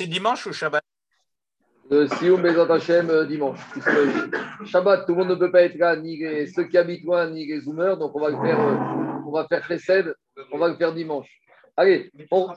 C'est 0.00 0.08
dimanche 0.08 0.44
ou 0.48 0.52
Shabbat? 0.52 0.82
Le 1.88 2.08
Sioum 2.08 2.42
Bezat 2.42 2.72
Hashem 2.74 3.10
euh, 3.10 3.26
dimanche. 3.26 3.60
Shabbat, 4.64 5.06
tout 5.06 5.12
le 5.12 5.18
monde 5.18 5.28
ne 5.28 5.34
peut 5.36 5.52
pas 5.52 5.62
être 5.62 5.76
là, 5.76 5.94
ni 5.94 6.18
ceux 6.48 6.64
qui 6.64 6.76
habitent 6.76 7.04
loin, 7.04 7.30
ni 7.30 7.46
les 7.46 7.60
zoomers, 7.60 7.96
donc 7.96 8.10
on 8.16 8.20
va 8.20 8.30
le 8.30 8.36
faire, 8.40 8.58
euh, 8.58 8.74
on 9.24 9.30
va 9.30 9.46
faire 9.46 9.64
on 10.50 10.58
va 10.58 10.68
le 10.68 10.74
faire 10.74 10.92
dimanche. 10.92 11.28
Allez, 11.76 12.10
on, 12.32 12.48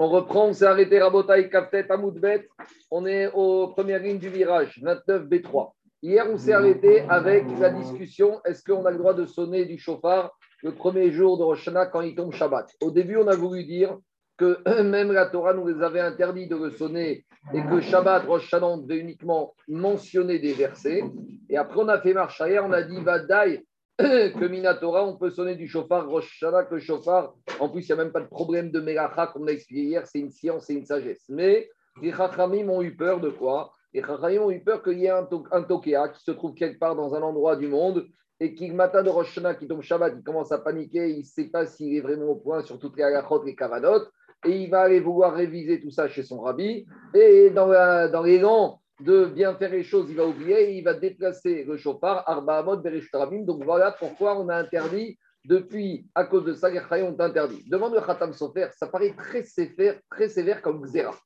on 0.00 0.08
reprend, 0.08 0.46
on 0.48 0.52
s'est 0.52 0.64
arrêté 0.64 1.00
Rabotaï 1.00 1.48
Kaftet 1.48 1.88
Amoudbet, 1.92 2.48
on 2.90 3.06
est 3.06 3.30
aux 3.32 3.68
premières 3.68 4.02
lignes 4.02 4.18
du 4.18 4.28
virage, 4.28 4.80
29 4.82 5.28
B3. 5.28 5.70
Hier, 6.02 6.26
on 6.28 6.36
s'est 6.36 6.52
arrêté 6.52 7.02
avec 7.08 7.44
la 7.60 7.70
discussion 7.70 8.40
est-ce 8.44 8.64
qu'on 8.64 8.84
a 8.84 8.90
le 8.90 8.98
droit 8.98 9.14
de 9.14 9.26
sonner 9.26 9.64
du 9.64 9.78
chauffard 9.78 10.36
le 10.64 10.74
premier 10.74 11.12
jour 11.12 11.38
de 11.38 11.44
Rosh 11.44 11.60
Hashanah 11.68 11.86
quand 11.86 12.00
il 12.00 12.16
tombe 12.16 12.32
Shabbat? 12.32 12.68
Au 12.80 12.90
début, 12.90 13.16
on 13.16 13.28
a 13.28 13.36
voulu 13.36 13.64
dire 13.64 13.96
que 14.36 14.58
même 14.82 15.12
la 15.12 15.26
Torah 15.26 15.54
nous 15.54 15.66
les 15.68 15.82
avait 15.82 16.00
interdit 16.00 16.46
de 16.48 16.56
le 16.56 16.70
sonner 16.70 17.24
et 17.52 17.62
que 17.62 17.80
Shabbat, 17.80 18.24
Rosh 18.26 18.52
on 18.60 18.78
devait 18.78 18.98
uniquement 19.00 19.54
mentionner 19.68 20.38
des 20.38 20.52
versets. 20.52 21.02
Et 21.48 21.56
après, 21.56 21.80
on 21.80 21.88
a 21.88 22.00
fait 22.00 22.14
marche 22.14 22.40
arrière, 22.40 22.64
on 22.66 22.72
a 22.72 22.82
dit 22.82 23.00
Vadaï, 23.00 23.64
que 23.98 24.46
Minatora, 24.46 25.04
on 25.06 25.16
peut 25.16 25.30
sonner 25.30 25.54
du 25.56 25.68
chauffard, 25.68 26.08
Rosh 26.08 26.42
Hashanah, 26.42 26.64
que 26.64 26.78
chauffard. 26.78 27.34
En 27.60 27.68
plus, 27.68 27.88
il 27.88 27.94
n'y 27.94 28.00
a 28.00 28.04
même 28.04 28.12
pas 28.12 28.20
de 28.20 28.26
problème 28.28 28.70
de 28.70 28.80
Melacha, 28.80 29.26
comme 29.28 29.42
on 29.42 29.46
a 29.48 29.52
expliqué 29.52 29.82
hier, 29.82 30.06
c'est 30.06 30.20
une 30.20 30.30
science 30.30 30.70
et 30.70 30.74
une 30.74 30.86
sagesse. 30.86 31.24
Mais 31.28 31.68
les 32.00 32.12
Chachamim 32.12 32.68
ont 32.70 32.80
eu 32.82 32.96
peur 32.96 33.20
de 33.20 33.28
quoi? 33.30 33.72
Les 33.92 34.00
Chachamim 34.02 34.42
ont 34.42 34.50
eu 34.50 34.60
peur 34.62 34.82
qu'il 34.82 34.98
y 34.98 35.06
ait 35.06 35.10
un, 35.10 35.24
to- 35.24 35.44
un 35.52 35.62
Tokea 35.62 36.08
qui 36.08 36.22
se 36.22 36.30
trouve 36.30 36.54
quelque 36.54 36.78
part 36.78 36.96
dans 36.96 37.14
un 37.14 37.22
endroit 37.22 37.56
du 37.56 37.68
monde 37.68 38.06
et 38.40 38.54
qui, 38.54 38.66
le 38.68 38.74
matin 38.74 39.02
de 39.02 39.10
Rosh 39.10 39.28
Hashanah, 39.36 39.54
qui 39.56 39.68
tombe 39.68 39.82
Shabbat, 39.82 40.14
il 40.16 40.22
commence 40.22 40.50
à 40.52 40.58
paniquer, 40.58 41.10
il 41.10 41.18
ne 41.18 41.24
sait 41.24 41.48
pas 41.48 41.66
s'il 41.66 41.94
est 41.94 42.00
vraiment 42.00 42.26
au 42.26 42.36
point 42.36 42.62
sur 42.62 42.78
toutes 42.78 42.96
les 42.96 43.02
halachot, 43.04 43.44
les 43.44 43.54
kavanot, 43.54 44.06
et 44.44 44.62
il 44.62 44.70
va 44.70 44.82
aller 44.82 45.00
vouloir 45.00 45.34
réviser 45.34 45.80
tout 45.80 45.90
ça 45.90 46.08
chez 46.08 46.22
son 46.22 46.40
rabbi, 46.40 46.86
et 47.14 47.50
dans, 47.50 47.66
la- 47.66 48.08
dans 48.08 48.22
l'élan 48.22 48.80
de 49.00 49.24
bien 49.26 49.54
faire 49.56 49.70
les 49.72 49.82
choses, 49.82 50.06
il 50.10 50.16
va 50.16 50.26
oublier, 50.26 50.70
et 50.70 50.78
il 50.78 50.84
va 50.84 50.94
déplacer 50.94 51.64
le 51.64 51.76
chauffard, 51.76 52.22
Arba 52.26 52.62
Beresh 52.76 53.10
Tarabim. 53.10 53.42
Donc 53.42 53.64
voilà 53.64 53.92
pourquoi 53.92 54.38
on 54.38 54.48
a 54.48 54.56
interdit, 54.56 55.18
depuis, 55.44 56.06
à 56.14 56.24
cause 56.24 56.44
de 56.44 56.54
ça, 56.54 56.70
les 56.70 56.80
Chayim 56.88 57.06
ont 57.06 57.20
interdit. 57.20 57.64
Demande 57.68 57.94
le 57.94 58.00
Khatam 58.00 58.32
Sofer, 58.32 58.68
ça 58.76 58.86
paraît 58.86 59.12
très 59.16 59.42
sévère, 59.42 59.98
très 60.08 60.28
sévère 60.28 60.62
comme 60.62 60.82
Xéra. 60.82 61.16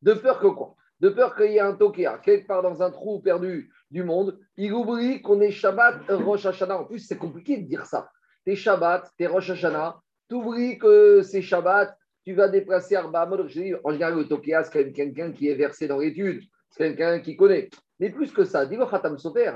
De 0.00 0.14
peur 0.14 0.38
que 0.38 0.46
quoi? 0.46 0.74
De 1.00 1.08
peur 1.08 1.34
qu'il 1.34 1.50
y 1.50 1.56
ait 1.56 1.60
un 1.60 1.74
Tokea, 1.74 2.18
quelque 2.18 2.46
part 2.46 2.62
dans 2.62 2.82
un 2.82 2.90
trou 2.92 3.20
perdu 3.20 3.72
du 3.90 4.04
monde, 4.04 4.38
il 4.56 4.72
oublie 4.72 5.20
qu'on 5.22 5.40
est 5.40 5.50
Shabbat, 5.50 6.02
Rosh 6.08 6.46
Hashanah. 6.46 6.78
En 6.78 6.84
plus, 6.84 7.00
c'est 7.00 7.18
compliqué 7.18 7.56
de 7.58 7.66
dire 7.66 7.84
ça. 7.84 8.08
T'es 8.44 8.54
Shabbat, 8.54 9.10
t'es 9.18 9.26
Rosh 9.26 9.50
Hashanah, 9.50 9.98
t'oublies 10.28 10.78
que 10.78 11.22
c'est 11.22 11.42
Shabbat, 11.42 11.96
tu 12.24 12.34
vas 12.34 12.48
déplacer 12.48 12.96
Arba. 12.96 13.28
Je 13.46 13.60
dis, 13.60 13.74
En 13.84 13.90
général, 13.90 14.16
le 14.16 14.26
Tokea, 14.26 14.64
c'est 14.64 14.92
quelqu'un 14.92 15.32
qui 15.32 15.48
est 15.48 15.54
versé 15.54 15.86
dans 15.86 15.98
l'étude, 15.98 16.42
c'est 16.70 16.84
quelqu'un 16.96 17.20
qui 17.20 17.36
connaît. 17.36 17.70
Mais 18.00 18.10
plus 18.10 18.32
que 18.32 18.44
ça, 18.44 18.66
dis 18.66 18.76
le 18.76 18.86
Khatam 18.86 19.18
Sofer, 19.18 19.52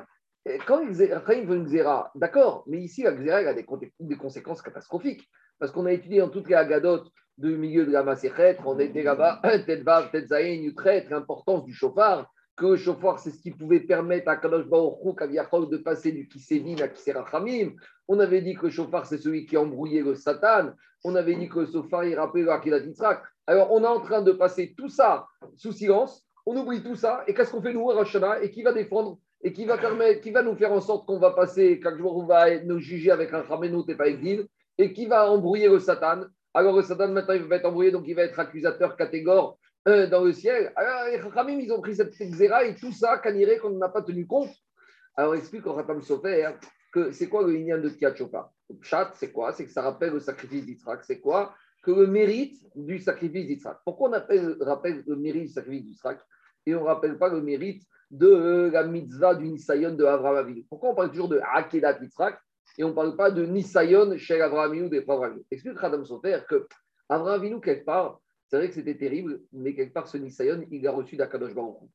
et 0.46 0.58
Quand 0.66 0.80
il 0.80 0.94
veut 0.94 1.56
une 1.56 1.64
xéra, 1.64 2.10
d'accord, 2.14 2.64
mais 2.66 2.78
ici, 2.78 3.02
la 3.02 3.12
xéra, 3.12 3.40
elle 3.40 3.48
a 3.48 3.54
des, 3.54 3.64
con- 3.64 3.80
des 3.98 4.16
conséquences 4.16 4.62
catastrophiques. 4.62 5.28
Parce 5.58 5.72
qu'on 5.72 5.86
a 5.86 5.92
étudié 5.92 6.20
dans 6.20 6.28
toutes 6.28 6.48
les 6.48 6.54
agadotes 6.54 7.08
du 7.36 7.56
milieu 7.56 7.84
de 7.84 7.90
la 7.90 8.02
Maséchet, 8.02 8.56
on 8.64 8.78
était 8.78 9.02
là-bas, 9.02 9.40
tête 9.66 9.82
vav, 9.82 10.10
tête 10.10 10.28
zaïn, 10.28 10.62
utret, 10.62 11.06
l'importance 11.10 11.64
du 11.64 11.72
chauffard, 11.72 12.30
que 12.58 12.66
le 12.66 13.18
c'est 13.18 13.30
ce 13.30 13.40
qui 13.40 13.52
pouvait 13.52 13.80
permettre 13.80 14.28
à 14.28 14.36
Kadosh 14.36 14.66
Baruch 14.66 14.98
Hu, 15.04 15.14
Kaviachol, 15.14 15.70
de 15.70 15.76
passer 15.78 16.12
du 16.12 16.28
Kisévin 16.28 16.76
à 16.82 16.88
Kiserachamim. 16.88 17.70
On 18.08 18.18
avait 18.18 18.42
dit 18.42 18.54
que 18.54 18.66
le 18.66 18.72
c'est 19.04 19.18
celui 19.18 19.46
qui 19.46 19.56
embrouillait 19.56 20.02
le 20.02 20.14
Satan. 20.16 20.72
On 21.04 21.14
avait 21.14 21.36
dit 21.36 21.48
que 21.48 21.60
le 21.60 21.66
chauffard, 21.66 22.04
il 22.04 22.18
rappelait 22.18 22.42
le 22.42 22.50
Akilat. 22.50 22.82
Alors, 23.46 23.72
on 23.72 23.82
est 23.84 23.86
en 23.86 24.00
train 24.00 24.22
de 24.22 24.32
passer 24.32 24.74
tout 24.76 24.88
ça 24.88 25.26
sous 25.56 25.72
silence. 25.72 26.24
On 26.44 26.56
oublie 26.56 26.82
tout 26.82 26.96
ça. 26.96 27.22
Et 27.28 27.34
qu'est-ce 27.34 27.52
qu'on 27.52 27.62
fait, 27.62 27.72
nous, 27.72 27.90
à 27.90 27.94
Rosh 27.94 28.16
Hashanah? 28.16 28.42
Et 28.42 28.50
qui 28.50 28.62
va 28.62 28.72
défendre? 28.72 29.18
Et 29.42 29.52
qui 29.52 29.64
va, 29.64 29.78
permettre, 29.78 30.20
qui 30.20 30.32
va 30.32 30.42
nous 30.42 30.56
faire 30.56 30.72
en 30.72 30.80
sorte 30.80 31.06
qu'on 31.06 31.20
va 31.20 31.30
passer, 31.30 31.80
jour 31.96 32.16
on 32.16 32.26
va 32.26 32.58
nous 32.64 32.80
juger 32.80 33.12
avec 33.12 33.32
un 33.32 33.42
Ramenout 33.42 33.88
et 33.88 33.94
pas 33.94 34.08
et 34.08 34.92
qui 34.92 35.06
va 35.06 35.30
embrouiller 35.30 35.68
le 35.68 35.78
Satan? 35.78 36.22
Alors 36.52 36.74
le 36.74 36.82
Satan, 36.82 37.08
maintenant, 37.08 37.34
il 37.34 37.44
va 37.44 37.56
être 37.56 37.66
embrouillé, 37.66 37.92
donc 37.92 38.04
il 38.08 38.16
va 38.16 38.22
être 38.22 38.38
accusateur 38.40 38.96
catégore 38.96 39.58
euh, 39.88 40.06
dans 40.06 40.22
le 40.22 40.32
ciel. 40.32 40.72
Alors 40.76 41.06
les 41.06 41.16
Ramim, 41.16 41.58
ils 41.60 41.72
ont 41.72 41.80
pris 41.80 41.96
cette 41.96 42.12
xéra 42.12 42.64
et 42.64 42.74
tout 42.74 42.92
ça, 42.92 43.18
caniré, 43.18 43.58
qu'on 43.58 43.70
n'a 43.70 43.88
pas 43.88 44.02
tenu 44.02 44.26
compte. 44.26 44.50
Alors 45.16 45.34
explique 45.34 45.66
au 45.66 45.72
Ratam 45.72 46.02
Sofer 46.02 46.50
que 46.92 47.10
c'est 47.10 47.28
quoi 47.28 47.42
le 47.42 47.52
lignan 47.52 47.78
de 47.78 47.88
Le 47.88 48.76
Pshat, 48.76 49.12
c'est 49.14 49.32
quoi? 49.32 49.52
C'est 49.52 49.64
que 49.64 49.72
ça 49.72 49.82
rappelle 49.82 50.12
le 50.12 50.20
sacrifice 50.20 50.66
d'Israël. 50.66 51.00
C'est 51.02 51.20
quoi? 51.20 51.54
Que 51.82 51.90
le 51.90 52.06
mérite 52.06 52.58
du 52.74 52.98
sacrifice 52.98 53.46
d'Israël. 53.46 53.78
Pourquoi 53.84 54.10
on 54.10 54.12
appelle, 54.12 54.56
rappelle 54.60 55.02
le 55.06 55.16
mérite 55.16 55.44
du 55.44 55.52
sacrifice 55.52 55.84
d'Israël 55.84 56.18
et 56.66 56.74
on 56.74 56.82
ne 56.82 56.86
rappelle 56.86 57.16
pas 57.16 57.30
le 57.30 57.40
mérite 57.40 57.82
de 58.10 58.26
euh, 58.26 58.70
la 58.70 58.84
mitzvah 58.84 59.34
du 59.34 59.48
Nisayon 59.48 59.94
de 59.94 60.04
Avraham. 60.04 60.54
Pourquoi 60.68 60.90
on 60.90 60.94
parle 60.94 61.10
toujours 61.10 61.28
de 61.28 61.40
Akedat 61.54 61.98
Yitzhak 62.02 62.38
et 62.76 62.84
on 62.84 62.88
ne 62.88 62.94
parle 62.94 63.16
pas 63.16 63.30
de 63.30 63.46
Nisayon 63.46 64.16
chez 64.18 64.40
Avraham 64.40 64.88
des 64.88 65.04
Explique 65.50 65.78
Radam 65.78 66.04
Sofer 66.04 66.40
que 66.48 66.66
Avraham 67.08 67.40
Avinu, 67.40 67.60
quelque 67.60 67.84
part, 67.84 68.20
c'est 68.48 68.56
vrai 68.56 68.68
que 68.68 68.74
c'était 68.74 68.96
terrible, 68.96 69.42
mais 69.52 69.74
quelque 69.74 69.92
part, 69.92 70.08
ce 70.08 70.16
Nisayon, 70.16 70.66
il 70.70 70.82
l'a 70.82 70.90
reçu 70.90 71.16
d'Akadosh 71.16 71.54
Baruch 71.54 71.82
Hu. 71.82 71.86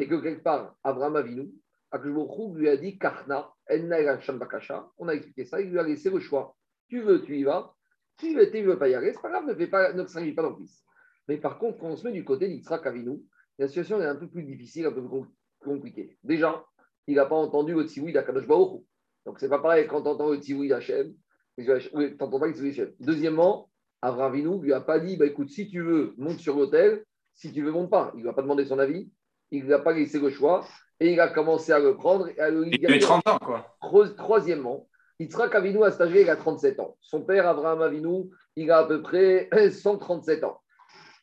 Et 0.00 0.08
que 0.08 0.16
quelque 0.16 0.42
part, 0.42 0.76
Avraham 0.82 1.16
Avinu, 1.16 1.50
Akadosh 1.92 2.14
Baruch 2.14 2.38
Hu 2.38 2.58
lui 2.58 2.68
a 2.68 2.76
dit 2.76 2.98
Karna, 2.98 3.52
Enna 3.68 4.16
Bakasha. 4.32 4.90
On 4.98 5.08
a 5.08 5.14
expliqué 5.14 5.44
ça, 5.44 5.60
il 5.60 5.70
lui 5.70 5.78
a 5.78 5.84
laissé 5.84 6.10
le 6.10 6.18
choix. 6.18 6.56
Tu 6.88 7.00
veux, 7.00 7.22
tu 7.22 7.38
y 7.38 7.44
vas. 7.44 7.72
Tu 8.18 8.34
veux, 8.34 8.50
tu 8.50 8.60
ne 8.62 8.66
veux 8.66 8.78
pas 8.78 8.88
y 8.88 8.94
aller, 8.94 9.12
c'est 9.12 9.22
pas 9.22 9.30
grave, 9.30 9.46
ne 9.46 9.54
fais 9.54 9.68
pas, 9.68 9.92
ne 9.92 10.04
s'inquiète 10.06 10.34
pas 10.34 10.42
dans 10.42 10.50
le 10.50 10.56
fils. 10.56 10.84
Mais 11.28 11.38
par 11.38 11.58
contre, 11.58 11.78
quand 11.78 11.86
on 11.86 11.96
se 11.96 12.06
met 12.06 12.12
du 12.12 12.24
côté 12.24 12.48
d'Yitzhak 12.48 12.86
Avinu, 12.86 13.20
la 13.58 13.68
situation 13.68 14.00
est 14.00 14.06
un 14.06 14.16
peu 14.16 14.28
plus 14.28 14.42
difficile, 14.42 14.86
un 14.86 14.92
peu 14.92 15.00
plus 15.00 15.08
com- 15.08 15.28
compliquée. 15.60 16.18
Déjà, 16.22 16.64
il 17.06 17.14
n'a 17.14 17.26
pas 17.26 17.36
entendu 17.36 17.74
le 17.74 17.84
tzivoui 17.84 18.12
d'Akadosh 18.12 18.46
Baruch 18.46 18.80
Hu. 18.80 18.84
Donc, 19.24 19.38
c'est 19.38 19.48
pas 19.48 19.60
pareil 19.60 19.86
quand 19.86 20.02
tu 20.02 20.08
entends 20.08 20.30
le 20.30 20.38
tzivoui 20.38 20.68
d'Hachem. 20.68 21.14
Tu 21.56 21.64
n'entends 21.64 22.38
pas 22.38 22.46
le 22.48 22.52
tzivoui 22.52 22.70
d'Hachem. 22.70 22.92
Deuxièmement, 23.00 23.70
Avraham 24.02 24.32
Avinu 24.32 24.60
lui 24.60 24.72
a 24.72 24.80
pas 24.80 24.98
dit 24.98 25.16
bah, 25.16 25.26
écoute, 25.26 25.48
si 25.50 25.68
tu 25.68 25.80
veux, 25.80 26.14
monte 26.18 26.38
sur 26.38 26.56
l'autel. 26.56 27.04
Si 27.34 27.52
tu 27.52 27.62
veux, 27.62 27.70
monte 27.70 27.90
pas. 27.90 28.10
Il 28.14 28.18
ne 28.18 28.22
lui 28.24 28.28
a 28.30 28.32
pas 28.34 28.42
demandé 28.42 28.64
son 28.64 28.78
avis. 28.78 29.10
Il 29.50 29.60
ne 29.62 29.66
lui 29.66 29.74
a 29.74 29.78
pas 29.78 29.92
laissé 29.92 30.18
le 30.18 30.28
choix. 30.30 30.64
Et 31.00 31.12
il 31.12 31.20
a 31.20 31.28
commencé 31.28 31.72
à 31.72 31.78
le 31.78 31.94
prendre 31.96 32.28
et 32.28 32.38
à 32.38 32.50
le 32.50 32.66
Il 32.68 32.86
avait 32.86 32.98
30 32.98 33.26
ans, 33.28 33.38
quoi. 33.38 33.76
Tro- 33.80 34.08
Troisièmement, 34.08 34.88
Yitzhak 35.18 35.54
Avinu 35.54 35.82
à 35.84 35.90
cet 35.90 36.00
âge 36.02 36.12
il 36.14 36.28
a 36.30 36.36
37 36.36 36.78
ans. 36.80 36.96
Son 37.00 37.22
père, 37.22 37.46
Abraham 37.48 37.82
Avinu, 37.82 38.30
il 38.56 38.70
a 38.70 38.78
à 38.78 38.84
peu 38.86 39.02
près 39.02 39.48
137 39.70 40.44
ans. 40.44 40.60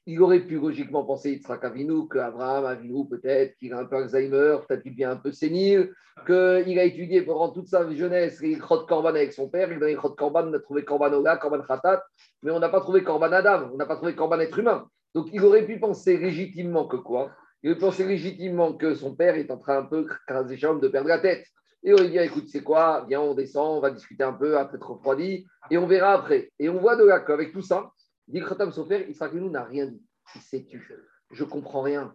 Il 0.05 0.21
aurait 0.21 0.39
pu 0.39 0.55
logiquement 0.55 1.03
penser, 1.03 1.31
Yitzhak 1.33 1.63
Avinu, 1.63 2.07
qu'Abraham 2.07 2.65
Avinu, 2.65 3.07
peut-être 3.07 3.55
qu'il 3.57 3.73
a 3.73 3.79
un 3.79 3.85
peu 3.85 3.97
Alzheimer, 3.97 4.57
peut-être 4.67 4.81
qu'il 4.81 4.93
devient 4.93 5.05
un 5.05 5.17
peu 5.17 5.31
sénile, 5.31 5.93
qu'il 6.25 6.79
a 6.79 6.83
étudié 6.83 7.21
pendant 7.21 7.49
toute 7.49 7.67
sa 7.67 7.89
jeunesse 7.93 8.41
les 8.41 8.57
Khot 8.57 8.85
Korban 8.85 9.09
avec 9.09 9.33
son 9.33 9.49
père. 9.49 9.71
Il 9.71 9.79
dans 9.79 9.85
les 9.85 9.95
Korban, 9.95 10.47
on 10.47 10.53
a 10.53 10.59
trouvé 10.59 10.83
Korban 10.83 11.13
Ola, 11.13 11.37
Korban 11.37 11.61
Khatat, 11.61 12.03
mais 12.41 12.51
on 12.51 12.59
n'a 12.59 12.69
pas 12.69 12.79
trouvé 12.79 13.03
Korban 13.03 13.31
Adam, 13.31 13.69
on 13.73 13.77
n'a 13.77 13.85
pas 13.85 13.97
trouvé 13.97 14.15
Korban 14.15 14.39
être 14.39 14.57
humain. 14.57 14.87
Donc 15.13 15.27
il 15.31 15.43
aurait 15.43 15.65
pu 15.65 15.79
penser 15.79 16.17
légitimement 16.17 16.87
que 16.87 16.97
quoi? 16.97 17.31
Il 17.61 17.71
aurait 17.71 17.79
pensé 17.79 18.05
légitimement 18.05 18.73
que 18.73 18.95
son 18.95 19.15
père 19.15 19.35
est 19.35 19.51
en 19.51 19.57
train 19.57 19.79
un 19.79 19.83
peu, 19.83 20.05
de 20.05 20.87
perdre 20.87 21.09
la 21.09 21.19
tête. 21.19 21.45
Et 21.83 21.93
on 21.93 21.97
lui 21.97 22.09
dit, 22.09 22.17
écoute, 22.17 22.49
c'est 22.49 22.63
quoi? 22.63 23.05
Viens, 23.07 23.21
on 23.21 23.33
descend, 23.33 23.77
on 23.77 23.79
va 23.79 23.89
discuter 23.89 24.23
un 24.23 24.33
peu, 24.33 24.57
après 24.57 24.77
être 24.77 24.89
refroidi, 24.89 25.45
et 25.71 25.77
on 25.77 25.87
verra 25.87 26.13
après. 26.13 26.51
Et 26.59 26.67
on 26.67 26.79
voit 26.79 26.95
de 26.95 27.05
là 27.05 27.19
qu'avec 27.19 27.53
tout 27.53 27.61
ça, 27.61 27.91
dit 28.29 28.41
Khatam 28.41 28.71
Sofer, 28.71 29.09
Israël 29.09 29.43
n'a 29.49 29.63
rien 29.63 29.87
dit. 29.87 30.01
Il 30.35 30.41
s'est 30.41 30.63
tu. 30.63 30.87
Je 31.31 31.43
comprends 31.43 31.81
rien. 31.81 32.13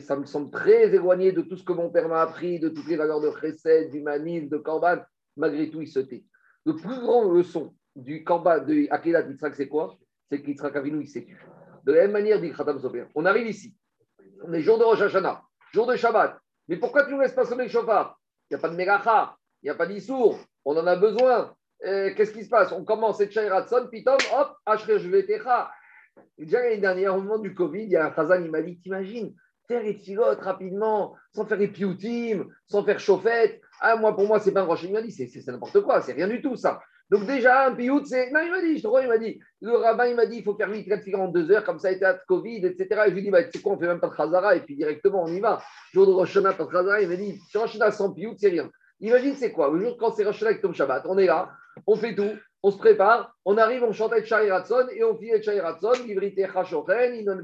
Ça 0.00 0.16
me 0.16 0.24
semble 0.24 0.50
très 0.50 0.94
éloigné 0.94 1.32
de 1.32 1.42
tout 1.42 1.56
ce 1.56 1.64
que 1.64 1.72
mon 1.72 1.90
père 1.90 2.08
m'a 2.08 2.22
appris, 2.22 2.60
de 2.60 2.68
toutes 2.68 2.86
les 2.86 2.96
valeurs 2.96 3.20
de 3.20 3.30
chesed, 3.40 3.90
d'humanisme, 3.90 4.48
de 4.48 4.56
korban. 4.56 4.98
Malgré 5.36 5.70
tout, 5.70 5.80
il 5.80 5.88
se 5.88 5.98
tait. 5.98 6.24
Le 6.64 6.76
plus 6.76 7.00
grand 7.00 7.30
leçon 7.30 7.74
du 7.96 8.24
korban, 8.24 8.64
de 8.64 8.86
Akedat 8.90 9.28
Yitzhak, 9.28 9.54
c'est 9.54 9.68
quoi? 9.68 9.98
C'est 10.30 10.42
qu'Yitzhak 10.42 10.74
il 10.84 11.08
s'est 11.08 11.24
tu. 11.24 11.38
De 11.84 11.92
la 11.92 12.02
même 12.02 12.12
manière, 12.12 12.40
dit 12.40 12.52
Khatam 12.52 12.78
Sofer, 12.78 13.06
on 13.14 13.24
arrive 13.24 13.48
ici. 13.48 13.74
On 14.44 14.52
est 14.52 14.60
jour 14.60 14.78
de 14.78 14.84
Rosh 14.84 15.00
Hashanah, 15.00 15.42
jour 15.72 15.86
de 15.86 15.96
Shabbat. 15.96 16.38
Mais 16.68 16.76
pourquoi 16.76 17.04
tu 17.04 17.14
ne 17.14 17.20
laisses 17.20 17.32
pas 17.32 17.44
sonner 17.44 17.64
le 17.64 17.70
chauffard 17.70 18.20
Il 18.48 18.54
n'y 18.54 18.58
a 18.58 18.60
pas 18.60 18.68
de 18.68 18.76
mégacha, 18.76 19.36
il 19.62 19.66
n'y 19.66 19.70
a 19.70 19.74
pas 19.74 19.86
d'issour, 19.86 20.38
on 20.64 20.76
en 20.76 20.86
a 20.86 20.96
besoin. 20.96 21.54
Euh, 21.86 22.12
Qu'est-ce 22.14 22.32
qui 22.32 22.44
se 22.44 22.48
passe? 22.48 22.72
On 22.72 22.84
commence 22.84 23.20
et 23.20 23.48
Ratson, 23.48 23.88
pitom, 23.90 24.16
hop, 24.34 24.56
Ashre 24.66 24.98
Jvetecha. 24.98 25.70
Déjà 26.36 26.60
l'année 26.60 26.78
dernière, 26.78 27.16
au 27.16 27.20
moment 27.20 27.38
du 27.38 27.54
Covid, 27.54 27.82
il 27.82 27.90
y 27.90 27.96
a 27.96 28.06
un 28.06 28.10
Khazan, 28.10 28.42
il 28.42 28.50
m'a 28.50 28.62
dit 28.62 28.78
T'imagines, 28.80 29.34
faire 29.68 29.82
les 29.82 29.94
pilotes 29.94 30.40
rapidement, 30.40 31.14
sans 31.32 31.46
faire 31.46 31.58
les 31.58 31.68
pioutim, 31.68 32.46
sans 32.66 32.82
faire 32.84 32.98
chauffette. 32.98 33.60
Ah, 33.80 33.96
moi, 33.96 34.14
pour 34.16 34.26
moi, 34.26 34.40
c'est 34.40 34.52
pas 34.52 34.62
un 34.62 34.64
rocher. 34.64 34.86
Il 34.88 34.92
m'a 34.92 35.02
dit 35.02 35.12
C'est 35.12 35.46
n'importe 35.46 35.80
quoi, 35.82 36.00
c'est 36.02 36.12
rien 36.12 36.28
du 36.28 36.42
tout 36.42 36.56
ça. 36.56 36.80
Donc, 37.10 37.24
déjà, 37.24 37.66
un 37.66 37.74
piout, 37.74 38.04
c'est. 38.04 38.30
Non, 38.32 38.40
il 38.44 38.50
m'a 38.50 38.60
dit, 38.60 38.76
je 38.76 38.82
te 38.82 38.86
crois, 38.86 39.02
il 39.02 39.08
m'a 39.08 39.16
dit. 39.16 39.40
Le 39.62 39.76
rabbin, 39.76 40.06
il 40.06 40.16
m'a 40.16 40.26
dit 40.26 40.38
il 40.38 40.44
faut 40.44 40.54
faire 40.54 40.68
vite, 40.68 40.92
filles 41.02 41.14
en 41.14 41.28
deux 41.28 41.50
heures, 41.50 41.64
comme 41.64 41.78
ça, 41.78 41.90
état 41.90 42.12
de 42.12 42.20
Covid, 42.26 42.66
etc. 42.66 42.86
Et 43.06 43.10
je 43.10 43.14
lui 43.14 43.20
ai 43.20 43.22
dit 43.22 43.30
bah, 43.30 43.44
Tu 43.44 43.52
sais 43.52 43.62
quoi, 43.62 43.72
on 43.72 43.78
fait 43.78 43.86
même 43.86 44.00
pas 44.00 44.08
de 44.08 44.14
Khazara, 44.14 44.56
et 44.56 44.60
puis 44.60 44.76
directement, 44.76 45.22
on 45.24 45.28
y 45.28 45.40
va. 45.40 45.62
Jour 45.94 46.06
de 46.06 46.12
Rosh 46.12 46.38
pas 46.42 46.52
de 46.52 46.70
Khazara, 46.70 47.00
il 47.00 47.08
m'a 47.08 47.16
dit 47.16 47.40
Sur 47.48 47.62
Rosh 47.62 47.78
sans 47.92 48.12
piout, 48.12 48.34
c'est 48.36 48.50
rien. 48.50 48.70
Imagine, 49.00 49.34
c'est 49.36 49.52
quoi? 49.52 49.70
Le 49.72 49.80
jour 49.80 49.96
quand 49.98 50.12
c'est 50.12 50.24
Rosh 50.24 50.42
avec 50.42 50.60
Tom 50.60 50.74
Shabbat, 50.74 51.04
on 51.06 51.16
est 51.18 51.26
là, 51.26 51.50
on 51.86 51.96
fait 51.96 52.14
tout. 52.14 52.32
on 52.62 52.70
se 52.70 52.78
prépare, 52.78 53.34
on 53.44 53.56
arrive, 53.56 53.82
on 53.82 53.92
chante 53.92 54.24
Shai 54.24 54.50
Ratson 54.50 54.88
et 54.92 55.04
on 55.04 55.16
finit 55.16 55.42
Shai 55.42 55.60
Ratson, 55.60 55.92
Livrite 56.06 56.40
Chachochen, 56.52 57.14
Inon 57.14 57.38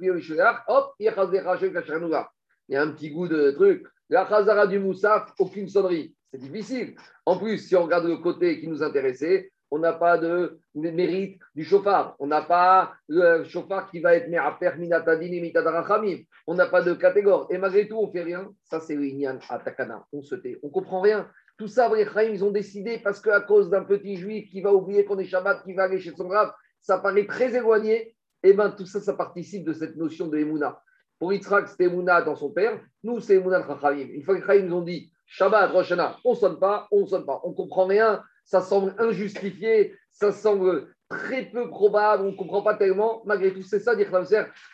hop, 0.68 0.94
Il 0.98 1.04
y 1.06 2.76
a 2.76 2.82
un 2.82 2.90
petit 2.90 3.10
goût 3.10 3.28
de 3.28 3.50
truc. 3.52 3.86
La 4.10 4.28
Chazara 4.28 4.66
du 4.66 4.78
Moussaf, 4.78 5.32
aucune 5.38 5.68
sonnerie. 5.68 6.14
C'est 6.30 6.38
difficile. 6.40 6.94
En 7.24 7.38
plus, 7.38 7.58
si 7.58 7.74
on 7.76 7.84
regarde 7.84 8.06
le 8.06 8.18
côté 8.18 8.60
qui 8.60 8.68
nous 8.68 8.82
intéressait, 8.82 9.50
on 9.70 9.78
n'a 9.78 9.92
pas 9.92 10.18
de 10.18 10.60
mérite 10.74 11.40
du 11.54 11.64
chauffard. 11.64 12.14
On 12.18 12.26
n'a 12.26 12.42
pas 12.42 12.94
le 13.08 13.44
chauffard 13.44 13.90
qui 13.90 14.00
va 14.00 14.14
être 14.14 14.28
Me'aper 14.28 14.76
Minatadin 14.76 15.32
et 15.32 15.40
Mitadarachamim. 15.40 16.18
On 16.46 16.54
n'a 16.54 16.66
pas 16.66 16.82
de 16.82 16.94
catégorie. 16.94 17.46
Et 17.50 17.58
malgré 17.58 17.88
tout, 17.88 17.98
on 17.98 18.10
fait 18.10 18.22
rien. 18.22 18.48
Ça, 18.64 18.78
c'est 18.78 18.94
l'Inyan 18.94 19.38
Atakana. 19.48 20.04
On 20.12 20.22
se 20.22 20.34
tait. 20.36 20.58
On 20.62 20.68
comprend 20.68 21.00
rien. 21.00 21.28
Tout 21.56 21.68
ça, 21.68 21.88
les 21.94 22.06
ils 22.32 22.44
ont 22.44 22.50
décidé 22.50 22.98
parce 22.98 23.20
qu'à 23.20 23.40
cause 23.40 23.70
d'un 23.70 23.84
petit 23.84 24.16
juif 24.16 24.50
qui 24.50 24.60
va 24.60 24.72
oublier 24.72 25.04
qu'on 25.04 25.18
est 25.18 25.24
Shabbat, 25.24 25.62
qui 25.64 25.72
va 25.72 25.84
aller 25.84 26.00
chez 26.00 26.12
son 26.16 26.26
grave, 26.26 26.52
ça 26.80 26.98
paraît 26.98 27.26
très 27.26 27.54
éloigné. 27.54 28.16
Et 28.42 28.50
eh 28.50 28.52
bien, 28.52 28.70
tout 28.70 28.84
ça, 28.84 29.00
ça 29.00 29.14
participe 29.14 29.64
de 29.64 29.72
cette 29.72 29.96
notion 29.96 30.26
de 30.26 30.36
Emouna. 30.36 30.82
Pour 31.18 31.32
Yitzhak, 31.32 31.68
c'était 31.68 31.84
Emouna 31.84 32.20
dans 32.22 32.36
son 32.36 32.50
père. 32.50 32.78
Nous, 33.02 33.20
c'est 33.20 33.36
Emouna 33.36 33.60
de 33.60 33.66
Chachamim. 33.66 34.08
Une 34.12 34.22
fois 34.22 34.38
que 34.38 34.52
les 34.52 34.62
nous 34.62 34.76
ont 34.76 34.82
dit 34.82 35.10
Shabbat, 35.26 35.70
Rosh 35.70 35.94
on 36.24 36.32
ne 36.32 36.36
sonne 36.36 36.58
pas, 36.58 36.86
on 36.90 37.02
ne 37.02 37.06
sonne 37.06 37.24
pas. 37.24 37.40
On 37.44 37.54
comprend 37.54 37.86
rien. 37.86 38.22
Ça 38.44 38.60
semble 38.60 38.94
injustifié. 38.98 39.94
Ça 40.10 40.32
semble 40.32 40.94
très 41.08 41.46
peu 41.46 41.70
probable. 41.70 42.24
On 42.24 42.32
ne 42.32 42.36
comprend 42.36 42.62
pas 42.62 42.74
tellement. 42.74 43.22
Malgré 43.24 43.54
tout, 43.54 43.62
c'est 43.62 43.80
ça, 43.80 43.96
dire 43.96 44.10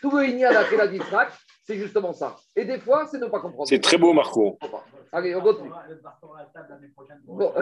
Tout 0.01 0.17
le 0.17 0.25
Inyan 0.25 0.51
après 0.57 0.77
la 0.77 0.87
Yitzhak, 0.87 1.31
c'est 1.63 1.77
justement 1.77 2.13
ça. 2.13 2.37
Et 2.57 2.65
des 2.65 2.79
fois, 2.79 3.07
c'est 3.07 3.19
ne 3.19 3.27
pas 3.27 3.41
comprendre. 3.41 3.69
C'est 3.69 3.81
très 3.81 3.99
beau, 3.99 4.13
Marco. 4.13 4.59
Allez, 5.13 5.35
on 5.35 5.41
continue. 5.41 5.71
Bon, 7.25 7.53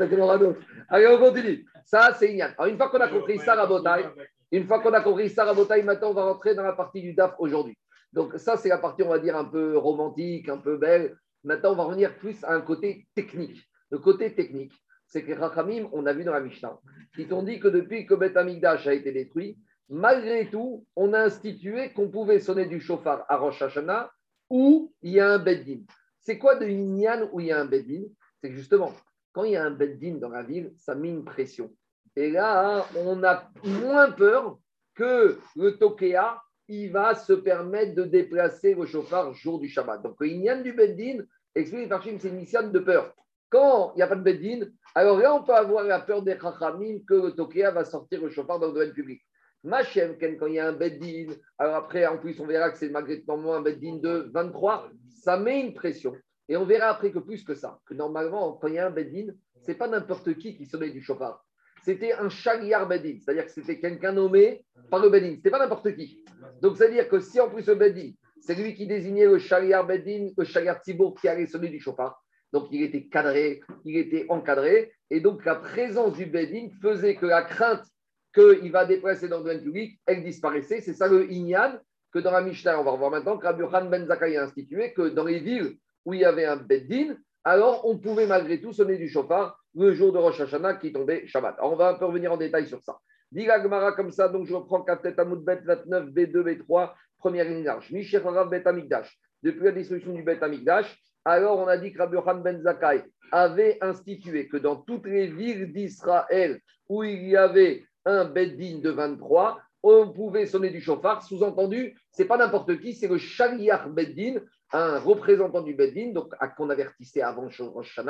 Allez, 0.88 1.06
on 1.06 1.18
continue. 1.18 1.64
Ça, 1.84 2.14
c'est 2.18 2.32
Ignan. 2.32 2.48
Alors, 2.56 2.66
une 2.70 2.76
fois 2.76 2.88
qu'on 2.88 3.00
a 3.00 3.08
compris 3.08 3.38
ça, 3.38 3.54
Rabotai, 3.54 4.06
une 4.50 4.66
fois 4.66 4.80
qu'on 4.80 4.92
a 4.92 5.00
compris 5.00 5.30
ça, 5.30 5.44
Rabotai, 5.44 5.82
maintenant, 5.82 6.10
on 6.10 6.14
va 6.14 6.24
rentrer 6.24 6.54
dans 6.54 6.62
la 6.62 6.72
partie 6.72 7.02
du 7.02 7.14
DAF 7.14 7.34
aujourd'hui. 7.38 7.76
Donc, 8.12 8.34
ça, 8.38 8.56
c'est 8.56 8.68
la 8.68 8.78
partie, 8.78 9.02
on 9.02 9.08
va 9.08 9.18
dire, 9.18 9.36
un 9.36 9.44
peu 9.44 9.76
romantique, 9.78 10.48
un 10.48 10.58
peu 10.58 10.76
belle. 10.76 11.16
Maintenant, 11.44 11.72
on 11.72 11.76
va 11.76 11.84
revenir 11.84 12.16
plus 12.16 12.42
à 12.44 12.54
un 12.54 12.60
côté 12.60 13.06
technique. 13.14 13.62
Le 13.90 13.98
côté 13.98 14.34
technique, 14.34 14.72
c'est 15.06 15.24
que 15.24 15.32
Rachamim, 15.32 15.88
on 15.92 16.06
a 16.06 16.12
vu 16.12 16.24
dans 16.24 16.32
la 16.32 16.40
Mishnah, 16.40 16.78
qui 17.14 17.26
t'ont 17.26 17.42
dit 17.42 17.60
que 17.60 17.68
depuis 17.68 18.06
que 18.06 18.14
Beth 18.14 18.36
Amigdash 18.36 18.86
a 18.86 18.94
été 18.94 19.12
détruit, 19.12 19.58
malgré 19.92 20.48
tout, 20.48 20.86
on 20.96 21.12
a 21.12 21.20
institué 21.20 21.92
qu'on 21.92 22.08
pouvait 22.08 22.40
sonner 22.40 22.64
du 22.64 22.80
chauffard 22.80 23.26
à 23.28 23.36
Rosh 23.36 23.60
Hashanah 23.60 24.10
où 24.48 24.92
il 25.02 25.12
y 25.12 25.20
a 25.20 25.30
un 25.30 25.38
Beddin. 25.38 25.82
C'est 26.18 26.38
quoi 26.38 26.56
de 26.56 26.66
Inyan 26.66 27.28
où 27.30 27.40
il 27.40 27.48
y 27.48 27.52
a 27.52 27.60
un 27.60 27.66
Beddin? 27.66 28.04
C'est 28.40 28.48
que 28.48 28.56
justement, 28.56 28.92
quand 29.32 29.44
il 29.44 29.52
y 29.52 29.56
a 29.56 29.64
un 29.64 29.70
Beddin 29.70 30.14
dans 30.14 30.30
la 30.30 30.42
ville, 30.42 30.72
ça 30.76 30.94
met 30.94 31.10
une 31.10 31.24
pression. 31.24 31.70
Et 32.16 32.30
là, 32.30 32.86
on 32.96 33.22
a 33.22 33.50
moins 33.64 34.10
peur 34.10 34.58
que 34.94 35.38
le 35.56 35.78
Tokea, 35.78 36.42
il 36.68 36.90
va 36.90 37.14
se 37.14 37.34
permettre 37.34 37.94
de 37.94 38.04
déplacer 38.04 38.74
le 38.74 38.86
chauffard 38.86 39.34
jour 39.34 39.60
du 39.60 39.68
Shabbat. 39.68 40.02
Donc, 40.02 40.16
le 40.20 40.62
du 40.62 40.72
Beddin, 40.72 41.24
explique 41.54 41.88
Farshim, 41.88 42.16
c'est 42.18 42.30
une 42.30 42.72
de 42.72 42.78
peur. 42.78 43.14
Quand 43.50 43.92
il 43.94 43.96
n'y 43.98 44.02
a 44.02 44.06
pas 44.06 44.16
de 44.16 44.22
Beddin, 44.22 44.66
alors 44.94 45.18
là, 45.18 45.34
on 45.34 45.42
peut 45.42 45.54
avoir 45.54 45.84
la 45.84 46.00
peur 46.00 46.22
des 46.22 46.38
Chachamim 46.40 47.00
que 47.06 47.14
le 47.14 47.32
Tokea 47.32 47.70
va 47.70 47.84
sortir 47.84 48.22
le 48.22 48.30
chauffard 48.30 48.58
dans 48.58 48.68
le 48.68 48.72
domaine 48.72 48.92
public. 48.92 49.20
Machem, 49.64 50.16
quand 50.18 50.46
il 50.46 50.54
y 50.54 50.58
a 50.58 50.68
un 50.68 50.72
Beddin, 50.72 51.32
alors 51.58 51.76
après, 51.76 52.04
en 52.06 52.18
plus, 52.18 52.38
on 52.40 52.46
verra 52.46 52.70
que 52.70 52.78
c'est 52.78 52.90
malgré 52.90 53.22
tout 53.22 53.32
un 53.32 53.60
Beddin 53.60 53.96
de 53.96 54.30
23, 54.32 54.90
ça 55.08 55.38
met 55.38 55.60
une 55.60 55.74
pression. 55.74 56.14
Et 56.48 56.56
on 56.56 56.64
verra 56.64 56.88
après 56.88 57.12
que 57.12 57.20
plus 57.20 57.44
que 57.44 57.54
ça, 57.54 57.78
que 57.86 57.94
normalement, 57.94 58.54
quand 58.54 58.66
il 58.66 58.74
y 58.74 58.78
a 58.78 58.86
un 58.86 58.90
Beddin, 58.90 59.32
ce 59.60 59.70
n'est 59.70 59.78
pas 59.78 59.86
n'importe 59.86 60.34
qui 60.38 60.56
qui 60.56 60.66
sonnait 60.66 60.90
du 60.90 61.00
chauffard. 61.00 61.44
C'était 61.84 62.12
un 62.12 62.28
Shaliar 62.28 62.88
Beddin, 62.88 63.18
c'est-à-dire 63.18 63.46
que 63.46 63.52
c'était 63.52 63.78
quelqu'un 63.78 64.12
nommé 64.12 64.64
par 64.90 65.00
le 65.00 65.08
Beddin. 65.08 65.30
Ce 65.30 65.32
n'était 65.36 65.50
pas 65.50 65.58
n'importe 65.58 65.94
qui. 65.94 66.22
Donc, 66.60 66.76
c'est-à-dire 66.76 67.08
que 67.08 67.20
si 67.20 67.40
en 67.40 67.48
plus 67.48 67.66
le 67.66 67.74
Beddin, 67.76 68.10
c'est 68.40 68.54
lui 68.54 68.74
qui 68.74 68.86
désignait 68.86 69.26
le 69.26 69.38
Shaliar 69.38 69.86
Beddin, 69.86 70.30
le 70.36 70.44
Shaliar 70.44 70.80
Tibour 70.80 71.14
qui 71.20 71.28
allait 71.28 71.46
sonner 71.46 71.68
du 71.68 71.80
chauffard. 71.80 72.20
Donc, 72.52 72.68
il 72.70 72.82
était 72.82 73.06
cadré, 73.06 73.60
il 73.84 73.96
était 73.96 74.26
encadré. 74.28 74.92
Et 75.10 75.20
donc, 75.20 75.44
la 75.44 75.54
présence 75.54 76.16
du 76.16 76.26
Beddin 76.26 76.68
faisait 76.80 77.16
que 77.16 77.26
la 77.26 77.42
crainte 77.42 77.84
qu'il 78.34 78.72
va 78.72 78.84
déplacer 78.84 79.28
dans 79.28 79.38
le 79.38 79.44
domaine 79.44 79.62
public, 79.62 80.00
elle 80.06 80.22
disparaissait. 80.22 80.80
C'est 80.80 80.94
ça 80.94 81.08
le 81.08 81.30
Inyan 81.30 81.78
que 82.12 82.18
dans 82.18 82.30
la 82.30 82.42
Mishnah, 82.42 82.78
on 82.78 82.84
va 82.84 82.90
revoir 82.92 83.10
maintenant, 83.10 83.38
que 83.38 83.46
Rabbi 83.46 83.88
Ben 83.88 84.06
Zakai 84.06 84.36
a 84.36 84.44
institué 84.44 84.92
que 84.92 85.08
dans 85.08 85.24
les 85.24 85.38
villes 85.38 85.76
où 86.04 86.14
il 86.14 86.20
y 86.20 86.24
avait 86.24 86.44
un 86.44 86.56
Beddin, 86.56 87.16
alors 87.44 87.86
on 87.86 87.98
pouvait 87.98 88.26
malgré 88.26 88.60
tout 88.60 88.72
sonner 88.72 88.96
du 88.96 89.08
chauffard 89.08 89.58
le 89.74 89.92
jour 89.92 90.12
de 90.12 90.18
Rosh 90.18 90.40
Hashanah 90.40 90.74
qui 90.74 90.92
tombait 90.92 91.26
Shabbat. 91.26 91.56
Alors 91.58 91.72
on 91.72 91.76
va 91.76 91.88
un 91.88 91.94
peu 91.94 92.04
revenir 92.04 92.32
en 92.32 92.36
détail 92.36 92.66
sur 92.66 92.82
ça. 92.82 92.98
Dit 93.30 93.46
Gemara 93.46 93.92
comme 93.92 94.10
ça, 94.10 94.28
donc 94.28 94.46
je 94.46 94.54
reprends 94.54 94.82
Kaftet 94.82 95.18
Amoud 95.18 95.42
Bet 95.42 95.62
29, 95.64 96.10
B2, 96.10 96.66
B3, 96.66 96.92
première 97.18 97.48
ligne 97.48 97.64
large. 97.64 97.90
Mishecharav 97.90 98.50
Bet 98.50 98.68
Amigdash. 98.68 99.18
Depuis 99.42 99.64
la 99.64 99.72
destruction 99.72 100.12
du 100.12 100.22
Bet 100.22 100.42
Amigdash, 100.42 101.02
alors 101.24 101.58
on 101.58 101.66
a 101.66 101.78
dit 101.78 101.92
que 101.92 101.98
Rabbi 101.98 102.42
Ben 102.42 102.60
Zakai 102.60 103.04
avait 103.30 103.78
institué 103.80 104.48
que 104.48 104.58
dans 104.58 104.76
toutes 104.76 105.06
les 105.06 105.28
villes 105.28 105.72
d'Israël 105.72 106.60
où 106.88 107.02
il 107.04 107.28
y 107.28 107.36
avait 107.36 107.84
un 108.04 108.24
Beddin 108.24 108.78
de 108.78 108.90
23, 108.90 109.60
on 109.82 110.12
pouvait 110.12 110.46
sonner 110.46 110.70
du 110.70 110.80
chauffard. 110.80 111.22
Sous-entendu, 111.22 111.98
c'est 112.10 112.26
pas 112.26 112.36
n'importe 112.36 112.78
qui, 112.80 112.94
c'est 112.94 113.08
le 113.08 113.18
Shaliach 113.18 113.88
Beddin, 113.88 114.40
un 114.72 114.98
représentant 114.98 115.62
du 115.62 115.74
Beddin, 115.74 116.12
donc 116.12 116.32
qu'on 116.56 116.70
avertissait 116.70 117.22
avant 117.22 117.48
Rosh 117.48 118.00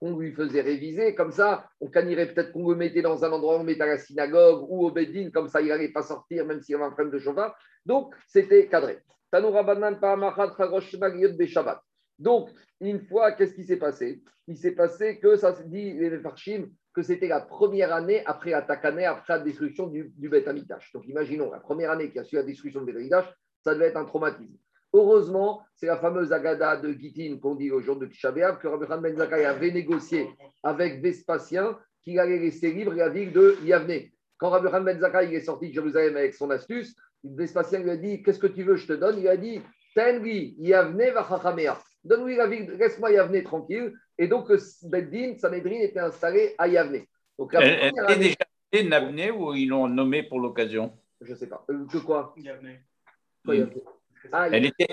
qu'on 0.00 0.18
lui 0.18 0.32
faisait 0.32 0.62
réviser. 0.62 1.14
Comme 1.14 1.30
ça, 1.30 1.68
on 1.80 1.88
canirait 1.88 2.32
peut-être 2.32 2.52
qu'on 2.52 2.68
le 2.68 2.74
mettait 2.74 3.02
dans 3.02 3.24
un 3.24 3.30
endroit, 3.30 3.58
on 3.58 3.64
mettait 3.64 3.82
à 3.82 3.86
la 3.86 3.98
synagogue 3.98 4.66
ou 4.68 4.84
au 4.86 4.90
Beddin, 4.90 5.30
comme 5.30 5.48
ça 5.48 5.60
il 5.60 5.68
n'allait 5.68 5.92
pas 5.92 6.02
sortir, 6.02 6.44
même 6.44 6.60
s'il 6.60 6.74
avait 6.74 6.84
un 6.84 6.90
problème 6.90 7.12
de 7.12 7.20
chauffard. 7.20 7.54
Donc, 7.86 8.14
c'était 8.26 8.66
cadré. 8.66 8.98
Donc, 12.18 12.50
une 12.80 13.00
fois, 13.00 13.32
qu'est-ce 13.32 13.54
qui 13.54 13.64
s'est 13.64 13.76
passé? 13.76 14.22
Il 14.48 14.56
s'est 14.56 14.72
passé 14.72 15.20
que 15.20 15.36
ça 15.36 15.54
se 15.54 15.62
dit, 15.62 15.92
les 15.92 16.18
Farshim, 16.18 16.66
que 16.94 17.02
c'était 17.02 17.28
la 17.28 17.40
première 17.40 17.94
année 17.94 18.22
après 18.26 18.50
la 18.50 18.58
après 18.58 19.32
la 19.32 19.38
destruction 19.38 19.86
du, 19.86 20.12
Beth 20.28 20.48
Donc 20.94 21.06
imaginons, 21.06 21.50
la 21.50 21.60
première 21.60 21.90
année 21.90 22.10
qui 22.10 22.18
a 22.18 22.24
suivi 22.24 22.42
la 22.42 22.46
destruction 22.46 22.82
du 22.82 22.92
Beth 22.92 23.24
ça 23.64 23.74
devait 23.74 23.86
être 23.86 23.96
un 23.96 24.04
traumatisme. 24.04 24.56
Heureusement, 24.94 25.62
c'est 25.74 25.86
la 25.86 25.96
fameuse 25.96 26.32
Agada 26.32 26.76
de 26.76 26.92
Gitin 26.92 27.38
qu'on 27.40 27.54
dit 27.54 27.70
au 27.70 27.80
jour 27.80 27.96
de 27.96 28.06
Tisha 28.06 28.30
que 28.32 28.68
Rabbi 28.68 28.86
Ben 29.02 29.16
Zakai 29.16 29.44
avait 29.44 29.70
négocié 29.70 30.28
avec 30.62 31.00
Vespasien 31.00 31.78
qu'il 32.02 32.18
allait 32.18 32.38
laisser 32.38 32.72
libre 32.72 32.92
la 32.92 33.08
ville 33.08 33.32
de 33.32 33.56
Yavne. 33.64 34.02
Quand 34.36 34.50
Rabbi 34.50 34.68
Ben 34.84 35.00
Zakai 35.00 35.34
est 35.34 35.40
sorti 35.40 35.68
de 35.68 35.72
Jérusalem 35.72 36.16
avec 36.16 36.34
son 36.34 36.50
astuce, 36.50 36.94
Vespasien 37.24 37.78
lui 37.78 37.90
a 37.90 37.96
dit 37.96 38.22
Qu'est-ce 38.22 38.38
que 38.38 38.46
tu 38.46 38.64
veux, 38.64 38.76
je 38.76 38.86
te 38.86 38.92
donne? 38.92 39.18
Il 39.18 39.28
a 39.28 39.36
dit 39.36 39.62
Tengi 39.94 40.56
Yavne 40.58 41.10
va 41.14 41.26
Donne-lui 42.04 42.36
la 42.36 42.46
ville, 42.46 42.70
laisse-moi 42.72 43.12
Yavne 43.12 43.42
tranquille. 43.44 43.94
Et 44.18 44.28
donc, 44.28 44.50
Beddin, 44.84 45.36
Sanhedrin 45.38 45.80
était 45.80 46.00
installé 46.00 46.54
à 46.58 46.68
Yavne. 46.68 47.02
Donc, 47.38 47.54
elle, 47.54 47.88
était 47.88 48.18
déjà 48.18 48.36
déjà 48.70 48.88
Nabné 48.88 49.30
ou 49.30 49.54
ils 49.54 49.68
l'ont 49.68 49.88
nommé 49.88 50.22
pour 50.22 50.40
l'occasion 50.40 50.96
Je 51.20 51.32
ne 51.32 51.36
sais 51.36 51.48
pas. 51.48 51.64
Euh, 51.70 51.86
que 51.86 51.98
quoi 51.98 52.34
Yavne. 52.36 52.78
Ah, 54.30 54.48
elle 54.50 54.66
était. 54.66 54.88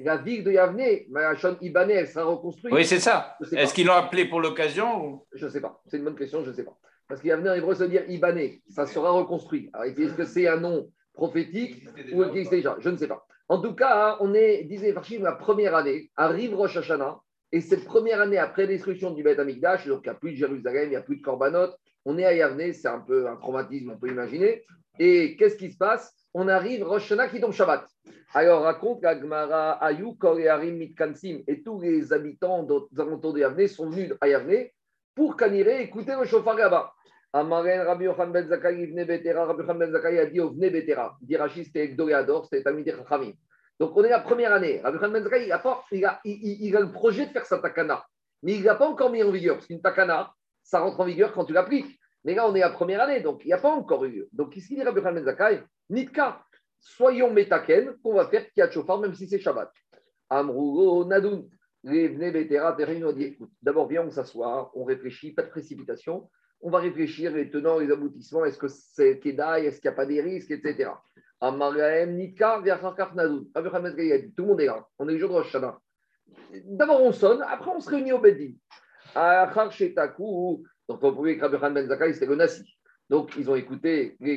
La 0.00 0.16
ville 0.16 0.44
de 0.44 0.52
Yavne, 0.52 1.06
Machon 1.10 1.56
Ibané, 1.60 1.94
elle 1.94 2.08
sera 2.08 2.24
reconstruite. 2.24 2.72
Oui, 2.72 2.84
c'est 2.84 3.00
ça. 3.00 3.36
Est-ce 3.52 3.74
qu'ils 3.74 3.86
l'ont 3.86 3.94
appelé 3.94 4.26
pour 4.26 4.40
l'occasion 4.40 5.04
ou... 5.04 5.26
Je 5.32 5.46
ne 5.46 5.50
sais 5.50 5.60
pas. 5.60 5.82
C'est 5.86 5.96
une 5.96 6.04
bonne 6.04 6.16
question, 6.16 6.44
je 6.44 6.50
ne 6.50 6.54
sais 6.54 6.64
pas. 6.64 6.78
Parce 7.08 7.20
qu'il 7.20 7.30
qu'Yavne 7.30 7.48
en 7.48 7.54
hébreu, 7.54 7.74
ça 7.74 7.84
veut 7.84 7.90
dire 7.90 8.08
Ibané. 8.08 8.62
Ça 8.68 8.86
sera 8.86 9.10
reconstruit. 9.10 9.70
Alors, 9.72 9.86
est-ce 9.86 10.14
que 10.14 10.24
c'est 10.24 10.46
un 10.46 10.60
nom 10.60 10.88
prophétique 11.14 11.84
ou 12.12 12.22
existe 12.22 12.52
déjà? 12.52 12.76
Je 12.78 12.90
ne 12.90 12.96
sais 12.96 13.08
pas. 13.08 13.26
En 13.48 13.60
tout 13.60 13.74
cas, 13.74 14.18
on 14.20 14.34
est, 14.34 14.64
disait 14.64 14.92
Farshim, 14.92 15.22
la 15.22 15.32
première 15.32 15.74
année, 15.74 16.10
arrive 16.16 16.54
Rosh 16.54 16.76
Hashanah, 16.76 17.18
et 17.52 17.60
cette 17.60 17.84
première 17.84 18.20
année 18.20 18.38
après 18.38 18.62
la 18.62 18.68
destruction 18.68 19.12
du 19.12 19.22
Beth 19.22 19.38
Amikdash, 19.38 19.86
donc 19.86 20.00
il 20.04 20.08
n'y 20.08 20.14
a 20.14 20.14
plus 20.14 20.32
de 20.32 20.36
Jérusalem, 20.36 20.84
il 20.84 20.90
n'y 20.90 20.96
a 20.96 21.02
plus 21.02 21.16
de 21.16 21.22
Korbanot, 21.22 21.72
on 22.04 22.18
est 22.18 22.24
à 22.24 22.34
Yavne, 22.34 22.72
c'est 22.72 22.88
un 22.88 23.00
peu 23.00 23.28
un 23.28 23.36
traumatisme, 23.36 23.90
on 23.90 23.98
peut 23.98 24.08
imaginer. 24.08 24.62
Et 24.98 25.36
qu'est-ce 25.36 25.56
qui 25.56 25.70
se 25.70 25.76
passe? 25.76 26.14
On 26.34 26.48
arrive, 26.48 26.84
Rosh 26.84 27.12
qui 27.30 27.40
tombe 27.40 27.52
Shabbat. 27.52 27.86
Alors 28.34 28.62
raconte 28.62 29.02
la 29.02 29.18
Gemara 29.18 29.72
Ayou, 29.84 30.14
Korearim, 30.14 30.76
Mitkansim, 30.76 31.42
et 31.46 31.62
tous 31.62 31.80
les 31.80 32.12
habitants 32.12 32.62
des 32.64 32.74
de 32.92 33.38
Yavne 33.38 33.66
sont 33.66 33.90
venus 33.90 34.12
à 34.20 34.28
Yavne 34.28 34.66
pour 35.14 35.36
caniré 35.36 35.82
écouter 35.82 36.12
le 36.18 36.26
chauffard 36.26 36.56
là-bas. 36.56 36.92
Amaren 37.32 37.82
Rabbi 37.82 38.04
Yochan 38.04 38.28
Ben 38.28 38.46
Zakai, 38.48 38.82
Ibne 38.82 39.04
Betera, 39.04 39.44
Rabbi 39.44 39.62
Yochan 39.62 39.74
Ben 39.74 39.92
Zakai 39.92 40.18
a 40.18 40.26
dit 40.26 40.40
Ovne 40.40 40.70
Betera. 40.70 41.16
Dirachi, 41.20 41.64
c'était 41.64 41.84
Egdoyador, 41.84 42.44
c'était 42.46 42.62
Tamid 42.62 42.88
Chachamim. 42.90 43.32
Donc, 43.78 43.96
on 43.96 44.02
est 44.04 44.08
la 44.08 44.20
première 44.20 44.52
année. 44.52 44.80
Rabbi 44.82 44.98
Khan 44.98 45.10
Ben 45.10 45.24
il 45.92 46.04
a, 46.04 46.20
il, 46.24 46.66
il, 46.66 46.76
a, 46.76 46.80
le 46.80 46.90
projet 46.90 47.26
de 47.26 47.30
faire 47.30 47.46
sa 47.46 47.58
takana, 47.58 48.04
mais 48.42 48.54
il 48.54 48.62
n'a 48.62 48.74
pas 48.74 48.88
encore 48.88 49.10
mis 49.10 49.22
en 49.22 49.30
vigueur. 49.30 49.56
Parce 49.56 49.66
qu'une 49.66 49.80
takana, 49.80 50.32
ça 50.62 50.80
rentre 50.80 51.00
en 51.00 51.04
vigueur 51.04 51.32
quand 51.32 51.44
tu 51.44 51.52
l'appliques. 51.52 51.98
Mais 52.24 52.34
là, 52.34 52.48
on 52.48 52.54
est 52.54 52.60
la 52.60 52.70
première 52.70 53.02
année, 53.02 53.20
donc 53.20 53.44
il 53.44 53.48
n'y 53.48 53.52
a 53.52 53.58
pas 53.58 53.70
encore 53.70 54.04
eu. 54.04 54.26
Donc, 54.32 54.52
qu'est-ce 54.52 54.68
qu'il 54.68 54.76
dit 54.76 54.82
Rabbi 54.82 55.00
Khan 55.00 55.12
Ben 55.12 55.24
Zakai 55.24 55.62
Nitka, 55.90 56.42
soyons 56.80 57.32
métaken, 57.32 57.94
qu'on 58.02 58.14
va 58.14 58.26
faire 58.28 58.50
Kiat 58.52 58.70
Shofar, 58.70 58.98
même 58.98 59.14
si 59.14 59.28
c'est 59.28 59.38
Shabbat. 59.38 59.72
Amrugo 60.28 61.04
Nadoun. 61.04 61.48
Les 61.84 62.08
Betera, 62.08 62.76
écoute, 63.18 63.52
d'abord, 63.62 63.86
viens, 63.86 64.02
on 64.02 64.10
s'assoit, 64.10 64.70
on 64.74 64.84
réfléchit, 64.84 65.32
pas 65.32 65.42
de 65.42 65.48
précipitation. 65.48 66.28
on 66.60 66.70
va 66.70 66.80
réfléchir 66.80 67.32
les 67.32 67.50
tenants, 67.50 67.78
les 67.78 67.90
aboutissements, 67.90 68.44
est-ce 68.44 68.58
que 68.58 68.66
c'est 68.68 69.20
Kedaï, 69.20 69.66
est-ce 69.66 69.80
qu'il 69.80 69.88
n'y 69.88 69.94
a 69.94 69.96
pas 69.96 70.04
des 70.06 70.20
risques, 70.20 70.50
etc. 70.50 70.90
Tout 71.40 71.52
le 71.52 71.56
monde 74.46 74.60
est 74.60 74.66
là, 74.66 74.86
on 74.98 75.08
est 75.08 75.12
le 75.12 75.18
jour 75.18 75.28
de 75.30 75.34
Rosh 75.34 75.56
D'abord, 76.64 77.02
on 77.02 77.12
sonne, 77.12 77.42
après, 77.48 77.70
on 77.70 77.80
se 77.80 77.90
réunit 77.90 78.12
au 78.12 78.18
Beddin. 78.18 78.52
Donc, 80.88 81.02
on 81.02 81.14
pouvait 81.14 81.36
que 81.36 81.44
Rabbi 81.44 81.74
Ben 81.74 81.86
Zakai, 81.86 82.12
c'était 82.14 82.26
le 82.26 82.36
Nassi. 82.36 82.64
Donc, 83.08 83.34
ils 83.36 83.48
ont 83.50 83.54
écouté 83.54 84.16
Ben 84.20 84.30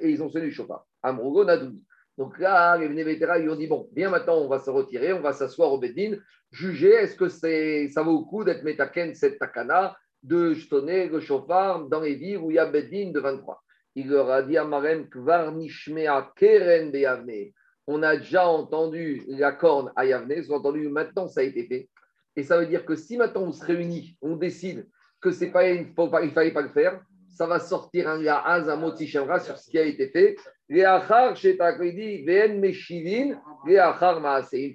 et 0.00 0.10
ils 0.10 0.22
ont 0.22 0.30
sonné 0.30 0.46
le 0.46 0.50
chauffard. 0.50 0.86
Amrougo 1.02 1.44
Nadoun. 1.44 1.78
Donc 2.18 2.38
là, 2.38 2.76
les 2.76 2.88
Bnei 2.88 3.18
ils 3.40 3.48
ont 3.48 3.56
dit 3.56 3.66
bon, 3.66 3.88
bien 3.92 4.10
maintenant, 4.10 4.36
on 4.36 4.48
va 4.48 4.58
se 4.58 4.68
retirer, 4.70 5.12
on 5.12 5.20
va 5.20 5.32
s'asseoir 5.32 5.72
au 5.72 5.78
Beddin, 5.78 6.18
juger 6.50 6.90
est-ce 6.90 7.16
que 7.16 7.28
c'est, 7.28 7.88
ça 7.88 8.02
vaut 8.02 8.18
le 8.18 8.24
coup 8.24 8.44
d'être 8.44 8.62
Metaken, 8.62 9.14
cette 9.14 9.38
takana, 9.38 9.96
de 10.22 10.52
jetonner 10.52 11.08
le 11.08 11.20
chauffard 11.20 11.88
dans 11.88 12.00
les 12.00 12.14
villes 12.14 12.38
où 12.38 12.50
il 12.50 12.56
y 12.56 12.58
a 12.58 12.66
Beddin 12.66 13.12
de 13.12 13.20
23. 13.20 13.61
Il 13.94 14.08
leur 14.08 14.30
a 14.30 14.42
dit 14.42 14.56
à 14.56 14.64
Marem, 14.64 15.08
Keren 15.08 16.90
Beyavne. 16.90 17.52
On 17.86 18.02
a 18.02 18.16
déjà 18.16 18.46
entendu 18.46 19.22
la 19.28 19.52
corne 19.52 19.92
à 19.96 20.06
Yavne, 20.06 20.32
ils 20.36 20.52
ont 20.52 20.56
entendu 20.56 20.88
maintenant 20.88 21.26
ça 21.28 21.40
a 21.40 21.44
été 21.44 21.66
fait. 21.66 21.88
Et 22.36 22.42
ça 22.42 22.58
veut 22.58 22.66
dire 22.66 22.84
que 22.84 22.94
si 22.94 23.16
maintenant 23.16 23.42
on 23.42 23.52
se 23.52 23.64
réunit, 23.64 24.16
on 24.22 24.36
décide 24.36 24.88
que 25.20 25.30
c'est 25.30 25.50
pas, 25.50 25.68
il 25.68 25.88
ne 25.96 26.30
fallait 26.30 26.52
pas 26.52 26.62
le 26.62 26.70
faire, 26.70 27.02
ça 27.28 27.46
va 27.46 27.58
sortir 27.58 28.08
un 28.08 28.22
Yahaz, 28.22 28.68
un 28.68 28.76
mot 28.76 28.94
sur 28.94 29.58
ce 29.58 29.70
qui 29.70 29.78
a 29.78 29.84
été 29.84 30.08
fait. 30.08 30.36
Une 30.68 30.84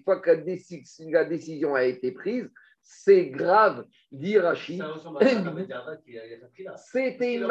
fois 0.03 0.19
que 0.19 1.11
la 1.11 1.25
décision 1.25 1.75
a 1.75 1.83
été 1.83 2.11
prise, 2.11 2.49
c'est 2.89 3.25
grave, 3.25 3.83
dit 4.13 4.39
Rachid. 4.39 4.81
C'était 6.77 7.33
une 7.33 7.45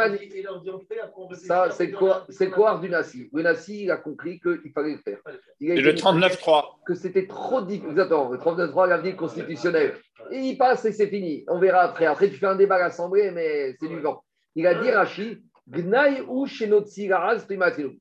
Ça, 1.34 1.70
c'est 1.70 1.90
quoi, 1.90 2.24
c'est 2.30 2.48
quoi 2.48 2.78
du 2.78 2.88
Nassi? 2.88 3.28
Le 3.34 3.42
Nassi, 3.42 3.82
il 3.82 3.90
a 3.90 3.98
compris 3.98 4.40
qu'il 4.40 4.72
fallait 4.74 4.92
le 4.92 4.98
faire. 4.98 5.18
Et 5.60 5.78
le 5.78 5.92
39-3. 5.92 6.76
Que 6.86 6.94
c'était 6.94 7.26
trop 7.26 7.60
difficile. 7.60 7.90
Exactement, 7.90 8.30
le 8.30 8.38
39-3, 8.38 8.88
l'avenir 8.88 9.16
constitutionnel. 9.16 9.98
Et 10.30 10.38
il 10.38 10.56
passe 10.56 10.86
et 10.86 10.92
c'est 10.92 11.08
fini. 11.08 11.44
On 11.48 11.58
verra 11.58 11.82
après. 11.82 12.06
Après, 12.06 12.30
tu 12.30 12.36
fais 12.36 12.46
un 12.46 12.56
débat 12.56 12.76
à 12.76 12.80
l'Assemblée, 12.80 13.30
mais 13.30 13.76
c'est 13.78 13.88
du 13.88 14.00
vent. 14.00 14.24
Il 14.54 14.66
a 14.66 14.80
dit 14.82 14.90
Rachid, 14.90 15.42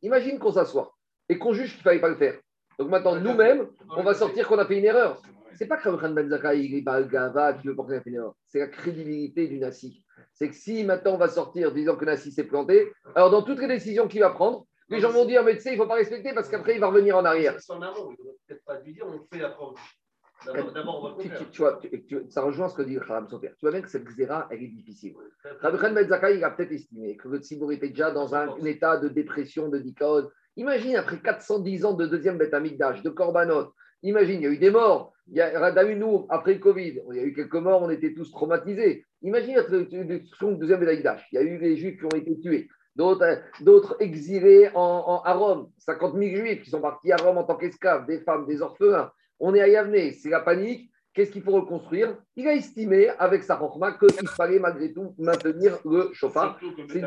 Imagine 0.01 0.39
qu'on 0.39 0.51
s'assoit 0.53 0.95
et 1.27 1.37
qu'on 1.37 1.51
juge 1.51 1.71
qu'il 1.71 1.79
ne 1.79 1.83
fallait 1.83 1.99
pas 1.99 2.09
le 2.09 2.15
faire. 2.15 2.39
Donc 2.79 2.89
maintenant, 2.89 3.15
nous-mêmes, 3.17 3.67
on 3.89 4.03
va 4.03 4.13
sortir 4.13 4.47
qu'on 4.47 4.57
a 4.57 4.65
fait 4.65 4.77
une 4.77 4.85
erreur 4.85 5.21
c'est 5.55 5.67
pas 5.67 5.77
que 5.77 5.89
Rabbi 5.89 6.13
Ben 6.13 6.29
Zakai, 6.29 6.65
il 6.65 6.75
est 6.75 6.81
Gava, 6.81 7.53
qui 7.53 7.67
veut 7.67 7.75
porter 7.75 7.97
un 7.97 8.33
C'est 8.47 8.59
la 8.59 8.67
crédibilité 8.67 9.47
du 9.47 9.59
Nassi. 9.59 10.03
C'est 10.33 10.49
que 10.49 10.55
si 10.55 10.83
maintenant 10.83 11.13
on 11.13 11.17
va 11.17 11.29
sortir 11.29 11.71
disant 11.73 11.95
que 11.95 12.05
Nassi 12.05 12.31
s'est 12.31 12.43
planté, 12.43 12.91
alors 13.15 13.31
dans 13.31 13.41
toutes 13.41 13.59
les 13.59 13.67
décisions 13.67 14.07
qu'il 14.07 14.21
va 14.21 14.31
prendre, 14.31 14.65
les 14.89 14.99
gens 14.99 15.11
vont 15.11 15.25
dire, 15.25 15.43
mais 15.43 15.55
tu 15.55 15.61
sais, 15.61 15.69
il 15.69 15.77
ne 15.77 15.83
faut 15.83 15.87
pas 15.87 15.95
respecter 15.95 16.33
parce 16.33 16.47
qu'après, 16.47 16.75
il 16.75 16.79
va 16.79 16.87
revenir 16.87 17.17
en 17.17 17.25
arrière. 17.25 17.55
il 17.57 17.75
ne 17.75 18.15
peut-être 18.47 18.63
pas 18.65 18.79
lui 18.81 18.93
dire, 18.93 19.05
on 19.07 19.19
fait 19.33 19.41
la 19.41 19.49
preuve. 19.49 19.73
D'abord, 20.45 21.03
on 21.03 21.15
va 21.15 21.23
tu, 21.23 21.45
tu, 21.51 21.61
vois, 21.61 21.79
ça 22.29 22.43
rejoint 22.43 22.69
ce 22.69 22.75
que 22.75 22.83
dit 22.83 22.97
Kharam 22.99 23.27
Sofer. 23.27 23.49
Tu 23.57 23.61
vois 23.61 23.71
bien 23.71 23.81
que 23.81 23.89
cette 23.89 24.05
xéra, 24.05 24.47
elle 24.51 24.61
est 24.61 24.67
difficile. 24.67 25.15
Rabbi 25.61 25.77
Ben 25.93 26.07
Zakai, 26.07 26.37
il 26.37 26.43
a 26.43 26.51
peut-être 26.51 26.71
estimé 26.71 27.17
que 27.17 27.27
le 27.27 27.39
Tzibour 27.39 27.71
était 27.71 27.89
déjà 27.89 28.11
dans 28.11 28.35
un, 28.35 28.55
état 28.65 28.97
de 28.97 29.07
dépression, 29.07 29.69
de 29.69 29.79
dicode. 29.79 30.29
Imagine, 30.55 30.97
après 30.97 31.19
410 31.19 31.85
ans 31.85 31.93
de 31.93 32.05
deuxième 32.05 32.37
bête 32.37 32.51
d'âge, 32.77 33.01
de 33.01 33.09
Korbanot, 33.09 33.73
imagine, 34.09 34.41
il 34.41 34.43
y 34.43 34.47
a 34.47 34.51
eu 34.51 34.57
des 34.57 34.71
morts, 34.71 35.13
il 35.27 35.37
y 35.37 35.41
a, 35.41 35.95
nous, 35.95 36.27
après 36.29 36.53
le 36.53 36.59
Covid, 36.59 37.01
il 37.09 37.15
y 37.15 37.19
a 37.19 37.23
eu 37.23 37.33
quelques 37.33 37.55
morts, 37.55 37.81
on 37.81 37.89
était 37.89 38.13
tous 38.13 38.31
traumatisés. 38.31 39.05
Imagine 39.23 39.55
la 39.55 40.03
destruction 40.03 40.51
du 40.51 40.57
deuxième 40.59 40.79
Bédaïdash. 40.79 41.27
Il 41.31 41.35
y 41.35 41.37
a 41.39 41.41
eu 41.41 41.57
les 41.57 41.75
Juifs 41.77 41.97
qui 41.97 42.05
ont 42.05 42.17
été 42.17 42.39
tués, 42.39 42.69
d'autres 42.95 43.97
exilés 43.99 44.67
à 44.75 45.33
Rome, 45.33 45.69
50 45.79 46.13
000 46.15 46.35
Juifs 46.35 46.61
qui 46.61 46.69
sont 46.69 46.81
partis 46.81 47.11
à 47.11 47.17
Rome 47.17 47.39
en 47.39 47.43
tant 47.43 47.55
qu'esclaves, 47.55 48.05
des 48.05 48.19
femmes, 48.19 48.45
des 48.45 48.61
orphelins. 48.61 49.11
On 49.39 49.55
est 49.55 49.61
à 49.61 49.67
Yavne, 49.67 50.11
c'est 50.11 50.29
la 50.29 50.41
panique. 50.41 50.91
Qu'est-ce 51.15 51.31
qu'il 51.31 51.43
faut 51.43 51.53
reconstruire? 51.53 52.17
Il 52.35 52.45
a 52.45 52.53
estimé 52.53 53.07
avec 53.17 53.41
sa 53.43 53.55
chorma 53.55 53.93
qu'il 53.93 54.27
fallait 54.27 54.59
malgré 54.59 54.91
tout 54.91 55.15
maintenir 55.17 55.79
le 55.85 56.09
chauffard. 56.11 56.59
C'est 56.89 56.99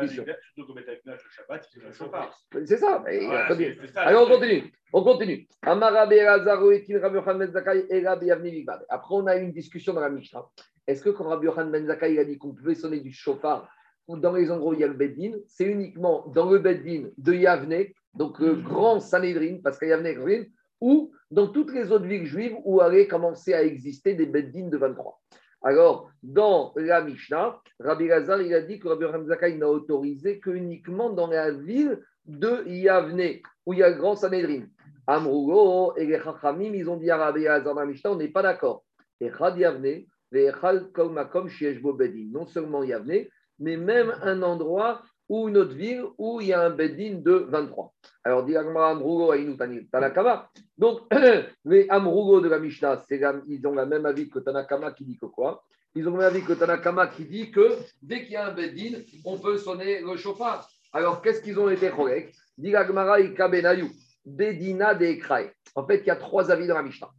C'est 2.65 2.77
ça. 2.77 3.03
Allez, 3.05 4.17
on 4.17 4.27
continue. 4.27 4.73
On 4.91 5.03
continue. 5.03 5.47
Après, 8.89 9.15
on 9.15 9.27
a 9.27 9.37
eu 9.37 9.43
une 9.43 9.51
discussion 9.51 9.93
dans 9.93 10.01
la 10.01 10.09
Mishnah. 10.09 10.43
Est-ce 10.87 11.03
que 11.03 11.11
quand 11.11 11.25
Rabbi 11.25 11.45
Yohan 11.45 11.67
Ben 11.67 11.85
Zakai 11.85 12.17
a 12.17 12.25
dit 12.25 12.39
qu'on 12.39 12.55
pouvait 12.55 12.73
sonner 12.73 13.01
du 13.01 13.13
chauffard 13.13 13.69
dans 14.07 14.33
les 14.33 14.49
endroits 14.49 14.71
où 14.71 14.73
il 14.73 14.79
y 14.79 14.83
a 14.83 14.87
le 14.87 14.95
Beddin, 14.95 15.33
c'est 15.45 15.65
uniquement 15.65 16.25
dans 16.33 16.49
le 16.49 16.57
Beddin 16.57 17.09
de 17.15 17.33
Yavne, 17.33 17.85
donc 18.15 18.39
le 18.39 18.55
grand 18.55 18.99
Sanhedrin, 18.99 19.59
parce 19.63 19.77
qu'il 19.77 19.89
y 19.89 19.93
a 19.93 20.01
Yavne, 20.01 20.47
ou 20.81 21.11
dans 21.31 21.47
toutes 21.47 21.73
les 21.73 21.91
autres 21.91 22.05
villes 22.05 22.25
juives 22.25 22.55
où 22.63 22.81
allaient 22.81 23.07
commencer 23.07 23.53
à 23.53 23.63
exister 23.63 24.13
des 24.13 24.25
Beddin 24.25 24.67
de 24.67 24.77
23. 24.77 25.19
Alors, 25.61 26.09
dans 26.23 26.73
la 26.75 27.01
Mishnah, 27.01 27.59
Rabbi 27.79 28.07
Lazar, 28.07 28.41
il 28.41 28.53
a 28.53 28.61
dit 28.61 28.79
que 28.79 28.87
Rabbi 28.87 29.27
Zakai 29.27 29.57
n'a 29.57 29.67
autorisé 29.67 30.39
que 30.39 30.51
uniquement 30.51 31.09
dans 31.09 31.27
la 31.27 31.51
ville 31.51 31.99
de 32.25 32.63
Yavne, 32.67 33.41
où 33.65 33.73
il 33.73 33.79
y 33.79 33.83
a 33.83 33.89
le 33.89 33.97
grand 33.97 34.15
Sanhedrin. 34.15 34.65
Amrugo 35.05 35.95
et 35.97 36.05
les 36.05 36.19
Chachamim, 36.19 36.73
ils 36.73 36.89
ont 36.89 36.97
dit 36.97 37.11
à 37.11 37.17
Rabbi 37.17 37.43
Lazar 37.43 37.73
dans 37.73 37.81
la 37.81 37.85
Mishnah, 37.85 38.11
on 38.11 38.15
n'est 38.15 38.29
pas 38.29 38.43
d'accord. 38.43 38.85
Et 39.19 39.31
Chad 39.31 39.57
Yavne, 39.57 40.05
non 42.31 42.45
seulement 42.45 42.83
Yavne, 42.83 43.25
mais 43.59 43.77
même 43.77 44.13
un 44.21 44.41
endroit 44.43 45.01
ou 45.29 45.47
une 45.47 45.57
autre 45.57 45.75
ville 45.75 46.03
où 46.17 46.41
il 46.41 46.47
y 46.47 46.53
a 46.53 46.61
un 46.61 46.71
Bedin 46.71 47.19
de 47.21 47.45
23. 47.47 47.93
Alors, 48.23 48.43
dit 48.43 48.57
Amrugo 48.57 49.33
Tanakama. 49.91 50.49
Donc, 50.77 51.01
les 51.65 51.87
Amrugo 51.89 52.41
de 52.41 52.49
la 52.49 52.59
Mishnah, 52.59 53.03
ils 53.47 53.65
ont 53.65 53.73
la 53.73 53.85
même 53.85 54.05
avis 54.05 54.27
que 54.27 54.39
Tanakama 54.39 54.91
qui 54.91 55.05
dit 55.05 55.17
que 55.17 55.27
quoi? 55.27 55.63
Ils 55.95 56.07
ont 56.07 56.11
le 56.11 56.17
même 56.17 56.27
avis 56.27 56.43
que 56.43 56.53
Tanakama 56.53 57.07
qui 57.07 57.25
dit 57.25 57.51
que 57.51 57.77
dès 58.01 58.23
qu'il 58.23 58.33
y 58.33 58.35
a 58.35 58.47
un 58.47 58.53
Bedin, 58.53 58.99
on 59.23 59.37
peut 59.37 59.57
sonner 59.57 60.01
le 60.01 60.17
chauffard. 60.17 60.67
Alors, 60.91 61.21
qu'est-ce 61.21 61.41
qu'ils 61.41 61.59
ont 61.59 61.69
été 61.69 61.89
corrects 61.91 62.33
Dit 62.57 62.71
Kabenayu, 62.71 63.87
Bedina 64.25 64.95
de 64.95 65.17
En 65.75 65.85
fait, 65.85 65.99
il 65.99 66.07
y 66.07 66.11
a 66.11 66.15
trois 66.15 66.51
avis 66.51 66.67
dans 66.67 66.75
la 66.75 66.83
Mishnah. 66.83 67.09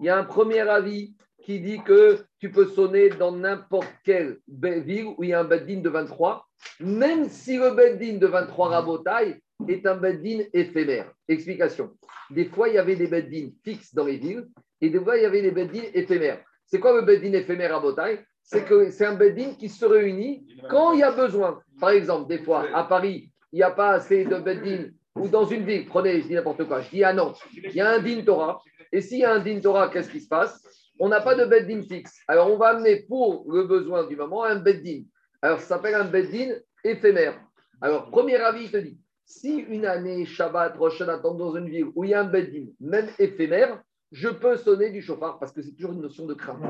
Il 0.00 0.06
y 0.06 0.08
a 0.08 0.18
un 0.18 0.24
premier 0.24 0.60
avis 0.60 1.14
qui 1.42 1.60
dit 1.60 1.80
que 1.82 2.18
tu 2.38 2.50
peux 2.50 2.66
sonner 2.66 3.10
dans 3.10 3.32
n'importe 3.32 3.88
quelle 4.04 4.38
ville 4.48 5.06
où 5.16 5.24
il 5.24 5.30
y 5.30 5.32
a 5.32 5.40
un 5.40 5.44
beddin 5.44 5.80
de 5.80 5.88
23, 5.88 6.46
même 6.80 7.28
si 7.28 7.56
le 7.56 7.70
beddin 7.70 8.18
de 8.18 8.26
23 8.26 8.68
rabotailles 8.68 9.40
est 9.68 9.86
un 9.86 9.96
beddin 9.96 10.44
éphémère. 10.52 11.12
Explication. 11.28 11.90
Des 12.30 12.46
fois, 12.46 12.68
il 12.68 12.74
y 12.74 12.78
avait 12.78 12.96
des 12.96 13.06
beddins 13.06 13.50
fixes 13.64 13.94
dans 13.94 14.04
les 14.04 14.16
villes 14.16 14.46
et 14.80 14.90
des 14.90 15.00
fois, 15.00 15.16
il 15.16 15.22
y 15.22 15.26
avait 15.26 15.42
des 15.42 15.50
beddins 15.50 15.88
éphémères. 15.94 16.42
C'est 16.66 16.80
quoi 16.80 16.94
le 16.94 17.02
beddin 17.02 17.32
éphémère 17.32 17.72
rabotaille? 17.72 18.20
C'est 18.42 18.64
que 18.64 18.90
c'est 18.90 19.06
un 19.06 19.14
beddin 19.14 19.54
qui 19.54 19.68
se 19.68 19.84
réunit 19.84 20.46
quand 20.70 20.92
il 20.92 21.00
y 21.00 21.02
a 21.02 21.12
besoin. 21.12 21.60
Par 21.80 21.90
exemple, 21.90 22.28
des 22.28 22.38
fois, 22.38 22.66
à 22.74 22.84
Paris, 22.84 23.30
il 23.52 23.56
n'y 23.56 23.62
a 23.62 23.70
pas 23.70 23.90
assez 23.90 24.24
de 24.24 24.36
beddin 24.36 24.90
ou 25.16 25.28
dans 25.28 25.44
une 25.44 25.64
ville, 25.64 25.86
prenez, 25.86 26.20
je 26.22 26.28
dis 26.28 26.34
n'importe 26.34 26.64
quoi, 26.64 26.80
je 26.80 26.90
dis 26.90 27.04
à 27.04 27.12
Nantes, 27.12 27.40
il 27.52 27.74
y 27.74 27.80
a 27.80 27.90
un 27.90 27.98
din 27.98 28.22
Torah. 28.22 28.60
Et 28.92 29.00
s'il 29.00 29.18
y 29.18 29.24
a 29.24 29.34
un 29.34 29.40
din 29.40 29.60
Torah, 29.60 29.88
qu'est-ce 29.88 30.10
qui 30.10 30.20
se 30.20 30.28
passe? 30.28 30.62
On 30.98 31.08
n'a 31.08 31.20
pas 31.20 31.34
de 31.34 31.44
bedding 31.44 31.82
fixe. 31.86 32.20
Alors, 32.28 32.52
on 32.52 32.56
va 32.56 32.68
amener 32.68 33.02
pour 33.08 33.44
le 33.48 33.64
besoin 33.64 34.06
du 34.06 34.16
moment 34.16 34.44
un 34.44 34.56
bedding. 34.56 35.06
Alors, 35.42 35.60
ça 35.60 35.66
s'appelle 35.66 35.94
un 35.94 36.04
bedding 36.04 36.54
éphémère. 36.84 37.40
Alors, 37.80 38.10
premier 38.10 38.36
avis, 38.36 38.66
je 38.66 38.72
te 38.72 38.76
dis, 38.76 38.98
si 39.24 39.58
une 39.58 39.86
année, 39.86 40.26
Shabbat, 40.26 40.76
Rosh 40.76 41.00
attend 41.02 41.34
dans 41.34 41.56
une 41.56 41.68
ville 41.68 41.86
où 41.94 42.04
il 42.04 42.10
y 42.10 42.14
a 42.14 42.20
un 42.20 42.24
bedding, 42.24 42.74
même 42.80 43.08
éphémère, 43.18 43.82
je 44.12 44.28
peux 44.28 44.56
sonner 44.56 44.90
du 44.90 45.02
chauffard 45.02 45.38
parce 45.38 45.52
que 45.52 45.62
c'est 45.62 45.72
toujours 45.72 45.92
une 45.92 46.02
notion 46.02 46.26
de 46.26 46.34
crainte. 46.34 46.60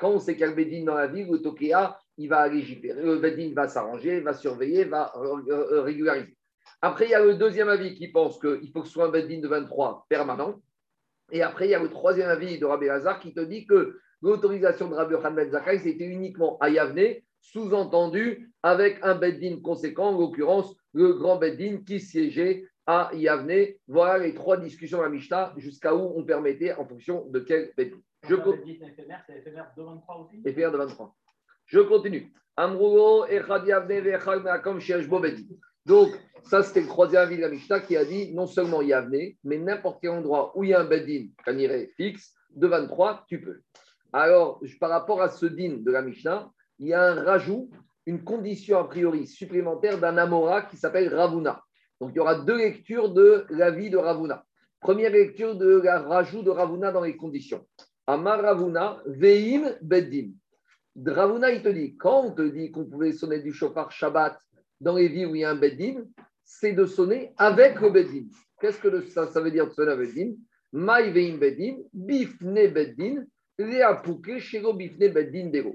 Quand 0.00 0.10
on 0.10 0.18
sait 0.18 0.32
qu'il 0.32 0.40
y 0.40 0.44
a 0.44 0.48
le 0.48 0.54
bedding 0.54 0.84
dans 0.84 0.94
la 0.94 1.06
ville, 1.06 1.28
le 1.30 1.40
Tokea, 1.40 1.98
il 2.16 2.28
va 2.28 2.48
légiférer, 2.48 3.00
le 3.02 3.18
bedding 3.18 3.54
va 3.54 3.68
s'arranger, 3.68 4.20
va 4.20 4.34
surveiller, 4.34 4.84
va 4.84 5.12
euh, 5.16 5.42
euh, 5.48 5.82
régulariser. 5.82 6.36
Après, 6.82 7.06
il 7.06 7.10
y 7.10 7.14
a 7.14 7.24
le 7.24 7.34
deuxième 7.34 7.68
avis 7.68 7.94
qui 7.94 8.08
pense 8.08 8.38
qu'il 8.40 8.70
faut 8.72 8.82
que 8.82 8.88
ce 8.88 8.92
soit 8.92 9.06
un 9.06 9.10
bedding 9.10 9.40
de 9.40 9.48
23 9.48 10.06
permanent. 10.08 10.60
Et 11.30 11.42
après, 11.42 11.68
il 11.68 11.70
y 11.70 11.74
a 11.74 11.82
le 11.82 11.88
troisième 11.88 12.28
avis 12.28 12.58
de 12.58 12.66
Rabbi 12.66 12.88
Hazar 12.88 13.20
qui 13.20 13.32
te 13.32 13.40
dit 13.40 13.66
que 13.66 13.98
l'autorisation 14.22 14.88
de 14.88 14.94
Rabbi 14.94 15.14
Khan 15.22 15.32
Ben 15.32 15.50
c'était 15.78 16.04
uniquement 16.04 16.58
à 16.58 16.68
Yavne, 16.68 17.14
sous-entendu 17.52 18.52
avec 18.62 18.98
un 19.02 19.14
Beddin 19.14 19.60
conséquent, 19.62 20.08
en 20.08 20.18
l'occurrence 20.18 20.74
le 20.92 21.14
grand 21.14 21.36
Beddin 21.36 21.78
qui 21.86 22.00
siégeait 22.00 22.64
à 22.86 23.10
Yavne. 23.14 23.74
Voilà 23.86 24.18
les 24.18 24.34
trois 24.34 24.56
discussions 24.56 25.02
à 25.02 25.08
Mishnah, 25.08 25.54
jusqu'à 25.56 25.94
où 25.94 26.12
on 26.16 26.24
permettait 26.24 26.74
en 26.74 26.86
fonction 26.86 27.26
de 27.28 27.40
quel 27.40 27.72
Beddin. 27.76 27.98
Je 28.28 28.34
continue. 28.34 28.78
c'est 29.26 29.38
éphémère 29.38 29.72
de 29.76 29.82
23 29.82 30.16
aussi? 30.16 30.42
Éphémère 30.44 30.72
de 30.72 30.78
23. 30.78 31.16
Je 31.66 31.80
continue. 31.80 32.32
Amrugo, 32.56 33.26
Echad 33.26 33.66
Yavne, 33.66 34.00
Vechad 34.00 34.42
Meakom, 34.42 34.78
Beddin. 35.20 35.54
Donc, 35.86 36.10
ça, 36.42 36.62
c'était 36.62 36.82
le 36.82 36.86
troisième 36.86 37.22
avis 37.22 37.36
de 37.36 37.42
la 37.42 37.48
Mishnah 37.48 37.80
qui 37.80 37.96
a 37.96 38.04
dit 38.04 38.34
non 38.34 38.46
seulement 38.46 38.82
Yavne, 38.82 39.32
mais 39.44 39.58
n'importe 39.58 40.00
quel 40.02 40.10
endroit 40.10 40.52
où 40.54 40.64
il 40.64 40.70
y 40.70 40.74
a 40.74 40.80
un 40.80 40.84
Bedin, 40.84 41.28
un 41.46 41.56
irait 41.56 41.90
fixe, 41.96 42.34
de 42.50 42.66
23, 42.66 43.24
tu 43.26 43.40
peux. 43.40 43.60
Alors, 44.12 44.60
par 44.80 44.90
rapport 44.90 45.22
à 45.22 45.28
ce 45.28 45.46
din 45.46 45.78
de 45.78 45.90
la 45.90 46.02
Mishnah, 46.02 46.50
il 46.78 46.88
y 46.88 46.94
a 46.94 47.02
un 47.02 47.22
rajout, 47.22 47.70
une 48.06 48.24
condition 48.24 48.78
a 48.78 48.84
priori 48.84 49.26
supplémentaire 49.26 49.98
d'un 49.98 50.16
Amora 50.16 50.62
qui 50.62 50.76
s'appelle 50.76 51.14
Ravuna. 51.14 51.62
Donc 52.00 52.10
il 52.12 52.16
y 52.16 52.20
aura 52.20 52.36
deux 52.36 52.56
lectures 52.56 53.10
de 53.12 53.44
la 53.50 53.70
vie 53.70 53.90
de 53.90 53.96
Ravuna. 53.96 54.44
Première 54.80 55.10
lecture 55.10 55.56
de 55.56 55.80
la 55.82 56.00
rajout 56.00 56.42
de 56.42 56.50
Ravuna 56.50 56.92
dans 56.92 57.02
les 57.02 57.16
conditions. 57.16 57.66
Amar 58.06 58.40
Ravuna, 58.40 59.02
Veim 59.06 59.74
Beddim. 59.82 60.32
Ravuna, 61.04 61.50
il 61.50 61.62
te 61.62 61.68
dit, 61.68 61.96
quand 61.96 62.26
on 62.26 62.30
te 62.32 62.42
dit 62.42 62.70
qu'on 62.70 62.86
pouvait 62.86 63.12
sonner 63.12 63.40
du 63.40 63.52
chauffard 63.52 63.90
Shabbat 63.90 64.38
dans 64.80 64.94
les 64.94 65.08
villes 65.08 65.26
où 65.26 65.34
il 65.34 65.40
y 65.40 65.44
a 65.44 65.50
un 65.50 65.56
Beddim, 65.56 66.04
c'est 66.44 66.72
de 66.72 66.86
sonner 66.86 67.32
avec 67.36 67.80
le 67.80 67.90
Beddim. 67.90 68.28
Qu'est-ce 68.60 68.80
que 68.80 68.88
le- 68.88 69.06
ça, 69.06 69.26
veut 69.40 69.50
dire 69.50 69.66
de 69.66 69.72
sonner 69.72 69.92
avec 69.92 70.08
Beddim 70.08 70.36
Maï 70.72 71.10
Veim 71.10 71.38
Beddim, 71.38 71.78
Bifne 71.92 72.68
Beddim, 72.68 73.24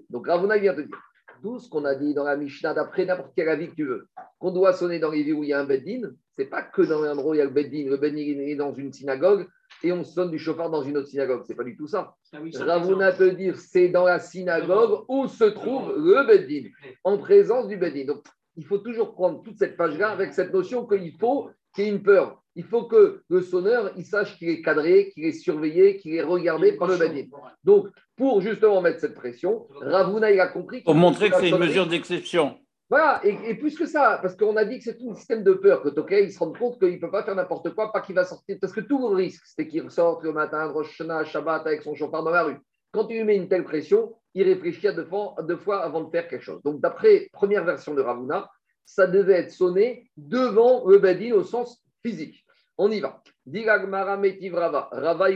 Donc 0.09 0.27
Ravuna 0.27 0.57
vient 0.57 0.73
te 0.73 0.81
dire, 0.81 0.97
tout 1.41 1.59
ce 1.59 1.69
qu'on 1.69 1.83
a 1.83 1.93
dit 1.95 2.13
dans 2.13 2.23
la 2.23 2.37
Mishnah, 2.37 2.73
d'après 2.73 3.05
n'importe 3.05 3.33
quel 3.35 3.49
avis 3.49 3.67
que 3.69 3.75
tu 3.75 3.85
veux, 3.85 4.07
qu'on 4.39 4.51
doit 4.51 4.71
sonner 4.71 4.99
dans 4.99 5.11
les 5.11 5.23
villes 5.23 5.33
où 5.33 5.43
il 5.43 5.49
y 5.49 5.53
a 5.53 5.59
un 5.59 5.65
Beddin, 5.65 6.11
c'est 6.37 6.45
pas 6.45 6.61
que 6.61 6.81
dans 6.81 7.01
l'endroit 7.01 7.31
où 7.31 7.33
il 7.33 7.39
y 7.39 7.41
a 7.41 7.45
le 7.45 7.51
Beddin. 7.51 7.89
Le 7.89 7.97
Beddin 7.97 8.39
est 8.39 8.55
dans 8.55 8.73
une 8.73 8.93
synagogue 8.93 9.47
et 9.83 9.91
on 9.91 10.05
sonne 10.05 10.31
du 10.31 10.39
chauffard 10.39 10.69
dans 10.69 10.81
une 10.81 10.95
autre 10.95 11.09
synagogue. 11.09 11.43
C'est 11.45 11.55
pas 11.55 11.65
du 11.65 11.75
tout 11.75 11.87
ça. 11.87 12.15
Ravuna 12.31 13.11
te 13.11 13.23
dire, 13.23 13.57
c'est 13.57 13.89
dans 13.89 14.05
la 14.05 14.19
synagogue 14.19 15.03
où 15.09 15.27
se 15.27 15.43
trouve 15.43 15.93
le 15.97 16.25
Beddin, 16.25 16.69
en 17.03 17.17
présence 17.17 17.67
du 17.67 17.75
Beddin. 17.75 18.05
Donc, 18.05 18.23
il 18.55 18.65
faut 18.65 18.77
toujours 18.77 19.13
prendre 19.13 19.43
toute 19.43 19.57
cette 19.57 19.75
page-là 19.75 20.11
avec 20.11 20.33
cette 20.33 20.53
notion 20.53 20.85
qu'il 20.85 21.17
faut 21.17 21.49
qu'il 21.75 21.85
y 21.85 21.87
ait 21.87 21.91
une 21.91 22.03
peur. 22.03 22.42
Il 22.55 22.63
faut 22.63 22.83
que 22.83 23.23
le 23.29 23.41
sonneur, 23.41 23.91
il 23.97 24.05
sache 24.05 24.37
qu'il 24.37 24.49
est 24.49 24.61
cadré, 24.61 25.09
qu'il 25.09 25.25
est 25.25 25.31
surveillé, 25.31 25.97
qu'il 25.97 26.13
est 26.13 26.21
regardé 26.21 26.73
par 26.73 26.87
le 26.87 26.97
Beddin. 26.97 27.25
Donc, 27.63 27.87
pour 28.15 28.41
justement 28.41 28.79
mettre 28.81 28.99
cette 28.99 29.15
pression, 29.15 29.67
Ravuna, 29.81 30.31
il 30.31 30.39
a 30.39 30.47
compris. 30.47 30.81
Pour 30.81 30.93
qu'il 30.93 31.01
montrer 31.01 31.29
que 31.29 31.35
la 31.35 31.39
c'est 31.39 31.49
une 31.49 31.57
mesure 31.57 31.87
d'exception. 31.87 32.59
voilà, 32.89 33.21
et, 33.23 33.35
et 33.49 33.55
plus 33.55 33.75
que 33.75 33.87
ça, 33.87 34.19
parce 34.21 34.35
qu'on 34.35 34.55
a 34.55 34.65
dit 34.65 34.77
que 34.77 34.83
c'est 34.83 34.97
tout 34.97 35.09
un 35.09 35.15
système 35.15 35.43
de 35.43 35.53
peur, 35.53 35.81
que 35.81 35.89
Tokay, 35.89 36.25
il 36.25 36.31
se 36.31 36.37
rend 36.37 36.53
compte 36.53 36.77
qu'il 36.79 36.93
ne 36.93 36.99
peut 36.99 37.09
pas 37.09 37.23
faire 37.23 37.35
n'importe 37.35 37.73
quoi, 37.73 37.91
pas 37.91 38.01
qu'il 38.01 38.13
va 38.13 38.23
sortir, 38.23 38.57
parce 38.61 38.73
que 38.73 38.81
tout 38.81 38.99
le 38.99 39.15
risque, 39.15 39.43
c'est 39.45 39.67
qu'il 39.67 39.81
ressorte 39.81 40.23
le 40.23 40.31
matin, 40.31 40.67
Rosh 40.67 41.01
Shabbat, 41.25 41.65
avec 41.65 41.81
son 41.81 41.95
chauffard 41.95 42.23
dans 42.23 42.31
la 42.31 42.43
rue. 42.43 42.57
Quand 42.91 43.05
tu 43.05 43.15
lui 43.15 43.23
mets 43.23 43.37
une 43.37 43.47
telle 43.47 43.63
pression, 43.63 44.13
il 44.35 44.43
réfléchit 44.43 44.87
à 44.87 44.93
deux 44.93 45.05
fois, 45.05 45.35
deux 45.47 45.57
fois 45.57 45.83
avant 45.83 46.03
de 46.03 46.11
faire 46.11 46.27
quelque 46.27 46.43
chose. 46.43 46.61
Donc, 46.61 46.79
d'après 46.79 47.29
première 47.33 47.63
version 47.63 47.95
de 47.95 48.01
Ravuna, 48.01 48.47
ça 48.85 49.07
devait 49.07 49.33
être 49.33 49.51
sonné 49.51 50.09
devant 50.17 50.87
le 50.87 50.99
Badin 50.99 51.33
au 51.33 51.43
sens 51.43 51.83
physique. 52.05 52.42
On 52.77 52.91
y 52.91 52.99
va. 52.99 53.21
Metiv 53.45 54.55
Rava. 54.55 54.89
Rava. 54.91 55.29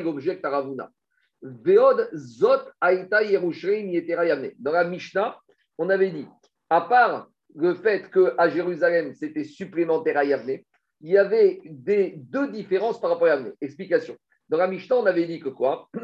Veod 1.41 2.09
zot 2.15 2.71
aita 2.81 3.23
yetera. 3.23 4.35
Dans 4.57 4.71
la 4.71 4.83
Mishnah, 4.83 5.39
on 5.77 5.89
avait 5.89 6.09
dit, 6.09 6.27
à 6.69 6.81
part 6.81 7.29
le 7.55 7.75
fait 7.75 8.09
qu'à 8.09 8.49
Jérusalem, 8.49 9.13
c'était 9.13 9.43
supplémentaire 9.43 10.17
à 10.17 10.25
Yavne, 10.25 10.59
il 11.01 11.11
y 11.11 11.17
avait 11.17 11.61
deux 11.65 12.51
différences 12.51 12.99
par 12.99 13.11
rapport 13.11 13.27
à 13.27 13.31
Yavne. 13.31 13.53
Explication. 13.61 14.17
Dans 14.49 14.57
la 14.57 14.67
Mishnah, 14.67 14.97
on 14.97 15.05
avait 15.05 15.25
dit 15.25 15.39
que 15.39 15.49
quoi? 15.49 15.89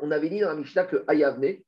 On 0.00 0.10
avait 0.10 0.28
dit 0.28 0.40
dans 0.40 0.48
la 0.48 0.56
Mishnah 0.56 0.86
qu'à 0.86 1.14
Yavne, 1.14 1.58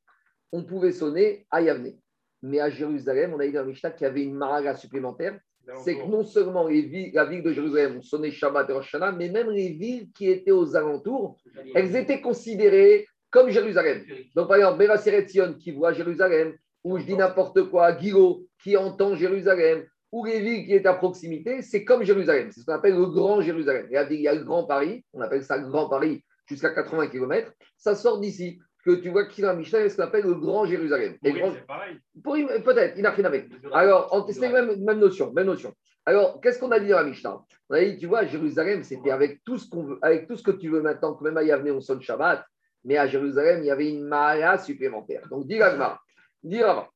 on 0.50 0.64
pouvait 0.64 0.90
sonner 0.90 1.46
à 1.48 1.62
Yavne. 1.62 1.96
Mais 2.42 2.58
à 2.58 2.68
Jérusalem, 2.68 3.34
on 3.34 3.38
a 3.38 3.46
dit 3.46 3.52
dans 3.52 3.60
la 3.60 3.68
Mishnah 3.68 3.92
qu'il 3.92 4.04
y 4.04 4.10
avait 4.10 4.24
une 4.24 4.34
maraga 4.34 4.74
supplémentaire. 4.74 5.38
C'est 5.84 5.94
que 5.96 6.06
non 6.06 6.24
seulement 6.24 6.66
les 6.68 6.82
villes- 6.82 7.10
la 7.14 7.24
ville 7.24 7.42
de 7.42 7.52
Jérusalem, 7.52 7.96
on 7.98 8.02
sonnait 8.02 8.30
Shabbat 8.30 8.68
et 8.70 8.72
Rosh 8.72 8.86
Hashanah, 8.94 9.12
mais 9.12 9.28
même 9.30 9.50
les 9.50 9.70
villes 9.70 10.08
qui 10.14 10.28
étaient 10.30 10.52
aux 10.52 10.76
alentours, 10.76 11.38
elles 11.74 11.96
étaient 11.96 12.20
considérées 12.20 13.06
comme 13.30 13.50
Jérusalem. 13.50 14.04
Donc, 14.34 14.48
par 14.48 14.56
exemple, 14.56 15.28
Sion 15.28 15.54
qui 15.54 15.72
voit 15.72 15.92
Jérusalem, 15.92 16.54
ou 16.84 16.98
je 16.98 17.04
dis 17.04 17.16
n'importe 17.16 17.64
quoi, 17.70 17.92
Guillot 17.92 18.46
qui 18.62 18.76
entend 18.76 19.16
Jérusalem, 19.16 19.84
ou 20.12 20.24
les 20.24 20.40
villes 20.40 20.64
qui 20.66 20.74
étaient 20.74 20.88
à 20.88 20.94
proximité, 20.94 21.60
c'est 21.62 21.84
comme 21.84 22.04
Jérusalem. 22.04 22.50
C'est 22.52 22.60
ce 22.60 22.66
qu'on 22.66 22.72
appelle 22.74 22.94
le 22.94 23.06
Grand 23.06 23.40
Jérusalem. 23.40 23.86
Il 23.90 23.94
y 23.94 23.96
a, 23.96 24.04
des- 24.04 24.14
il 24.14 24.20
y 24.22 24.28
a 24.28 24.34
le 24.34 24.44
Grand 24.44 24.64
Paris, 24.64 25.04
on 25.12 25.20
appelle 25.20 25.42
ça 25.42 25.56
le 25.56 25.68
Grand 25.68 25.88
Paris 25.88 26.22
jusqu'à 26.46 26.70
80 26.70 27.08
km. 27.08 27.52
Ça 27.76 27.94
sort 27.96 28.20
d'ici. 28.20 28.60
Que 28.86 28.94
tu 28.94 29.08
vois 29.10 29.24
qui 29.26 29.42
dans 29.42 29.48
la 29.48 29.54
Mishnah, 29.56 29.88
ce 29.88 29.96
qu'on 29.96 30.04
appelle 30.04 30.24
le 30.24 30.34
Grand 30.34 30.64
Jérusalem. 30.64 31.16
Et 31.24 31.32
grand- 31.40 31.52
c'est 31.52 31.66
pareil. 31.66 31.98
pour- 32.22 32.36
Peut-être, 32.36 32.94
il 32.96 33.02
n'a 33.02 33.10
rien 33.10 33.24
avec. 33.24 33.48
Alors, 33.72 34.08
c'est 34.32 34.40
la 34.52 34.62
même, 34.62 34.84
même 34.84 34.98
notion, 35.00 35.32
même 35.32 35.46
notion. 35.46 35.74
Alors, 36.04 36.40
qu'est-ce 36.40 36.60
qu'on 36.60 36.70
a 36.70 36.78
dit 36.78 36.88
dans 36.90 36.98
la 36.98 37.04
Mishnah? 37.04 37.42
On 37.68 37.74
a 37.74 37.84
dit, 37.84 37.98
tu 37.98 38.06
vois, 38.06 38.24
Jérusalem, 38.26 38.84
c'était 38.84 39.10
avec 39.10 39.42
tout 39.44 39.58
ce 39.58 39.68
qu'on 39.68 39.82
veut, 39.82 39.98
avec 40.02 40.28
tout 40.28 40.36
ce 40.36 40.42
que 40.44 40.52
tu 40.52 40.68
veux 40.68 40.80
maintenant, 40.82 41.14
que 41.14 41.24
même 41.24 41.36
à 41.36 41.42
Yavne, 41.42 41.68
on 41.72 41.80
sonne 41.80 42.00
Shabbat, 42.00 42.44
mais 42.84 42.96
à 42.96 43.08
Jérusalem, 43.08 43.64
il 43.64 43.66
y 43.66 43.70
avait 43.72 43.90
une 43.90 44.04
Mara 44.04 44.56
supplémentaire. 44.56 45.26
Donc, 45.30 45.48
dis 45.48 45.58
l'agma, 45.58 45.98
dis 46.44 46.62
Rava, 46.62 46.88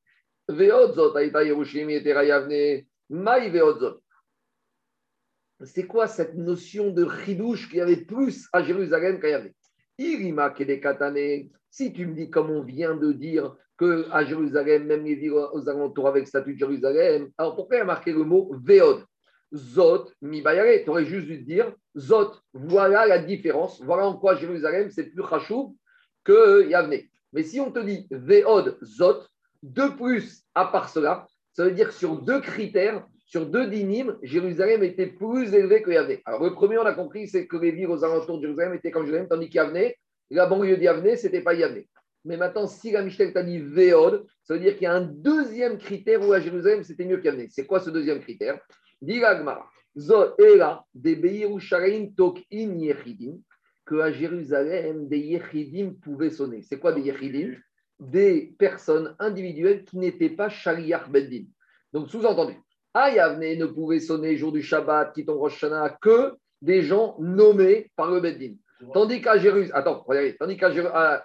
Veodzot, 0.48 1.16
Aïta 1.16 1.42
Yerushim, 1.42 1.90
Yetera 1.90 2.22
Yavne, 2.24 2.82
Maï 3.08 3.50
Veodzot. 3.50 4.00
C'est 5.64 5.86
quoi 5.88 6.06
cette 6.06 6.34
notion 6.36 6.90
de 6.90 7.06
chidouche 7.24 7.68
qu'il 7.68 7.78
y 7.78 7.82
avait 7.82 7.96
plus 8.04 8.46
à 8.52 8.62
Jérusalem 8.62 9.18
qu'à 9.20 9.28
Yavne? 9.28 9.50
Irima 10.00 10.50
Kedekatane, 10.50 11.50
si 11.70 11.92
tu 11.92 12.06
me 12.06 12.14
dis, 12.14 12.30
comme 12.30 12.50
on 12.50 12.62
vient 12.62 12.96
de 12.96 13.12
dire, 13.12 13.54
qu'à 13.78 14.24
Jérusalem, 14.24 14.86
même 14.86 15.04
les 15.04 15.14
villes 15.14 15.32
aux 15.32 15.68
alentours 15.68 16.08
avec 16.08 16.26
statut 16.26 16.54
de 16.54 16.58
Jérusalem, 16.58 17.30
alors 17.38 17.54
pourquoi 17.54 17.76
il 17.76 17.80
a 17.80 17.84
marqué 17.84 18.12
le 18.12 18.24
mot 18.24 18.50
Veod 18.64 19.04
Zot, 19.54 20.12
mi 20.22 20.42
bayare, 20.42 20.84
tu 20.84 20.90
aurais 20.90 21.04
juste 21.04 21.26
dû 21.26 21.38
dire 21.38 21.72
Zot, 21.96 22.32
voilà 22.52 23.06
la 23.06 23.18
différence, 23.18 23.82
voilà 23.82 24.06
en 24.06 24.16
quoi 24.16 24.36
Jérusalem, 24.36 24.90
c'est 24.90 25.10
plus 25.10 25.24
chachou 25.28 25.76
que 26.24 26.68
Yavne. 26.68 27.00
Mais 27.32 27.42
si 27.42 27.60
on 27.60 27.70
te 27.70 27.80
dit 27.80 28.06
Veod, 28.10 28.78
Zot, 28.82 29.26
de 29.62 29.88
plus 29.96 30.44
à 30.54 30.66
part 30.66 30.88
cela, 30.88 31.26
ça 31.52 31.64
veut 31.64 31.72
dire 31.72 31.88
que 31.88 31.94
sur 31.94 32.16
deux 32.22 32.40
critères, 32.40 33.06
sur 33.30 33.46
deux 33.46 33.68
dynimes, 33.68 34.18
Jérusalem 34.24 34.82
était 34.82 35.06
plus 35.06 35.54
élevé 35.54 35.82
que 35.82 35.92
Yavne. 35.92 36.18
Alors 36.24 36.42
le 36.42 36.52
premier, 36.52 36.78
on 36.78 36.84
a 36.84 36.92
compris, 36.92 37.28
c'est 37.28 37.46
que 37.46 37.56
les 37.58 37.70
villes 37.70 37.86
aux 37.86 38.04
alentours 38.04 38.38
de 38.38 38.42
Jérusalem 38.42 38.74
étaient 38.74 38.90
comme 38.90 39.04
Jérusalem, 39.04 39.28
tandis 39.28 39.48
qu'Yavne, 39.48 39.92
la 40.30 40.46
banlieue 40.46 40.76
d'Yavne, 40.76 41.14
ce 41.16 41.26
n'était 41.26 41.40
pas 41.40 41.54
Yavne. 41.54 41.84
Mais 42.24 42.36
maintenant, 42.36 42.66
si 42.66 42.90
la 42.90 43.02
Mishnah 43.02 43.30
t'a 43.30 43.44
dit 43.44 43.60
Veod, 43.60 44.26
ça 44.42 44.54
veut 44.54 44.60
dire 44.60 44.72
qu'il 44.72 44.82
y 44.82 44.86
a 44.86 44.94
un 44.94 45.02
deuxième 45.02 45.78
critère 45.78 46.26
où 46.26 46.32
à 46.32 46.40
Jérusalem, 46.40 46.82
c'était 46.82 47.04
mieux 47.04 47.18
qu'Yavne. 47.18 47.46
C'est 47.50 47.66
quoi 47.66 47.78
ce 47.78 47.90
deuxième 47.90 48.18
critère? 48.18 48.58
Diragma, 49.00 49.64
Zo 49.96 50.34
Ela, 50.36 50.84
de 50.92 51.14
que 53.86 54.00
à 54.00 54.10
Jérusalem, 54.10 55.06
des 55.06 55.18
Yechidim 55.18 55.94
pouvaient 56.02 56.30
sonner. 56.30 56.62
C'est 56.62 56.80
quoi 56.80 56.92
des 56.92 57.02
Yechidim? 57.02 57.54
Des 58.00 58.56
personnes 58.58 59.14
individuelles 59.20 59.84
qui 59.84 59.98
n'étaient 59.98 60.30
pas 60.30 60.48
Shaliach 60.48 61.08
Beddin. 61.08 61.44
Donc, 61.92 62.10
sous-entendu, 62.10 62.54
à 62.94 63.11
Yavne 63.11 63.59
ne 63.59 63.66
pouvait 63.66 64.00
sonner 64.00 64.37
jour 64.37 64.53
du 64.53 64.62
Shabbat, 64.62 65.12
qui 65.14 65.24
tombe 65.24 65.38
Rosh 65.38 65.64
que 66.00 66.35
des 66.61 66.83
gens 66.83 67.16
nommés 67.18 67.90
par 67.96 68.11
le 68.11 68.20
Beddin. 68.20 68.55
Tandis 68.92 69.20
qu'à 69.20 69.38
Jérusalem, 69.38 69.72
attends, 69.74 70.05
regardez, 70.07 70.37
tandis 70.38 70.57
qu'à 70.57 70.70
Jéru- 70.70 70.88
à- 70.92 71.24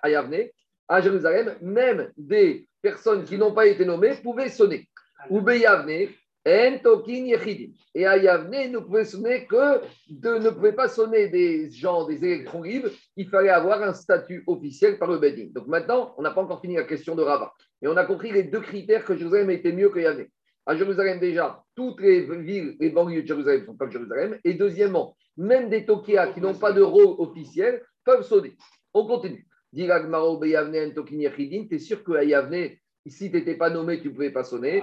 Jérusalem, 1.01 1.55
même 1.61 2.11
des 2.17 2.67
personnes 2.81 3.23
qui 3.23 3.37
n'ont 3.37 3.53
pas 3.53 3.65
été 3.65 3.85
nommées 3.85 4.15
pouvaient 4.21 4.49
sonner. 4.49 4.87
Ou 5.29 5.41
Beyavne, 5.41 6.09
En 6.47 6.77
Tokin 6.77 7.25
Yechidim. 7.25 7.71
Et 7.95 8.05
à 8.05 8.17
Yavne, 8.17 8.71
ne 8.71 8.77
pouvait 8.77 9.05
sonner 9.05 9.47
que 9.47 9.81
de, 10.09 10.37
ne 10.37 10.51
pouvait 10.51 10.73
pas 10.73 10.87
sonner 10.87 11.27
des 11.29 11.71
gens, 11.71 12.05
des 12.05 12.23
électrons 12.23 12.61
libres. 12.61 12.89
Il 13.17 13.27
fallait 13.29 13.49
avoir 13.49 13.81
un 13.81 13.93
statut 13.93 14.43
officiel 14.45 14.99
par 14.99 15.09
le 15.09 15.17
Bedin. 15.17 15.47
Donc 15.51 15.65
maintenant, 15.65 16.13
on 16.17 16.21
n'a 16.21 16.29
pas 16.29 16.41
encore 16.43 16.61
fini 16.61 16.75
la 16.75 16.83
question 16.83 17.15
de 17.15 17.23
Rava. 17.23 17.51
Et 17.81 17.87
on 17.87 17.97
a 17.97 18.05
compris 18.05 18.31
les 18.31 18.43
deux 18.43 18.61
critères 18.61 19.03
que 19.03 19.15
Jérusalem 19.17 19.49
était 19.49 19.71
mieux 19.71 19.89
que 19.89 19.97
Yavne. 19.99 20.25
À 20.67 20.75
Jérusalem, 20.75 21.19
déjà, 21.19 21.63
toutes 21.75 22.01
les 22.01 22.21
villes, 22.21 22.75
les 22.79 22.89
banlieues 22.89 23.21
de 23.21 23.27
Jérusalem 23.27 23.65
sont 23.65 23.75
comme 23.75 23.91
Jérusalem. 23.91 24.39
Et 24.43 24.55
deuxièmement, 24.55 25.15
même 25.37 25.69
des 25.69 25.85
Tokia 25.85 26.27
qui 26.33 26.41
n'ont 26.41 26.55
pas 26.55 26.71
de 26.71 26.81
rôle 26.81 27.15
officiel 27.19 27.83
peuvent 28.03 28.23
sonner. 28.23 28.55
On 28.93 29.05
continue. 29.05 29.47
Dirag 29.71 30.07
Maro 30.07 30.39
Beyavne 30.39 30.89
En 30.89 30.91
Tokin 30.91 31.17
Yechidim. 31.17 31.67
Tu 31.67 31.75
es 31.75 31.79
sûr 31.79 32.03
qu'à 32.03 32.23
Yavne, 32.23 32.69
si 33.05 33.29
tu 33.29 33.37
n'étais 33.37 33.55
pas 33.55 33.69
nommé, 33.69 34.01
tu 34.01 34.07
ne 34.07 34.13
pouvais 34.13 34.31
pas 34.31 34.43
sonner. 34.43 34.81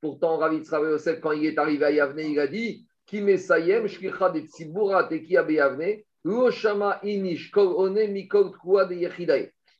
Pourtant, 0.00 0.36
Ravitra 0.36 0.80
Bar 0.80 0.90
Yosef, 0.90 1.20
quand 1.20 1.32
il 1.32 1.46
est 1.46 1.58
arrivé 1.58 1.84
à 1.84 1.90
Yavne, 1.90 2.20
il 2.20 2.38
a 2.38 2.46
dit 2.46 2.86
Ki 3.06 3.22
Mesayem 3.22 3.86
Shlicha 3.86 4.30
de 4.30 4.40
Tzibura 4.40 5.04
Teki 5.04 5.36
Abeyavne. 5.38 6.02
Loshama 6.24 7.00
Inish 7.04 7.52
One 7.56 8.26
Tkua 8.26 8.84
de 8.84 8.96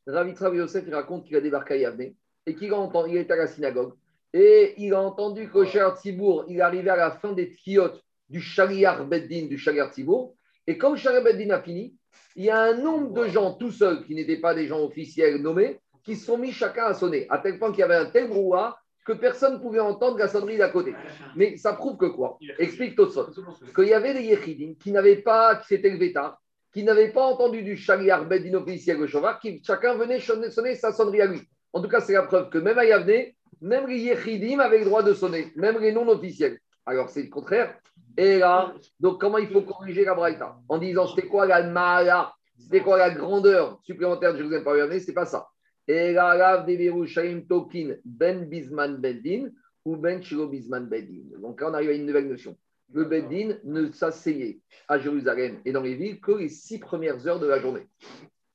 Bar 0.07 0.55
Yosef, 0.55 0.85
il 0.87 0.95
raconte 0.95 1.27
qu'il 1.27 1.37
a 1.37 1.41
débarqué 1.41 1.75
à 1.75 1.77
Yavne 1.77 2.15
et 2.47 2.55
qu'il 2.55 2.73
a 2.73 2.77
entendu, 2.77 3.11
il 3.11 3.19
était 3.19 3.33
à 3.33 3.37
la 3.37 3.47
synagogue 3.47 3.93
et 4.33 4.75
il 4.77 4.93
a 4.95 5.01
entendu 5.01 5.49
que 5.49 5.65
Shaliar 5.65 5.97
Tzibour, 5.97 6.45
il 6.49 6.61
arrivait 6.61 6.91
à 6.91 6.97
la 6.97 7.11
fin 7.11 7.33
des 7.33 7.47
Tkiot 7.47 7.93
du 8.29 8.41
Shaliar 8.41 9.07
Beddin, 9.07 9.47
du 9.47 9.57
Shaliar 9.57 9.93
Tzibour. 9.93 10.35
Et 10.67 10.77
quand 10.77 10.95
Shaliar 10.97 11.23
Beddin 11.23 11.51
a 11.51 11.63
fini, 11.63 11.97
il 12.35 12.45
y 12.45 12.51
a 12.51 12.61
un 12.61 12.75
nombre 12.75 13.13
de 13.15 13.29
gens 13.29 13.55
tout 13.55 13.71
seuls 13.71 14.05
qui 14.05 14.15
n'étaient 14.15 14.41
pas 14.41 14.55
des 14.55 14.67
gens 14.67 14.81
officiels 14.81 15.41
nommés 15.41 15.81
qui 16.05 16.17
se 16.17 16.27
sont 16.27 16.39
mis 16.39 16.53
chacun 16.53 16.85
à 16.85 16.95
sonner, 16.95 17.27
à 17.31 17.39
tel 17.39 17.59
point 17.59 17.71
qu'il 17.71 17.81
y 17.81 17.83
avait 17.83 17.97
un 17.97 18.07
tel 18.07 18.29
brouhaha 18.29 18.79
que 19.05 19.13
personne 19.13 19.55
ne 19.55 19.59
pouvait 19.59 19.81
entendre 19.81 20.19
la 20.19 20.29
sonnerie 20.29 20.59
d'à 20.59 20.69
côté. 20.69 20.95
Mais 21.35 21.57
ça 21.57 21.73
prouve 21.73 21.97
que 21.97 22.07
quoi? 22.07 22.39
Explique 22.59 22.95
Tosot. 22.97 23.31
Qu'il 23.75 23.89
y 23.89 23.95
avait 23.95 24.15
des 24.15 24.23
Yechidim 24.23 24.75
qui 24.79 24.93
n'avaient 24.93 25.23
pas, 25.23 25.57
qui 25.57 25.69
s'étaient 25.69 25.91
levés 25.91 26.13
tard, 26.13 26.41
qui 26.73 26.85
n'avaient 26.85 27.13
pas 27.13 27.25
entendu 27.25 27.63
du 27.63 27.77
Shaliar 27.77 28.27
Beddin 28.27 28.55
officiel, 28.55 28.99
le 28.99 29.07
Shovar, 29.07 29.41
qui 29.41 29.63
chacun 29.65 29.95
venait 29.95 30.21
sonner, 30.21 30.51
sonner 30.51 30.75
sa 30.75 30.93
sonnerie 30.93 31.23
à 31.23 31.27
lui. 31.27 31.41
En 31.77 31.83
tout 31.83 31.89
cas, 31.89 32.01
c'est 32.01 32.15
la 32.15 32.23
preuve 32.23 32.49
que 32.49 32.57
même 32.57 32.79
à 32.79 32.87
Yavne, 32.87 33.35
même 33.61 33.87
les 33.87 33.99
Yechidim 33.99 34.61
avaient 34.61 34.79
le 34.79 34.87
droit 34.87 35.03
de 35.03 35.12
sonner, 35.12 35.53
même 35.57 35.79
les 35.79 35.93
non 35.93 36.09
officiels. 36.09 36.59
Alors, 36.87 37.11
c'est 37.11 37.23
le 37.23 37.29
contraire. 37.29 37.79
Et 38.17 38.39
là, 38.39 38.73
donc, 38.99 39.21
comment 39.21 39.37
il 39.37 39.49
faut 39.49 39.61
corriger 39.61 40.07
la 40.07 40.15
Braïta 40.15 40.57
En 40.71 40.79
disant, 40.79 41.07
c'était 41.07 41.29
quoi 41.29 41.45
la 41.45 41.65
Mala 41.65 42.33
C'était 42.57 42.81
quoi 42.81 42.97
la 42.97 43.11
grandeur 43.11 43.79
supplémentaire 43.83 44.33
de 44.33 44.39
Jérusalem 44.39 44.65
par 44.65 44.75
Yavne 44.75 44.99
C'est 44.99 45.12
pas 45.12 45.27
ça. 45.27 45.49
Et 45.87 46.15
là, 46.15 46.62
de 46.62 47.41
Tokin, 47.41 47.97
Ben 48.07 48.47
Bisman 48.47 48.97
Bedin 48.97 49.51
ou 49.85 49.97
Ben 49.97 50.23
Shiro 50.23 50.47
Bisman 50.47 50.87
Bedin. 50.87 51.39
Donc, 51.43 51.61
là, 51.61 51.69
on 51.69 51.75
arrive 51.75 51.91
à 51.91 51.93
une 51.93 52.07
nouvelle 52.07 52.29
notion. 52.29 52.57
Le 52.91 53.05
Bedin 53.05 53.59
ne 53.65 53.91
s'asseyait 53.93 54.61
à 54.89 54.99
Jérusalem 54.99 55.59
et 55.67 55.73
dans 55.73 55.83
les 55.83 55.95
villes 55.95 56.21
que 56.23 56.33
les 56.33 56.49
six 56.49 56.79
premières 56.79 57.27
heures 57.27 57.39
de 57.39 57.47
la 57.47 57.61
journée. 57.61 57.87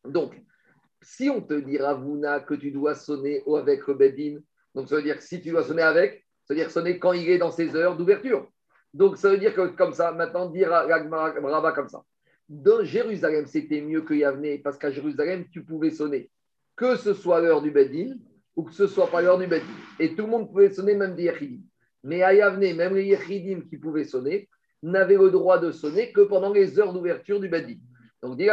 Donc, 0.06 0.34
si 1.02 1.30
on 1.30 1.42
te 1.42 1.54
dit, 1.54 1.78
Ravuna, 1.78 2.40
que 2.40 2.54
tu 2.54 2.72
dois 2.72 2.96
sonner 2.96 3.44
avec 3.56 3.88
le 3.88 3.94
Bedin, 3.96 4.40
donc 4.76 4.88
ça 4.88 4.96
veut 4.96 5.04
dire 5.04 5.18
que 5.18 5.24
si 5.24 5.42
tu 5.42 5.50
dois 5.50 5.64
sonner 5.64 5.82
avec, 5.82 6.26
ça 6.46 6.54
veut 6.54 6.60
dire 6.60 6.72
sonner 6.72 7.00
quand 7.00 7.14
il 7.14 7.30
est 7.30 7.38
dans 7.38 7.52
ses 7.52 7.76
heures 7.76 7.98
d'ouverture. 7.98 8.48
Donc 8.94 9.18
ça 9.18 9.30
veut 9.30 9.38
dire 9.38 9.54
que 9.54 9.68
comme 9.68 9.94
ça, 9.94 10.12
maintenant, 10.12 10.50
dire 10.50 10.70
Rava 10.70 11.72
comme 11.72 11.90
ça. 11.90 12.04
Dans 12.50 12.84
Jérusalem, 12.84 13.46
c'était 13.46 13.82
mieux 13.82 14.02
que 14.02 14.14
Yavne, 14.14 14.62
parce 14.62 14.78
qu'à 14.78 14.92
Jérusalem, 14.92 15.46
tu 15.52 15.64
pouvais 15.64 15.92
sonner, 15.92 16.30
que 16.76 16.96
ce 16.96 17.14
soit 17.14 17.42
l'heure 17.42 17.62
du 17.62 17.72
Bedin 17.72 18.16
ou 18.56 18.64
que 18.64 18.74
ce 18.74 18.88
soit 18.88 19.10
pas 19.10 19.22
l'heure 19.22 19.38
du 19.38 19.48
Bedin. 19.48 19.66
Et 20.00 20.16
tout 20.16 20.24
le 20.24 20.30
monde 20.30 20.50
pouvait 20.50 20.70
sonner, 20.70 20.96
même 20.96 21.16
des 21.16 21.24
Yechidim. 21.24 21.62
Mais 22.04 22.24
à 22.24 22.34
Yavne, 22.34 22.76
même 22.76 22.96
les 22.96 23.06
Yechidim 23.06 23.62
qui 23.70 23.78
pouvaient 23.78 24.04
sonner, 24.04 24.50
n'avaient 24.84 25.18
le 25.18 25.32
droit 25.32 25.60
de 25.60 25.72
sonner 25.72 26.12
que 26.12 26.22
pendant 26.22 26.52
les 26.52 26.80
heures 26.80 26.92
d'ouverture 26.92 27.40
du 27.40 27.48
Bedin. 27.48 27.78
Donc, 28.22 28.38
dit 28.38 28.50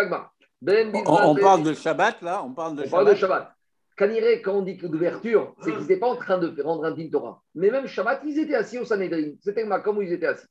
ben 0.60 0.92
On, 1.06 1.30
on 1.30 1.34
parle 1.34 1.62
de 1.62 1.72
Shabbat, 1.72 2.22
là 2.22 2.42
On 2.44 2.52
parle 2.52 2.76
de 2.76 2.82
on 2.82 2.84
Shabbat. 2.84 2.90
parle 2.90 3.10
de 3.10 3.14
Shabbat. 3.14 3.54
Kaniré, 3.96 4.42
quand 4.42 4.54
on 4.54 4.62
dit 4.62 4.76
que 4.76 4.86
d'ouverture, 4.86 5.54
c'est 5.60 5.72
qu'ils 5.72 5.80
n'étaient 5.80 5.98
pas 5.98 6.08
en 6.08 6.16
train 6.16 6.38
de 6.38 6.62
rendre 6.62 6.84
un 6.84 6.92
din 6.92 7.08
Torah. 7.10 7.42
Mais 7.54 7.70
même 7.70 7.86
Shabbat, 7.86 8.22
ils 8.24 8.38
étaient 8.38 8.54
assis 8.54 8.78
au 8.78 8.84
Sanhedrin. 8.84 9.32
C'était 9.40 9.62
le 9.62 9.68
Makom 9.68 9.98
où 9.98 10.02
ils 10.02 10.12
étaient 10.12 10.26
assis. 10.26 10.46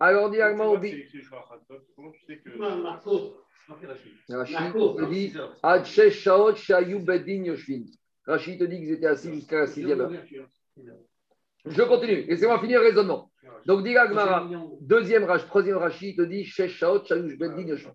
Alors, 0.00 0.30
dit 0.30 0.40
Agma, 0.40 0.64
on 0.64 0.78
dit. 0.78 1.04
Comment 1.96 2.12
tu 2.12 2.24
sais 2.26 2.38
que. 2.38 2.50
Rachid 4.30 4.72
te 4.72 5.04
dit. 5.10 5.32
Rachid 8.26 8.58
te 8.58 8.64
dit 8.64 8.78
qu'ils 8.78 8.92
étaient 8.92 9.06
assis 9.06 9.34
jusqu'à 9.34 9.58
la 9.60 9.66
sixième 9.66 10.00
heure. 10.00 10.12
Je 11.66 11.82
continue. 11.82 12.22
Laissez-moi 12.26 12.58
finir 12.60 12.80
le 12.80 12.86
raisonnement. 12.86 13.30
Donc, 13.66 13.84
dit 13.84 13.96
Agmara, 13.96 14.48
deuxième 14.80 15.24
Rach, 15.24 15.44
troisième 15.46 15.76
Rachid 15.76 16.16
te 16.16 16.22
dit 16.22 16.44
shesh 16.44 16.76
shaot 16.76 17.04
shayu 17.04 17.36
bedin 17.36 17.66
yoshvin. 17.66 17.92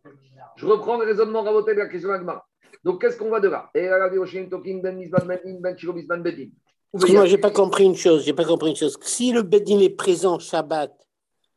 Je 0.55 0.65
reprends 0.65 0.97
le 0.97 1.05
raisonnement 1.05 1.43
raboté 1.43 1.73
de 1.73 1.79
la 1.79 1.87
question 1.87 2.09
d'Agmara. 2.09 2.45
Donc, 2.83 3.01
qu'est-ce 3.01 3.17
qu'on 3.17 3.29
va 3.29 3.39
de 3.39 3.49
là? 3.49 3.69
Yoshim 4.13 4.49
Tokin 4.49 4.79
ben 4.83 4.99
ben. 4.99 6.51
Excuse-moi, 6.95 7.25
j'ai 7.25 7.37
pas 7.37 7.49
compris 7.49 7.85
une 7.85 7.95
chose. 7.95 8.23
J'ai 8.23 8.33
pas 8.33 8.45
compris 8.45 8.69
une 8.69 8.75
chose. 8.75 8.97
Si 9.01 9.31
le 9.31 9.41
Bedin 9.41 9.79
est 9.79 9.95
présent 9.95 10.37
Shabbat, 10.37 10.91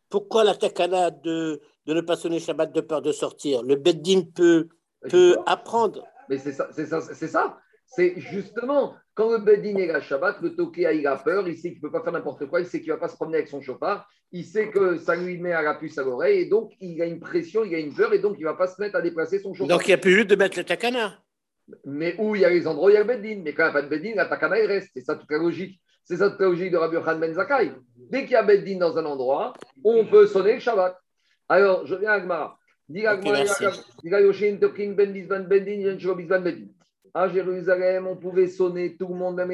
pourquoi 0.08 0.44
la 0.44 0.54
takana 0.54 1.10
de, 1.10 1.60
de 1.84 1.94
ne 1.94 2.00
pas 2.00 2.16
sonner 2.16 2.38
Shabbat 2.38 2.72
de 2.72 2.80
peur 2.80 3.02
de 3.02 3.12
sortir? 3.12 3.62
Le 3.62 3.76
Bedin 3.76 4.22
peut, 4.34 4.68
peut 5.10 5.36
apprendre. 5.46 6.04
Mais 6.28 6.38
c'est 6.38 6.52
ça, 6.52 6.68
c'est 6.72 6.86
ça, 6.86 7.00
c'est 7.00 7.28
ça. 7.28 7.58
C'est 7.86 8.14
justement 8.16 8.94
quand 9.16 9.32
le 9.32 9.38
Bedin 9.38 9.76
est 9.78 9.86
là 9.86 10.00
Shabbat, 10.00 10.40
le 10.42 10.54
Tokia 10.54 10.92
il 10.92 11.06
a 11.06 11.16
peur, 11.16 11.48
il 11.48 11.56
sait 11.56 11.70
qu'il 11.70 11.78
ne 11.78 11.88
peut 11.88 11.90
pas 11.90 12.02
faire 12.02 12.12
n'importe 12.12 12.46
quoi, 12.46 12.60
il 12.60 12.66
sait 12.66 12.80
qu'il 12.80 12.90
ne 12.90 12.94
va 12.94 13.00
pas 13.00 13.08
se 13.08 13.16
promener 13.16 13.38
avec 13.38 13.48
son 13.48 13.60
chauffard, 13.60 14.06
il 14.30 14.44
sait 14.44 14.68
que 14.68 14.98
ça 14.98 15.16
lui 15.16 15.38
met 15.38 15.52
à 15.52 15.62
la 15.62 15.74
puce 15.74 15.98
à 15.98 16.04
l'oreille, 16.04 16.42
et 16.42 16.46
donc 16.46 16.72
il 16.80 17.00
a 17.02 17.06
une 17.06 17.18
pression, 17.18 17.64
il 17.64 17.74
a 17.74 17.78
une 17.78 17.94
peur, 17.94 18.12
et 18.12 18.18
donc 18.18 18.36
il 18.38 18.42
ne 18.42 18.48
va 18.48 18.54
pas 18.54 18.68
se 18.68 18.80
mettre 18.80 18.94
à 18.94 19.02
déplacer 19.02 19.40
son 19.40 19.54
chauffard. 19.54 19.76
Donc 19.76 19.86
il 19.86 19.90
n'y 19.90 19.94
a 19.94 19.98
plus 19.98 20.12
juste 20.12 20.28
de 20.28 20.36
mettre 20.36 20.58
le 20.58 20.64
takana. 20.64 21.18
Mais 21.84 22.14
où 22.18 22.36
il 22.36 22.42
y 22.42 22.44
a 22.44 22.50
les 22.50 22.66
endroits 22.66 22.86
où 22.86 22.90
il 22.90 22.94
y 22.94 22.96
a 22.96 23.00
le 23.00 23.06
Bedin, 23.06 23.40
mais 23.42 23.52
quand 23.52 23.64
il 23.64 23.66
n'y 23.66 23.70
a 23.70 23.72
pas 23.72 23.82
de 23.82 23.88
Bedin, 23.88 24.14
la 24.14 24.26
Takana 24.26 24.60
il 24.60 24.66
reste. 24.66 24.90
C'est 24.94 25.00
ça 25.00 25.16
toute 25.16 25.30
la 25.30 25.38
logique. 25.38 25.80
C'est 26.04 26.18
ça 26.18 26.30
toute 26.30 26.38
la 26.40 26.46
logique 26.46 26.70
de 26.70 26.76
Rabbi 26.76 26.96
Khan 27.04 27.18
Ben 27.18 27.34
Zakai. 27.34 27.72
Dès 27.96 28.22
qu'il 28.22 28.32
y 28.32 28.36
a 28.36 28.42
Bedin 28.42 28.78
dans 28.78 28.96
un 28.96 29.04
endroit, 29.04 29.52
on 29.82 30.04
peut 30.04 30.26
sonner 30.26 30.54
le 30.54 30.60
Shabbat. 30.60 30.96
Alors, 31.48 31.84
je 31.86 31.96
viens 31.96 32.10
à 32.10 32.14
Agmara. 32.14 32.58
Dis 32.88 33.04
Agmara, 33.04 33.42
Ben 34.04 34.24
Bedin, 34.94 35.06
Bisban, 35.12 35.40
Bedin. 36.40 36.66
À 37.18 37.28
Jérusalem, 37.28 38.06
on 38.06 38.14
pouvait 38.14 38.46
sonner 38.46 38.94
tout 38.94 39.08
le 39.08 39.14
monde, 39.14 39.36
même 39.36 39.48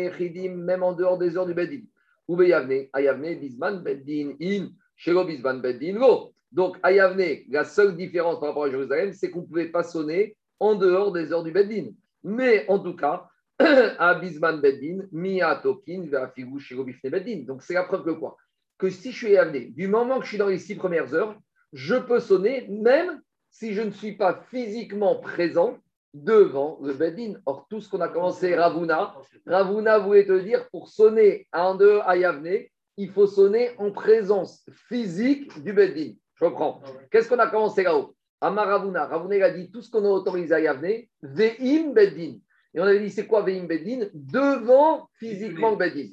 même 0.65 0.83
en 0.83 0.95
dehors 0.95 1.17
des 1.17 1.37
heures 1.37 1.47
du 1.47 1.55
Bedin. 1.55 1.83
Be 2.29 2.43
Yavne 2.43 2.89
À 2.93 3.01
Yavne, 3.01 3.39
Bisban, 3.39 3.77
Bedin, 3.77 4.33
In, 4.43 4.71
Shiro 4.97 5.25
Bisban, 5.25 5.59
Bedin, 5.61 5.93
Lo. 5.93 6.35
Donc, 6.51 6.77
à 6.83 6.91
Yavne, 6.91 7.23
la 7.51 7.63
seule 7.63 7.97
différence 7.97 8.41
par 8.41 8.49
rapport 8.49 8.65
à 8.65 8.71
Jérusalem, 8.71 9.13
c'est 9.13 9.31
qu'on 9.31 9.43
ne 9.43 9.47
pouvait 9.47 9.69
pas 9.69 9.85
sonner 9.85 10.37
en 10.59 10.75
dehors 10.75 11.13
des 11.13 11.33
heures 11.33 11.45
du 11.45 11.53
Bedin. 11.53 11.91
Mais 12.25 12.69
en 12.69 12.81
tout 12.81 12.97
cas, 12.97 13.29
à 13.61 14.15
Bisman 14.17 14.61
Bedin, 14.61 15.07
Mia 15.13 15.55
Tokin, 15.63 16.09
Vafigu, 16.11 16.59
Shiro 16.59 16.83
Bifne 16.83 17.11
Bedin. 17.11 17.45
Donc, 17.47 17.63
c'est 17.63 17.75
la 17.75 17.85
preuve 17.85 18.05
que 18.05 18.11
quoi? 18.11 18.37
Que 18.77 18.91
si 18.91 19.13
je 19.13 19.19
suis 19.19 19.37
amené, 19.37 19.67
du 19.67 19.87
moment 19.87 20.19
que 20.19 20.25
je 20.25 20.31
suis 20.31 20.39
dans 20.39 20.49
les 20.49 20.59
six 20.59 20.75
premières 20.75 21.15
heures, 21.15 21.39
je 21.73 21.95
peux 21.95 22.19
sonner 22.19 22.67
même 22.69 23.23
si 23.51 23.73
je 23.73 23.83
ne 23.83 23.93
suis 23.93 24.17
pas 24.17 24.45
physiquement 24.51 25.21
présent 25.21 25.79
devant 26.15 26.79
le 26.83 26.93
Bedin. 26.93 27.35
Or, 27.47 27.67
tout 27.69 27.81
ce 27.81 27.89
qu'on 27.89 28.01
a 28.01 28.09
commencé, 28.09 28.55
Ravuna, 28.55 29.15
Ravuna 29.47 29.99
voulait 29.99 30.27
te 30.27 30.39
dire, 30.39 30.69
pour 30.71 30.89
sonner 30.89 31.47
en 31.53 31.75
deux 31.75 32.01
à 32.05 32.17
Yavne, 32.17 32.61
il 32.97 33.11
faut 33.11 33.27
sonner 33.27 33.71
en 33.79 33.91
présence 33.91 34.65
physique 34.89 35.63
du 35.63 35.73
Bedin. 35.73 36.13
Je 36.35 36.45
reprends. 36.45 36.83
Qu'est-ce 37.11 37.29
qu'on 37.29 37.39
a 37.39 37.49
commencé 37.49 37.83
là-haut 37.83 38.15
Amar 38.41 38.67
Ravuna, 38.67 39.07
Ravuna 39.07 39.37
il 39.37 39.43
a 39.43 39.51
dit 39.51 39.71
tout 39.71 39.83
ce 39.83 39.91
qu'on 39.91 40.05
a 40.05 40.09
autorisé 40.09 40.53
à 40.55 40.61
Yavne, 40.61 41.05
Ve'im 41.23 41.93
Bedin. 41.93 42.39
Et 42.75 42.81
on 42.81 42.85
avait 42.85 43.01
dit, 43.01 43.11
c'est 43.11 43.27
quoi 43.27 43.43
Ve'im 43.43 43.67
Bedin? 43.67 44.09
Devant 44.15 45.09
physiquement 45.15 45.71
le 45.71 45.77
Bedin. 45.77 46.09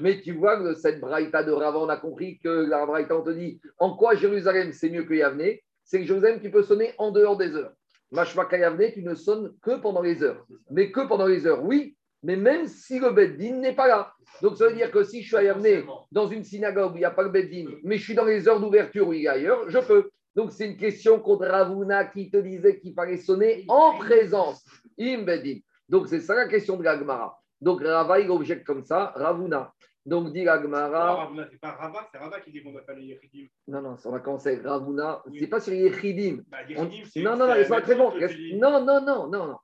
Mais 0.00 0.20
tu 0.20 0.32
vois 0.32 0.58
que 0.58 0.74
cette 0.74 1.00
braïta 1.00 1.42
de 1.42 1.52
Rava, 1.52 1.78
on 1.78 1.88
a 1.88 1.96
compris 1.96 2.38
que 2.38 2.48
la 2.48 2.86
braïta, 2.86 3.16
on 3.16 3.22
te 3.22 3.30
dit 3.30 3.60
en 3.78 3.96
quoi 3.96 4.14
Jérusalem 4.14 4.72
c'est 4.72 4.88
mieux 4.88 5.04
que 5.04 5.14
Yavne? 5.14 5.58
C'est 5.84 6.00
que 6.00 6.06
Jérusalem, 6.06 6.40
tu 6.40 6.50
peux 6.50 6.62
sonner 6.62 6.94
en 6.96 7.10
dehors 7.10 7.36
des 7.36 7.54
heures. 7.54 7.74
Mashmaka 8.14 8.56
Yavne, 8.56 8.92
tu 8.92 9.02
ne 9.02 9.14
sonnes 9.14 9.52
que 9.60 9.76
pendant 9.80 10.00
les 10.00 10.22
heures. 10.22 10.46
Mais 10.70 10.92
que 10.92 11.06
pendant 11.06 11.26
les 11.26 11.46
heures, 11.46 11.64
oui, 11.64 11.96
mais 12.22 12.36
même 12.36 12.66
si 12.68 13.00
le 13.00 13.10
Beddin 13.10 13.56
n'est 13.56 13.74
pas 13.74 13.88
là. 13.88 14.12
Donc 14.40 14.56
ça 14.56 14.68
veut 14.68 14.74
dire 14.74 14.90
que 14.90 15.02
si 15.02 15.22
je 15.22 15.26
suis 15.26 15.36
à 15.36 15.42
Yavne, 15.42 15.84
dans 16.12 16.28
une 16.28 16.44
synagogue 16.44 16.92
où 16.92 16.96
il 16.96 17.00
n'y 17.00 17.04
a 17.04 17.10
pas 17.10 17.24
le 17.24 17.30
Beddin, 17.30 17.66
mais 17.82 17.98
je 17.98 18.04
suis 18.04 18.14
dans 18.14 18.24
les 18.24 18.48
heures 18.48 18.60
d'ouverture 18.60 19.08
où 19.08 19.12
il 19.12 19.24
est 19.24 19.28
ailleurs, 19.28 19.68
je 19.68 19.78
peux. 19.78 20.10
Donc 20.36 20.52
c'est 20.52 20.66
une 20.66 20.76
question 20.76 21.20
contre 21.20 21.46
Ravuna 21.46 22.04
qui 22.06 22.30
te 22.30 22.36
disait 22.36 22.78
qu'il 22.78 22.94
fallait 22.94 23.18
sonner 23.18 23.64
en 23.68 23.98
présence. 23.98 24.64
Im 24.98 25.22
Beddin. 25.22 25.58
Donc 25.88 26.08
c'est 26.08 26.20
ça 26.20 26.34
la 26.34 26.48
question 26.48 26.76
de 26.76 26.84
la 26.84 26.98
Gemara. 26.98 27.36
Donc 27.60 27.82
Rava, 27.82 28.20
il 28.20 28.30
objecte 28.30 28.64
comme 28.64 28.84
ça, 28.84 29.12
Ravuna. 29.16 29.72
Donc 30.06 30.32
dit 30.32 30.44
la 30.44 30.60
Gemara. 30.60 31.30
C'est 31.50 31.60
pas 31.60 31.72
Rabat, 31.72 32.08
c'est 32.12 32.18
Rabat 32.18 32.40
qui 32.40 32.52
dit 32.52 32.62
qu'on 32.62 32.72
doit 32.72 32.82
faire 32.82 32.96
les 32.96 33.06
Yechidim. 33.06 33.46
Non, 33.68 33.80
non, 33.80 33.96
ça 33.96 34.10
va 34.10 34.20
commencer 34.20 34.50
avec 34.50 34.62
Ravuna. 34.66 35.22
Oui. 35.26 35.38
C'est 35.40 35.46
pas 35.46 35.60
sur 35.60 35.72
les 35.72 35.78
Yechidim. 35.80 36.42
Bah, 36.48 36.58
On- 36.76 36.84
Non, 36.84 37.36
non, 37.36 37.46
non, 37.46 37.54
laisse-moi 37.54 37.78
la 37.78 37.82
très 37.82 37.94
même 37.94 38.04
bon. 38.04 38.10
chose 38.12 38.20
que 38.20 38.26
tu 38.26 38.36
dis. 38.36 38.56
Non, 38.56 38.70
non, 38.70 38.84
non, 38.84 39.28
non, 39.28 39.28
non. 39.48 39.56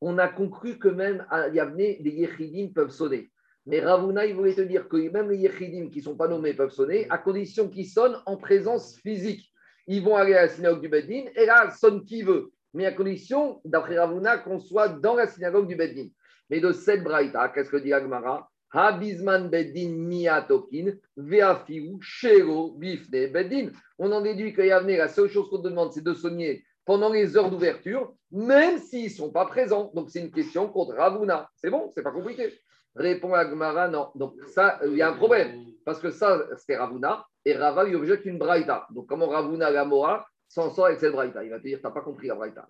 On 0.00 0.18
a 0.18 0.28
conclu 0.28 0.78
que 0.78 0.88
même 0.88 1.26
à 1.30 1.48
Yavne, 1.48 1.76
les 1.76 2.10
Yechidim 2.10 2.72
peuvent 2.74 2.90
sonner. 2.90 3.30
Mais 3.66 3.80
Ravuna, 3.80 4.24
il 4.26 4.34
voulait 4.34 4.54
te 4.54 4.62
dire 4.62 4.88
que 4.88 4.96
même 5.10 5.30
les 5.30 5.36
Yechidim 5.38 5.88
qui 5.90 5.98
ne 5.98 6.04
sont 6.04 6.16
pas 6.16 6.26
nommés 6.26 6.54
peuvent 6.54 6.70
sonner, 6.72 7.06
à 7.10 7.18
condition 7.18 7.68
qu'ils 7.68 7.86
sonnent 7.86 8.16
en 8.26 8.36
présence 8.36 8.96
physique. 8.98 9.52
Ils 9.86 10.02
vont 10.02 10.16
aller 10.16 10.34
à 10.34 10.42
la 10.42 10.48
synagogue 10.48 10.80
du 10.80 10.88
Beddin, 10.88 11.24
et 11.36 11.44
là, 11.46 11.70
sonne 11.70 12.04
qui 12.04 12.22
veut. 12.22 12.50
Mais 12.74 12.86
à 12.86 12.92
condition, 12.92 13.60
d'après 13.64 13.98
Ravuna, 13.98 14.38
qu'on 14.38 14.58
soit 14.58 14.88
dans 14.88 15.14
la 15.14 15.26
synagogue 15.26 15.68
du 15.68 15.76
Beddin. 15.76 16.06
Mais 16.50 16.60
de 16.60 16.72
cette 16.72 17.04
braïta, 17.04 17.48
qu'est-ce 17.50 17.70
que 17.70 17.76
dit 17.76 17.92
Agmara 17.92 18.48
Habizman 18.72 19.48
Beddin 19.48 19.90
Miyatokin, 19.90 20.92
Veafiu, 21.16 21.98
Shero, 22.00 22.72
Bifne, 22.72 23.30
Beddin. 23.30 23.70
On 23.98 24.10
en 24.10 24.20
déduit 24.20 24.54
qu'à 24.54 24.66
Yavne, 24.66 24.96
la 24.96 25.08
seule 25.08 25.28
chose 25.28 25.48
qu'on 25.50 25.58
demande, 25.58 25.92
c'est 25.92 26.04
de 26.04 26.14
sonner 26.14 26.64
pendant 26.84 27.10
les 27.10 27.36
heures 27.36 27.50
d'ouverture, 27.50 28.12
même 28.30 28.78
s'ils 28.78 29.04
ne 29.04 29.10
sont 29.10 29.30
pas 29.30 29.46
présents. 29.46 29.92
Donc, 29.94 30.10
c'est 30.10 30.20
une 30.20 30.32
question 30.32 30.68
contre 30.68 30.94
Ravuna. 30.94 31.48
C'est 31.56 31.70
bon, 31.70 31.90
c'est 31.94 32.02
pas 32.02 32.10
compliqué. 32.10 32.52
Répond 32.96 33.34
Agmara, 33.34 33.88
non. 33.88 34.08
Donc, 34.14 34.34
ça, 34.48 34.80
il 34.84 34.96
y 34.96 35.02
a 35.02 35.10
un 35.10 35.16
problème. 35.16 35.64
Parce 35.84 36.00
que 36.00 36.10
ça, 36.10 36.42
c'était 36.56 36.76
Ravuna, 36.76 37.24
et 37.44 37.54
Rava 37.54 37.84
lui 37.84 37.94
objecte 37.94 38.24
une 38.24 38.38
braïta. 38.38 38.86
Donc, 38.90 39.06
comment 39.06 39.28
Ravuna, 39.28 39.70
la 39.70 39.84
Moa, 39.84 40.26
s'en 40.48 40.70
sort 40.70 40.86
avec 40.86 41.00
cette 41.00 41.12
braïta? 41.12 41.44
Il 41.44 41.50
va 41.50 41.58
te 41.58 41.64
dire, 41.64 41.78
tu 41.78 41.84
n'as 41.84 41.92
pas 41.92 42.02
compris 42.02 42.28
la 42.28 42.34
braïta. 42.34 42.66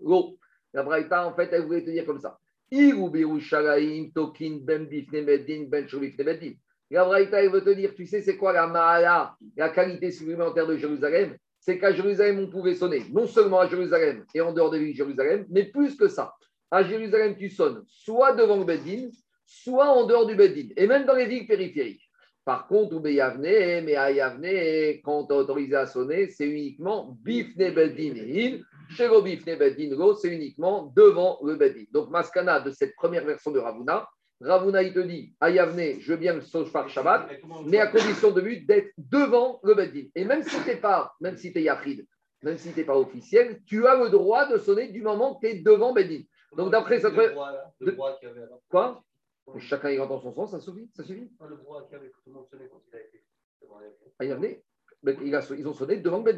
La 0.73 0.83
braïta, 0.83 1.27
en 1.27 1.35
fait, 1.35 1.49
elle 1.53 1.67
voulait 1.67 1.85
te 1.85 1.91
dire 1.91 2.07
comme 2.07 2.21
ça. 2.21 2.39
Tokin, 4.15 4.61
Ben 4.63 4.89
Ben. 4.89 6.57
La 6.91 7.05
braïta, 7.05 7.43
elle 7.43 7.51
veut 7.51 7.65
te 7.65 7.71
dire, 7.71 7.95
tu 7.95 8.07
sais, 8.07 8.21
c'est 8.21 8.37
quoi 8.37 8.53
la 8.53 8.67
Mahala, 8.67 9.35
la 9.57 9.69
qualité 9.71 10.11
supplémentaire 10.11 10.67
de 10.67 10.77
Jérusalem? 10.77 11.37
C'est 11.59 11.79
qu'à 11.79 11.93
Jérusalem, 11.93 12.41
on 12.41 12.51
pouvait 12.51 12.75
sonner, 12.75 13.03
non 13.11 13.27
seulement 13.27 13.61
à 13.61 13.69
Jérusalem 13.69 14.25
et 14.35 14.41
en 14.41 14.53
dehors 14.53 14.71
de 14.71 14.79
Jérusalem, 14.79 15.47
mais 15.49 15.65
plus 15.65 15.97
que 15.97 16.09
ça. 16.09 16.35
À 16.71 16.83
Jérusalem, 16.83 17.37
tu 17.37 17.51
sonnes 17.51 17.83
soit 17.87 18.33
devant 18.33 18.57
le 18.57 18.65
Beddin, 18.65 19.09
soit 19.47 19.89
en 19.89 20.07
dehors 20.07 20.27
du 20.27 20.35
Beddin, 20.35 20.69
et 20.77 20.87
même 20.87 21.07
dans 21.07 21.15
les 21.15 21.27
villes 21.27 21.47
périphériques. 21.47 22.09
Par 22.45 22.67
contre, 22.67 22.97
ou 22.97 23.07
Yavne, 23.07 23.85
mais 23.85 23.95
à 23.95 24.11
Yavne, 24.11 25.01
quand 25.05 25.27
tu 25.27 25.33
autorisé 25.35 25.77
à 25.77 25.87
sonner, 25.87 26.29
c'est 26.31 26.49
uniquement 26.49 27.17
Bifne 27.23 27.71
Beddin 27.71 28.61
c'est 28.97 30.29
uniquement 30.29 30.93
devant 30.97 31.39
le 31.45 31.57
Beddin. 31.57 31.85
Donc, 31.93 32.11
Maskana 32.11 32.61
de 32.61 32.71
cette 32.71 32.95
première 32.95 33.25
version 33.25 33.51
de 33.51 33.59
Ravuna, 33.59 34.09
Ravuna, 34.41 34.83
il 34.83 34.93
te 34.93 34.99
dit, 35.01 35.35
Ayavne, 35.41 36.01
je 36.01 36.13
veux 36.13 36.19
bien 36.19 36.35
le 36.35 36.41
Shofar 36.41 36.89
Shabbat, 36.89 37.29
mais 37.67 37.79
à 37.79 37.87
condition 37.87 38.31
de 38.33 38.41
but 38.41 38.67
d'être 38.67 38.91
devant 38.99 39.61
le 39.63 39.75
Beddin. 39.75 40.09
Et 40.17 40.25
même 40.25 40.43
si 40.43 40.61
tu 40.63 40.69
n'es 40.69 40.77
pas, 40.77 41.15
même 41.21 41.37
si 41.37 41.53
tu 41.53 41.59
es 41.61 41.63
Yachid, 41.63 42.05
même 42.43 42.59
si 42.59 42.73
tu 42.73 42.81
n'es 42.81 42.85
pas 42.85 42.99
officiel, 42.99 43.63
tu 43.67 43.87
as 43.87 43.95
le 43.95 44.09
droit 44.11 44.47
de 44.49 44.59
sonner 44.59 44.89
du 44.89 45.01
moment 45.01 45.37
que 45.37 45.47
tu 45.47 45.53
es 45.53 45.59
devant 45.61 45.93
Beddin. 45.93 46.23
Donc 46.57 46.71
d'après 46.73 46.99
ça 46.99 47.11
te 47.11 47.17
Le 47.17 47.31
droit, 47.31 47.53
de- 47.81 47.87
le 47.87 47.93
droit 47.93 48.19
qu'il 48.19 48.29
y 48.29 48.31
avait 48.33 48.43
avant. 48.43 48.61
Quoi? 48.69 49.05
Chacun 49.59 49.91
il 49.91 50.01
entend 50.01 50.21
son 50.21 50.35
sens, 50.35 50.51
ça 50.51 50.61
suffit, 50.61 50.91
ça 50.95 51.05
suffit. 51.05 51.31
Ah, 51.41 51.47
Le 51.49 51.57
droit 51.57 51.83
qu'il 51.85 51.93
y 51.93 52.01
avait 52.01 52.11
tout 52.11 52.21
le 52.27 52.33
monde 52.33 52.47
sonnait 52.51 52.69
quand 52.69 52.83
il 52.93 52.97
a 52.97 53.01
été. 53.01 53.23
Ayavne, 54.19 54.57
ils 55.25 55.69
ont 55.69 55.73
sonné 55.73 55.97
devant. 55.99 56.21
Mais 56.21 56.35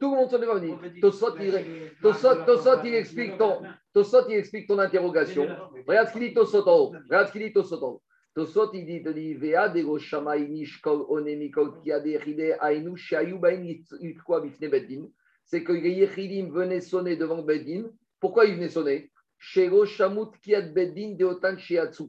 Tout 0.00 0.10
le 0.10 0.16
monde 0.16 0.30
Beddin. 0.30 0.72
avait 0.74 0.90
dit- 0.90 1.00
Tosot, 1.00 1.36
il, 1.38 2.88
il 2.88 2.94
explique 2.94 3.38
ton, 3.38 3.62
Tosot, 3.92 4.28
il 4.28 4.34
explique 4.36 4.66
ton 4.66 4.78
interrogation. 4.78 5.46
Regarde 5.86 6.08
ce 6.08 6.12
qu'il 6.12 6.22
dit 6.22 6.34
Tosot 6.34 6.66
en 6.68 6.78
haut. 6.78 6.92
Regarde 7.08 7.26
ce 7.28 7.32
qu'il 7.32 7.42
dit 7.42 7.52
Tosot 7.52 7.82
en 7.82 7.88
haut. 7.88 8.02
Tosot, 8.34 8.72
il 8.74 8.86
dit, 8.86 9.02
te 9.02 9.08
dit, 9.10 9.34
Vea 9.34 9.68
de 9.68 9.82
go 9.82 9.98
shamay 9.98 10.48
nishkol 10.48 11.04
onemikol 11.08 11.72
ainu 11.84 12.96
shayu 12.96 13.38
bain 13.38 13.62
yitkwa 13.62 14.40
bifne 14.40 14.68
beddin. 14.68 15.08
C'est 15.44 15.64
que 15.64 15.72
les 15.72 15.90
Yechidim 15.90 16.50
venaient 16.52 16.80
sonner 16.80 17.16
devant 17.16 17.42
Beddin. 17.42 17.90
Pourquoi 18.20 18.46
ils 18.46 18.54
venaient 18.54 18.68
sonner? 18.68 19.10
Shego 19.38 19.84
shamut 19.84 20.30
kiad 20.42 20.72
beddin 20.72 21.16
de 21.16 21.24
otan 21.24 21.56
shiatsu. 21.58 22.04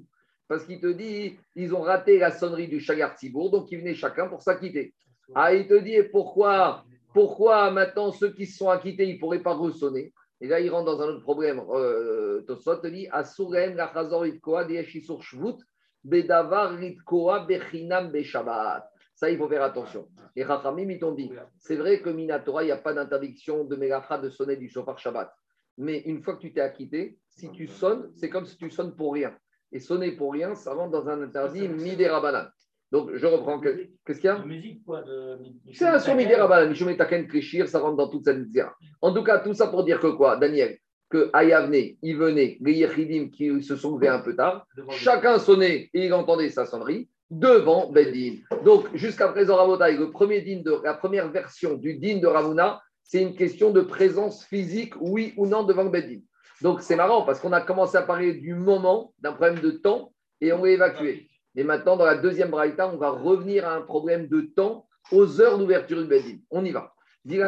Parce 0.47 0.65
qu'il 0.65 0.79
te 0.79 0.91
dit, 0.91 1.39
ils 1.55 1.73
ont 1.73 1.81
raté 1.81 2.19
la 2.19 2.29
sonnerie 2.29 2.67
du 2.67 2.79
Chagar 2.79 3.15
Tzibour, 3.15 3.49
donc 3.49 3.71
ils 3.71 3.79
venaient 3.79 3.95
chacun 3.95 4.27
pour 4.27 4.41
s'acquitter. 4.41 4.93
Ah, 5.33 5.53
il 5.53 5.65
te 5.65 5.73
dit, 5.75 5.93
et 5.93 6.03
pourquoi, 6.03 6.83
pourquoi 7.13 7.71
maintenant 7.71 8.11
ceux 8.11 8.31
qui 8.31 8.45
se 8.45 8.57
sont 8.57 8.69
acquittés, 8.69 9.07
ils 9.07 9.15
ne 9.15 9.19
pourraient 9.19 9.43
pas 9.43 9.53
ressonner? 9.53 10.13
Et 10.39 10.47
là, 10.47 10.59
il 10.59 10.69
rentre 10.69 10.85
dans 10.85 11.01
un 11.01 11.09
autre 11.09 11.21
problème. 11.21 11.61
Euh, 11.69 12.41
Tosot 12.41 12.77
te 12.77 12.87
dit, 12.87 13.07
Asurem 13.11 13.75
lachazor 13.75 14.25
itkoa 14.25 14.65
deyeshisur 14.65 15.21
shvut 15.21 15.57
bedavar 16.03 16.81
itkoa 16.81 17.45
bechinam 17.45 18.11
beshabbat. 18.11 18.89
Ça, 19.13 19.29
il 19.29 19.37
faut 19.37 19.47
faire 19.47 19.61
attention. 19.61 20.07
Les 20.35 20.43
Rachamim, 20.43 20.89
ils 20.89 20.99
t'ont 20.99 21.11
dit, 21.11 21.31
c'est 21.59 21.75
vrai 21.75 22.01
que 22.01 22.09
Minatora, 22.09 22.63
il 22.63 22.67
n'y 22.67 22.71
a 22.71 22.77
pas 22.77 22.91
d'interdiction 22.91 23.65
de 23.65 23.75
Mélafra 23.75 24.17
de 24.17 24.31
sonner 24.31 24.55
du 24.55 24.67
chauffard 24.67 24.97
Shabbat. 24.97 25.31
Mais 25.77 25.99
une 25.99 26.23
fois 26.23 26.35
que 26.35 26.41
tu 26.41 26.51
t'es 26.53 26.61
acquitté, 26.61 27.19
si 27.27 27.51
tu 27.51 27.67
sonnes, 27.67 28.11
c'est 28.15 28.29
comme 28.29 28.47
si 28.47 28.57
tu 28.57 28.71
sonnes 28.71 28.95
pour 28.95 29.13
rien. 29.13 29.37
Et 29.71 29.79
sonner 29.79 30.13
pour 30.13 30.33
rien, 30.33 30.55
ça 30.55 30.73
rentre 30.73 30.91
dans 30.91 31.07
un 31.07 31.21
interdit 31.21 31.67
midérabanan. 31.67 32.47
Donc, 32.91 33.11
je 33.15 33.25
reprends. 33.25 33.59
que- 33.59 33.87
Qu'est-ce 34.05 34.19
qu'il 34.19 34.27
y 34.27 34.29
a 34.29 34.35
De 34.39 34.45
musique, 34.47 34.83
quoi. 34.85 35.01
De... 35.03 35.37
c'est 35.73 35.85
un 35.87 35.99
sur 35.99 36.13
Midérabanan. 36.15 36.69
Mishomé 36.69 36.97
Taken 36.97 37.27
Kleshir, 37.27 37.67
ça 37.67 37.79
rentre 37.79 37.97
dans 37.97 38.09
toute 38.09 38.25
cette 38.25 38.51
zera. 38.51 38.73
En 39.01 39.13
tout 39.13 39.23
cas, 39.23 39.39
tout 39.39 39.53
ça 39.53 39.67
pour 39.67 39.83
dire 39.83 39.99
que 39.99 40.07
quoi, 40.07 40.35
Daniel? 40.37 40.77
Que 41.09 41.29
Ayavne, 41.33 41.75
il 42.01 42.15
venait, 42.17 42.57
les 42.61 42.73
Yechidim 42.73 43.29
qui 43.29 43.61
se 43.63 43.75
sont 43.75 43.95
levés 43.97 44.07
un 44.07 44.19
peu 44.19 44.33
tard, 44.35 44.65
chacun 44.91 45.39
sonnait 45.39 45.89
et 45.93 46.05
il 46.05 46.13
entendait 46.13 46.49
sa 46.49 46.65
sonnerie 46.65 47.09
devant 47.29 47.89
Beddin. 47.91 48.35
Donc, 48.63 48.85
jusqu'à 48.93 49.27
présent, 49.29 49.55
Rabotai, 49.57 49.97
le 49.97 50.09
premier 50.11 50.41
din 50.41 50.61
de, 50.61 50.79
la 50.83 50.93
première 50.93 51.29
version 51.29 51.75
du 51.75 51.95
din 51.97 52.17
de 52.19 52.27
Ravuna, 52.27 52.81
c'est 53.03 53.21
une 53.21 53.35
question 53.35 53.71
de 53.71 53.81
présence 53.81 54.45
physique, 54.45 54.93
oui 55.01 55.33
ou 55.37 55.47
non, 55.47 55.63
devant 55.63 55.83
le 55.83 55.89
Beddin. 55.89 56.19
Donc, 56.61 56.81
c'est 56.81 56.95
marrant 56.95 57.23
parce 57.23 57.39
qu'on 57.41 57.51
a 57.53 57.61
commencé 57.61 57.97
à 57.97 58.03
parler 58.03 58.33
du 58.33 58.53
moment, 58.53 59.13
d'un 59.19 59.33
problème 59.33 59.59
de 59.59 59.71
temps, 59.71 60.13
et 60.39 60.53
on 60.53 60.63
l'a 60.63 60.71
évacué. 60.71 61.27
Et 61.55 61.63
maintenant, 61.63 61.97
dans 61.97 62.05
la 62.05 62.17
deuxième 62.17 62.51
braïta, 62.51 62.87
on 62.87 62.97
va 62.97 63.09
revenir 63.09 63.67
à 63.67 63.75
un 63.75 63.81
problème 63.81 64.27
de 64.27 64.41
temps 64.41 64.87
aux 65.11 65.41
heures 65.41 65.57
d'ouverture 65.57 66.01
du 66.01 66.07
Beddin. 66.07 66.37
On 66.49 66.63
y 66.63 66.71
va. 66.71 66.93
Il 67.25 67.35
y 67.35 67.43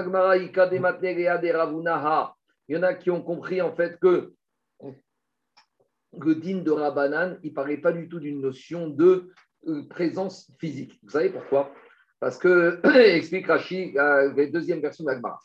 en 2.77 2.83
a 2.83 2.93
qui 2.93 3.09
ont 3.09 3.21
compris 3.21 3.61
en 3.61 3.73
fait 3.75 3.99
que 3.99 4.33
le 6.21 6.35
din 6.35 6.57
de 6.57 6.71
Rabbanan, 6.71 7.39
il 7.43 7.49
ne 7.49 7.55
parlait 7.55 7.77
pas 7.77 7.91
du 7.91 8.07
tout 8.07 8.19
d'une 8.19 8.41
notion 8.41 8.87
de 8.87 9.31
euh, 9.67 9.87
présence 9.89 10.51
physique. 10.59 10.99
Vous 11.03 11.09
savez 11.09 11.29
pourquoi? 11.29 11.73
Parce 12.19 12.37
que, 12.37 12.79
explique 13.15 13.47
Rashi, 13.47 13.97
euh, 13.97 14.31
la 14.35 14.45
deuxième 14.47 14.79
version 14.79 15.05
de 15.05 15.09
l'Agmara. 15.09 15.39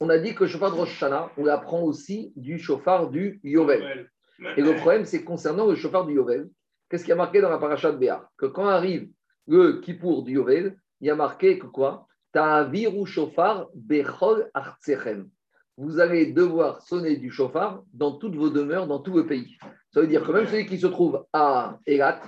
On 0.00 0.10
a 0.10 0.18
dit 0.18 0.34
que 0.34 0.44
le 0.44 0.50
chauffard 0.50 0.72
de 0.72 0.76
Rosh 0.76 0.90
Hashanah, 0.90 1.30
on 1.36 1.46
apprend 1.46 1.82
aussi 1.82 2.32
du 2.36 2.58
chauffard 2.58 3.08
du 3.08 3.40
Yovel. 3.44 4.10
Et 4.56 4.62
le 4.62 4.74
problème, 4.74 5.04
c'est 5.04 5.22
concernant 5.22 5.66
le 5.66 5.76
chauffard 5.76 6.06
du 6.06 6.14
Yovel, 6.14 6.50
qu'est-ce 6.92 7.04
qu'il 7.04 7.10
y 7.10 7.14
a 7.14 7.16
marqué 7.16 7.40
dans 7.40 7.48
la 7.48 7.56
paracha 7.56 7.90
de 7.90 7.96
Béar 7.96 8.28
Que 8.36 8.44
quand 8.44 8.66
arrive 8.66 9.08
le 9.46 9.80
Kippour 9.80 10.24
du 10.24 10.34
Yovel, 10.34 10.76
il 11.00 11.06
y 11.06 11.10
a 11.10 11.16
marqué 11.16 11.58
que 11.58 11.66
quoi? 11.66 12.06
Ta'aviru 12.32 13.06
chauffard 13.06 13.70
bechol 13.74 14.50
artsechem. 14.52 15.30
Vous 15.78 16.00
allez 16.00 16.32
devoir 16.32 16.82
sonner 16.82 17.16
du 17.16 17.30
chauffard 17.30 17.82
dans 17.94 18.18
toutes 18.18 18.36
vos 18.36 18.50
demeures, 18.50 18.86
dans 18.86 18.98
tout 18.98 19.16
le 19.16 19.26
pays. 19.26 19.56
Ça 19.90 20.02
veut 20.02 20.06
dire 20.06 20.22
que 20.22 20.32
même 20.32 20.46
celui 20.46 20.66
qui 20.66 20.78
se 20.78 20.86
trouve 20.86 21.24
à 21.32 21.78
Elat, 21.86 22.20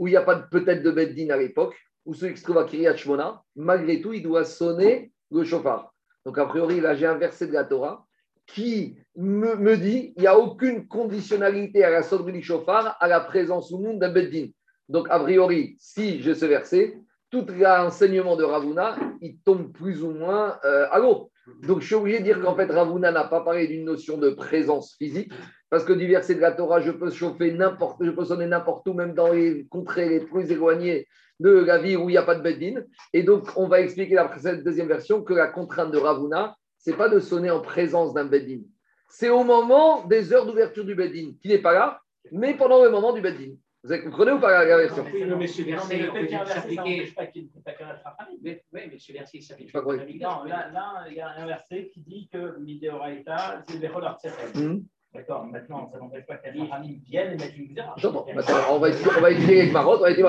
où 0.00 0.08
il 0.08 0.10
n'y 0.10 0.16
a 0.16 0.22
pas 0.22 0.40
peut-être 0.40 0.82
de 0.82 0.90
Beddin 0.90 1.30
à 1.30 1.36
l'époque, 1.36 1.76
ou 2.04 2.12
celui 2.12 2.34
qui 2.34 2.40
se 2.40 2.44
trouve 2.44 2.58
à 2.58 2.64
Kiryat 2.64 2.96
Shmona, 2.96 3.44
malgré 3.54 4.00
tout, 4.00 4.12
il 4.12 4.24
doit 4.24 4.44
sonner 4.44 5.12
le 5.30 5.44
chauffard. 5.44 5.94
Donc, 6.26 6.36
a 6.36 6.46
priori, 6.46 6.80
là, 6.80 6.96
j'ai 6.96 7.06
un 7.06 7.14
verset 7.14 7.46
de 7.46 7.52
la 7.52 7.62
Torah 7.62 8.04
qui 8.54 8.96
me, 9.16 9.76
dit 9.76 10.12
il 10.16 10.20
n'y 10.20 10.26
a 10.26 10.38
aucune 10.38 10.86
conditionnalité 10.86 11.84
à 11.84 11.90
la 11.90 12.02
sonnerie 12.02 12.32
du 12.32 12.42
chauffard 12.42 12.96
à 13.00 13.08
la 13.08 13.20
présence 13.20 13.70
ou 13.70 13.80
non 13.80 13.94
d'un 13.94 14.10
Beddin. 14.10 14.48
Donc, 14.88 15.06
a 15.10 15.20
priori, 15.20 15.76
si 15.78 16.20
j'ai 16.20 16.34
ce 16.34 16.46
verset, 16.46 16.98
tout 17.30 17.46
l'enseignement 17.48 18.36
de 18.36 18.42
Ravuna, 18.42 18.96
il 19.20 19.38
tombe 19.44 19.72
plus 19.72 20.02
ou 20.02 20.10
moins 20.10 20.58
euh, 20.64 20.86
à 20.90 20.98
l'eau. 20.98 21.30
Donc, 21.62 21.80
je 21.80 21.86
suis 21.86 21.94
obligé 21.94 22.18
de 22.18 22.24
dire 22.24 22.40
qu'en 22.40 22.56
fait, 22.56 22.70
Ravuna 22.70 23.12
n'a 23.12 23.24
pas 23.24 23.40
parlé 23.40 23.68
d'une 23.68 23.84
notion 23.84 24.18
de 24.18 24.30
présence 24.30 24.96
physique, 24.96 25.32
parce 25.68 25.84
que 25.84 25.92
du 25.92 26.08
verset 26.08 26.34
de 26.34 26.40
la 26.40 26.52
Torah, 26.52 26.80
je 26.80 26.90
peux 26.90 27.10
chauffer 27.10 27.52
n'importe, 27.52 28.04
je 28.04 28.10
peux 28.10 28.24
sonner 28.24 28.46
n'importe 28.46 28.86
où, 28.88 28.94
même 28.94 29.14
dans 29.14 29.32
les 29.32 29.66
contrées 29.66 30.08
les 30.08 30.20
plus 30.20 30.50
éloignées 30.50 31.06
de 31.38 31.50
la 31.50 31.78
ville 31.78 31.96
où 31.96 32.08
il 32.08 32.12
n'y 32.12 32.18
a 32.18 32.22
pas 32.22 32.34
de 32.34 32.42
Beddin. 32.42 32.82
Et 33.12 33.22
donc, 33.22 33.48
on 33.56 33.68
va 33.68 33.80
expliquer 33.80 34.14
la 34.14 34.30
cette 34.38 34.64
deuxième 34.64 34.88
version 34.88 35.22
que 35.22 35.32
la 35.32 35.46
contrainte 35.46 35.92
de 35.92 35.98
Ravuna, 35.98 36.56
c'est 36.80 36.96
pas 36.96 37.08
de 37.08 37.20
sonner 37.20 37.50
en 37.50 37.60
présence 37.60 38.12
d'un 38.14 38.24
Beddin. 38.24 38.62
C'est 39.08 39.28
au 39.30 39.44
moment 39.44 40.04
des 40.06 40.32
heures 40.32 40.46
d'ouverture 40.46 40.84
du 40.84 40.94
Beddin, 40.94 41.32
qui 41.40 41.48
n'est 41.48 41.58
pas 41.58 41.72
là, 41.74 42.00
mais 42.32 42.54
pendant 42.54 42.82
le 42.82 42.90
moment 42.90 43.12
du 43.12 43.20
Beddin. 43.20 43.54
Vous 43.82 43.92
avez- 43.92 44.02
comprenez 44.04 44.32
ou 44.32 44.38
pas 44.38 44.64
la, 44.64 44.76
version? 44.76 45.04
Oui, 45.12 45.24
mais 45.24 45.46
ce 45.46 45.62
verset, 45.62 45.96
le 45.98 46.04
il 46.08 46.12
fait 46.12 46.26
qu'il 46.26 46.30
y 46.30 46.32
ait 46.32 46.36
un 46.36 46.40
peut 46.44 46.48
ça 46.50 46.54
s'appliquer. 46.56 47.06
famille. 47.06 48.38
Mais, 48.42 48.64
ouais, 48.72 48.88
mais 48.92 48.98
ce 48.98 49.12
verset, 49.12 49.38
il 49.38 49.42
s'applique 49.42 49.68
J'ai 49.68 49.72
pas 49.72 49.80
Non, 49.82 50.44
là, 50.44 50.70
là, 50.70 51.04
il 51.08 51.14
y 51.14 51.20
a 51.20 51.30
un 51.30 51.46
verset 51.46 51.90
qui 51.92 52.00
dit 52.02 52.28
que 52.30 52.58
Midéoraïta, 52.58 53.64
c'est 53.66 53.78
les 53.78 53.88
rollers 53.88 54.16
Hum. 54.56 54.84
D'accord, 55.12 55.44
maintenant, 55.44 55.90
ça 55.92 55.98
n'empêche 55.98 56.24
pas 56.24 56.36
que 56.36 56.50
les 56.50 56.68
familles 56.68 57.00
viennent 57.04 57.32
et 57.32 57.36
mettent 57.36 57.58
une. 57.58 57.74
J'entends. 57.96 58.26
On 58.70 58.78
va 58.78 58.90
étudier, 58.90 59.10
on 59.16 59.20
va 59.20 59.30
étudier 59.32 59.62
les 59.62 59.70
Marot, 59.72 59.96
on 59.96 60.00
va 60.02 60.10
étudier, 60.10 60.24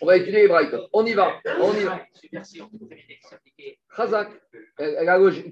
on 0.00 0.06
va 0.06 0.16
étudier 0.16 0.42
les 0.42 0.48
Brighton. 0.48 0.86
On 0.92 1.04
y 1.04 1.12
va, 1.12 1.32
on 1.60 1.72
y 1.72 1.82
va. 1.82 2.00
On 2.22 2.28
qu'il 2.28 3.18
s'appliquait. 3.28 3.78
Chazak. 3.96 4.28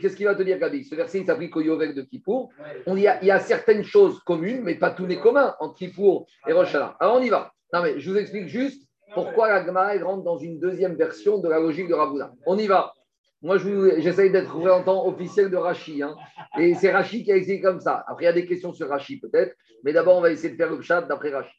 Qu'est-ce 0.00 0.16
qu'il 0.16 0.26
va 0.26 0.36
te 0.36 0.44
dire, 0.44 0.58
Gabi? 0.60 0.84
Ce 0.84 0.94
verset, 0.94 1.18
il 1.18 1.26
s'applique 1.26 1.56
au 1.56 1.60
Yovel 1.60 1.94
de 1.94 2.02
Kippour. 2.02 2.50
On 2.86 2.96
y 2.96 3.08
a, 3.08 3.20
il 3.22 3.26
y 3.26 3.32
a 3.32 3.40
certaines 3.40 3.82
choses 3.82 4.20
communes, 4.20 4.62
mais 4.62 4.76
pas 4.76 4.90
tout 4.90 5.06
n'est 5.06 5.18
commun 5.18 5.56
entre 5.58 5.74
Kippour 5.74 6.26
et 6.46 6.52
Rosh 6.52 6.68
Hashanah. 6.68 6.96
Alors, 7.00 7.16
on 7.16 7.22
y 7.22 7.28
va. 7.28 7.52
Non, 7.72 7.82
mais 7.82 7.98
je 7.98 8.08
vous 8.08 8.16
explique 8.18 8.46
juste 8.46 8.88
pourquoi 9.14 9.48
la 9.48 9.66
Gemara 9.66 9.94
rentre 10.04 10.22
dans 10.22 10.38
une 10.38 10.60
deuxième 10.60 10.94
version 10.94 11.38
de 11.38 11.48
la 11.48 11.58
logique 11.58 11.88
de 11.88 11.94
Ravuna. 11.94 12.32
On 12.46 12.56
y 12.56 12.68
va. 12.68 12.94
Moi, 13.42 13.58
j'essaye 13.98 14.30
d'être 14.30 14.54
représentant 14.54 15.06
officiel 15.06 15.50
de 15.50 15.56
Rachi. 15.56 16.02
hein. 16.02 16.14
Et 16.58 16.74
c'est 16.74 16.92
Rachi 16.92 17.24
qui 17.24 17.32
a 17.32 17.36
expliqué 17.36 17.62
comme 17.62 17.80
ça. 17.80 18.04
Après, 18.06 18.24
il 18.24 18.26
y 18.26 18.30
a 18.30 18.32
des 18.34 18.46
questions 18.46 18.72
sur 18.72 18.88
Rachi, 18.88 19.18
peut-être. 19.18 19.56
Mais 19.82 19.92
d'abord, 19.92 20.18
on 20.18 20.20
va 20.20 20.30
essayer 20.30 20.50
de 20.50 20.56
faire 20.56 20.70
le 20.70 20.82
chat 20.82 21.02
d'après 21.02 21.30
Rachi. 21.30 21.54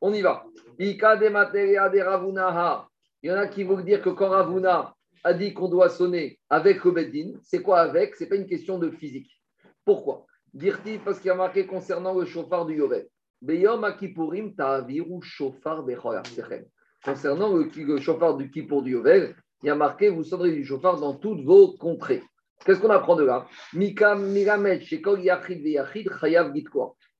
On 0.00 0.12
y 0.12 0.22
va. 0.22 0.44
Ika 0.78 1.16
de 1.16 1.28
materia 1.28 1.88
de 1.88 2.00
Ravunaha. 2.00 2.88
Il 3.22 3.30
y 3.30 3.32
en 3.32 3.38
a 3.38 3.46
qui 3.48 3.64
vont 3.64 3.80
dire 3.80 4.02
que 4.02 4.10
quand 4.10 4.28
Ravuna 4.28 4.94
a 5.24 5.34
dit 5.34 5.52
qu'on 5.52 5.68
doit 5.68 5.88
sonner 5.88 6.38
avec 6.48 6.84
le 6.84 6.94
c'est 7.42 7.60
quoi 7.60 7.80
avec? 7.80 8.14
Ce 8.14 8.22
n'est 8.22 8.28
pas 8.28 8.36
une 8.36 8.46
question 8.46 8.78
de 8.78 8.90
physique. 8.90 9.30
Pourquoi? 9.84 10.26
Dirti, 10.54 10.98
parce 10.98 11.18
qu'il 11.18 11.28
y 11.28 11.30
a 11.30 11.34
marqué 11.34 11.66
concernant 11.66 12.16
le 12.18 12.24
chauffard 12.24 12.66
du 12.66 12.76
Yovel. 12.76 13.08
Beyom 13.42 13.84
Akipurim 13.84 14.54
ta'aviru 14.54 15.20
chauffard. 15.22 15.84
Concernant 17.04 17.52
le, 17.52 17.68
le 17.74 18.00
chauffard 18.00 18.36
du 18.36 18.50
Kippour 18.50 18.82
du 18.82 18.92
Yovel, 18.92 19.34
il 19.66 19.70
y 19.70 19.72
a 19.72 19.74
marqué 19.74 20.08
vous 20.08 20.22
sonnerez 20.22 20.52
du 20.52 20.64
chauffard 20.64 21.00
dans 21.00 21.14
toutes 21.14 21.42
vos 21.42 21.72
contrées. 21.72 22.22
Qu'est-ce 22.64 22.78
qu'on 22.78 22.88
apprend 22.88 23.16
de 23.16 23.24
là? 23.24 23.48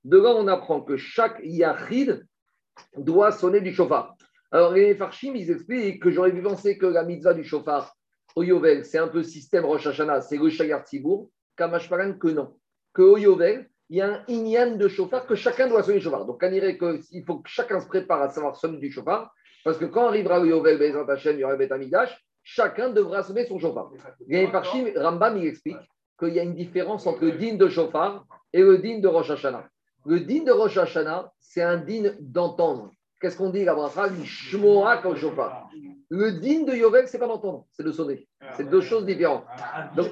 De 0.04 0.16
là, 0.16 0.34
on 0.36 0.46
apprend 0.46 0.80
que 0.80 0.96
chaque 0.96 1.40
Yachid 1.42 2.24
doit 2.96 3.32
sonner 3.32 3.60
du 3.60 3.74
chauffard. 3.74 4.14
Alors, 4.52 4.74
les 4.74 4.94
Farshim, 4.94 5.34
ils 5.34 5.50
expliquent 5.50 6.00
que 6.00 6.12
j'aurais 6.12 6.30
pu 6.30 6.40
penser 6.40 6.78
que 6.78 6.86
la 6.86 7.02
mitzvah 7.02 7.34
du 7.34 7.42
chauffard 7.42 7.96
au 8.36 8.44
Yovel, 8.44 8.84
c'est 8.84 8.98
un 8.98 9.08
peu 9.08 9.24
système 9.24 9.64
Rosh 9.64 9.88
Hashanah, 9.88 10.20
c'est 10.20 10.36
le 10.36 10.48
Shayar 10.48 10.84
Tzibour, 10.86 11.28
Kamashparan 11.56 12.12
que 12.12 12.28
non. 12.28 12.56
Que 12.94 13.02
au 13.02 13.16
Yovel, 13.16 13.68
il 13.88 13.96
y 13.96 14.02
a 14.02 14.06
un 14.06 14.22
inyan 14.28 14.76
de 14.76 14.86
chauffard 14.86 15.26
que 15.26 15.34
chacun 15.34 15.66
doit 15.66 15.82
sonner 15.82 15.98
du 15.98 16.04
chauffard. 16.04 16.24
Donc, 16.26 16.40
on 16.40 16.48
dirait 16.48 16.78
qu'il 16.78 17.24
faut 17.24 17.40
que 17.40 17.48
chacun 17.48 17.80
se 17.80 17.88
prépare 17.88 18.22
à 18.22 18.30
savoir 18.30 18.54
sonner 18.54 18.78
du 18.78 18.92
chauffard, 18.92 19.34
parce 19.64 19.78
que 19.78 19.86
quand 19.86 20.06
arrivera 20.06 20.38
le 20.38 20.50
Yovel, 20.50 20.78
il 20.80 21.40
y 21.40 21.44
aura 21.44 21.56
chacun 22.46 22.90
devra 22.90 23.24
sonner 23.24 23.44
son 23.44 23.58
chauffard. 23.58 23.90
Les 24.28 24.46
Farshim, 24.46 24.86
Rambam, 24.96 25.36
il 25.36 25.48
explique 25.48 25.76
qu'il 26.18 26.32
y 26.32 26.38
a 26.38 26.44
une 26.44 26.54
différence 26.54 27.04
entre 27.06 27.24
le 27.24 27.32
din 27.32 27.56
de 27.56 27.68
chauffard 27.68 28.24
et 28.52 28.62
le 28.62 28.78
din 28.78 29.00
de 29.00 29.08
Rosh 29.08 29.30
Hashanah. 29.30 29.64
Le 30.06 30.20
din 30.20 30.44
de 30.44 30.52
Rosh 30.52 30.78
Hashanah, 30.78 31.32
c'est 31.40 31.62
un 31.62 31.76
din 31.76 32.12
d'entendre. 32.20 32.92
Qu'est-ce 33.20 33.36
qu'on 33.36 33.50
dit 33.50 33.64
la 33.64 33.74
bracha? 33.74 34.06
Le 36.08 36.32
din 36.32 36.62
de 36.62 36.72
Yovel, 36.74 37.08
c'est 37.08 37.18
pas 37.18 37.26
d'entendre, 37.26 37.66
c'est 37.72 37.82
de 37.82 37.90
sonner. 37.90 38.28
C'est 38.56 38.70
deux 38.70 38.80
choses 38.80 39.04
différentes. 39.04 39.44
Donc, 39.96 40.10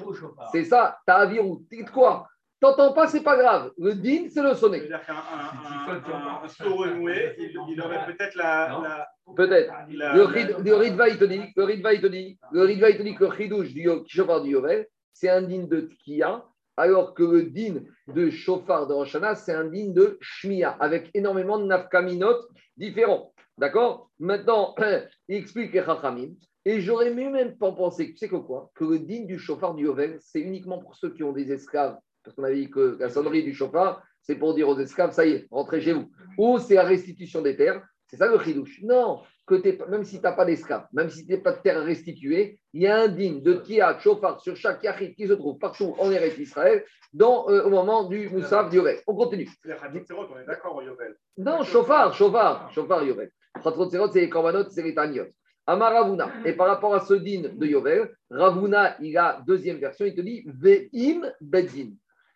C'est 0.51 0.65
ça, 0.65 0.97
t'as 1.05 1.15
avirou. 1.15 1.61
Dites 1.71 1.89
quoi? 1.91 2.27
T'entends 2.65 2.93
pas, 2.93 3.05
c'est 3.07 3.21
pas 3.21 3.37
grave. 3.37 3.71
Le 3.77 3.93
din, 3.93 4.27
c'est 4.29 4.41
le 4.41 4.55
sonner. 4.55 4.79
C'est-à-dire 4.79 5.05
qu'un 5.05 6.65
renoué, 6.65 7.35
il, 7.37 7.53
il 7.69 7.81
aurait 7.81 8.05
peut-être 8.07 8.33
la, 8.35 8.79
la, 8.83 9.07
Peut-être. 9.35 9.71
la- 9.91 10.15
Le, 10.15 10.23
rid- 10.23 10.55
le 10.63 10.73
Ritva, 10.75 11.09
il 11.09 11.17
te 11.19 11.25
dit, 11.25 11.41
le 11.55 11.63
Ritva, 11.63 11.93
il 11.93 12.01
te 12.01 12.07
dit, 12.07 12.39
le 12.51 12.61
Ritva, 12.63 12.89
il 12.89 12.97
te 12.97 13.03
dit 13.03 13.13
que 13.13 13.25
le 13.25 13.31
Chidouche 13.31 13.71
du 13.73 13.87
Shofar 14.07 14.41
du 14.41 14.49
Yovel, 14.51 14.87
c'est 15.13 15.29
un 15.29 15.43
din 15.43 15.65
de 15.67 15.81
Tkiya, 15.81 16.43
alors 16.75 17.13
que 17.13 17.21
le 17.21 17.43
din 17.43 17.81
de 18.07 18.31
Shofar 18.31 18.87
de 18.87 18.93
Rosh 18.93 19.09
Hashanah, 19.15 19.35
c'est 19.35 19.53
un 19.53 19.65
din 19.65 19.91
de 19.91 20.17
Shmiya, 20.19 20.71
avec 20.79 21.11
énormément 21.13 21.59
de 21.59 21.65
nafkaminot 21.65 22.47
différents. 22.77 23.31
D'accord? 23.59 24.09
Maintenant, 24.19 24.73
il 25.29 25.35
explique 25.35 25.71
les 25.73 25.83
Chachamim, 25.83 26.29
et 26.65 26.81
j'aurais 26.81 27.11
même 27.11 27.57
pas 27.59 27.71
pensé, 27.73 28.09
tu 28.11 28.17
sais 28.17 28.27
que 28.27 28.37
quoi? 28.37 28.71
Que 28.73 28.85
le 28.85 28.97
din 28.97 29.25
du 29.25 29.37
Shofar 29.37 29.75
du 29.75 29.83
Yovel, 29.85 30.17
c'est 30.19 30.39
uniquement 30.39 30.79
pour 30.79 30.95
ceux 30.95 31.11
qui 31.13 31.21
ont 31.23 31.31
des 31.31 31.51
esclaves, 31.51 31.97
parce 32.25 32.35
qu'on 32.35 32.43
avait 32.43 32.55
dit 32.55 32.69
que 32.69 32.97
la 32.99 33.09
sonnerie 33.09 33.43
du 33.43 33.53
Shofar, 33.53 34.03
c'est 34.21 34.35
pour 34.35 34.55
dire 34.55 34.67
aux 34.67 34.77
esclaves, 34.79 35.11
ça 35.11 35.25
y 35.25 35.31
est, 35.31 35.47
rentrez 35.51 35.79
chez 35.79 35.93
vous. 35.93 36.11
Ou 36.37 36.57
c'est 36.57 36.75
la 36.75 36.83
restitution 36.83 37.41
des 37.41 37.55
terres, 37.55 37.85
c'est 38.07 38.17
ça 38.17 38.27
le 38.27 38.39
chidouche. 38.39 38.81
Non, 38.83 39.21
que 39.45 39.89
même 39.89 40.03
si 40.03 40.17
tu 40.17 40.23
n'as 40.23 40.31
pas 40.31 40.45
d'esclaves, 40.45 40.87
même 40.91 41.09
si 41.09 41.25
tu 41.25 41.33
n'as 41.33 41.39
pas 41.39 41.53
de 41.53 41.61
terre 41.61 41.83
restituée, 41.83 42.59
il 42.73 42.81
y 42.81 42.87
a 42.87 43.03
un 43.03 43.07
digne 43.07 43.41
de 43.41 43.53
Kia, 43.53 43.97
Chofar 43.99 44.41
sur 44.41 44.55
chaque 44.55 44.83
yachid 44.83 45.15
qui 45.15 45.27
se 45.27 45.33
trouve 45.33 45.59
partout 45.59 45.95
en 45.99 46.11
Eretz 46.11 46.37
Israël 46.39 46.83
dans, 47.13 47.47
euh, 47.49 47.63
au 47.63 47.69
moment 47.69 48.05
du 48.05 48.27
Moussaf 48.29 48.69
d'Yovel. 48.69 48.99
On 49.07 49.15
continue. 49.15 49.49
Hatzot, 49.63 50.27
on 50.33 50.39
est 50.39 50.45
d'accord, 50.45 50.81
Yovel. 50.81 51.15
Non, 51.37 51.63
Chofar, 51.63 52.13
Chofar, 52.13 52.71
Chofar 52.73 53.03
Yovel. 53.03 53.31
Chatrot 53.63 53.89
Serot, 53.89 54.11
c'est 54.11 54.21
les 54.21 54.29
Korbanot, 54.29 54.69
c'est 54.69 54.83
les 54.83 54.93
Taniot. 54.93 55.27
Amar 55.67 55.93
Ravuna. 55.93 56.31
Et 56.45 56.53
par 56.53 56.67
rapport 56.67 56.93
à 56.93 56.99
ce 56.99 57.13
din 57.13 57.49
de 57.53 57.65
Yovel, 57.65 58.15
Ravuna, 58.29 58.97
il 59.01 59.17
a 59.17 59.41
deuxième 59.45 59.77
version, 59.77 60.05
il 60.05 60.15
te 60.15 60.21
dit 60.21 60.43
Ve'im 60.45 61.31
Bedin. 61.41 61.91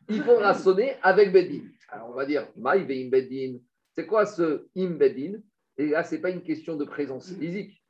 Il 0.10 0.24
faudra 0.24 0.54
sonner 0.56 0.96
avec 1.04 1.32
Bedin. 1.32 1.62
Alors 1.90 2.10
on 2.10 2.14
va 2.14 2.26
dire, 2.26 2.48
Maï 2.58 2.84
Ve'im 2.84 3.10
Bedin. 3.10 3.58
C'est 3.96 4.06
quoi 4.06 4.26
ce 4.26 4.68
Im 4.76 4.98
Bedin? 4.98 5.40
Et 5.78 5.88
là, 5.88 6.04
ce 6.04 6.16
n'est 6.16 6.22
pas 6.22 6.32
une 6.32 6.42
question 6.42 6.76
de 6.76 6.86
présence 6.86 7.32
physique. 7.34 7.82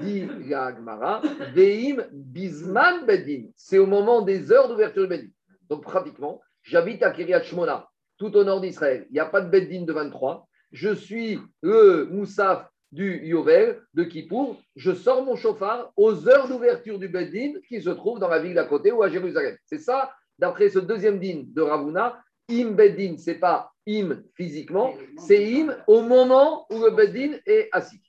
Dit 0.00 0.26
la 0.48 0.74
Gemara, 0.74 1.22
Ve'im 1.54 2.04
Bisman 2.12 3.06
Bedin. 3.06 3.46
C'est 3.56 3.78
au 3.78 3.86
moment 3.86 4.22
des 4.22 4.52
heures 4.52 4.68
d'ouverture 4.68 5.02
du 5.02 5.08
Bedin. 5.08 5.28
Donc 5.68 5.82
pratiquement, 5.82 6.40
j'habite 6.62 7.02
à 7.02 7.10
Kiryat 7.10 7.42
Shmona, 7.42 7.88
tout 8.18 8.36
au 8.36 8.44
nord 8.44 8.60
d'Israël. 8.60 9.06
Il 9.08 9.14
n'y 9.14 9.20
a 9.20 9.26
pas 9.26 9.40
de 9.40 9.50
Bedin 9.50 9.84
de 9.84 9.92
23. 9.92 10.46
Je 10.72 10.94
suis 10.94 11.38
le 11.62 12.04
Moussaf 12.10 12.68
du 12.92 13.26
Yovel, 13.26 13.80
de 13.94 14.04
Kippour. 14.04 14.60
Je 14.76 14.92
sors 14.92 15.24
mon 15.24 15.36
chauffard 15.36 15.92
aux 15.96 16.28
heures 16.28 16.48
d'ouverture 16.48 16.98
du 16.98 17.08
Bedin 17.08 17.54
qui 17.66 17.80
se 17.80 17.90
trouve 17.90 18.18
dans 18.18 18.28
la 18.28 18.38
ville 18.38 18.54
d'à 18.54 18.64
côté 18.64 18.92
ou 18.92 19.02
à 19.02 19.08
Jérusalem. 19.08 19.56
C'est 19.64 19.78
ça, 19.78 20.12
d'après 20.38 20.68
ce 20.68 20.78
deuxième 20.78 21.18
din 21.18 21.44
de 21.46 21.62
Ravuna. 21.62 22.22
Im 22.50 22.72
Bedin, 22.72 23.16
c'est 23.18 23.38
pas 23.38 23.72
im 23.88 24.22
physiquement, 24.34 24.94
c'est 25.16 25.54
im 25.54 25.76
au 25.86 26.02
moment 26.02 26.66
où 26.70 26.78
le 26.78 26.90
Bedin 26.90 27.38
est 27.46 27.68
assis. 27.72 28.00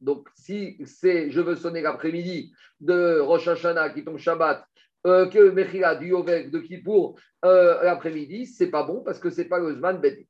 Donc, 0.00 0.28
si 0.34 0.76
c'est 0.84 1.30
je 1.30 1.40
veux 1.40 1.56
sonner 1.56 1.80
l'après-midi 1.80 2.52
de 2.80 3.20
Rosh 3.20 3.48
Hashanah 3.48 3.90
qui 3.90 4.04
tombe 4.04 4.18
Shabbat, 4.18 4.66
euh, 5.06 5.28
que 5.28 5.50
Mechila 5.50 5.94
du 5.96 6.08
Yovel 6.08 6.50
de 6.50 6.58
Kippour 6.58 7.18
euh, 7.44 7.82
l'après-midi, 7.84 8.44
c'est 8.46 8.70
pas 8.70 8.82
bon 8.82 9.02
parce 9.02 9.18
que 9.18 9.30
c'est 9.30 9.46
pas 9.46 9.58
le 9.60 9.74
Zman 9.74 9.98
Bedin. 9.98 10.24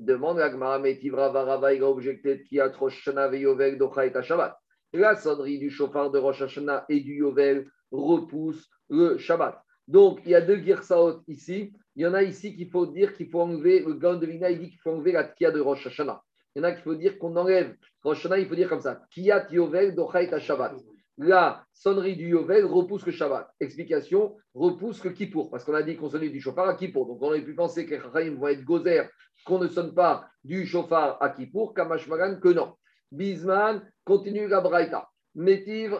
Demande 0.00 0.38
la 0.38 0.50
Gemara, 0.50 0.80
mais 0.80 0.98
Tivra 0.98 1.30
il 1.74 1.82
a 1.82 1.88
objecté 1.88 2.42
qui 2.42 2.58
a 2.58 2.68
Rosh 2.68 3.06
Hashanah 3.06 3.28
ve 3.28 3.36
et 3.36 4.22
Shabbat. 4.22 4.56
La 4.94 5.14
sonnerie 5.14 5.58
du 5.60 5.70
chauffard 5.70 6.10
de 6.10 6.18
Rosh 6.18 6.42
Hashanah 6.42 6.86
et 6.88 7.00
du 7.00 7.18
Yovel 7.18 7.66
repousse 7.92 8.68
le 8.92 9.18
Shabbat. 9.18 9.58
Donc, 9.88 10.20
il 10.24 10.30
y 10.30 10.34
a 10.34 10.40
deux 10.40 10.58
girsaot 10.58 11.22
ici. 11.26 11.72
Il 11.96 12.02
y 12.02 12.06
en 12.06 12.14
a 12.14 12.22
ici 12.22 12.54
qu'il 12.54 12.70
faut 12.70 12.86
dire 12.86 13.14
qu'il 13.14 13.28
faut 13.28 13.40
enlever, 13.40 13.80
le 13.80 13.94
Gaon 13.94 14.16
de 14.16 14.26
il 14.26 14.58
dit 14.58 14.70
qu'il 14.70 14.78
faut 14.78 14.92
enlever 14.92 15.12
la 15.12 15.24
Tkia 15.24 15.50
de 15.50 15.60
Rosh 15.60 15.86
Hashanah. 15.86 16.22
Il 16.54 16.58
y 16.58 16.64
en 16.64 16.68
a 16.68 16.72
qu'il 16.72 16.82
faut 16.82 16.94
dire 16.94 17.18
qu'on 17.18 17.34
enlève 17.36 17.74
Rosh 18.04 18.18
Hashanah, 18.18 18.38
il 18.38 18.46
faut 18.46 18.54
dire 18.54 18.68
comme 18.68 18.80
ça 18.80 19.02
Kiat 19.10 19.48
Yovel 19.50 19.94
docha 19.94 20.22
et 20.22 20.40
Shabbat. 20.40 20.74
La 21.18 21.64
sonnerie 21.72 22.16
du 22.16 22.28
Yovel 22.28 22.64
repousse 22.64 23.04
le 23.06 23.12
Shabbat. 23.12 23.50
Explication, 23.60 24.36
repousse 24.54 25.02
le 25.04 25.10
Kippour. 25.10 25.50
Parce 25.50 25.64
qu'on 25.64 25.74
a 25.74 25.82
dit 25.82 25.96
qu'on 25.96 26.08
sonnait 26.08 26.30
du 26.30 26.40
chauffard 26.40 26.68
à 26.68 26.74
Kippour. 26.74 27.06
Donc 27.06 27.22
on 27.22 27.26
aurait 27.26 27.42
pu 27.42 27.54
penser 27.54 27.86
que 27.86 27.94
les 27.94 28.00
Chachamim 28.00 28.36
vont 28.36 28.48
être 28.48 28.64
gozer, 28.64 29.08
qu'on 29.44 29.58
ne 29.58 29.68
sonne 29.68 29.94
pas 29.94 30.26
du 30.44 30.66
chauffard 30.66 31.18
à 31.20 31.30
Kippour, 31.30 31.74
Kamashmagan, 31.74 32.40
que 32.40 32.48
non. 32.48 32.74
Bisman, 33.10 33.82
continue 34.04 34.48
la 34.48 34.60
Braïta. 34.60 35.08
Métiv, 35.34 35.94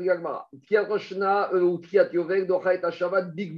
Gagmara. 0.00 0.48
Kiat 0.66 0.84
Roshna, 0.84 1.52
euh, 1.52 1.62
ou 1.62 1.78
Kiat 1.78 2.12
Yovel, 2.12 2.46
Docha 2.46 2.74
et 2.74 2.92
Shabbat, 2.92 3.32
Big 3.34 3.56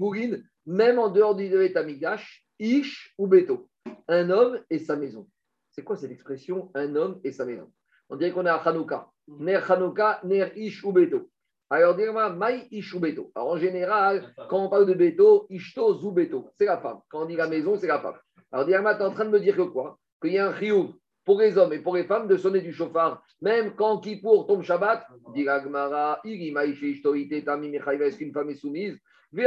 même 0.67 0.99
en 0.99 1.09
dehors 1.09 1.35
du 1.35 1.49
Bet 1.49 1.77
Amigash, 1.77 2.45
Ish 2.59 3.15
ou 3.17 3.27
Beto. 3.27 3.69
Un 4.07 4.29
homme 4.31 4.61
et 4.69 4.79
sa 4.79 4.97
maison. 4.97 5.27
C'est 5.71 5.83
quoi 5.83 5.97
cette 5.97 6.11
expression 6.11 6.71
Un 6.75 6.95
homme 6.95 7.21
et 7.25 7.33
sa 7.33 7.47
maison? 7.47 7.73
On 8.11 8.17
dirait 8.17 8.33
qu'on 8.33 8.45
est 8.45 8.51
à 8.51 8.57
Hanouka. 8.57 9.09
Ner 9.29 9.61
Hanouka, 9.69 10.21
Ner 10.25 10.53
Ish 10.57 10.85
ou 10.85 10.93
Beto. 10.93 11.31
Alors, 11.71 11.95
dis-moi, 11.95 12.31
Maï 12.31 12.67
Ish 12.71 12.95
ou 12.95 13.01
Beto. 13.01 13.31
Alors, 13.35 13.53
en 13.53 13.57
général, 13.57 14.35
quand 14.49 14.65
on 14.65 14.69
parle 14.69 14.87
de 14.87 14.95
Beto, 14.95 15.47
Ishto 15.51 16.03
ou 16.03 16.13
Beto, 16.13 16.51
c'est 16.59 16.65
la 16.65 16.79
femme. 16.79 17.01
Quand 17.09 17.23
on 17.23 17.27
dit 17.27 17.37
la 17.37 17.49
maison, 17.49 17.77
c'est 17.77 17.87
la 17.87 18.01
femme. 18.01 18.19
Alors, 18.53 18.67
dis-moi, 18.67 18.95
tu 18.95 19.03
es 19.03 19.05
en 19.05 19.11
train 19.11 19.27
de 19.27 19.31
me 19.31 19.41
dire 19.41 19.57
que 19.57 19.63
quoi? 19.63 19.99
Qu'il 20.21 20.33
y 20.33 20.39
a 20.39 20.49
un 20.49 20.59
chiouf 20.59 20.91
pour 21.29 21.39
les 21.39 21.57
hommes 21.59 21.75
et 21.75 21.81
pour 21.81 21.95
les 21.95 22.05
femmes 22.05 22.27
de 22.27 22.39
sonner 22.39 22.63
du 22.63 22.73
chauffard, 22.73 23.23
même 23.43 23.75
quand 23.77 23.99
Kippour 23.99 24.47
tombe 24.47 24.63
Shabbat, 24.63 25.07
dit 25.35 25.45
Tami 25.45 25.69
est-ce 27.77 28.17
qu'une 28.17 28.33
femme 28.33 28.49
est 28.49 28.55
soumise? 28.55 28.97
On 29.31 29.45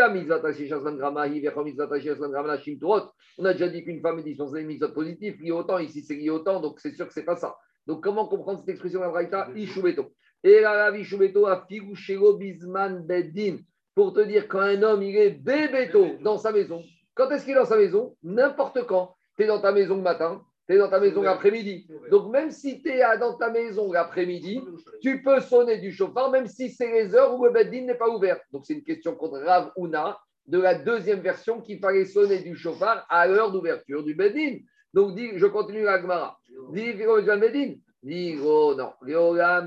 a 3.46 3.54
déjà 3.54 3.68
dit 3.68 3.84
qu'une 3.84 4.00
femme 4.00 4.20
est 4.20 4.24
dispensée 4.24 4.60
des 4.60 4.64
mitzvot 4.64 4.90
positifs, 4.90 5.42
lié 5.42 5.50
autant, 5.50 5.80
ici 5.80 6.04
c'est 6.04 6.30
autant, 6.30 6.62
donc 6.62 6.80
c'est 6.80 6.92
sûr 6.92 7.08
que 7.08 7.14
c'est 7.14 7.26
pas 7.26 7.36
ça. 7.36 7.58
Donc 7.88 8.04
comment 8.04 8.28
comprendre 8.28 8.60
cette 8.60 8.70
expression 8.70 9.00
de 9.00 9.06
la 9.06 9.10
Braïta 9.10 9.48
Ishubeto. 9.56 10.14
Et 10.44 10.62
la 10.62 10.96
Ishubeto 10.96 11.48
a 11.48 11.66
figushelo 11.68 12.38
bisman 12.38 13.08
bedin. 13.08 13.58
Pour 13.96 14.14
te 14.14 14.20
dire 14.20 14.48
quand 14.48 14.60
un 14.60 14.84
homme 14.84 15.02
il 15.02 15.18
est 15.18 15.32
bébeto 15.32 16.10
dans 16.22 16.38
sa 16.38 16.52
maison. 16.52 16.84
Quand 17.16 17.32
est-ce 17.32 17.44
qu'il 17.44 17.54
est 17.54 17.60
dans 17.60 17.66
sa 17.66 17.78
maison? 17.78 18.16
N'importe 18.22 18.86
quand. 18.86 19.16
Tu 19.36 19.46
es 19.46 19.48
dans 19.48 19.62
ta 19.62 19.72
maison 19.72 19.96
le 19.96 20.04
matin, 20.04 20.44
tu 20.72 20.78
es 20.78 20.80
dans 20.80 20.90
ta 20.90 21.00
maison 21.00 21.22
l'après-midi. 21.22 21.86
Donc 22.10 22.32
même 22.32 22.50
si 22.50 22.82
tu 22.82 22.90
es 22.90 23.02
dans 23.20 23.36
ta 23.36 23.50
maison 23.50 23.92
l'après-midi, 23.92 24.62
tu 25.02 25.22
peux 25.22 25.42
sonner 25.42 25.80
du 25.80 25.92
chauffard, 25.92 26.32
même 26.32 26.48
si 26.48 26.70
c'est 26.70 26.92
les 26.92 27.14
heures 27.14 27.38
où 27.38 27.44
le 27.44 27.52
Beddin 27.52 27.86
n'est 27.86 27.96
pas 27.96 28.10
ouvert. 28.10 28.40
Donc, 28.52 28.66
c'est 28.66 28.74
une 28.74 28.84
question 28.84 29.16
contre 29.16 29.40
Rav 29.40 29.72
Una 29.76 30.18
de 30.48 30.60
la 30.60 30.76
deuxième 30.76 31.20
version 31.20 31.62
qu'il 31.62 31.80
fallait 31.80 32.06
sonner 32.06 32.40
du 32.40 32.56
chauffard 32.56 33.06
à 33.10 33.28
l'heure 33.28 33.52
d'ouverture 33.52 34.04
du 34.04 34.16
Beddin. 34.16 34.60
Donc, 34.94 35.16
dis, 35.16 35.32
je 35.36 35.46
continue 35.46 35.84
la 35.84 36.02
Gemara. 36.02 36.40
Dis, 36.72 36.94
Beddin. 36.94 37.76
Dis, 38.04 38.38
oh 38.42 38.76
non, 38.76 38.94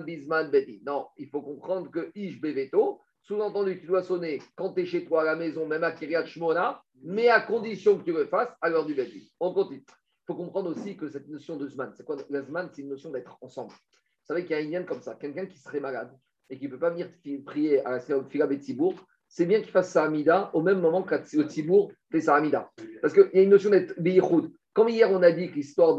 Bisman 0.04 0.50
Beddin. 0.50 0.78
Non, 0.86 1.06
il 1.18 1.28
faut 1.28 1.42
comprendre 1.42 1.90
que 1.90 2.10
Ish 2.14 2.40
Beveto, 2.40 3.00
sous-entendu, 3.22 3.78
tu 3.80 3.86
dois 3.86 4.02
sonner 4.02 4.40
quand 4.56 4.72
tu 4.72 4.82
es 4.82 4.86
chez 4.86 5.04
toi 5.04 5.22
à 5.22 5.24
la 5.24 5.36
maison, 5.36 5.66
même 5.66 5.84
à 5.84 5.92
Kiryat 5.92 6.26
Shmona, 6.26 6.82
mais 7.02 7.28
à 7.28 7.40
condition 7.40 7.98
que 7.98 8.04
tu 8.04 8.12
le 8.12 8.26
fasses 8.26 8.54
à 8.60 8.70
l'heure 8.70 8.86
du 8.86 8.94
Beddin. 8.94 9.20
On 9.40 9.52
continue. 9.52 9.84
Faut 10.26 10.34
comprendre 10.34 10.70
aussi 10.70 10.96
que 10.96 11.08
cette 11.08 11.28
notion 11.28 11.56
de 11.56 11.68
Zman, 11.68 11.92
c'est 11.94 12.04
quoi 12.04 12.16
La 12.30 12.42
Zman, 12.42 12.70
c'est 12.72 12.82
une 12.82 12.88
notion 12.88 13.10
d'être 13.10 13.36
ensemble. 13.42 13.72
Vous 13.72 14.26
savez 14.28 14.44
qu'il 14.44 14.56
y 14.56 14.58
a 14.58 14.62
un 14.62 14.70
lien 14.70 14.82
comme 14.84 15.02
ça. 15.02 15.14
Quelqu'un 15.14 15.46
qui 15.46 15.58
serait 15.58 15.80
malade 15.80 16.10
et 16.48 16.58
qui 16.58 16.64
ne 16.64 16.70
peut 16.70 16.78
pas 16.78 16.90
venir 16.90 17.10
prier 17.44 17.84
à 17.84 17.90
la 17.90 18.00
Fila 18.00 18.46
Betsibourg, 18.46 18.94
c'est 19.28 19.46
bien 19.46 19.60
qu'il 19.60 19.70
fasse 19.70 19.90
sa 19.90 20.04
Amida 20.04 20.50
au 20.54 20.62
même 20.62 20.80
moment 20.80 21.02
que 21.02 21.14
le 21.14 21.42
Tzibourg 21.44 21.92
fait 22.10 22.20
sa 22.20 22.36
Amida. 22.36 22.70
Parce 23.02 23.12
qu'il 23.12 23.28
y 23.34 23.38
a 23.38 23.42
une 23.42 23.50
notion 23.50 23.70
d'être 23.70 24.00
Beyichoud. 24.00 24.52
Comme 24.72 24.88
hier, 24.88 25.10
on 25.10 25.22
a 25.22 25.30
dit 25.30 25.50
que 25.50 25.56
l'histoire 25.56 25.96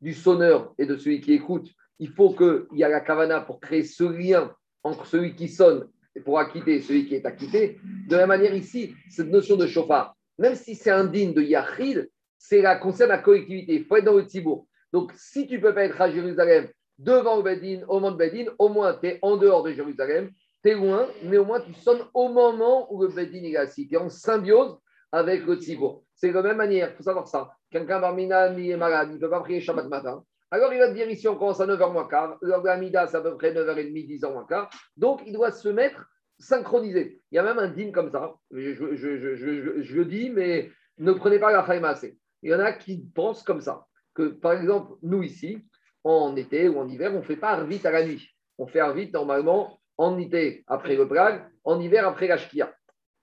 du 0.00 0.12
sonneur 0.14 0.74
et 0.78 0.86
de 0.86 0.96
celui 0.96 1.20
qui 1.20 1.32
écoute, 1.32 1.68
il 1.98 2.10
faut 2.10 2.30
qu'il 2.30 2.78
y 2.78 2.82
ait 2.82 2.88
la 2.88 3.00
Kavana 3.00 3.40
pour 3.40 3.60
créer 3.60 3.82
ce 3.82 4.04
lien 4.04 4.54
entre 4.82 5.06
celui 5.06 5.34
qui 5.34 5.48
sonne 5.48 5.88
et 6.14 6.20
pour 6.20 6.38
acquitter 6.38 6.80
celui 6.80 7.06
qui 7.06 7.14
est 7.14 7.26
acquitté. 7.26 7.78
De 8.08 8.16
la 8.16 8.26
manière, 8.26 8.54
ici, 8.54 8.94
cette 9.10 9.28
notion 9.28 9.56
de 9.56 9.66
chauffard, 9.66 10.16
même 10.38 10.54
si 10.54 10.74
c'est 10.74 10.90
indigne 10.90 11.34
de 11.34 11.42
Yachid, 11.42 12.08
c'est 12.48 12.62
la 12.62 12.76
concerne 12.76 13.10
la 13.10 13.18
collectivité. 13.18 13.74
Il 13.74 13.84
faut 13.84 13.96
être 13.96 14.04
dans 14.04 14.14
le 14.14 14.22
Tzibourg. 14.22 14.66
Donc, 14.92 15.12
si 15.16 15.48
tu 15.48 15.56
ne 15.56 15.62
peux 15.62 15.74
pas 15.74 15.84
être 15.84 16.00
à 16.00 16.10
Jérusalem 16.10 16.68
devant 16.98 17.42
Bedin, 17.42 17.82
au 17.88 17.94
moment 17.94 18.12
de 18.12 18.16
Bedin, 18.16 18.46
au 18.58 18.68
moins 18.68 18.94
tu 18.94 19.08
es 19.08 19.18
en 19.22 19.36
dehors 19.36 19.64
de 19.64 19.72
Jérusalem, 19.72 20.30
tu 20.62 20.70
es 20.70 20.74
loin, 20.74 21.08
mais 21.24 21.38
au 21.38 21.44
moins 21.44 21.60
tu 21.60 21.74
sonnes 21.74 22.04
au 22.14 22.28
moment 22.28 22.92
où 22.92 23.02
le 23.02 23.08
Bedin 23.08 23.42
est 23.42 23.56
assis. 23.56 23.88
Tu 23.88 23.94
es 23.94 23.98
en 23.98 24.08
symbiose 24.08 24.78
avec 25.10 25.44
le 25.44 25.56
Tzibour. 25.56 26.04
C'est 26.14 26.28
de 26.28 26.34
la 26.34 26.42
même 26.42 26.56
manière, 26.56 26.90
il 26.90 26.96
faut 26.96 27.02
savoir 27.02 27.26
ça. 27.26 27.50
Quelqu'un 27.70 28.00
Barmina 28.00 28.46
est 28.46 28.76
malade, 28.76 29.08
il 29.10 29.16
ne 29.16 29.20
peut 29.20 29.30
pas 29.30 29.40
prier 29.40 29.60
Shabbat 29.60 29.88
matin. 29.88 30.22
Alors 30.52 30.72
il 30.72 30.78
va 30.78 30.88
te 30.88 30.94
dire 30.94 31.10
ici, 31.10 31.26
on 31.26 31.36
commence 31.36 31.60
à 31.60 31.66
9h 31.66 31.92
moins 31.92 32.06
quart. 32.06 32.38
L'heure 32.40 32.62
de 32.62 32.68
c'est 32.68 33.16
à 33.16 33.20
peu 33.20 33.36
près 33.36 33.52
9h30, 33.52 34.20
10h 34.20 34.32
moins 34.32 34.46
quart. 34.46 34.70
Donc 34.96 35.20
il 35.26 35.32
doit 35.32 35.50
se 35.50 35.68
mettre 35.68 36.06
synchronisé. 36.38 37.20
Il 37.32 37.36
y 37.36 37.38
a 37.38 37.42
même 37.42 37.58
un 37.58 37.68
dîme 37.68 37.90
comme 37.90 38.10
ça. 38.10 38.34
Je, 38.52 39.96
le 39.96 40.04
dis, 40.04 40.30
mais 40.30 40.70
ne 40.98 41.12
prenez 41.12 41.40
pas 41.40 41.50
la 41.50 41.80
Maasé. 41.80 42.16
Il 42.42 42.50
y 42.50 42.54
en 42.54 42.60
a 42.60 42.72
qui 42.72 42.98
pensent 43.14 43.42
comme 43.42 43.60
ça, 43.60 43.86
que 44.14 44.28
par 44.28 44.52
exemple, 44.52 44.94
nous 45.02 45.22
ici, 45.22 45.64
en 46.04 46.36
été 46.36 46.68
ou 46.68 46.78
en 46.78 46.88
hiver, 46.88 47.12
on 47.14 47.18
ne 47.18 47.22
fait 47.22 47.36
pas 47.36 47.50
Arvit 47.50 47.80
à 47.84 47.90
la 47.90 48.04
nuit. 48.04 48.30
On 48.58 48.66
fait 48.66 48.80
Arvit 48.80 49.10
normalement 49.10 49.80
en 49.98 50.18
été 50.18 50.64
après 50.66 50.96
le 50.96 51.08
Prague, 51.08 51.44
en 51.64 51.80
hiver 51.80 52.06
après 52.06 52.28
la 52.28 52.36
Shkia. 52.36 52.72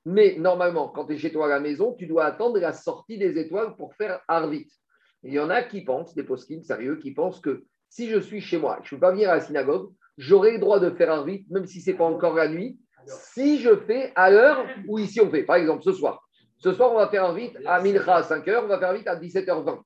Mais 0.06 0.36
normalement, 0.38 0.90
quand 0.90 1.06
tu 1.06 1.14
es 1.14 1.18
chez 1.18 1.32
toi 1.32 1.46
à 1.46 1.50
la 1.50 1.60
maison, 1.60 1.94
tu 1.94 2.08
dois 2.08 2.26
attendre 2.26 2.60
la 2.60 2.74
sortie 2.74 3.18
des 3.18 3.38
étoiles 3.40 3.76
pour 3.78 3.94
faire 3.96 4.22
Arvit. 4.28 4.70
Il 5.24 5.34
y 5.34 5.40
en 5.40 5.50
a 5.50 5.64
qui 5.64 5.82
pensent, 5.82 6.14
des 6.14 6.24
poskim 6.24 6.62
sérieux, 6.62 6.98
qui 6.98 7.12
pensent 7.12 7.40
que 7.40 7.64
si 7.90 8.10
je 8.10 8.20
suis 8.20 8.42
chez 8.42 8.58
moi, 8.58 8.80
je 8.84 8.94
ne 8.94 8.98
peux 8.98 9.06
pas 9.06 9.12
venir 9.12 9.30
à 9.30 9.36
la 9.36 9.42
synagogue, 9.42 9.94
j'aurai 10.18 10.54
le 10.54 10.60
droit 10.60 10.80
de 10.80 10.90
faire 10.90 11.12
Arvit, 11.12 11.46
même 11.50 11.66
si 11.66 11.80
ce 11.80 11.92
n'est 11.92 11.98
pas 11.98 12.06
encore 12.06 12.36
la 12.36 12.50
nuit, 12.50 12.78
si 13.06 13.60
je 13.60 13.76
fais 13.78 14.12
à 14.16 14.30
l'heure 14.30 14.66
où 14.88 15.00
ici 15.00 15.22
on 15.22 15.30
fait. 15.30 15.44
Par 15.44 15.56
exemple, 15.56 15.84
ce 15.84 15.94
soir. 15.94 16.23
Ce 16.64 16.72
soir, 16.72 16.94
on 16.94 16.96
va 16.96 17.10
faire 17.10 17.26
Arvit 17.26 17.52
à 17.66 17.82
Mincha 17.82 18.16
à 18.16 18.22
5h, 18.22 18.62
on 18.64 18.68
va 18.68 18.80
faire 18.80 18.90
Arvit 18.90 19.06
à 19.06 19.18
17h20. 19.18 19.82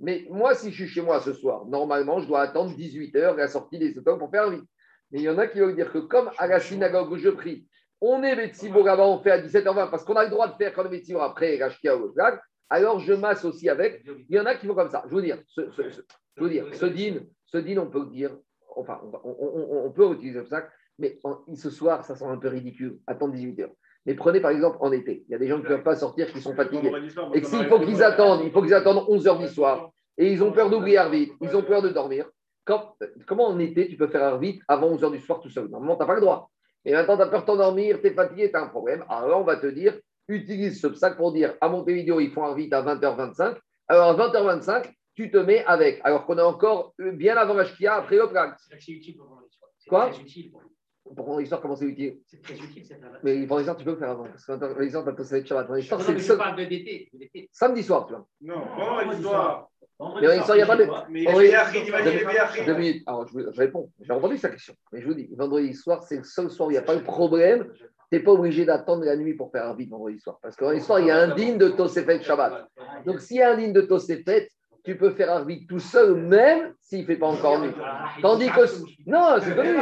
Mais 0.00 0.26
moi, 0.28 0.54
si 0.56 0.72
je 0.72 0.74
suis 0.84 0.88
chez 0.88 1.00
moi 1.00 1.20
ce 1.20 1.32
soir, 1.32 1.64
normalement, 1.66 2.18
je 2.18 2.26
dois 2.26 2.40
attendre 2.40 2.72
18h 2.76 3.36
la 3.36 3.46
sortie 3.46 3.78
des 3.78 3.96
étoiles 3.96 4.18
pour 4.18 4.28
faire 4.28 4.42
Arvit. 4.42 4.62
Mais 5.12 5.20
il 5.20 5.22
y 5.22 5.30
en 5.30 5.38
a 5.38 5.46
qui 5.46 5.60
veulent 5.60 5.76
dire 5.76 5.92
que 5.92 5.98
comme 5.98 6.28
à 6.38 6.48
la 6.48 6.58
synagogue 6.58 7.12
où 7.12 7.16
je 7.16 7.28
prie, 7.28 7.68
on 8.00 8.24
est 8.24 8.34
Betsibour 8.34 8.84
là-bas, 8.84 9.06
on 9.06 9.20
fait 9.22 9.30
à 9.30 9.38
17h20 9.40 9.88
parce 9.88 10.02
qu'on 10.04 10.16
a 10.16 10.24
le 10.24 10.30
droit 10.30 10.48
de 10.48 10.54
faire 10.56 10.74
quand 10.74 10.82
le 10.82 10.88
Betsibour 10.88 11.22
après 11.22 11.56
Rashkia 11.62 11.96
ou 11.96 12.12
alors 12.68 12.98
je 12.98 13.12
masse 13.12 13.44
aussi 13.44 13.68
avec. 13.68 14.02
Il 14.28 14.34
y 14.34 14.40
en 14.40 14.46
a 14.46 14.56
qui 14.56 14.66
font 14.66 14.74
comme 14.74 14.90
ça. 14.90 15.04
Je 15.08 15.14
veux 15.14 15.22
dire, 15.22 15.38
ce, 15.46 15.70
ce, 15.70 15.88
ce- 15.90 16.00
je 16.36 16.42
veux 16.42 16.50
dire, 16.50 16.66
ce 16.74 16.86
din, 16.86 17.20
ce 17.44 17.78
on 17.78 17.86
peut 17.88 18.06
dire, 18.06 18.36
enfin, 18.74 19.00
on, 19.22 19.30
on- 19.30 19.66
on- 19.70 19.86
on 19.86 19.92
peut 19.92 20.10
utiliser 20.12 20.44
ça, 20.44 20.68
mais 20.98 21.20
en- 21.22 21.38
ce 21.54 21.70
soir, 21.70 22.04
ça 22.04 22.16
semble 22.16 22.32
un 22.34 22.38
peu 22.38 22.48
ridicule. 22.48 22.98
Attendre 23.06 23.34
18h. 23.34 23.68
Mais 24.06 24.14
prenez 24.14 24.40
par 24.40 24.52
exemple 24.52 24.76
en 24.80 24.92
été. 24.92 25.24
Il 25.28 25.32
y 25.32 25.34
a 25.34 25.38
des 25.38 25.48
gens 25.48 25.56
qui 25.56 25.64
ne 25.64 25.68
peuvent 25.68 25.82
pas 25.82 25.96
sortir, 25.96 26.32
qui 26.32 26.40
sont 26.40 26.54
fatigués. 26.54 26.90
Et 27.34 27.40
s'il 27.42 27.64
faut 27.66 27.80
qu'ils 27.80 28.02
attendent, 28.02 28.42
il 28.44 28.50
faut 28.52 28.62
qu'ils 28.62 28.74
attendent 28.74 29.04
11h 29.08 29.38
du 29.40 29.48
soir. 29.48 29.90
Et 30.16 30.32
ils 30.32 30.42
ont 30.42 30.52
peur 30.52 30.70
d'oublier 30.70 30.96
Arvit, 30.98 31.32
ils 31.40 31.54
ont 31.56 31.62
peur 31.62 31.82
de 31.82 31.88
dormir. 31.90 32.26
Quand- 32.64 32.94
comment 33.26 33.46
en 33.48 33.58
été 33.58 33.88
tu 33.88 33.96
peux 33.96 34.06
faire 34.08 34.22
Arvit 34.24 34.60
avant 34.68 34.90
11h 34.96 35.10
du 35.10 35.20
soir 35.20 35.40
tout 35.40 35.50
seul? 35.50 35.68
Normalement, 35.68 35.96
tu 35.96 36.00
n'as 36.00 36.06
pas 36.06 36.14
le 36.14 36.20
droit. 36.20 36.50
Et 36.84 36.92
maintenant, 36.92 37.16
tu 37.16 37.22
as 37.22 37.26
peur 37.26 37.40
de 37.42 37.46
t'endormir, 37.46 38.00
tu 38.00 38.06
es 38.06 38.10
fatigué, 38.12 38.50
tu 38.50 38.56
as 38.56 38.62
un 38.62 38.68
problème. 38.68 39.04
Alors 39.08 39.40
on 39.40 39.44
va 39.44 39.56
te 39.56 39.66
dire, 39.66 39.98
utilise 40.28 40.80
ce 40.80 40.92
sac 40.94 41.16
pour 41.16 41.32
dire 41.32 41.54
à 41.60 41.68
Montevideo, 41.68 42.20
ils 42.20 42.30
font 42.30 42.44
Arvit 42.44 42.68
à 42.72 42.82
20h25. 42.82 43.56
Alors 43.88 44.08
à 44.10 44.14
20h25, 44.28 44.90
tu 45.14 45.30
te 45.30 45.36
mets 45.38 45.64
avec. 45.64 46.00
Alors 46.04 46.26
qu'on 46.26 46.38
est 46.38 46.42
encore 46.42 46.92
euh, 47.00 47.10
bien 47.12 47.36
avant 47.36 47.54
la 47.54 47.64
Shkia, 47.64 47.94
après 47.96 48.16
le 48.16 48.26
Prague. 48.28 48.54
C'est 48.58 48.80
c'est 48.80 48.92
utile 48.92 49.16
pour. 49.16 49.40
C'est 49.78 49.88
Quoi 49.90 50.08
très 50.10 50.20
utile 50.20 50.50
pour 50.52 50.62
nous. 51.08 51.14
Pour 51.14 51.38
l'histoire, 51.38 51.60
comment 51.60 51.76
c'est 51.76 51.84
utile 51.86 52.18
C'est 52.26 52.42
très 52.42 52.54
utile 52.54 52.84
cette. 52.84 53.00
Mais 53.22 53.46
pour 53.46 53.58
l'histoire, 53.58 53.76
tu 53.76 53.84
peux 53.84 53.92
le 53.92 53.96
faire 53.96 54.10
avant. 54.10 54.24
Parce 54.24 54.44
que 54.44 54.80
l'histoire, 54.82 55.04
tu 55.16 55.24
ça 55.24 55.30
va 55.34 55.38
être 55.38 55.46
Shabbat. 55.46 55.70
L'histoire, 55.76 56.00
Non, 56.00 56.06
c'est 56.06 56.18
je 56.18 56.32
parle 56.32 56.56
de 56.56 56.62
l'été. 56.62 57.10
samedi 57.52 57.82
soir, 57.82 58.06
tu 58.06 58.14
vois. 58.14 58.26
Non, 58.42 58.60
vraiment 58.76 59.10
l'histoire. 59.10 59.70
Mais 59.98 60.06
il 60.22 60.54
n'y 60.56 60.62
a 60.62 60.66
pas 60.66 60.76
de. 60.76 60.86
Mais 61.10 61.22
il 61.22 62.66
Deux 62.66 62.74
minutes. 62.74 63.02
Alors, 63.06 63.26
je, 63.26 63.32
vous- 63.32 63.52
je 63.52 63.58
réponds. 63.58 63.90
J'ai 64.00 64.12
entendu 64.12 64.36
sa 64.36 64.50
question. 64.50 64.74
Mais 64.92 65.00
je 65.00 65.06
vous 65.06 65.14
dis, 65.14 65.28
vendredi 65.36 65.72
soir, 65.72 66.02
c'est 66.02 66.18
le 66.18 66.24
seul 66.24 66.50
soir 66.50 66.68
où 66.68 66.70
il 66.70 66.74
n'y 66.74 66.78
a 66.78 66.82
pas 66.82 66.96
de 66.96 67.00
problème. 67.00 67.72
Tu 68.12 68.18
n'es 68.18 68.20
pas 68.22 68.32
obligé 68.32 68.64
d'attendre 68.64 69.04
la 69.04 69.16
nuit 69.16 69.34
pour 69.34 69.50
faire 69.50 69.66
un 69.66 69.74
vide 69.74 69.90
vendredi 69.90 70.20
soir. 70.20 70.38
Parce 70.42 70.54
que 70.54 70.64
vendredi 70.64 70.84
soir, 70.84 71.00
il 71.00 71.06
y 71.06 71.10
a 71.10 71.18
un 71.18 71.34
digne 71.34 71.56
de 71.58 71.68
Tosefet 71.68 72.22
Shabbat. 72.22 72.68
Donc, 73.04 73.20
s'il 73.20 73.38
y 73.38 73.42
a 73.42 73.52
un 73.52 73.56
digne 73.56 73.72
de 73.72 73.80
Tosefet, 73.80 74.48
tu 74.86 74.96
peux 74.96 75.10
faire 75.10 75.32
un 75.32 75.44
vide 75.44 75.66
tout 75.68 75.80
seul, 75.80 76.14
même 76.14 76.72
s'il 76.80 77.00
ne 77.00 77.06
fait 77.06 77.16
pas 77.16 77.26
encore 77.26 77.60
nuit. 77.60 77.72
Tandis 78.22 78.48
que. 78.48 78.60
Non, 79.04 79.36
c'est 79.42 79.54
connu. 79.56 79.76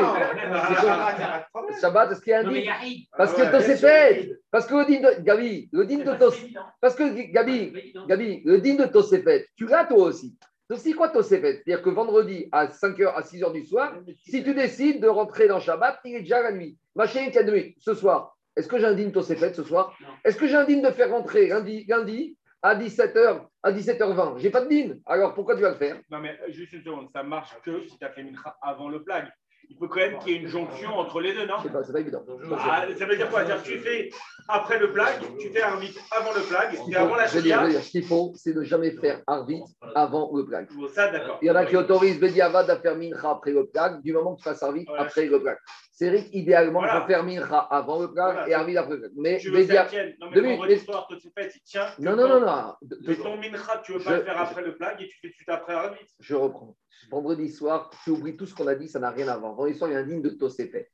Shabbat, 1.78 2.12
est-ce 2.12 2.20
qu'il 2.22 2.30
y 2.30 2.34
a 2.34 2.40
un 2.40 2.50
Yahid. 2.50 3.06
Parce 3.16 3.34
que 3.34 3.50
Tosefet, 3.50 4.30
parce 4.50 4.66
que 4.66 4.74
le 4.74 4.84
digne 4.86 5.02
de. 5.02 5.22
Gabi, 5.22 5.68
le 5.72 5.84
digne 5.84 6.04
de 6.04 6.14
Tosefet. 6.14 6.54
Parce 6.80 6.94
que 6.94 7.30
Gabi, 7.30 7.92
Gabi, 8.08 8.42
le 8.46 8.58
digne 8.58 8.78
de 8.78 8.86
Tosefet, 8.86 9.46
tu 9.56 9.66
l'as 9.66 9.84
toi 9.84 10.04
aussi. 10.04 10.34
Donc, 10.70 10.78
c'est 10.78 10.94
quoi 10.94 11.10
Tosefet 11.10 11.62
C'est-à-dire 11.62 11.82
que 11.82 11.90
vendredi 11.90 12.48
à 12.50 12.68
5h, 12.68 13.12
à 13.14 13.20
6h 13.20 13.52
du 13.52 13.66
soir, 13.66 13.92
si 14.26 14.42
tu 14.42 14.54
décides 14.54 15.02
de 15.02 15.08
rentrer 15.08 15.48
dans 15.48 15.60
Shabbat, 15.60 16.00
il 16.06 16.16
est 16.16 16.20
déjà 16.20 16.42
la 16.42 16.52
nuit. 16.52 16.78
Ma 16.94 17.06
chérie, 17.06 17.30
quelle 17.30 17.50
nuit? 17.50 17.76
Ce 17.78 17.92
soir. 17.92 18.38
Est-ce 18.56 18.68
que 18.68 18.78
j'ai 18.78 18.86
un 18.86 18.94
digne 18.94 19.12
Tosefet 19.12 19.52
ce 19.52 19.64
soir? 19.64 19.94
Est-ce 20.24 20.38
que 20.38 20.46
j'ai 20.46 20.56
un 20.56 20.64
digne 20.64 20.80
de 20.80 20.90
faire 20.90 21.10
rentrer 21.10 21.48
lundi, 21.48 21.84
lundi? 21.86 22.38
À 22.64 22.74
17h, 22.74 23.46
à 23.62 23.72
17h20 23.72 24.38
J'ai 24.38 24.50
pas 24.50 24.62
de 24.62 24.68
digne. 24.70 24.98
Alors 25.04 25.34
pourquoi 25.34 25.54
tu 25.54 25.60
vas 25.60 25.68
le 25.68 25.76
faire? 25.76 26.00
Non, 26.10 26.18
mais 26.18 26.30
euh, 26.40 26.50
juste 26.50 26.72
une 26.72 26.82
seconde, 26.82 27.08
ça 27.12 27.22
marche 27.22 27.54
que 27.62 27.86
si 27.86 27.98
tu 27.98 28.04
as 28.04 28.10
fait 28.10 28.24
Mincha 28.24 28.56
avant 28.62 28.88
le 28.88 29.04
plague. 29.04 29.30
Il 29.70 29.76
faut 29.78 29.88
quand 29.88 30.00
même 30.00 30.18
qu'il 30.18 30.32
y 30.32 30.36
ait 30.36 30.38
une 30.40 30.46
jonction 30.48 30.90
entre 30.96 31.20
les 31.20 31.32
deux, 31.34 31.46
non 31.46 31.54
Je 31.58 31.64
sais 31.64 31.72
pas, 31.72 31.82
c'est 31.82 31.92
pas 31.92 32.00
évident. 32.00 32.24
Ah, 32.58 32.86
Ça 32.96 33.06
veut 33.06 33.16
dire 33.16 33.28
quoi? 33.28 33.44
Que 33.44 33.62
tu 33.64 33.78
fais 33.80 34.10
après 34.48 34.78
le 34.78 34.92
plague, 34.92 35.20
tu 35.38 35.50
fais 35.50 35.62
un 35.62 35.76
vite 35.76 35.98
avant 36.10 36.32
le 36.32 36.40
plague, 36.42 36.74
Ce 36.76 36.84
qu'il 36.84 36.92
et 36.92 36.96
avant 36.96 37.16
la 37.16 37.26
dire, 37.26 37.40
Shkia. 37.40 37.68
dire, 37.68 37.80
ce 37.82 37.90
qu'il 37.90 38.04
faut, 38.04 38.32
c'est 38.36 38.52
de 38.52 38.62
jamais 38.62 38.90
faire 38.92 39.22
Arvit 39.26 39.62
avant 39.94 40.30
le 40.34 40.44
plague. 40.46 40.68
Bon, 40.74 40.86
Ça, 40.88 41.08
d'accord. 41.10 41.38
Il 41.42 41.46
y 41.48 41.50
en 41.50 41.56
a 41.56 41.64
qui 41.66 41.76
autorisent 41.76 42.20
Bediavad 42.20 42.68
à 42.70 42.76
faire 42.78 42.96
Mincha 42.96 43.30
après 43.30 43.52
le 43.52 43.66
plague, 43.66 44.00
du 44.02 44.12
moment 44.12 44.34
que 44.36 44.42
tu 44.42 44.44
fasses 44.44 44.62
Ouais. 44.62 44.84
après 44.98 45.26
le 45.26 45.40
plague. 45.42 45.58
C'est 45.96 46.08
vrai 46.10 46.24
qu'idéalement, 46.24 46.80
il 46.80 46.86
Voilà. 46.86 47.00
faut 47.02 47.06
faire 47.06 47.24
Mincha 47.24 47.58
avant 47.70 48.00
le 48.00 48.12
plague 48.12 48.32
Voilà. 48.34 48.48
et 48.48 48.54
Arvit 48.54 48.76
après 48.76 48.94
le 48.94 49.00
plague. 49.00 49.12
Mais 49.16 49.38
Tu 49.38 49.50
veux 49.50 49.64
que 49.64 49.88
tienne. 49.88 50.14
Non, 50.20 50.28
mais 50.34 50.40
mais- 50.40 50.78
toi, 50.84 51.06
tu 51.08 51.30
fais, 51.36 51.48
tu 51.48 51.60
tiens. 51.64 51.86
que 51.96 52.02
Non, 52.02 52.16
non, 52.16 52.28
non, 52.28 52.40
non. 52.40 52.74
De- 52.82 53.14
ton 53.14 53.36
Mincha, 53.36 53.80
tu 53.84 53.92
veux 53.92 53.98
pas 54.00 54.10
Je- 54.10 54.16
le 54.16 54.22
faire 54.24 54.40
après 54.40 54.62
le 54.62 54.74
plague 54.76 55.00
et 55.00 55.08
tu 55.08 55.18
fais 55.20 55.28
tout 55.28 55.32
de 55.32 55.36
suite 55.36 55.48
après 55.48 55.72
Arvit. 55.74 55.98
Je 56.20 56.34
reprends. 56.34 56.74
Vendredi 57.10 57.50
soir, 57.50 57.90
tu 58.04 58.10
oublies 58.10 58.36
tout 58.36 58.46
ce 58.46 58.54
qu'on 58.54 58.66
a 58.66 58.74
dit, 58.74 58.88
ça 58.88 58.98
n'a 58.98 59.10
rien 59.10 59.28
à 59.28 59.36
voir. 59.36 59.54
Vendredi 59.54 59.76
soir, 59.78 59.90
il 59.90 59.94
y 59.94 59.96
a 59.96 60.00
un 60.00 60.06
digne 60.06 60.22
de 60.22 60.30
Tosefet. 60.30 60.90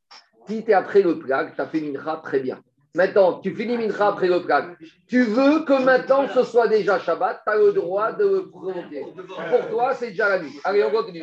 Si 0.47 0.65
tu 0.65 0.71
es 0.71 0.75
après 0.75 1.03
le 1.03 1.19
plague, 1.19 1.55
tu 1.55 1.61
as 1.61 1.67
fait 1.67 1.81
Mincha, 1.81 2.21
très 2.23 2.41
bien. 2.41 2.63
Maintenant, 2.95 3.39
tu 3.39 3.55
finis 3.55 3.77
Mincha 3.79 4.09
après 4.09 4.27
le 4.27 4.43
plague. 4.43 4.77
Tu 5.07 5.23
veux 5.23 5.65
que 5.65 5.85
maintenant 5.85 6.27
ce 6.29 6.43
soit 6.43 6.67
déjà 6.67 6.99
Shabbat, 6.99 7.43
tu 7.47 7.53
as 7.53 7.57
le 7.57 7.73
droit 7.73 8.13
de 8.13 8.25
le 8.25 8.49
provoquer. 8.51 9.03
Pour 9.15 9.69
toi, 9.71 9.95
c'est 9.95 10.09
déjà 10.11 10.29
la 10.31 10.43
nuit. 10.43 10.59
Allez, 10.65 10.83
on 10.83 10.91
continue. 10.91 11.23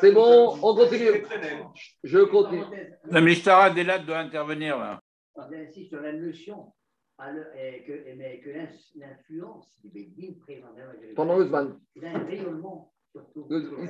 C'est 0.00 0.10
bon, 0.10 0.56
on 0.60 0.74
continue. 0.74 1.22
Je 2.02 2.18
continue. 2.24 2.64
La 3.08 3.20
Mishtara 3.20 3.70
Delat 3.70 4.00
doit 4.00 4.18
intervenir 4.18 4.78
là. 4.78 5.00
J'insiste 5.50 5.90
sur 5.90 6.00
la 6.00 6.12
notion, 6.14 6.72
alors, 7.18 7.44
et 7.56 7.84
que, 7.84 7.92
mais 8.16 8.40
que 8.40 8.50
l'in- 8.50 8.66
l'influence 8.96 9.78
du 9.84 9.90
Bédine 9.90 10.38
présente 10.40 10.70
Pendant 11.14 11.36
le 11.38 11.46
Zman. 11.46 11.78
il 11.94 12.04
a 12.04 12.10
un 12.16 12.24
rayonnement 12.24 12.92
il 13.50 13.88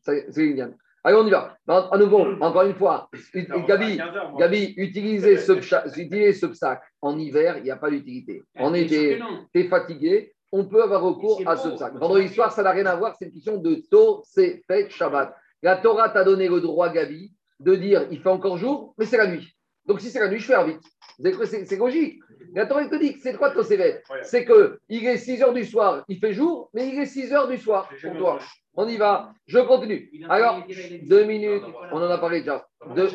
c'est 0.00 0.42
Liliane. 0.42 0.76
Allez, 1.06 1.16
on 1.18 1.26
y 1.26 1.30
va. 1.30 1.56
À 1.68 1.94
à 1.94 1.98
nouveau, 1.98 2.24
encore 2.40 2.62
une 2.62 2.74
fois. 2.74 3.10
Gabi, 3.34 4.00
à 4.00 4.06
15 4.06 4.16
heures, 4.16 4.30
moi. 4.30 4.40
Gabi, 4.40 4.74
utilisez 4.78 5.36
ce, 5.36 5.60
ce 5.60 6.54
sac. 6.54 6.82
En 7.02 7.18
hiver, 7.18 7.58
il 7.58 7.64
n'y 7.64 7.70
a 7.70 7.76
pas 7.76 7.90
d'utilité. 7.90 8.42
En 8.58 8.72
été, 8.72 9.20
tu 9.52 9.60
es 9.60 9.64
fatigué, 9.64 10.34
on 10.50 10.64
peut 10.64 10.82
avoir 10.82 11.02
recours 11.02 11.42
à 11.46 11.56
ce 11.56 11.76
sac. 11.76 11.94
Vendredi 11.94 12.28
soir, 12.28 12.52
ça 12.52 12.62
n'a 12.62 12.70
rien 12.70 12.86
à 12.86 12.96
voir, 12.96 13.14
c'est 13.18 13.26
une 13.26 13.32
question 13.32 13.58
de 13.58 13.74
taux, 13.90 14.22
c'est 14.24 14.62
fait 14.66 14.88
Shabbat. 14.88 15.34
La 15.62 15.76
Torah 15.76 16.08
t'a 16.08 16.24
donné 16.24 16.48
le 16.48 16.60
droit, 16.60 16.88
Gabi, 16.88 17.34
de 17.60 17.74
dire 17.74 18.06
il 18.10 18.20
fait 18.20 18.30
encore 18.30 18.56
jour, 18.56 18.94
mais 18.96 19.04
c'est 19.04 19.18
la 19.18 19.26
nuit. 19.26 19.53
Donc 19.86 20.00
si 20.00 20.10
c'est 20.10 20.20
la 20.20 20.28
nuit, 20.28 20.38
je 20.38 20.46
fais 20.46 20.64
vite. 20.64 20.80
Vous 21.18 21.26
avez 21.26 21.34
cru, 21.36 21.46
c'est 21.46 21.64
c'est 21.66 21.76
logique. 21.76 22.20
La 22.54 22.66
Torah 22.66 22.86
te 22.88 22.96
dit 22.96 23.16
c'est 23.22 23.36
quoi 23.36 23.50
Tosévet. 23.50 24.02
C'est 24.22 24.44
que 24.44 24.78
il 24.88 25.06
est 25.06 25.16
6 25.18 25.42
heures 25.42 25.52
du 25.52 25.64
soir, 25.64 26.04
il 26.08 26.18
fait 26.18 26.32
jour, 26.32 26.70
mais 26.72 26.88
il 26.88 26.98
est 27.00 27.06
6 27.06 27.32
heures 27.32 27.48
du 27.48 27.58
soir 27.58 27.88
pour 27.88 28.16
toi. 28.18 28.38
On 28.76 28.88
y 28.88 28.96
va. 28.96 29.32
Je 29.46 29.60
continue. 29.60 30.10
Alors, 30.28 30.62
deux 31.06 31.24
minutes, 31.24 31.62
on 31.92 31.96
en 31.98 32.10
a 32.10 32.18
parlé 32.18 32.40
déjà. 32.40 32.66
Deux- 32.96 33.08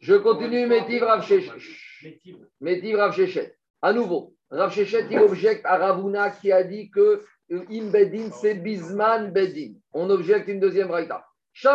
je 0.00 0.14
continue, 0.14 0.66
Métiv 0.66 1.02
Rav 1.02 1.22
Shechet. 1.22 1.50
Métiv. 2.60 2.96
Rav 2.96 3.14
Shechet. 3.14 3.54
À 3.82 3.92
nouveau, 3.92 4.34
Rav 4.50 4.72
Shechet, 4.72 5.06
il 5.10 5.18
objecte 5.18 5.64
à 5.66 5.76
Ravuna 5.76 6.30
qui 6.30 6.50
a 6.52 6.62
dit 6.64 6.90
que 6.90 7.22
euh, 7.50 7.64
Im 7.70 7.90
Bedin, 7.90 8.30
c'est 8.32 8.54
Bisman 8.54 9.30
Bedin. 9.30 9.74
On 9.92 10.08
objecte 10.10 10.48
une 10.48 10.60
deuxième 10.60 10.90
raïta. 10.90 11.24
On 11.64 11.68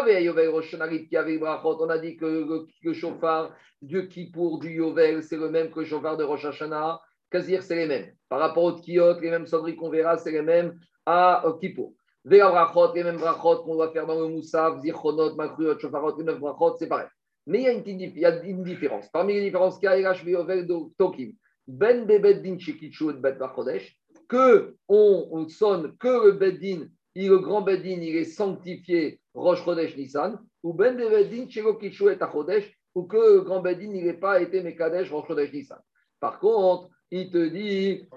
a 1.90 1.98
dit 1.98 2.16
que 2.18 2.26
le, 2.26 2.66
le 2.82 2.94
chauffard 2.94 3.54
du 3.82 4.08
Kippour, 4.08 4.60
du 4.60 4.72
Yovel, 4.72 5.24
c'est 5.24 5.38
le 5.38 5.50
même 5.50 5.72
que 5.72 5.80
le 5.82 5.86
chauffard 5.86 6.18
de 6.18 6.24
Rosh 6.24 6.46
Hashanah. 6.46 7.02
Kazir, 7.30 7.64
c'est 7.64 7.76
les 7.76 7.88
mêmes. 7.88 8.14
Par 8.30 8.40
rapport 8.40 8.64
au 8.64 8.72
Tkiyot, 8.74 9.20
les 9.20 9.32
mêmes 9.32 9.48
sonneries 9.48 9.76
qu'on 9.76 9.90
verra, 9.90 10.18
c'est 10.18 10.32
les 10.32 10.42
mêmes 10.44 10.80
à 11.06 11.44
Kippour. 11.60 11.94
Véla 12.24 12.50
brachot, 12.50 12.94
les 12.94 13.04
mêmes 13.04 13.18
brachot 13.18 13.64
qu'on 13.64 13.76
va 13.76 13.90
faire 13.90 14.06
dans 14.06 14.20
le 14.20 14.28
Moussaf, 14.28 14.80
Zichronot, 14.82 15.36
Makruot, 15.36 15.78
Shofarot, 15.80 16.18
les 16.18 16.24
neuf 16.24 16.40
brachot, 16.40 16.78
c'est 16.78 16.88
pareil. 16.88 17.08
Mais 17.46 17.60
il 17.60 17.64
y 17.64 17.68
a 17.68 17.74
une, 17.74 18.60
il 18.60 18.64
différence. 18.64 19.10
Parmi 19.10 19.34
les 19.34 19.42
différences 19.42 19.80
qu'il 19.80 19.90
y 19.90 20.06
a, 20.06 20.14
Yovel 20.16 20.66
Tokim, 20.98 21.34
Ben 21.68 22.06
Bebeddin 22.06 22.58
Shekichu 22.58 23.10
et 23.10 23.14
Bet 23.14 23.34
Bachodesh, 23.34 23.98
que 24.30 24.76
on, 24.88 25.28
on 25.32 25.50
sonne 25.50 25.98
que 25.98 26.26
le 26.28 26.32
Beddin, 26.34 26.88
il- 27.16 27.30
le 27.30 27.40
grand 27.40 27.62
Beddin, 27.62 28.00
il 28.02 28.16
est 28.16 28.24
sanctifié 28.24 29.20
Rosh 29.34 29.64
Chodesh 29.64 29.98
Nissan, 29.98 30.40
ou 30.62 30.74
Ben 30.74 30.96
Bebeddin 30.96 31.50
Shekichu 31.50 32.10
et 32.10 32.22
Achodesh, 32.22 32.72
ou 32.96 33.04
que 33.04 33.40
grand 33.40 33.62
Beddin, 33.62 33.94
il 33.94 34.06
n'est 34.06 34.14
pas 34.14 34.42
été 34.42 34.62
Mekadesh 34.62 35.12
Rosh 35.12 35.28
Chodesh 35.28 35.52
Nissan. 35.52 35.80
Par 36.20 36.40
contre, 36.40 36.90
il 37.12 37.30
te 37.30 37.48
dit. 37.48 38.08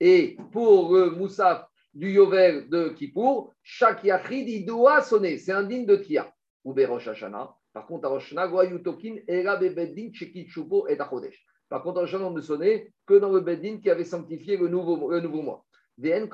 Et 0.00 0.36
pour 0.52 0.94
le 0.94 1.10
Moussaf 1.10 1.66
du 1.94 2.10
Yovel 2.12 2.68
de 2.68 2.88
Kippour, 2.90 3.52
chaque 3.62 4.04
Yachid, 4.04 4.48
il 4.48 4.66
doit 4.66 5.02
sonner. 5.02 5.38
C'est 5.38 5.52
un 5.52 5.62
digne 5.62 5.86
de 5.86 5.96
Tia. 5.96 6.32
Ou 6.64 6.72
Berosh 6.72 7.08
Hashanah. 7.08 7.54
Par 7.72 7.86
contre, 7.86 8.06
à 8.06 8.08
Rosh 8.10 8.34
Goyutokin, 8.34 9.16
Era 9.26 9.56
Bebeddin 9.56 10.10
Shekitshupo 10.12 10.88
et 10.88 11.00
Achodesh. 11.00 11.44
Par 11.68 11.82
contre, 11.82 12.00
Rosh 12.00 12.14
ne 12.14 12.40
sonnait 12.40 12.92
que 13.06 13.14
dans 13.14 13.32
le 13.32 13.40
Beddin 13.40 13.78
qui 13.78 13.90
avait 13.90 14.04
sanctifié 14.04 14.56
le 14.56 14.68
nouveau, 14.68 15.10
le 15.10 15.20
nouveau 15.20 15.42
mois. 15.42 15.64
Mais 15.98 16.26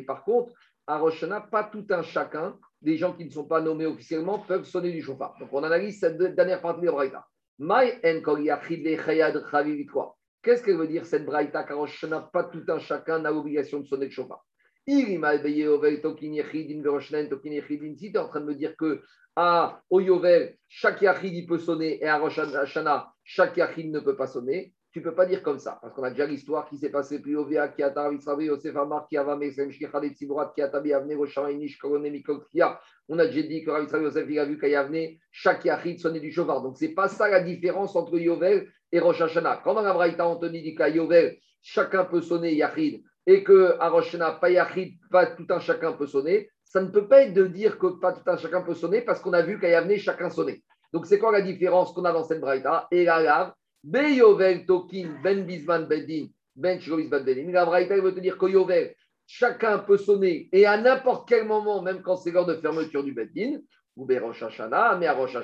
par 0.00 0.24
contre, 0.24 0.52
à 0.86 0.98
Rosh 0.98 1.22
Hashanah, 1.22 1.40
pas 1.40 1.64
tout 1.64 1.86
un 1.90 2.02
chacun, 2.02 2.58
des 2.80 2.96
gens 2.96 3.12
qui 3.14 3.24
ne 3.24 3.30
sont 3.30 3.46
pas 3.46 3.60
nommés 3.60 3.86
officiellement, 3.86 4.38
peuvent 4.38 4.64
sonner 4.64 4.92
du 4.92 5.02
chauffard. 5.02 5.34
Donc 5.40 5.48
on 5.52 5.62
analyse 5.64 5.98
cette 5.98 6.18
dernière 6.18 6.60
partie 6.60 6.86
de 6.86 6.90
Braïta. 6.90 7.26
Qu'est-ce 10.42 10.62
qu'elle 10.62 10.76
veut 10.76 10.86
dire 10.86 11.06
cette 11.06 11.24
Braïta 11.24 11.64
qu'à 11.64 11.74
Rosh 11.74 12.04
pas 12.32 12.44
tout 12.44 12.64
un 12.68 12.78
chacun 12.78 13.18
n'a 13.18 13.30
l'obligation 13.30 13.80
de 13.80 13.86
sonner 13.86 14.06
le 14.06 14.12
chauffard 14.12 14.44
si 14.88 15.04
tu 15.04 15.14
es 15.14 15.66
en 18.18 18.28
train 18.28 18.40
de 18.40 18.44
me 18.44 18.54
dire 18.54 18.76
que 18.76 19.02
à 19.34 19.82
Oyovel, 19.90 20.56
chaque 20.68 21.02
Yachid 21.02 21.48
peut 21.48 21.58
sonner 21.58 22.02
et 22.02 22.06
à 22.06 22.18
Rosh 22.18 22.40
chaque 23.24 23.56
Yachid 23.56 23.90
ne 23.90 23.98
peut 24.00 24.16
pas 24.16 24.28
sonner, 24.28 24.72
tu 24.96 25.00
ne 25.00 25.04
peux 25.10 25.14
pas 25.14 25.26
dire 25.26 25.42
comme 25.42 25.58
ça. 25.58 25.78
Parce 25.82 25.92
qu'on 25.92 26.04
a 26.04 26.10
déjà 26.10 26.24
l'histoire 26.24 26.66
qui 26.70 26.78
s'est 26.78 26.88
passée, 26.88 27.20
puis 27.20 27.36
Ovea, 27.36 27.68
qui 27.68 27.82
a 27.82 27.90
qui 27.90 27.98
a. 32.62 32.80
On 33.08 33.18
a 33.18 33.26
déjà 33.26 33.42
dit 33.42 33.62
que 33.62 33.70
Rav 33.70 34.02
Yosef, 34.02 34.38
a 34.38 34.44
vu 34.46 34.58
qu'à 34.58 34.68
Yavne, 34.68 35.18
chaque 35.30 35.66
Yachid 35.66 36.00
sonnait 36.00 36.20
du 36.20 36.32
chauffard. 36.32 36.62
Donc, 36.62 36.78
ce 36.78 36.86
n'est 36.86 36.94
pas 36.94 37.08
ça 37.08 37.28
la 37.28 37.40
différence 37.40 37.94
entre 37.94 38.18
Yovel 38.18 38.70
et 38.90 38.98
Rosh 38.98 39.20
Hashanah. 39.20 39.60
Quand 39.62 39.74
dans 39.74 39.82
la 39.82 39.92
Braïta, 39.92 40.26
on 40.26 40.36
te 40.36 40.46
dit 40.46 40.74
qu'à 40.74 40.88
Yovel, 40.88 41.36
chacun 41.60 42.06
peut 42.06 42.22
sonner 42.22 42.54
Yachid 42.54 43.02
et 43.26 43.44
que 43.44 43.76
à 43.78 43.90
Rosh 43.90 44.14
Hashanah, 44.14 44.38
pas 44.40 44.48
Yachid, 44.48 44.94
pas 45.10 45.26
tout 45.26 45.44
un 45.50 45.60
chacun 45.60 45.92
peut 45.92 46.06
sonner, 46.06 46.48
ça 46.64 46.80
ne 46.80 46.88
peut 46.88 47.06
pas 47.06 47.24
être 47.24 47.34
de 47.34 47.46
dire 47.46 47.78
que 47.78 47.88
pas 48.00 48.14
tout 48.14 48.22
un 48.24 48.38
chacun 48.38 48.62
peut 48.62 48.72
sonner 48.72 49.02
parce 49.02 49.20
qu'on 49.20 49.34
a 49.34 49.42
vu 49.42 49.60
qu'à 49.60 49.68
Yavne, 49.68 49.94
chacun 49.98 50.30
sonnait. 50.30 50.62
Donc, 50.94 51.04
c'est 51.04 51.18
quoi 51.18 51.32
la 51.32 51.42
différence 51.42 51.92
qu'on 51.92 52.06
a 52.06 52.12
dans 52.12 52.24
cette 52.24 52.40
Braïta? 52.40 52.88
Et 52.90 53.04
la 53.04 53.20
lave, 53.20 53.52
Beyovel 53.86 54.66
Tokin, 54.66 55.20
Ben 55.22 55.46
Bisman 55.46 55.86
Bedin, 55.86 56.26
Ben 56.56 56.80
Shirobisman 56.80 57.22
Bedin. 57.22 57.52
La 57.52 57.64
Braïta, 57.64 57.94
veut 58.00 58.12
te 58.12 58.18
dire 58.18 58.36
que 58.36 58.46
Yovel, 58.46 58.96
chacun 59.28 59.78
peut 59.78 59.96
sonner 59.96 60.48
et 60.50 60.66
à 60.66 60.76
n'importe 60.76 61.28
quel 61.28 61.46
moment, 61.46 61.82
même 61.82 62.02
quand 62.02 62.16
c'est 62.16 62.32
l'heure 62.32 62.46
de 62.46 62.56
fermeture 62.56 63.04
du 63.04 63.12
Bedin, 63.12 63.60
ou 63.94 64.04
Rosh 64.04 64.42
Hashanah, 64.42 64.96
mais 64.96 65.08
Rosh 65.08 65.36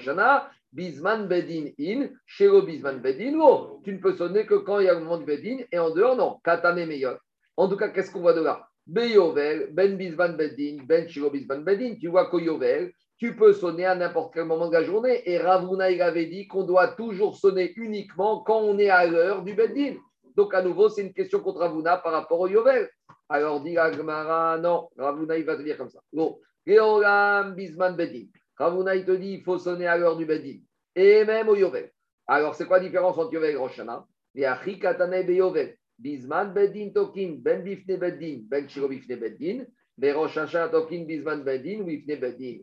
Bisman 0.73 1.29
Bedin 1.29 1.71
in, 1.79 2.09
Shiro 2.27 2.63
Bisman 2.63 3.01
Bedin, 3.01 3.39
oh, 3.41 3.81
tu 3.85 3.93
ne 3.93 3.99
peux 3.99 4.17
sonner 4.17 4.45
que 4.45 4.55
quand 4.55 4.81
il 4.81 4.87
y 4.87 4.89
a 4.89 4.95
le 4.95 5.01
moment 5.01 5.19
du 5.19 5.25
Bedin 5.25 5.59
et 5.71 5.79
en 5.79 5.91
dehors, 5.91 6.17
non. 6.17 6.41
Katame 6.43 6.85
meilleur. 6.87 7.21
En 7.57 7.69
tout 7.69 7.77
cas, 7.77 7.91
qu'est-ce 7.91 8.11
qu'on 8.11 8.23
voit 8.23 8.35
de 8.35 8.41
là? 8.41 8.67
Beyovel, 8.89 9.69
Ben 9.73 9.97
Bisman 9.97 10.37
Bedin, 10.37 10.79
Ben 10.85 11.09
Shiro 11.09 11.31
Bisman 11.31 11.63
Bedin. 11.63 11.95
Tu 12.01 12.09
vois 12.09 12.29
que 12.29 12.39
Yovel, 12.39 12.93
tu 13.23 13.37
peux 13.37 13.53
sonner 13.53 13.85
à 13.85 13.95
n'importe 13.95 14.35
quel 14.35 14.47
moment 14.47 14.67
de 14.67 14.73
la 14.73 14.83
journée. 14.83 15.23
Et 15.31 15.39
Ravuna, 15.39 15.93
il 15.93 16.03
avait 16.03 16.27
dit 16.27 16.49
qu'on 16.49 16.65
doit 16.65 16.89
toujours 16.89 17.37
sonner 17.37 17.73
uniquement 17.77 18.41
quand 18.41 18.59
on 18.59 18.77
est 18.81 18.91
à 18.91 19.07
l'heure 19.07 19.45
du 19.45 19.55
Bedin. 19.55 19.95
Donc, 20.35 20.53
à 20.55 20.61
nouveau, 20.61 20.89
c'est 20.89 21.03
une 21.03 21.13
question 21.13 21.39
contre 21.39 21.61
Ravuna 21.61 21.99
par 21.99 22.11
rapport 22.11 22.41
au 22.41 22.49
Yovel. 22.49 22.91
Alors, 23.29 23.61
dit 23.63 23.79
Agmara, 23.79 24.59
non, 24.59 24.89
Ravuna, 24.99 25.39
il 25.39 25.45
va 25.45 25.57
te 25.57 25.63
dire 25.63 25.77
comme 25.77 25.89
ça. 25.89 26.01
Bon, 26.13 26.37
Geolam 26.67 27.55
Bisman 27.55 27.95
Bedin. 27.95 28.25
Ravuna, 28.59 28.97
il 28.97 29.05
te 29.05 29.13
dit 29.13 29.35
il 29.35 29.43
faut 29.45 29.57
sonner 29.57 29.87
à 29.87 29.97
l'heure 29.97 30.17
du 30.17 30.27
Bedin. 30.27 30.59
Et 30.97 31.25
même 31.25 31.49
au 31.49 31.55
Yovel. 31.55 31.93
Alors, 32.27 32.57
c'est 32.57 32.67
quoi 32.67 32.79
la 32.79 32.85
différence 32.87 33.17
entre 33.19 33.33
Yovel 33.35 33.53
et 33.53 33.57
Roshana. 33.57 34.05
Bisman 35.97 36.53
Bedin 36.53 36.91
Tokin, 36.93 37.37
Ben 37.39 37.63
Bifne 37.63 37.97
Bedin, 37.99 38.41
Ben 38.49 38.69
Shiro 38.69 38.89
Bifne 38.89 39.15
Bedin, 39.15 39.65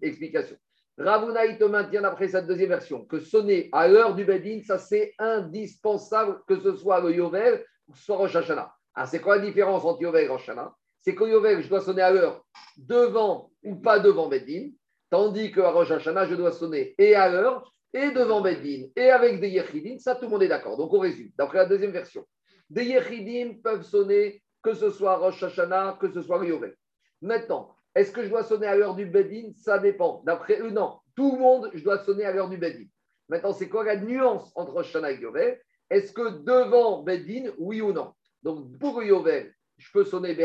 Explication. 0.02 0.58
Ravuna, 1.00 1.56
te 1.56 1.64
maintient 1.64 2.04
après 2.04 2.28
cette 2.28 2.46
deuxième 2.46 2.70
version 2.70 3.06
que 3.06 3.22
sonner 3.22 3.70
à 3.72 3.88
l'heure 3.88 4.16
du 4.16 4.26
Bedin, 4.26 4.60
ça 4.66 4.78
c'est 4.78 5.14
indispensable 5.18 6.42
que 6.46 6.60
ce 6.60 6.76
soit 6.76 7.00
le 7.00 7.16
Yovel 7.16 7.66
ou 7.88 7.96
soit 7.96 8.18
Rosh 8.18 8.36
Hashanah. 8.36 8.74
Alors 8.94 9.08
c'est 9.08 9.22
quoi 9.22 9.38
la 9.38 9.46
différence 9.46 9.86
entre 9.86 10.02
Yovel 10.02 10.26
et 10.26 10.28
Rosh 10.28 10.50
Hashanah? 10.50 10.76
C'est 11.02 11.16
qu'au 11.16 11.28
Yovel, 11.28 11.62
je 11.62 11.70
dois 11.70 11.80
sonner 11.80 12.02
à 12.02 12.12
l'heure 12.12 12.44
devant 12.76 13.50
ou 13.64 13.76
pas 13.76 14.00
devant 14.00 14.28
Bedin, 14.28 14.72
tandis 15.10 15.54
qu'à 15.54 15.70
Rosh 15.72 15.90
Hashanah, 15.90 16.26
je 16.26 16.36
dois 16.36 16.52
sonner 16.52 16.96
et 16.98 17.16
à 17.16 17.30
l'heure 17.30 17.72
et 17.94 18.12
devant 18.12 18.42
Bedin 18.42 18.88
et 18.98 19.10
avec 19.10 19.40
des 19.40 19.52
Yechidin, 19.52 19.98
ça 20.00 20.16
tout 20.16 20.26
le 20.26 20.32
monde 20.32 20.44
est 20.44 20.50
d'accord. 20.50 20.76
Donc 20.76 20.94
on 20.94 21.00
résume, 21.00 21.32
d'après 21.38 21.60
la 21.60 21.66
deuxième 21.66 21.92
version. 21.92 22.26
Des 22.70 22.84
Yechidim 22.84 23.62
peuvent 23.64 23.84
sonner 23.84 24.44
que 24.62 24.74
ce 24.74 24.90
soit 24.90 25.16
Rosh 25.16 25.42
Hashanah, 25.42 25.98
que 26.02 26.12
ce 26.12 26.22
soit 26.22 26.46
Yovel. 26.46 26.76
Maintenant, 27.22 27.76
est-ce 27.96 28.12
que 28.12 28.24
je 28.24 28.30
dois 28.30 28.44
sonner 28.44 28.68
à 28.68 28.76
l'heure 28.76 28.96
du 28.96 29.06
Bedin? 29.06 29.52
Ça 29.56 29.80
dépend. 29.80 30.22
D'après 30.26 30.60
eux, 30.62 30.72
non. 30.72 31.00
Tout 31.16 31.34
le 31.34 31.40
monde, 31.40 31.72
je 31.74 31.84
dois 31.84 32.04
sonner 32.04 32.26
à 32.26 32.32
l'heure 32.32 32.50
du 32.50 32.58
Bedin. 32.58 32.86
Maintenant, 33.28 33.54
c'est 33.54 33.70
quoi 33.70 33.84
la 33.84 33.98
nuance 33.98 34.52
entre 34.56 34.74
Rosh 34.74 34.96
et 34.96 35.22
Yovel 35.22 35.60
Est-ce 35.90 36.14
que 36.14 36.44
devant 36.44 37.04
Bedin, 37.04 37.52
oui 37.58 37.82
ou 37.82 37.92
non? 37.92 38.14
Donc, 38.44 38.78
pour 38.80 39.04
Yovel, 39.04 39.54
je 39.78 39.92
peux 39.92 40.06
sonner 40.06 40.36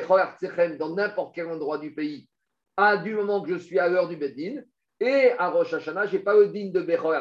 dans 0.78 0.94
n'importe 0.94 1.34
quel 1.34 1.46
endroit 1.46 1.78
du 1.78 1.94
pays 1.94 2.28
à 2.76 2.96
du 2.96 3.14
moment 3.14 3.42
que 3.42 3.52
je 3.52 3.58
suis 3.58 3.78
à 3.78 3.88
l'heure 3.88 4.08
du 4.08 4.16
Bedin. 4.16 4.62
Et 5.00 5.32
à 5.38 5.50
Rosh 5.50 5.74
Hashanah, 5.74 6.06
je 6.06 6.16
n'ai 6.16 6.22
pas 6.22 6.34
le 6.34 6.48
din 6.48 6.70
de 6.70 6.80
Bechor 6.80 7.12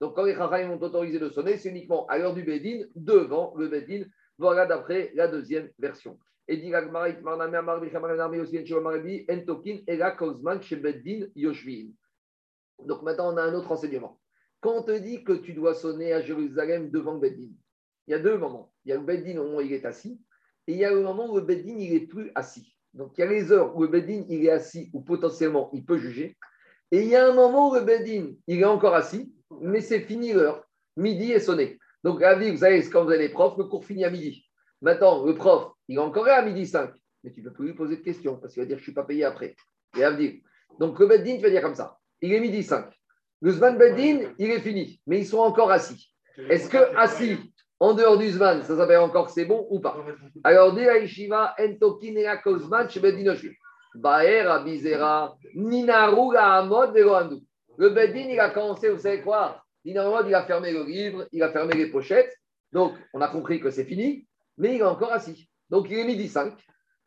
donc, 0.00 0.16
quand 0.16 0.24
les 0.24 0.34
Chachamim 0.34 0.72
ont 0.72 0.82
autorisé 0.82 1.18
de 1.18 1.28
sonner, 1.28 1.56
c'est 1.56 1.70
uniquement 1.70 2.06
à 2.08 2.18
l'heure 2.18 2.34
du 2.34 2.42
Bédine, 2.42 2.88
devant 2.94 3.54
le 3.56 3.68
Bédine. 3.68 4.06
Voilà 4.38 4.66
d'après 4.66 5.12
la 5.14 5.28
deuxième 5.28 5.70
version. 5.78 6.18
Et 6.46 6.56
dit 6.58 6.70
Donc 12.86 13.02
maintenant, 13.02 13.32
on 13.32 13.36
a 13.36 13.42
un 13.42 13.54
autre 13.54 13.72
enseignement. 13.72 14.20
Quand 14.60 14.76
on 14.76 14.82
te 14.82 14.98
dit 14.98 15.24
que 15.24 15.32
tu 15.32 15.54
dois 15.54 15.74
sonner 15.74 16.12
à 16.12 16.20
Jérusalem 16.20 16.90
devant 16.90 17.14
le 17.14 17.20
Bédine, 17.20 17.54
il 18.06 18.10
y 18.10 18.14
a 18.14 18.18
deux 18.18 18.36
moments. 18.36 18.72
Il 18.84 18.90
y 18.90 18.92
a 18.92 18.96
le 18.96 19.02
Bédine 19.02 19.38
au 19.38 19.44
moment 19.44 19.56
où 19.58 19.60
il 19.62 19.72
est 19.72 19.86
assis, 19.86 20.20
et 20.66 20.72
il 20.72 20.78
y 20.78 20.84
a 20.84 20.92
le 20.92 21.02
moment 21.02 21.30
où 21.30 21.36
le 21.36 21.42
Bédine 21.42 21.80
il 21.80 21.94
est 21.94 22.06
plus 22.06 22.30
assis. 22.34 22.74
Donc 22.92 23.16
il 23.16 23.20
y 23.22 23.24
a 23.24 23.26
les 23.26 23.50
heures 23.52 23.76
où 23.76 23.84
le 23.84 24.10
il 24.10 24.44
est 24.46 24.50
assis, 24.50 24.90
ou 24.92 25.00
potentiellement 25.00 25.70
il 25.72 25.84
peut 25.84 25.98
juger, 25.98 26.36
et 26.90 27.02
il 27.02 27.08
y 27.08 27.16
a 27.16 27.26
un 27.26 27.34
moment 27.34 27.70
où 27.70 27.74
le 27.74 28.36
il 28.46 28.60
est 28.60 28.64
encore 28.64 28.94
assis, 28.94 29.34
mais 29.60 29.80
c'est 29.80 30.00
fini 30.00 30.32
l'heure. 30.32 30.64
Midi 30.96 31.32
est 31.32 31.40
sonné. 31.40 31.78
Donc, 32.04 32.22
à 32.22 32.36
vie, 32.36 32.50
vous 32.50 32.58
savez, 32.58 32.88
quand 32.88 33.02
vous 33.04 33.10
avez 33.10 33.26
les 33.26 33.28
profs, 33.30 33.58
le 33.58 33.64
cours 33.64 33.84
finit 33.84 34.04
à 34.04 34.10
midi. 34.10 34.44
Maintenant, 34.84 35.24
le 35.24 35.34
prof, 35.34 35.72
il 35.88 35.96
est 35.96 36.00
encore 36.00 36.28
à 36.28 36.42
midi 36.42 36.66
5, 36.66 36.90
mais 37.22 37.32
tu 37.32 37.40
ne 37.40 37.48
peux 37.48 37.54
plus 37.54 37.66
lui 37.68 37.74
poser 37.74 37.96
de 37.96 38.02
questions 38.02 38.36
parce 38.36 38.52
qu'il 38.52 38.62
va 38.62 38.66
dire 38.66 38.76
je 38.76 38.82
ne 38.82 38.84
suis 38.84 38.92
pas 38.92 39.04
payé 39.04 39.24
après. 39.24 39.56
Et 39.96 40.04
à 40.04 40.12
dire. 40.12 40.34
Donc, 40.78 40.98
le 40.98 41.06
Beddin, 41.06 41.36
tu 41.36 41.42
vas 41.42 41.48
dire 41.48 41.62
comme 41.62 41.74
ça 41.74 41.98
il 42.20 42.32
est 42.32 42.40
midi 42.40 42.62
5. 42.62 42.86
Le 43.40 43.50
Zman 43.50 43.76
Beddin, 43.76 44.32
il 44.38 44.50
est 44.50 44.60
fini, 44.60 45.00
mais 45.06 45.20
ils 45.20 45.26
sont 45.26 45.38
encore 45.38 45.70
assis. 45.70 46.14
Est-ce 46.48 46.68
que 46.68 46.96
assis 46.96 47.38
en 47.80 47.94
dehors 47.94 48.18
du 48.18 48.28
Zman, 48.30 48.62
ça 48.62 48.76
s'appelle 48.76 48.98
encore 48.98 49.26
que 49.26 49.32
c'est 49.32 49.44
bon 49.46 49.66
ou 49.70 49.80
pas? 49.80 49.96
Alors, 50.42 50.74
dit 50.74 50.82
Aishiva, 50.82 51.54
Entokin 51.58 52.14
et 52.16 52.26
Kozman, 52.42 52.88
chez 52.88 53.00
Beddin 53.00 53.34
Baer, 53.94 54.46
Abizera, 54.46 55.36
Ninaru, 55.54 56.36
Amod, 56.36 56.92
Veloandu. 56.94 57.36
Le 57.78 57.90
Bedin, 57.90 58.28
il 58.30 58.40
a 58.40 58.50
commencé, 58.50 58.90
vous 58.90 58.98
savez 58.98 59.22
quoi? 59.22 59.62
Il 59.84 59.98
a 59.98 60.44
fermé 60.44 60.72
le 60.72 60.84
livre, 60.84 61.26
il 61.32 61.42
a 61.42 61.50
fermé 61.50 61.74
les 61.74 61.90
pochettes. 61.90 62.34
Donc, 62.72 62.94
on 63.12 63.20
a 63.20 63.28
compris 63.28 63.60
que 63.60 63.70
c'est 63.70 63.84
fini, 63.84 64.26
mais 64.58 64.74
il 64.74 64.80
est 64.80 64.82
encore 64.82 65.12
assis. 65.12 65.48
Donc, 65.70 65.88
il 65.90 65.98
est 65.98 66.04
midi 66.04 66.28
5. 66.28 66.54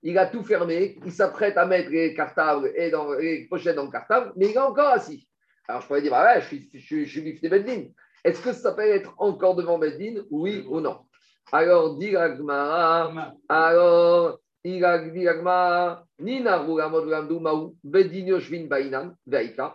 Il 0.03 0.17
a 0.17 0.27
tout 0.27 0.43
fermé. 0.43 0.99
Il 1.05 1.11
s'apprête 1.11 1.57
à 1.57 1.65
mettre 1.65 1.89
les 1.89 2.13
cartables 2.13 2.71
et 2.75 2.91
dans, 2.91 3.13
les 3.13 3.47
pochettes 3.47 3.75
dans 3.75 3.85
le 3.85 3.91
cartable, 3.91 4.33
mais 4.35 4.47
il 4.47 4.53
est 4.53 4.59
encore 4.59 4.89
assis. 4.89 5.27
Alors, 5.67 5.81
je 5.81 5.87
pourrais 5.87 6.01
dire, 6.01 6.11
bah 6.11 6.23
ouais, 6.23 6.41
je 6.41 6.47
suis, 6.47 6.69
je, 6.73 6.79
suis, 6.79 7.05
je 7.05 7.19
suis 7.19 7.49
Beddin. 7.49 7.87
Est-ce 8.23 8.41
que 8.41 8.53
ça 8.53 8.71
peut 8.73 8.81
être 8.81 9.13
encore 9.17 9.55
devant 9.55 9.77
Beddin 9.77 10.23
Oui 10.31 10.65
ou 10.69 10.79
non? 10.79 10.99
Alors, 11.51 11.97
dit 11.97 12.15
alors, 12.15 12.37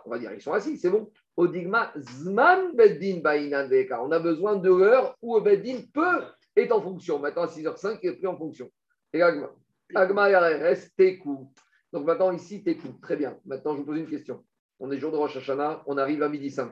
on 0.05 0.09
va 0.09 0.19
dire, 0.19 0.31
ils 0.33 0.41
sont 0.41 0.53
assis, 0.53 0.77
c'est 0.77 0.89
bon. 0.89 1.09
Odigma, 1.35 1.91
Zman 1.97 2.75
Beddin 2.75 3.21
Bainan 3.21 3.67
On 4.03 4.11
a 4.11 4.19
besoin 4.19 4.55
de 4.57 4.69
l'heure 4.69 5.15
où 5.21 5.39
Beddin 5.39 5.79
peut 5.93 6.21
être 6.55 6.71
en 6.71 6.81
fonction. 6.81 7.19
Maintenant, 7.19 7.43
à 7.43 7.47
6h05, 7.47 7.99
il 8.03 8.09
est 8.09 8.13
pris 8.13 8.27
en 8.27 8.37
fonction. 8.37 8.69
Et 9.13 9.21
Agma, 9.21 9.49
Agma 9.95 10.25
reste 10.25 10.95
Tekou. 10.95 11.51
Donc 11.91 12.05
maintenant, 12.05 12.31
ici, 12.31 12.63
Tekou. 12.63 12.93
Très 13.01 13.15
bien. 13.15 13.37
Maintenant, 13.45 13.73
je 13.73 13.79
vous 13.79 13.85
pose 13.85 13.99
une 13.99 14.09
question. 14.09 14.43
On 14.79 14.91
est 14.91 14.97
jour 14.97 15.11
de 15.11 15.17
Rosh 15.17 15.37
Hashanah, 15.37 15.83
on 15.85 15.97
arrive 15.97 16.23
à 16.23 16.29
midi 16.29 16.49
5. 16.49 16.71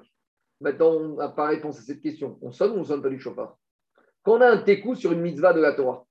Maintenant, 0.60 0.92
on 0.92 1.16
n'a 1.16 1.30
pas 1.30 1.48
réponse 1.48 1.80
à 1.80 1.82
cette 1.82 2.02
question. 2.02 2.38
On 2.42 2.52
sonne 2.52 2.72
ou 2.72 2.76
on 2.76 2.80
ne 2.80 2.84
sonne 2.84 3.02
pas 3.02 3.10
du 3.10 3.20
chauffard? 3.20 3.58
Quand 4.24 4.34
on 4.34 4.42
a 4.42 4.50
un 4.50 4.58
Tekou 4.58 4.96
sur 4.96 5.12
une 5.12 5.22
mitzvah 5.22 5.54
de 5.54 5.62
la 5.62 5.74
Torah, 5.74 6.06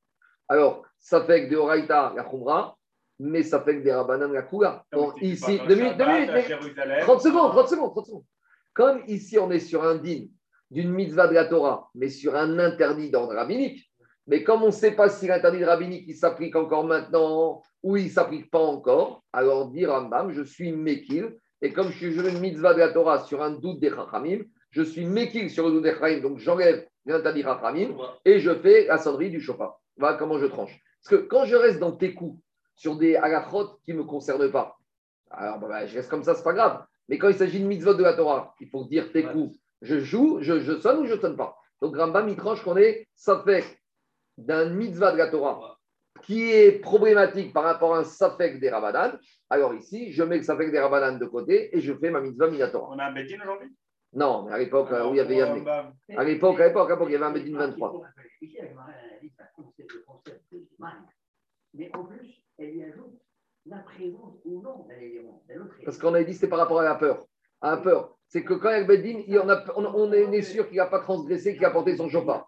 alors, 0.49 0.85
ça 0.99 1.25
fait 1.25 1.47
que 1.47 1.53
de 1.53 1.57
Horaïta, 1.57 2.12
la 2.16 2.25
Khumra, 2.25 2.77
mais 3.21 3.45
ça 3.45 3.61
fait 3.61 3.77
que 3.77 3.83
des 3.83 3.93
Rabbanan, 3.93 4.33
la 4.33 4.43
Kula. 4.43 4.85
Ici, 5.21 5.61
deux 5.68 5.77
minutes, 5.77 5.97
deux 5.97 6.07
minutes, 6.07 7.03
30 7.03 7.21
secondes, 7.21 7.53
30 7.53 7.68
secondes, 7.68 7.91
30 7.93 8.07
secondes. 8.07 8.25
Comme 8.73 9.03
ici, 9.07 9.39
on 9.39 9.51
est 9.53 9.61
sur 9.61 9.85
un 9.85 9.95
din 9.95 10.27
d'une 10.71 10.91
mitzvah 10.91 11.29
de 11.29 11.35
la 11.35 11.47
Torah, 11.47 11.91
mais 11.95 12.09
sur 12.09 12.37
un 12.37 12.59
interdit 12.59 13.11
d'ordre 13.11 13.35
rabbinique, 13.35 13.91
mais 14.27 14.45
comme 14.45 14.62
on 14.62 14.66
ne 14.66 14.73
sait 14.73 14.93
pas 14.93 15.09
si 15.09 15.27
l'interdit 15.27 15.64
rabbinique 15.64 16.05
il 16.07 16.14
s'applique 16.14 16.55
encore 16.55 16.85
maintenant 16.85 17.62
ou 17.83 17.97
il 17.97 18.05
ne 18.05 18.11
s'applique 18.11 18.51
pas 18.51 18.61
encore, 18.61 19.25
alors 19.33 19.71
dire 19.71 19.91
Rambam, 19.91 20.31
je 20.33 20.43
suis 20.43 20.73
Mekil, 20.73 21.37
et 21.62 21.73
comme 21.73 21.91
je 21.91 21.97
suis 21.97 22.14
une 22.14 22.41
mitzvah 22.41 22.75
de 22.75 22.79
la 22.79 22.93
Torah 22.93 23.21
sur 23.25 23.43
un 23.43 23.51
doute 23.51 23.81
des 23.81 23.91
Chachamim, 23.91 24.45
je 24.71 24.83
suis 24.83 25.05
Mekil 25.05 25.51
sur 25.51 25.66
le 25.66 25.73
dos 25.73 25.81
d'Ephraïm, 25.81 26.21
donc 26.21 26.39
j'enlève 26.39 26.87
l'interdit 27.07 27.43
Raframim 27.43 27.97
et 28.25 28.39
je 28.39 28.55
fais 28.55 28.87
la 28.87 28.99
sonnerie 28.99 29.31
du 29.31 29.41
chauffard. 29.41 29.81
Voilà 29.97 30.16
comment 30.16 30.39
je 30.39 30.47
tranche. 30.47 30.79
Parce 31.03 31.16
que 31.16 31.27
quand 31.27 31.45
je 31.45 31.57
reste 31.57 31.79
dans 31.79 31.93
tes 31.93 32.14
coups 32.14 32.41
sur 32.77 32.97
des 32.97 33.16
halachot 33.16 33.79
qui 33.85 33.93
ne 33.93 33.99
me 33.99 34.05
concernent 34.05 34.51
pas, 34.51 34.77
alors 35.31 35.59
bah, 35.59 35.68
bah, 35.68 35.87
je 35.87 35.97
reste 35.97 36.11
comme 36.11 36.23
ça, 36.23 36.35
c'est 36.35 36.45
pas 36.45 36.53
grave. 36.53 36.85
Mais 37.09 37.18
quand 37.18 37.29
il 37.29 37.35
s'agit 37.35 37.61
de 37.61 37.66
mitzvot 37.66 37.95
de 37.95 38.03
la 38.03 38.14
Torah, 38.14 38.55
il 38.61 38.68
faut 38.68 38.85
dire 38.85 39.11
tes 39.12 39.25
coups. 39.25 39.57
Je 39.83 39.99
joue, 40.01 40.39
je, 40.43 40.61
je 40.61 40.78
sonne 40.78 40.99
ou 41.01 41.07
je 41.07 41.18
sonne 41.18 41.37
pas. 41.37 41.57
Donc 41.81 41.97
Rambam, 41.97 42.28
il 42.28 42.37
tranche 42.37 42.62
qu'on 42.62 42.76
est, 42.76 43.09
ça 43.14 43.43
fait 43.45 43.64
d'un 44.37 44.68
mitzvah 44.70 45.12
de 45.12 45.18
la 45.18 45.28
Torah 45.28 45.76
qui 46.22 46.51
est 46.51 46.81
problématique 46.81 47.53
par 47.53 47.64
rapport 47.64 47.95
à 47.95 48.01
un 48.01 48.05
safek 48.05 48.61
des 48.61 48.68
Rabadan. 48.68 49.16
Alors 49.49 49.72
ici, 49.74 50.12
je 50.12 50.22
mets 50.22 50.37
le 50.37 50.43
safek 50.43 50.70
des 50.70 50.78
Rabadan 50.78 51.16
de 51.18 51.24
côté 51.24 51.74
et 51.74 51.81
je 51.81 51.95
fais 51.95 52.11
ma 52.11 52.20
mitzvah 52.20 52.49
minatora. 52.49 52.91
On 52.91 52.99
a 52.99 53.07
un 53.07 53.12
Bedin 53.12 53.41
aujourd'hui? 53.43 53.74
Non, 54.12 54.43
mais 54.45 54.53
à 54.53 54.59
l'époque, 54.59 54.89
où 54.91 55.14
il 55.14 55.16
y 55.16 55.20
avait 55.20 55.37
Yavne. 55.37 55.66
À 56.16 56.24
l'époque, 56.24 56.61
à 56.61 56.66
l'époque, 56.66 56.91
à 56.91 56.95
l'époque, 56.95 57.09
il 57.09 57.12
y 57.12 57.16
avait 57.16 57.24
un 57.26 57.31
Bedin 57.31 57.57
23. 57.57 58.03
Ici, 58.43 58.57
la 58.61 58.68
Gemara, 58.68 58.91
elle 58.91 59.11
analyse 59.12 59.33
le 59.39 59.45
concept- 59.62 59.93
le 59.95 60.01
concept 60.07 60.43
de 60.53 60.66
mal. 60.78 60.95
Mais 61.74 61.91
en 61.95 62.05
plus, 62.05 62.43
elle 62.59 62.76
y 62.76 62.83
ajoute 62.83 63.18
la 63.66 63.78
présence 63.78 64.35
ou 64.45 64.61
non 64.62 64.87
d'un 64.89 64.97
élément, 64.97 65.43
Parce 65.85 65.97
qu'on 65.99 66.14
a 66.14 66.20
dit 66.22 66.26
que 66.26 66.33
c'était 66.33 66.49
par 66.49 66.59
rapport 66.59 66.81
à 66.81 66.85
la 66.85 66.97
peur. 66.97 67.24
À 67.61 67.72
la 67.72 67.76
peur. 67.78 68.18
C'est 68.33 68.45
que 68.45 68.55
quand 68.55 68.70
il 68.70 69.39
en 69.41 69.49
a- 69.49 69.64
on, 69.76 69.85
on 69.85 70.12
est 70.12 70.43
sûr 70.43 70.68
qu'il 70.68 70.76
n'a 70.76 70.87
pas 70.87 71.01
transgressé, 71.01 71.55
qu'il 71.57 71.64
a 71.64 71.70
porté 71.70 71.97
son 71.97 72.09
chauffard. 72.09 72.47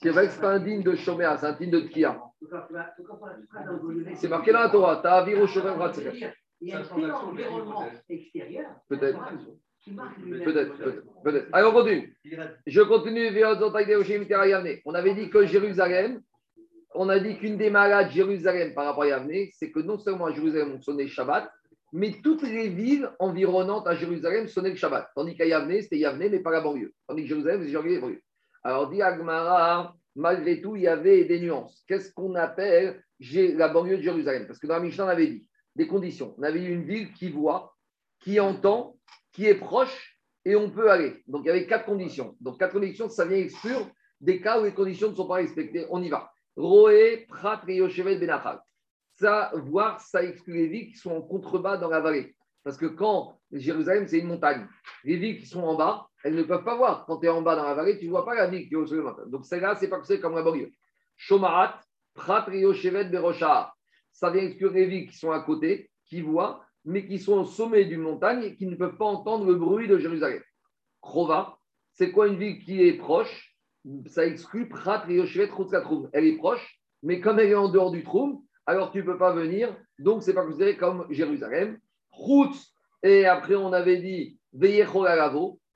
C'est 0.00 0.08
vrai 0.08 0.26
que 0.26 0.32
c'est 0.32 0.40
pas 0.40 0.52
un 0.52 0.58
digne 0.58 0.82
de 0.82 0.94
Shoméa, 0.94 1.36
c'est 1.36 1.46
un 1.46 1.52
digne 1.52 1.70
de 1.70 1.80
Tkia. 1.80 2.18
C'est 4.14 4.28
marqué 4.28 4.52
dans 4.52 4.60
la 4.60 4.70
Torah. 4.70 4.96
Ta'avir 4.96 5.38
au 5.38 5.46
Shomer. 5.46 5.74
Il 6.62 6.68
y 6.68 6.72
a 6.72 6.78
un 6.78 7.10
environnement 7.10 7.86
extérieur. 8.08 8.70
Peut-être, 8.88 9.20
peut-être, 9.86 10.76
peut-être. 11.22 11.46
Allez, 11.52 11.66
on 11.68 11.72
continue. 11.72 12.16
Je 12.66 12.80
continue. 12.80 13.28
On 14.86 14.94
avait 14.94 15.14
dit 15.14 15.28
que 15.28 15.44
Jérusalem, 15.44 16.22
on 16.94 17.08
a 17.10 17.18
dit 17.18 17.36
qu'une 17.36 17.58
des 17.58 17.68
malades 17.68 18.10
Jérusalem 18.10 18.72
par 18.74 18.86
rapport 18.86 19.02
à 19.02 19.08
Yavne, 19.08 19.48
c'est 19.52 19.70
que 19.70 19.80
non 19.80 19.98
seulement 19.98 20.26
à 20.26 20.32
Jérusalem 20.32 20.72
on 20.76 20.80
sonnait 20.80 21.06
Shabbat, 21.06 21.50
mais 21.92 22.20
toutes 22.22 22.42
les 22.42 22.68
villes 22.68 23.10
environnantes 23.18 23.86
à 23.86 23.94
Jérusalem 23.94 24.48
sonnaient 24.48 24.70
le 24.70 24.76
Shabbat. 24.76 25.10
Tandis 25.14 25.36
qu'à 25.36 25.46
Yavne, 25.46 25.80
c'était 25.80 25.98
Yavne, 25.98 26.28
mais 26.30 26.40
pas 26.40 26.50
la 26.50 26.60
banlieue. 26.60 26.92
Tandis 27.06 27.22
que 27.22 27.28
Jérusalem, 27.28 27.62
c'est 27.62 27.70
Jérusalem. 27.70 28.18
Alors, 28.62 28.90
dit 28.90 29.00
Agmara, 29.00 29.94
malgré 30.14 30.60
tout, 30.60 30.76
il 30.76 30.82
y 30.82 30.88
avait 30.88 31.24
des 31.24 31.40
nuances. 31.40 31.84
Qu'est-ce 31.86 32.12
qu'on 32.12 32.34
appelle 32.34 33.02
la 33.20 33.68
banlieue 33.68 33.98
de 33.98 34.02
Jérusalem? 34.02 34.46
Parce 34.46 34.58
que 34.58 34.66
dans 34.66 34.74
la 34.74 34.80
Mishnah, 34.80 35.06
on 35.06 35.08
avait 35.08 35.28
dit 35.28 35.48
des 35.76 35.86
conditions. 35.86 36.34
On 36.38 36.42
avait 36.42 36.64
une 36.64 36.84
ville 36.84 37.12
qui 37.12 37.30
voit, 37.30 37.74
qui 38.20 38.40
entend, 38.40 38.96
qui 39.32 39.46
est 39.46 39.54
proche, 39.54 40.18
et 40.44 40.56
on 40.56 40.70
peut 40.70 40.90
aller. 40.90 41.22
Donc, 41.26 41.42
il 41.44 41.48
y 41.48 41.50
avait 41.50 41.66
quatre 41.66 41.86
conditions. 41.86 42.36
Donc, 42.40 42.58
quatre 42.58 42.72
conditions, 42.72 43.08
ça 43.08 43.24
vient 43.24 43.38
exclure 43.38 43.88
des 44.20 44.40
cas 44.40 44.60
où 44.60 44.64
les 44.64 44.74
conditions 44.74 45.10
ne 45.10 45.14
sont 45.14 45.28
pas 45.28 45.36
respectées. 45.36 45.86
On 45.90 46.02
y 46.02 46.08
va. 46.08 46.30
Roé, 46.56 47.26
Prat, 47.28 47.62
et 47.68 47.80
Benachal. 47.80 48.60
Ça, 49.18 49.50
voir, 49.54 50.00
ça 50.00 50.22
exclut 50.22 50.54
les 50.54 50.68
villes 50.68 50.88
qui 50.92 50.96
sont 50.96 51.10
en 51.10 51.22
contrebas 51.22 51.76
dans 51.76 51.88
la 51.88 52.00
vallée. 52.00 52.36
Parce 52.62 52.76
que 52.76 52.86
quand 52.86 53.38
Jérusalem, 53.50 54.06
c'est 54.06 54.18
une 54.18 54.28
montagne, 54.28 54.68
les 55.02 55.16
villes 55.16 55.38
qui 55.38 55.46
sont 55.46 55.62
en 55.62 55.74
bas, 55.74 56.08
elles 56.22 56.34
ne 56.34 56.42
peuvent 56.42 56.64
pas 56.64 56.76
voir. 56.76 57.04
Quand 57.06 57.18
tu 57.18 57.26
es 57.26 57.28
en 57.28 57.42
bas 57.42 57.56
dans 57.56 57.64
la 57.64 57.74
vallée, 57.74 57.98
tu 57.98 58.06
ne 58.06 58.10
vois 58.10 58.24
pas 58.24 58.34
la 58.34 58.46
ville 58.46 58.68
qui 58.68 58.74
est 58.74 58.76
au 58.76 58.86
sommet 58.86 59.00
de 59.00 59.06
la 59.06 59.10
montagne. 59.12 59.30
Donc, 59.30 59.44
celle-là, 59.44 59.74
c'est 59.74 59.88
pas 59.88 59.98
que 59.98 60.06
c'est 60.06 60.20
comme 60.20 60.34
la 60.34 60.42
banlieue. 60.42 60.72
Shomarat, 61.16 61.80
Prat, 62.14 62.46
et 62.52 62.60
Yoshevet, 62.60 63.06
Beroshah. 63.06 63.72
Ça 64.12 64.30
vient 64.30 64.42
exclure 64.42 64.72
les 64.72 64.86
villes 64.86 65.08
qui 65.08 65.16
sont 65.16 65.30
à 65.30 65.40
côté, 65.40 65.90
qui 66.04 66.20
voient, 66.20 66.64
mais 66.84 67.06
qui 67.06 67.18
sont 67.18 67.38
au 67.38 67.44
sommet 67.44 67.84
d'une 67.86 68.02
montagne 68.02 68.42
et 68.44 68.56
qui 68.56 68.66
ne 68.66 68.76
peuvent 68.76 68.96
pas 68.96 69.04
entendre 69.04 69.46
le 69.46 69.54
bruit 69.54 69.88
de 69.88 69.98
Jérusalem. 69.98 70.42
Krova, 71.00 71.58
c'est 71.92 72.12
quoi 72.12 72.28
une 72.28 72.36
ville 72.36 72.58
qui 72.60 72.82
est 72.82 72.94
proche? 72.94 73.56
Ça 74.06 74.26
exclut 74.26 74.68
Prat 74.68 75.04
et 75.08 75.14
Yoshevet 75.14 75.48
Troum. 75.48 76.08
Elle 76.12 76.26
est 76.26 76.36
proche, 76.36 76.80
mais 77.02 77.20
comme 77.20 77.38
elle 77.38 77.50
est 77.50 77.54
en 77.54 77.68
dehors 77.68 77.90
du 77.90 78.04
Troum, 78.04 78.42
alors 78.68 78.92
tu 78.92 78.98
ne 78.98 79.02
peux 79.02 79.16
pas 79.16 79.32
venir. 79.32 79.74
Donc, 79.98 80.22
c'est 80.22 80.34
pas 80.34 80.44
considéré 80.44 80.76
comme 80.76 81.06
Jérusalem. 81.08 81.78
Route, 82.10 82.54
et 83.02 83.24
après, 83.24 83.54
on 83.54 83.72
avait 83.72 83.96
dit 83.96 84.38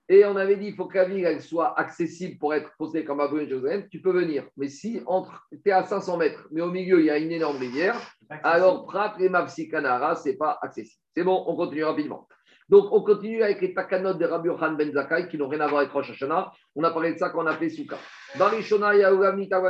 et 0.09 0.25
on 0.27 0.37
avait 0.37 0.57
dit 0.57 0.67
il 0.67 0.75
faut 0.75 0.87
que 0.87 0.99
la 0.99 1.05
ville 1.05 1.25
elle 1.25 1.41
soit 1.41 1.79
accessible 1.79 2.39
pour 2.39 2.53
être 2.53 2.71
posée 2.77 3.05
comme 3.05 3.21
Abou 3.21 3.39
Jérusalem. 3.39 3.89
Tu 3.91 4.03
peux 4.03 4.13
venir. 4.13 4.47
Mais 4.59 4.69
si 4.69 5.01
entre, 5.07 5.47
tu 5.53 5.71
es 5.71 5.73
à 5.73 5.85
500 5.85 6.19
mètres, 6.19 6.47
mais 6.51 6.61
au 6.61 6.71
milieu, 6.71 7.01
il 7.01 7.07
y 7.07 7.11
a 7.11 7.17
une 7.17 7.33
énorme 7.33 7.57
rivière, 7.57 7.97
alors 8.43 8.85
Prat 8.85 9.15
et 9.21 9.31
Mapsikanara, 9.31 10.17
ce 10.17 10.29
n'est 10.29 10.37
pas 10.37 10.59
accessible. 10.61 11.01
C'est 11.17 11.25
bon, 11.25 11.45
on 11.47 11.57
continue 11.57 11.85
rapidement. 11.85 12.29
Donc, 12.69 12.93
on 12.93 13.03
continue 13.03 13.43
avec 13.43 13.63
les 13.63 13.73
takanot 13.73 14.15
de 14.15 14.25
Rabbi 14.27 14.49
Yochanan 14.49 14.77
Ben 14.77 14.93
Zakkai 14.93 15.29
qui 15.29 15.39
n'ont 15.39 15.49
rien 15.49 15.61
à 15.61 15.67
voir 15.67 15.81
avec 15.81 15.93
Rosh 15.93 16.11
Hashanah. 16.11 16.53
On 16.75 16.85
a 16.85 16.91
parlé 16.91 17.15
de 17.15 17.19
ça 17.19 17.31
quand 17.31 17.43
on 17.43 17.47
a 17.47 17.57
fait 17.57 17.71
Souka. 17.71 17.97
Barishona 18.39 18.93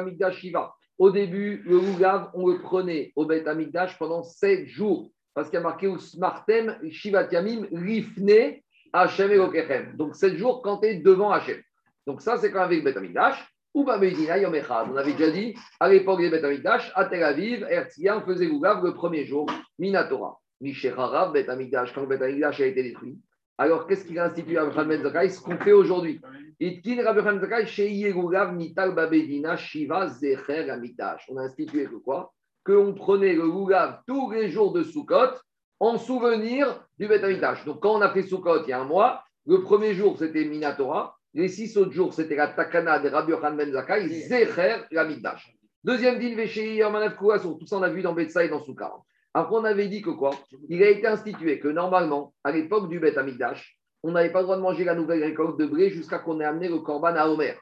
Mikdash 0.02 0.38
Shiva. 0.38 0.74
Au 1.02 1.10
début, 1.10 1.64
le 1.66 1.78
Ougav, 1.78 2.30
on 2.32 2.46
le 2.46 2.60
prenait 2.60 3.12
au 3.16 3.26
Beth 3.26 3.48
Amikdash 3.48 3.98
pendant 3.98 4.22
7 4.22 4.68
jours. 4.68 5.10
Parce 5.34 5.50
qu'il 5.50 5.56
y 5.56 5.60
a 5.60 5.64
marqué 5.64 5.92
Smartem, 5.98 6.78
Shivat 6.90 7.26
Yamim, 7.32 7.66
Rifne, 7.72 8.60
Hachem 8.92 9.32
et. 9.32 9.96
Donc 9.96 10.14
7 10.14 10.36
jours 10.36 10.62
quand 10.62 10.78
tu 10.78 10.86
es 10.86 10.94
devant 11.00 11.32
Hachem. 11.32 11.60
Donc 12.06 12.22
ça, 12.22 12.36
c'est 12.36 12.52
quand 12.52 12.60
avec 12.60 12.78
le 12.78 12.84
Beth 12.84 12.96
Amikdash. 12.96 13.44
Ou 13.74 13.82
Bamedina 13.82 14.38
Yom. 14.38 14.54
On 14.54 14.96
avait 14.96 15.14
déjà 15.14 15.32
dit, 15.32 15.56
à 15.80 15.88
l'époque 15.88 16.20
des 16.20 16.30
Beth 16.30 16.44
Amikdash, 16.44 16.92
à 16.94 17.06
Tel 17.06 17.24
Aviv, 17.24 17.66
Herzliya, 17.68 18.18
on 18.18 18.20
faisait 18.20 18.46
l'Ougav 18.46 18.84
le 18.84 18.94
premier 18.94 19.26
jour, 19.26 19.50
Minatora. 19.80 20.38
Mishecharav, 20.60 21.32
Beth 21.32 21.48
Amikdash, 21.48 21.92
quand 21.92 22.02
le 22.02 22.06
Beth 22.06 22.22
Amikdash 22.22 22.60
a 22.60 22.66
été 22.66 22.80
détruit. 22.80 23.18
Alors, 23.62 23.86
qu'est-ce 23.86 24.04
qu'il 24.04 24.18
a 24.18 24.24
institué 24.24 24.58
Rabbi 24.58 24.70
Yochanan 24.70 24.88
Ben 24.88 25.02
Zakkai? 25.04 25.28
Ce 25.28 25.40
qu'on 25.40 25.56
fait 25.56 25.70
aujourd'hui. 25.70 26.20
Itkin 26.58 27.00
Rabbi 27.04 27.20
Ben 27.20 27.64
Shei 27.64 27.92
Yerugav 27.92 28.52
Mital 28.56 28.92
Babedina 28.92 29.56
Shiva 29.56 30.08
Zecher 30.08 30.68
Amikdash. 30.68 31.26
On 31.28 31.36
a 31.36 31.42
institué 31.42 31.84
que 31.84 31.94
quoi? 31.94 32.32
Qu'on 32.66 32.92
prenait 32.92 33.34
le 33.34 33.44
Lugav 33.44 34.00
tous 34.04 34.32
les 34.32 34.48
jours 34.48 34.72
de 34.72 34.82
Sukkot 34.82 35.38
en 35.78 35.96
souvenir 35.96 36.84
du 36.98 37.06
Amikdash. 37.06 37.64
Donc, 37.64 37.78
quand 37.78 37.94
on 37.94 38.00
a 38.00 38.10
fait 38.10 38.24
Sukkot 38.24 38.64
il 38.64 38.70
y 38.70 38.72
a 38.72 38.80
un 38.80 38.84
mois, 38.84 39.22
le 39.46 39.60
premier 39.60 39.94
jour 39.94 40.18
c'était 40.18 40.44
Minatora, 40.44 41.16
les 41.32 41.46
six 41.46 41.76
autres 41.76 41.92
jours 41.92 42.12
c'était 42.12 42.34
la 42.34 42.48
Takana 42.48 42.98
de 42.98 43.10
Rabbi 43.10 43.32
Ben 43.56 43.70
Zakkai, 43.70 44.08
Zecher 44.08 44.78
Amikdash. 44.96 45.56
Deuxième 45.84 46.18
din 46.18 46.34
Veshei 46.34 46.78
Yomanav 46.78 47.14
Kouasur, 47.14 47.56
tout 47.60 47.66
ça 47.66 47.76
on 47.76 47.82
a 47.82 47.90
vu 47.90 48.02
dans 48.02 48.12
Betsa 48.12 48.44
et 48.44 48.48
dans 48.48 48.60
Sukkot. 48.60 49.04
Après, 49.34 49.56
on 49.56 49.64
avait 49.64 49.88
dit 49.88 50.02
que 50.02 50.10
quoi 50.10 50.32
Il 50.68 50.82
a 50.82 50.90
été 50.90 51.06
institué 51.06 51.58
que 51.58 51.68
normalement, 51.68 52.34
à 52.44 52.52
l'époque 52.52 52.88
du 52.88 53.00
Beth 53.00 53.16
Amikdash, 53.16 53.78
on 54.02 54.12
n'avait 54.12 54.30
pas 54.30 54.40
le 54.40 54.44
droit 54.44 54.56
de 54.56 54.62
manger 54.62 54.84
la 54.84 54.94
nouvelle 54.94 55.22
récolte 55.22 55.58
de 55.58 55.66
blé 55.66 55.90
jusqu'à 55.90 56.18
qu'on 56.18 56.40
ait 56.40 56.44
amené 56.44 56.68
le 56.68 56.78
korban 56.78 57.14
à 57.14 57.26
Homer. 57.28 57.54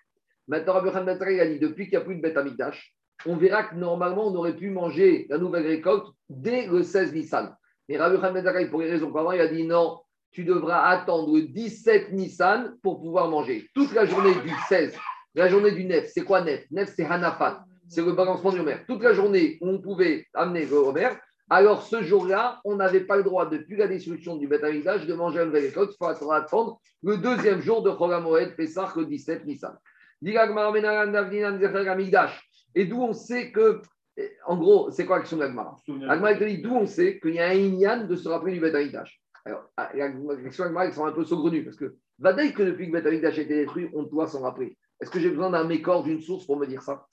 Maintenant, 0.48 0.72
Rabbi 0.72 0.88
Yochanan 0.88 1.16
Ben 1.18 1.40
a 1.40 1.46
dit 1.46 1.58
depuis 1.60 1.84
qu'il 1.84 1.96
n'y 1.98 2.02
a 2.02 2.04
plus 2.04 2.16
de 2.16 2.22
Beth 2.22 2.36
Amikdash, 2.36 2.92
on 3.26 3.36
verra 3.36 3.64
que 3.64 3.76
normalement, 3.76 4.26
on 4.26 4.34
aurait 4.34 4.56
pu 4.56 4.70
manger 4.70 5.26
la 5.28 5.38
nouvelle 5.38 5.66
récolte 5.66 6.06
dès 6.28 6.66
le 6.66 6.82
16 6.82 7.12
Nissan. 7.12 7.54
Mais 7.88 7.98
Rabbi 7.98 8.16
Yochanan 8.16 8.42
Ben 8.42 8.68
pour 8.70 8.80
les 8.80 8.90
raisons 8.90 9.12
qu'avant, 9.12 9.32
il 9.32 9.40
a 9.40 9.46
dit 9.46 9.64
non, 9.64 10.00
tu 10.32 10.44
devras 10.44 10.88
attendre 10.88 11.36
le 11.36 11.42
17 11.42 12.12
Nissan 12.12 12.76
pour 12.82 13.00
pouvoir 13.00 13.28
manger. 13.28 13.68
Toute 13.74 13.92
la 13.92 14.06
journée 14.06 14.34
du 14.34 14.50
16, 14.68 14.96
la 15.36 15.48
journée 15.48 15.72
du 15.72 15.84
9, 15.84 16.06
c'est 16.12 16.24
quoi 16.24 16.40
9 16.42 16.64
9, 16.70 16.92
c'est 16.96 17.04
Hanafat, 17.04 17.64
c'est 17.88 18.04
le 18.04 18.12
balancement 18.12 18.50
du 18.50 18.58
Homer. 18.58 18.78
Toute 18.88 19.02
la 19.02 19.12
journée 19.12 19.58
où 19.60 19.68
on 19.68 19.80
pouvait 19.80 20.26
amener 20.34 20.64
le 20.64 20.76
Homer, 20.76 21.10
alors 21.50 21.82
ce 21.82 22.02
jour-là, 22.02 22.60
on 22.64 22.76
n'avait 22.76 23.00
pas 23.00 23.16
le 23.16 23.24
droit, 23.24 23.44
depuis 23.46 23.76
la 23.76 23.88
destruction 23.88 24.36
du 24.36 24.46
Beth 24.46 24.62
de 24.62 25.14
manger 25.14 25.38
la 25.38 25.46
nouvelle 25.46 25.64
récolte. 25.64 25.96
Il 26.00 26.14
faudra 26.14 26.36
attendre 26.36 26.80
le 27.02 27.16
deuxième 27.16 27.60
jour 27.60 27.82
de 27.82 27.90
Chol 27.90 28.22
Moed, 28.22 28.54
Pessah, 28.54 28.92
le 28.96 29.04
17 29.04 29.44
Nissan. 29.46 29.76
Et 32.74 32.84
d'où 32.84 33.02
on 33.02 33.12
sait 33.12 33.50
que, 33.50 33.82
en 34.46 34.56
gros, 34.58 34.92
c'est 34.92 35.06
quoi 35.06 35.18
l'action 35.18 35.38
de 35.38 35.42
l'Agmara 35.42 35.74
L'Agmara 35.88 36.36
te 36.36 36.44
dit 36.44 36.62
d'où 36.62 36.72
on 36.72 36.86
sait 36.86 37.18
qu'il 37.18 37.34
y 37.34 37.40
a 37.40 37.48
un 37.48 37.54
Inyan 37.54 38.06
de 38.06 38.14
se 38.14 38.28
rappeler 38.28 38.52
du 38.52 38.60
Beth. 38.60 38.74
Alors, 39.44 39.64
l'action 39.76 40.64
de 40.64 40.68
l'Agmara, 40.68 40.86
ils 40.86 40.92
sont 40.92 41.04
un 41.04 41.12
peu 41.12 41.24
saugrenus 41.24 41.64
parce 41.64 41.76
que, 41.76 41.96
va 42.20 42.32
dire 42.32 42.54
que 42.54 42.62
depuis 42.62 42.86
que 42.86 42.92
Beth 42.92 43.06
Amikdash 43.06 43.38
a 43.38 43.42
été 43.42 43.56
détruit, 43.56 43.90
on 43.92 44.04
doit 44.04 44.28
s'en 44.28 44.42
rappeler. 44.42 44.78
Est-ce 45.00 45.10
que 45.10 45.18
j'ai 45.18 45.30
besoin 45.30 45.50
d'un 45.50 45.64
mécor, 45.64 46.04
d'une 46.04 46.20
source 46.20 46.46
pour 46.46 46.58
me 46.58 46.66
dire 46.66 46.82
ça? 46.82 47.06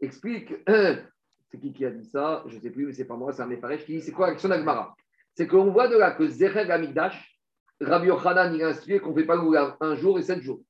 Explique. 0.00 0.52
C'est 1.50 1.58
qui 1.58 1.72
qui 1.72 1.84
a 1.84 1.90
dit 1.90 2.04
ça? 2.04 2.44
Je 2.46 2.56
ne 2.56 2.60
sais 2.60 2.70
plus, 2.70 2.86
mais 2.86 2.92
c'est 2.92 3.06
pas 3.06 3.16
moi, 3.16 3.32
c'est 3.32 3.42
un 3.42 3.46
Mefaresh 3.46 3.84
qui 3.84 3.96
dit 3.96 4.02
c'est 4.02 4.12
quoi? 4.12 4.28
L'action 4.28 4.48
d'Agmara 4.48 4.94
C'est 5.34 5.46
qu'on 5.46 5.70
voit 5.70 5.88
de 5.88 5.96
là 5.96 6.10
que 6.10 6.26
Zecher 6.26 6.70
Amikdash, 6.70 7.38
Rabbi 7.80 8.08
Yochanan, 8.08 8.54
il 8.54 8.62
a 8.62 8.68
institué 8.68 9.00
qu'on 9.00 9.10
ne 9.10 9.20
fait 9.20 9.24
pas 9.24 9.36
le 9.36 9.42
Oulav 9.42 9.76
un 9.80 9.94
jour 9.94 10.18
et 10.18 10.22
sept 10.22 10.42
jours. 10.42 10.60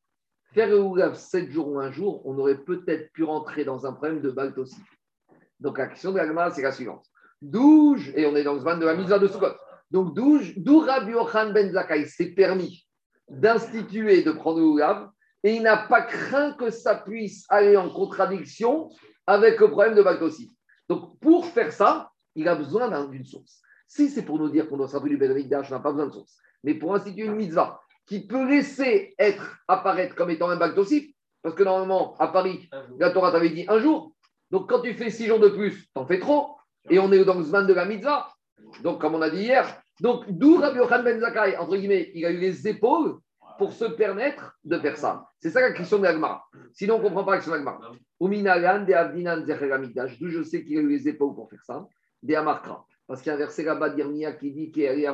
Faire 0.52 0.68
le 0.68 0.80
Oulav 0.80 1.14
sept 1.14 1.50
jours 1.50 1.68
ou 1.68 1.78
un 1.78 1.90
jour, 1.90 2.22
on 2.24 2.38
aurait 2.38 2.58
peut-être 2.58 3.12
pu 3.12 3.24
rentrer 3.24 3.64
dans 3.64 3.86
un 3.86 3.92
problème 3.92 4.20
de 4.20 4.30
Balt 4.30 4.56
aussi. 4.58 4.80
Donc 5.58 5.78
la 5.78 5.88
question 5.88 6.12
de 6.12 6.18
l'Agmara, 6.18 6.50
c'est 6.50 6.62
la 6.62 6.72
suivante. 6.72 7.04
D'où, 7.42 7.96
et 8.14 8.26
on 8.26 8.36
est 8.36 8.44
dans 8.44 8.54
le 8.54 8.60
van 8.60 8.76
de 8.76 8.84
la 8.84 8.94
mise 8.94 9.08
de 9.08 9.26
Sukkot, 9.26 9.54
donc 9.90 10.14
d'où 10.14 10.78
Rabbi 10.80 11.12
Yochanan 11.12 11.52
Ben 11.52 11.72
Zakkai 11.72 12.06
s'est 12.06 12.32
permis 12.32 12.86
d'instituer, 13.28 14.22
de 14.22 14.32
prendre 14.32 14.60
le 14.60 14.66
Oulav, 14.66 15.10
et 15.42 15.54
il 15.54 15.62
n'a 15.62 15.76
pas 15.76 16.02
craint 16.02 16.52
que 16.52 16.70
ça 16.70 16.94
puisse 16.94 17.44
aller 17.48 17.76
en 17.76 17.90
contradiction 17.90 18.90
avec 19.26 19.60
le 19.60 19.70
problème 19.70 19.94
de 19.94 20.02
Balt 20.02 20.22
aussi. 20.22 20.50
Donc, 20.88 21.18
pour 21.20 21.46
faire 21.46 21.72
ça, 21.72 22.10
il 22.34 22.48
a 22.48 22.54
besoin 22.54 23.06
d'une 23.06 23.24
source. 23.24 23.60
Si 23.86 24.08
c'est 24.08 24.22
pour 24.22 24.38
nous 24.38 24.48
dire 24.48 24.68
qu'on 24.68 24.76
doit 24.76 24.88
s'appeler 24.88 25.10
du 25.10 25.16
Bédamikdash, 25.16 25.70
on 25.70 25.74
n'a 25.74 25.80
pas 25.80 25.92
besoin 25.92 26.06
de 26.06 26.12
source. 26.12 26.36
Mais 26.64 26.74
pour 26.74 26.94
instituer 26.94 27.26
une 27.26 27.36
mitzvah 27.36 27.80
qui 28.06 28.26
peut 28.26 28.48
laisser 28.48 29.14
être, 29.18 29.58
apparaître 29.68 30.14
comme 30.14 30.30
étant 30.30 30.48
un 30.48 30.56
bac 30.56 30.76
aussi, 30.76 31.14
parce 31.42 31.54
que 31.54 31.62
normalement, 31.62 32.16
à 32.18 32.28
Paris, 32.28 32.68
la 32.98 33.10
Torah 33.10 33.32
t'avait 33.32 33.50
dit 33.50 33.64
un 33.68 33.78
jour. 33.78 34.12
Donc 34.50 34.68
quand 34.68 34.80
tu 34.80 34.94
fais 34.94 35.10
six 35.10 35.26
jours 35.26 35.40
de 35.40 35.48
plus, 35.48 35.88
t'en 35.94 36.06
fais 36.06 36.18
trop. 36.18 36.56
Et 36.90 36.98
on 36.98 37.12
est 37.12 37.24
dans 37.24 37.34
le 37.34 37.44
zman 37.44 37.66
de 37.66 37.74
la 37.74 37.84
mitzvah. 37.84 38.28
Donc, 38.82 39.00
comme 39.00 39.14
on 39.14 39.22
a 39.22 39.30
dit 39.30 39.42
hier, 39.42 39.80
donc 40.00 40.24
d'où 40.28 40.56
Rabbi 40.56 40.78
Yochanan 40.78 41.04
Ben 41.04 41.20
Zakkai, 41.20 41.56
entre 41.56 41.76
guillemets, 41.76 42.10
il 42.14 42.24
a 42.24 42.30
eu 42.30 42.38
les 42.38 42.66
épaules 42.68 43.18
pour 43.58 43.72
se 43.72 43.84
permettre 43.84 44.56
de 44.64 44.78
faire 44.78 44.96
ça. 44.96 45.26
C'est 45.40 45.50
ça 45.50 45.60
la 45.60 45.72
question 45.72 45.98
de 45.98 46.04
l'Agmara. 46.04 46.44
Sinon, 46.72 46.94
on 46.94 46.98
ne 46.98 47.02
comprend 47.04 47.24
pas 47.24 47.32
la 47.32 47.36
question 47.38 47.52
de 47.52 47.56
l'Agmara. 47.56 47.92
De 48.20 48.92
Avdinan 48.92 49.40
d'où 49.40 50.28
je 50.28 50.42
sais 50.42 50.64
qu'il 50.64 50.78
a 50.78 50.80
eu 50.80 50.88
les 50.88 51.08
épaules 51.08 51.34
pour 51.34 51.50
faire 51.50 51.64
ça, 51.64 51.86
des 52.22 52.34
Amarkra. 52.34 52.86
Parce 53.06 53.22
qu'il 53.22 53.30
y 53.30 53.32
a 53.32 53.36
un 53.36 53.38
verset 53.38 53.64
là-bas 53.64 53.90
d'Irmia 53.90 54.32
qui 54.32 54.52
dit 54.52 54.70
qu'il 54.70 54.82
y 54.82 55.06
a 55.06 55.12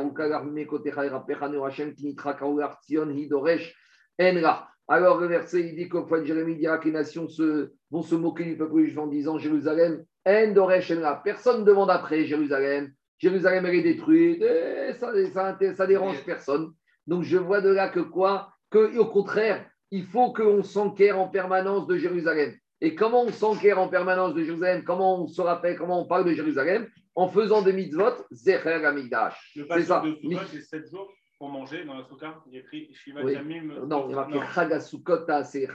alors 4.86 5.18
le 5.18 5.26
verset, 5.26 5.60
il 5.60 5.76
dit 5.76 5.88
qu'au 5.88 6.04
point 6.04 6.20
de 6.20 6.26
Jérémie 6.26 6.56
dira 6.56 6.78
que 6.78 6.84
les 6.84 6.92
nations 6.92 7.26
se, 7.28 7.72
vont 7.90 8.02
se 8.02 8.14
moquer 8.14 8.44
du 8.44 8.56
peuple 8.56 8.80
juif 8.80 8.98
en 8.98 9.06
disant 9.06 9.38
Jérusalem, 9.38 10.04
En 10.26 10.52
Doresh 10.52 10.90
Enra. 10.90 11.22
Personne 11.22 11.60
ne 11.60 11.64
demande 11.64 11.90
après 11.90 12.24
Jérusalem. 12.24 12.92
Jérusalem, 13.18 13.64
elle 13.64 13.76
est 13.76 13.82
détruite. 13.82 14.42
Et 14.42 14.92
ça, 14.94 15.12
ça, 15.32 15.56
ça 15.74 15.86
dérange 15.86 16.22
personne. 16.24 16.72
Donc 17.06 17.22
je 17.22 17.36
vois 17.36 17.60
de 17.60 17.70
là 17.70 17.88
que 17.88 18.00
quoi? 18.00 18.52
Que 18.70 18.96
au 18.98 19.06
contraire, 19.06 19.68
il 19.90 20.04
faut 20.04 20.32
qu'on 20.32 20.62
s'enquiert 20.62 21.18
en 21.18 21.28
permanence 21.28 21.86
de 21.86 21.96
Jérusalem. 21.96 22.54
Et 22.80 22.94
comment 22.94 23.22
on 23.22 23.32
s'enquiert 23.32 23.78
en 23.78 23.88
permanence 23.88 24.34
de 24.34 24.42
Jérusalem? 24.42 24.84
Comment 24.84 25.22
on 25.22 25.26
se 25.26 25.40
rappelle? 25.40 25.76
Comment 25.76 26.02
on 26.02 26.06
parle 26.06 26.24
de 26.24 26.32
Jérusalem? 26.32 26.88
En 27.14 27.28
faisant 27.28 27.62
des 27.62 27.72
mitzvot, 27.72 28.24
Zecher 28.32 28.84
Amigdash. 28.84 29.54
C'est 29.54 29.82
ça. 29.82 30.02
c'est 30.50 30.60
7 30.60 30.90
jours 30.90 31.08
pour 31.38 31.48
manger 31.48 31.84
dans 31.84 31.94
la 31.94 32.04
souka. 32.04 32.42
Il 32.46 32.54
y 32.54 32.56
a 32.56 32.60
écrit 32.60 32.92
Shiva 32.92 33.22
Oui. 33.22 33.34
Yamim. 33.34 33.86
Non, 33.86 34.06
il 34.08 34.10
y 34.10 34.12
a 34.14 34.16
marqué 34.16 34.40
Chag 34.52 34.72
HaSukkot, 34.72 35.24
ah, 35.28 35.44
c'est. 35.44 35.68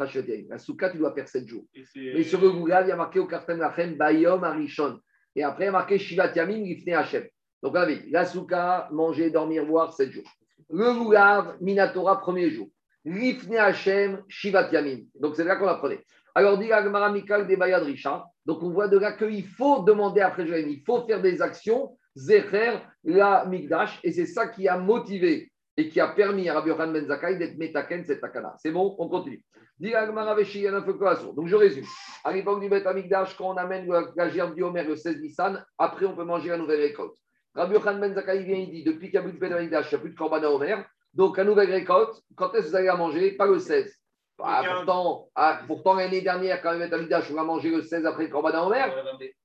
La 0.50 0.58
Souka, 0.58 0.90
tu 0.90 0.98
dois 0.98 1.14
faire 1.14 1.28
7 1.28 1.48
jours. 1.48 1.64
Mais 1.96 2.24
sur 2.24 2.42
le 2.42 2.50
Google, 2.50 2.82
il 2.84 2.90
y 2.90 2.92
a 2.92 2.96
marqué 2.96 3.20
au 3.20 3.26
Kartem 3.26 3.58
Lachem, 3.58 3.96
Bayom 3.96 4.44
Arishon. 4.44 5.00
Et 5.36 5.44
après, 5.44 5.64
il 5.64 5.68
y 5.68 5.70
a 5.70 5.72
marqué 5.72 5.98
Shivat 5.98 6.34
Yamim, 6.36 6.64
Lifnei 6.64 6.94
Hashem. 6.94 7.24
Donc, 7.64 7.74
on 7.74 7.80
a 7.80 7.86
vu, 7.86 8.10
la 8.10 8.26
Souka, 8.26 8.90
manger, 8.92 9.30
dormir, 9.30 9.66
boire, 9.66 9.94
7 9.94 10.12
jours. 10.12 10.30
Le 10.70 10.94
Goulav, 10.94 11.58
Minatora, 11.62 12.20
premier 12.20 12.50
jour. 12.50 12.68
Lifnei 13.06 13.58
Hashem, 13.58 14.24
Shivat 14.28 14.72
Yamim. 14.72 15.00
Donc, 15.20 15.36
c'est 15.36 15.44
là 15.44 15.56
qu'on 15.56 15.68
apprenait. 15.68 16.04
Alors, 16.36 16.58
dit 16.58 16.72
Agmara 16.72 17.12
Mikal 17.12 17.48
des 17.48 17.58
Bayad 17.58 17.84
Risha. 17.84 18.26
Donc, 18.46 18.62
on 18.62 18.70
voit 18.70 18.88
de 18.88 18.98
là 18.98 19.14
qu'il 19.14 19.48
faut 19.48 19.82
demander 19.82 20.22
après 20.22 20.46
Jérémie, 20.46 20.74
il 20.74 20.84
faut 20.86 21.06
faire 21.06 21.22
des 21.22 21.42
actions, 21.42 21.98
Zecher, 22.16 22.78
la 23.04 23.46
Migdash. 23.46 24.00
Et 24.04 24.12
c'est 24.12 24.26
ça 24.26 24.48
qui 24.48 24.68
a 24.68 24.78
motivé 24.78 25.52
et 25.76 25.90
qui 25.90 26.00
a 26.00 26.10
permis 26.10 26.50
à 26.50 26.56
Rabbi 26.56 26.72
Ben 26.72 27.08
Zakkai 27.08 27.38
d'être 27.38 27.58
Metaken, 27.58 28.06
cette 28.06 28.22
takana. 28.22 28.56
C'est 28.60 28.72
bon, 28.72 28.96
on 29.00 29.08
continue. 29.08 29.44
Donc, 29.80 31.48
je 31.48 31.56
résume. 31.56 31.86
À 32.24 32.34
l'époque 32.34 32.60
du 32.60 32.70
Bet 32.70 32.86
Amigdash, 32.86 33.36
quand 33.38 33.54
on 33.54 33.58
amène 33.58 33.90
la 34.16 34.30
gerbe 34.30 34.54
du 34.54 34.62
Homer 34.62 34.84
le 34.84 34.98
16 34.98 35.22
Nissan, 35.22 35.64
après, 35.78 36.06
on 36.06 36.16
peut 36.16 36.26
manger 36.26 36.50
la 36.50 36.58
nouvelle 36.58 36.82
récolte. 36.82 37.16
Rabbi 37.60 37.74
Yochanan 37.74 38.00
Ben 38.00 38.14
Zakkai 38.14 38.44
vient, 38.44 38.56
il 38.56 38.72
dit 38.72 38.84
depuis 38.84 39.12
qu'il 39.12 39.20
n'y 39.20 39.26
a 39.26 39.30
plus 39.30 39.34
de 39.34 39.38
Bet 39.38 39.54
Amigdash, 39.54 39.92
il 39.92 39.96
n'y 39.96 40.00
a 40.00 40.02
plus 40.02 40.12
de 40.12 40.16
Korban 40.16 40.38
à 40.38 40.48
Homer. 40.48 40.78
Donc, 41.14 41.38
la 41.38 41.44
nouvelle 41.44 41.70
récolte, 41.70 42.22
quand 42.36 42.54
est-ce 42.54 42.68
que 42.68 42.70
vous 42.70 42.76
allez 42.78 42.86
la 42.86 42.96
manger? 42.96 43.32
Pas 43.34 43.48
le 43.48 43.60
16. 43.60 43.94
Ah, 44.42 44.62
Le 44.64 44.68
15. 44.70 44.78
pourtant, 44.78 45.30
ah, 45.36 45.60
pourtant 45.68 45.94
l'année 45.96 46.22
dernière, 46.22 46.62
quand 46.62 46.72
même, 46.72 46.90
Bet 46.90 46.96
Amigdash, 46.96 47.30
on 47.30 47.34
va 47.34 47.44
manger 47.44 47.70
le 47.72 47.82
16 47.82 48.06
après 48.06 48.24
le 48.24 48.30
Korban 48.30 48.52
à 48.52 48.62
Homer. 48.62 48.86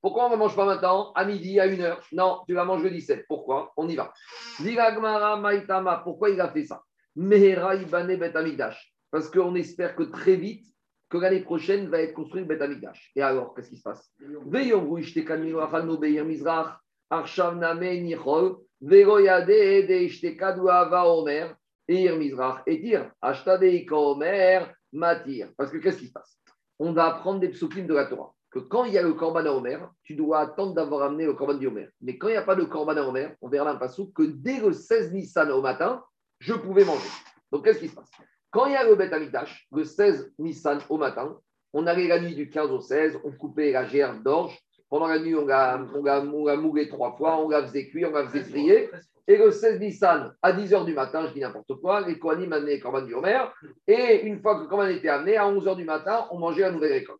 Pourquoi 0.01 0.27
on 0.27 0.29
ne 0.29 0.37
mange 0.37 0.55
pas 0.55 0.65
maintenant, 0.65 1.11
à 1.13 1.25
midi, 1.25 1.59
à 1.59 1.67
1h 1.67 1.97
Non, 2.13 2.39
tu 2.47 2.53
vas 2.53 2.63
manger 2.63 2.85
le 2.85 2.91
17. 2.91 3.25
Pourquoi? 3.27 3.73
On 3.75 3.89
y 3.89 3.97
va. 3.97 4.13
Pourquoi 6.05 6.29
il 6.29 6.39
a 6.39 6.47
fait 6.47 6.63
ça? 6.63 6.81
Parce 9.11 9.29
qu'on 9.29 9.55
espère 9.55 9.93
que 9.97 10.03
très 10.03 10.37
vite, 10.37 10.65
que 11.09 11.17
l'année 11.17 11.41
prochaine 11.41 11.89
va 11.89 12.01
être 12.01 12.13
construit 12.13 12.41
le 12.41 12.47
Bet. 12.47 12.59
Et 13.17 13.21
alors, 13.21 13.53
qu'est-ce 13.53 13.69
qui 13.69 13.77
se 13.77 13.83
passe? 13.83 14.09
Et 22.67 22.77
dire 22.77 23.11
Matir. 24.91 25.51
Parce 25.57 25.71
que 25.71 25.77
qu'est-ce 25.77 25.97
qui 25.97 26.07
se 26.07 26.13
passe? 26.13 26.37
On 26.79 26.93
va 26.93 27.07
apprendre 27.07 27.39
des 27.39 27.49
psukim 27.49 27.85
de 27.85 27.93
la 27.93 28.05
Torah. 28.05 28.33
Que 28.49 28.59
quand 28.59 28.85
il 28.85 28.93
y 28.93 28.97
a 28.97 29.03
le 29.03 29.13
Korban 29.13 29.45
à 29.45 29.51
Omer, 29.51 29.91
tu 30.03 30.15
dois 30.15 30.39
attendre 30.39 30.73
d'avoir 30.73 31.03
amené 31.03 31.25
le 31.25 31.33
Korban 31.33 31.55
du 31.55 31.67
Omer. 31.67 31.89
Mais 32.01 32.17
quand 32.17 32.27
il 32.27 32.31
n'y 32.31 32.37
a 32.37 32.41
pas 32.41 32.55
de 32.55 32.63
Korban 32.63 32.95
à 32.97 33.01
Omer, 33.01 33.35
on 33.41 33.49
verra 33.49 33.73
le 33.73 33.79
passage 33.79 34.05
que 34.15 34.23
dès 34.23 34.59
le 34.59 34.71
16 34.71 35.13
Nissan 35.13 35.51
au 35.51 35.61
matin, 35.61 36.03
je 36.39 36.53
pouvais 36.53 36.85
manger. 36.85 37.09
Donc 37.51 37.65
qu'est-ce 37.65 37.79
qui 37.79 37.89
se 37.89 37.95
passe? 37.95 38.09
Quand 38.51 38.67
il 38.67 38.73
y 38.73 38.75
a 38.75 38.87
le 38.87 38.95
Bet 38.95 39.13
Amikdash, 39.13 39.67
le 39.71 39.83
16 39.83 40.33
Nissan 40.39 40.79
au 40.89 40.97
matin, 40.97 41.37
on 41.73 41.85
allait 41.87 42.07
la 42.07 42.21
nuit 42.21 42.35
du 42.35 42.49
15 42.49 42.71
au 42.71 42.79
16, 42.79 43.19
on 43.25 43.31
coupait 43.31 43.71
la 43.71 43.85
gerbe 43.85 44.23
d'orge. 44.23 44.57
Pendant 44.95 45.07
la 45.07 45.19
nuit, 45.19 45.35
on 45.35 45.45
l'a 45.45 45.77
on 45.93 46.03
l'a- 46.05 46.21
on 46.21 46.45
l'a 46.45 46.55
moulé 46.55 46.87
trois 46.87 47.11
fois, 47.17 47.35
on 47.43 47.49
la 47.49 47.63
faisait 47.67 47.85
cuire, 47.89 48.11
on 48.13 48.15
la 48.15 48.29
faisait 48.29 48.45
frire. 48.45 48.89
Et 49.27 49.35
le 49.35 49.51
16 49.51 49.77
Nissan, 49.81 50.33
à 50.41 50.53
10h 50.53 50.85
du 50.85 50.93
matin, 50.93 51.27
je 51.27 51.33
dis 51.33 51.41
n'importe 51.41 51.73
quoi, 51.81 51.99
les 52.07 52.17
Kohanim 52.17 52.53
amenaient 52.53 52.77
le 52.77 52.81
Korban 52.81 53.01
du 53.01 53.13
Homer. 53.13 53.41
Et 53.87 54.21
une 54.25 54.39
fois 54.39 54.55
que 54.55 54.61
le 54.61 54.67
Korban 54.69 54.85
était 54.87 55.09
amené, 55.09 55.35
à 55.35 55.49
11h 55.49 55.75
du 55.75 55.83
matin, 55.83 56.25
on 56.31 56.39
mangeait 56.39 56.61
la 56.61 56.71
nouvelle 56.71 56.93
récolte. 56.93 57.19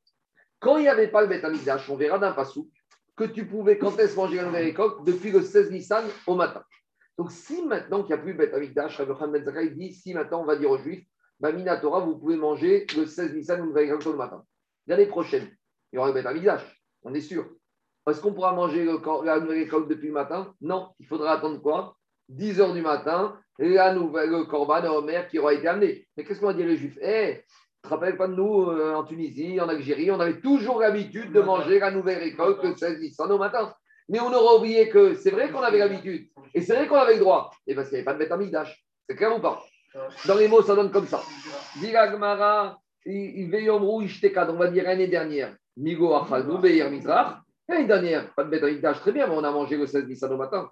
Quand 0.62 0.78
il 0.78 0.84
n'y 0.84 0.88
avait 0.88 1.10
pas 1.10 1.20
le 1.22 1.28
Bet 1.28 1.44
Amikdash, 1.44 1.90
on 1.90 1.98
verra 1.98 2.18
d'un 2.18 2.32
passou 2.32 2.70
que 3.14 3.26
tu 3.26 3.46
pouvais, 3.46 3.78
quand 3.78 4.00
est-ce 4.00 4.16
manger 4.16 4.38
la 4.38 4.46
nouvelle 4.46 4.68
récolte 4.68 5.04
Depuis 5.06 5.32
le 5.32 5.42
16 5.42 5.70
Nissan 5.70 6.06
au 6.28 6.36
matin. 6.36 6.64
Donc, 7.18 7.30
si 7.30 7.62
maintenant 7.66 8.04
qu'il 8.04 8.16
n'y 8.16 8.22
a 8.22 8.24
plus 8.24 8.36
Bet 8.36 8.54
Amikdash, 8.54 9.02
Rabbi 9.02 9.32
Ben 9.34 9.44
Zakkai 9.44 9.72
dit 9.72 9.92
si 9.92 10.14
maintenant 10.14 10.44
on 10.44 10.46
va 10.46 10.56
dire 10.56 10.72
aux 10.72 10.78
Juifs, 10.78 11.06
bah, 11.42 11.52
Minatora, 11.52 12.00
vous 12.00 12.18
pouvez 12.18 12.38
manger 12.38 12.88
le 12.96 13.06
16 13.06 13.34
Nissan 13.36 13.60
ou 13.60 13.66
nouvelle 13.66 13.88
récolte 13.88 14.06
le 14.06 14.14
matin. 14.14 14.46
L'année 14.88 15.08
prochaine, 15.08 15.50
il 15.92 15.98
y 15.98 16.00
aura 16.00 16.08
le 16.08 16.14
Bet 16.14 16.26
Amikdash, 16.26 16.82
on 17.04 17.14
est 17.14 17.20
sûr. 17.20 17.46
Est-ce 18.08 18.22
qu'on 18.22 18.34
pourra 18.34 18.54
manger 18.54 18.84
le 18.84 19.00
la 19.24 19.40
nouvelle 19.40 19.64
récolte 19.64 19.88
depuis 19.88 20.08
le 20.08 20.14
matin? 20.14 20.54
Non, 20.62 20.90
il 21.00 21.08
faudra 21.08 21.34
attendre 21.34 21.62
quoi? 21.62 21.96
10 22.30 22.62
heures 22.62 22.74
du 22.74 22.82
matin, 22.82 23.38
la 23.58 23.94
nouvelle 23.94 24.30
le 24.30 24.44
Corban 24.46 24.76
à 24.76 24.90
Homer 24.90 25.24
qui 25.30 25.40
aura 25.40 25.54
été 25.54 25.68
amené. 25.68 26.08
Mais 26.16 26.24
qu'est-ce 26.24 26.40
qu'on 26.40 26.48
va 26.48 26.54
dire 26.54 26.68
les 26.68 26.78
Juifs? 26.78 26.98
Eh, 27.02 27.44
tu 27.48 27.82
te 27.84 27.88
rappelles 27.88 28.18
pas 28.18 28.28
de 28.28 28.36
nous 28.36 28.70
euh, 28.70 28.94
en 28.96 29.04
Tunisie, 29.04 29.60
en 29.60 29.70
Algérie, 29.70 30.12
on 30.12 30.20
avait 30.20 30.40
toujours 30.40 30.80
l'habitude 30.80 31.32
de 31.32 31.42
manger 31.42 31.80
la 31.80 31.92
nouvelle 31.92 32.20
récolte 32.20 32.64
le 32.64 32.76
16 32.76 33.00
Nissan 33.00 33.32
au 33.32 33.38
matin. 33.38 33.74
Mais 34.10 34.20
on 34.20 34.32
aura 34.32 34.56
oublié 34.58 34.90
que 34.90 35.16
c'est 35.16 35.32
vrai 35.32 35.50
qu'on 35.52 35.62
avait 35.62 35.80
l'habitude 35.80 36.28
et 36.54 36.62
c'est 36.62 36.76
vrai 36.76 36.88
qu'on 36.88 36.96
avait 36.96 37.16
le 37.16 37.20
droit. 37.20 37.52
Et 37.66 37.74
parce 37.74 37.90
qu'il 37.90 37.96
n'y 37.96 38.00
avait 38.00 38.06
pas 38.06 38.14
de 38.14 38.20
bête 38.20 38.32
Amikdash. 38.32 38.86
C'est 39.10 39.16
clair 39.16 39.36
ou 39.36 39.40
pas? 39.40 39.64
Dans 40.28 40.36
les 40.36 40.48
mots, 40.48 40.62
ça 40.62 40.76
donne 40.76 40.92
comme 40.92 41.08
ça. 41.08 41.22
Ishteka, 44.02 44.52
on 44.52 44.58
va 44.58 44.68
dire 44.68 44.84
l'année 44.84 45.08
dernière. 45.08 45.56
Migo 45.78 46.14
Beir 46.60 46.92
Mizrach. 46.92 47.45
L'année 47.68 47.88
dernière, 47.88 48.34
pas 48.36 48.44
de 48.44 48.50
bête 48.50 48.64
Amikdash, 48.64 49.00
très 49.00 49.12
bien, 49.12 49.28
mais 49.28 49.36
on 49.36 49.44
a 49.44 49.52
mangé 49.52 49.76
le 49.76 49.88
16 49.88 50.08
Nissan 50.08 50.32
au 50.32 50.38
matin. 50.38 50.70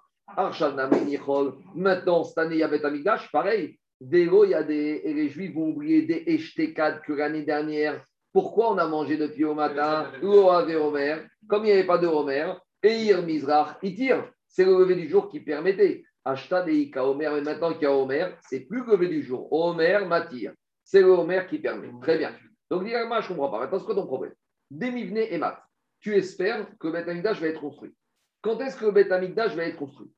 Maintenant, 1.74 2.24
cette 2.24 2.38
année, 2.38 2.54
il 2.54 2.60
y 2.60 2.62
a 2.62 2.68
bête 2.68 2.84
Amikdash, 2.84 3.30
pareil. 3.32 3.78
Vélo, 4.00 4.44
il 4.44 4.50
y 4.50 4.54
a 4.54 4.62
des. 4.62 5.02
Et 5.04 5.14
les 5.14 5.28
Juifs 5.28 5.54
vont 5.54 5.68
oublier 5.70 6.02
des 6.02 6.24
Eshtekad 6.26 7.02
que 7.02 7.12
l'année 7.12 7.42
dernière. 7.42 8.04
Pourquoi 8.32 8.72
on 8.72 8.78
a 8.78 8.86
mangé 8.86 9.16
depuis 9.16 9.44
au 9.44 9.54
matin? 9.54 10.10
Lo 10.20 10.50
avait 10.50 10.76
Homer. 10.76 11.16
Comme 11.48 11.64
il 11.64 11.66
n'y 11.66 11.72
avait 11.72 11.86
pas 11.86 11.98
de 11.98 12.06
Homer, 12.06 12.52
Eir 12.82 13.22
Mizrach, 13.22 13.76
Itir. 13.82 14.30
C'est 14.48 14.64
le 14.64 14.78
lever 14.78 14.96
du 14.96 15.08
jour 15.08 15.28
qui 15.28 15.40
permettait. 15.40 16.04
Ashta 16.24 16.62
de 16.62 16.70
Ika 16.70 17.04
Homer, 17.06 17.30
mais 17.34 17.42
maintenant 17.42 17.72
qu'il 17.72 17.82
y 17.82 17.86
a 17.86 17.92
Homer, 17.92 18.28
c'est 18.40 18.60
plus 18.60 18.84
le 18.84 18.92
lever 18.92 19.08
du 19.08 19.22
jour. 19.22 19.52
Homer 19.52 20.00
Matir. 20.06 20.52
C'est 20.82 21.00
le 21.00 21.10
Homer 21.10 21.42
qui 21.48 21.58
permet. 21.58 21.90
Très 22.00 22.18
bien. 22.18 22.32
Donc, 22.70 22.86
je 22.86 22.94
ne 22.94 23.28
comprends 23.28 23.50
pas. 23.50 23.60
Maintenant, 23.60 23.78
c'est 23.78 23.84
quoi 23.84 23.94
ton 23.94 24.06
problème? 24.06 24.32
Demivne 24.70 25.18
et 25.18 25.38
Mat. 25.38 25.62
Tu 26.04 26.14
espères 26.14 26.68
que 26.78 26.88
le 26.88 26.92
Beth 26.92 27.08
Amikdash 27.08 27.40
va 27.40 27.46
être 27.46 27.62
construit. 27.62 27.94
Quand 28.42 28.60
est-ce 28.60 28.76
que 28.76 28.84
le 28.84 28.90
Beth 28.90 29.10
Amikdash 29.10 29.56
va 29.56 29.64
être 29.64 29.78
construit? 29.78 30.12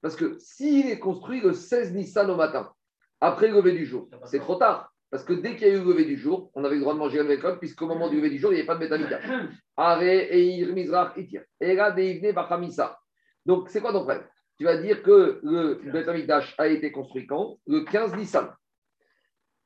Parce 0.00 0.14
que 0.14 0.38
s'il 0.38 0.88
est 0.88 1.00
construit 1.00 1.40
le 1.40 1.52
16 1.52 1.92
Nissan 1.92 2.30
au 2.30 2.36
matin, 2.36 2.70
après 3.20 3.48
le 3.48 3.56
lever 3.56 3.72
du 3.72 3.84
jour, 3.84 4.08
c'est 4.26 4.38
trop 4.38 4.54
tard. 4.54 4.92
Parce 5.10 5.24
que 5.24 5.32
dès 5.32 5.56
qu'il 5.56 5.66
y 5.66 5.70
a 5.72 5.74
eu 5.74 5.78
le 5.78 5.90
lever 5.90 6.04
du 6.04 6.16
jour, 6.16 6.52
on 6.54 6.62
avait 6.62 6.76
le 6.76 6.82
droit 6.82 6.94
de 6.94 7.00
manger 7.00 7.20
nouvelle 7.20 7.40
coque, 7.40 7.58
puisqu'au 7.58 7.88
moment 7.88 8.08
du 8.08 8.14
lever 8.14 8.30
du 8.30 8.38
jour, 8.38 8.52
il 8.52 8.54
n'y 8.54 8.60
avait 8.60 8.66
pas 8.68 8.76
de 8.76 8.80
Beth 8.80 8.92
Amikdash. 8.92 9.24
Are 9.76 10.00
Eir 10.00 10.72
Mizrach 10.72 11.16
Itir. 11.16 11.42
Era 11.58 11.90
Deivne 11.90 12.30
Bachamisa. 12.30 12.96
Donc, 13.44 13.70
c'est 13.70 13.80
quoi 13.80 13.90
ton 13.90 14.04
problème 14.04 14.24
Tu 14.56 14.62
vas 14.62 14.76
dire 14.76 15.02
que 15.02 15.40
le 15.42 15.80
Beth 15.90 16.06
Amikdash 16.06 16.54
a 16.58 16.68
été 16.68 16.92
construit 16.92 17.26
quand? 17.26 17.58
Le 17.66 17.80
15 17.80 18.14
Nissan. 18.14 18.54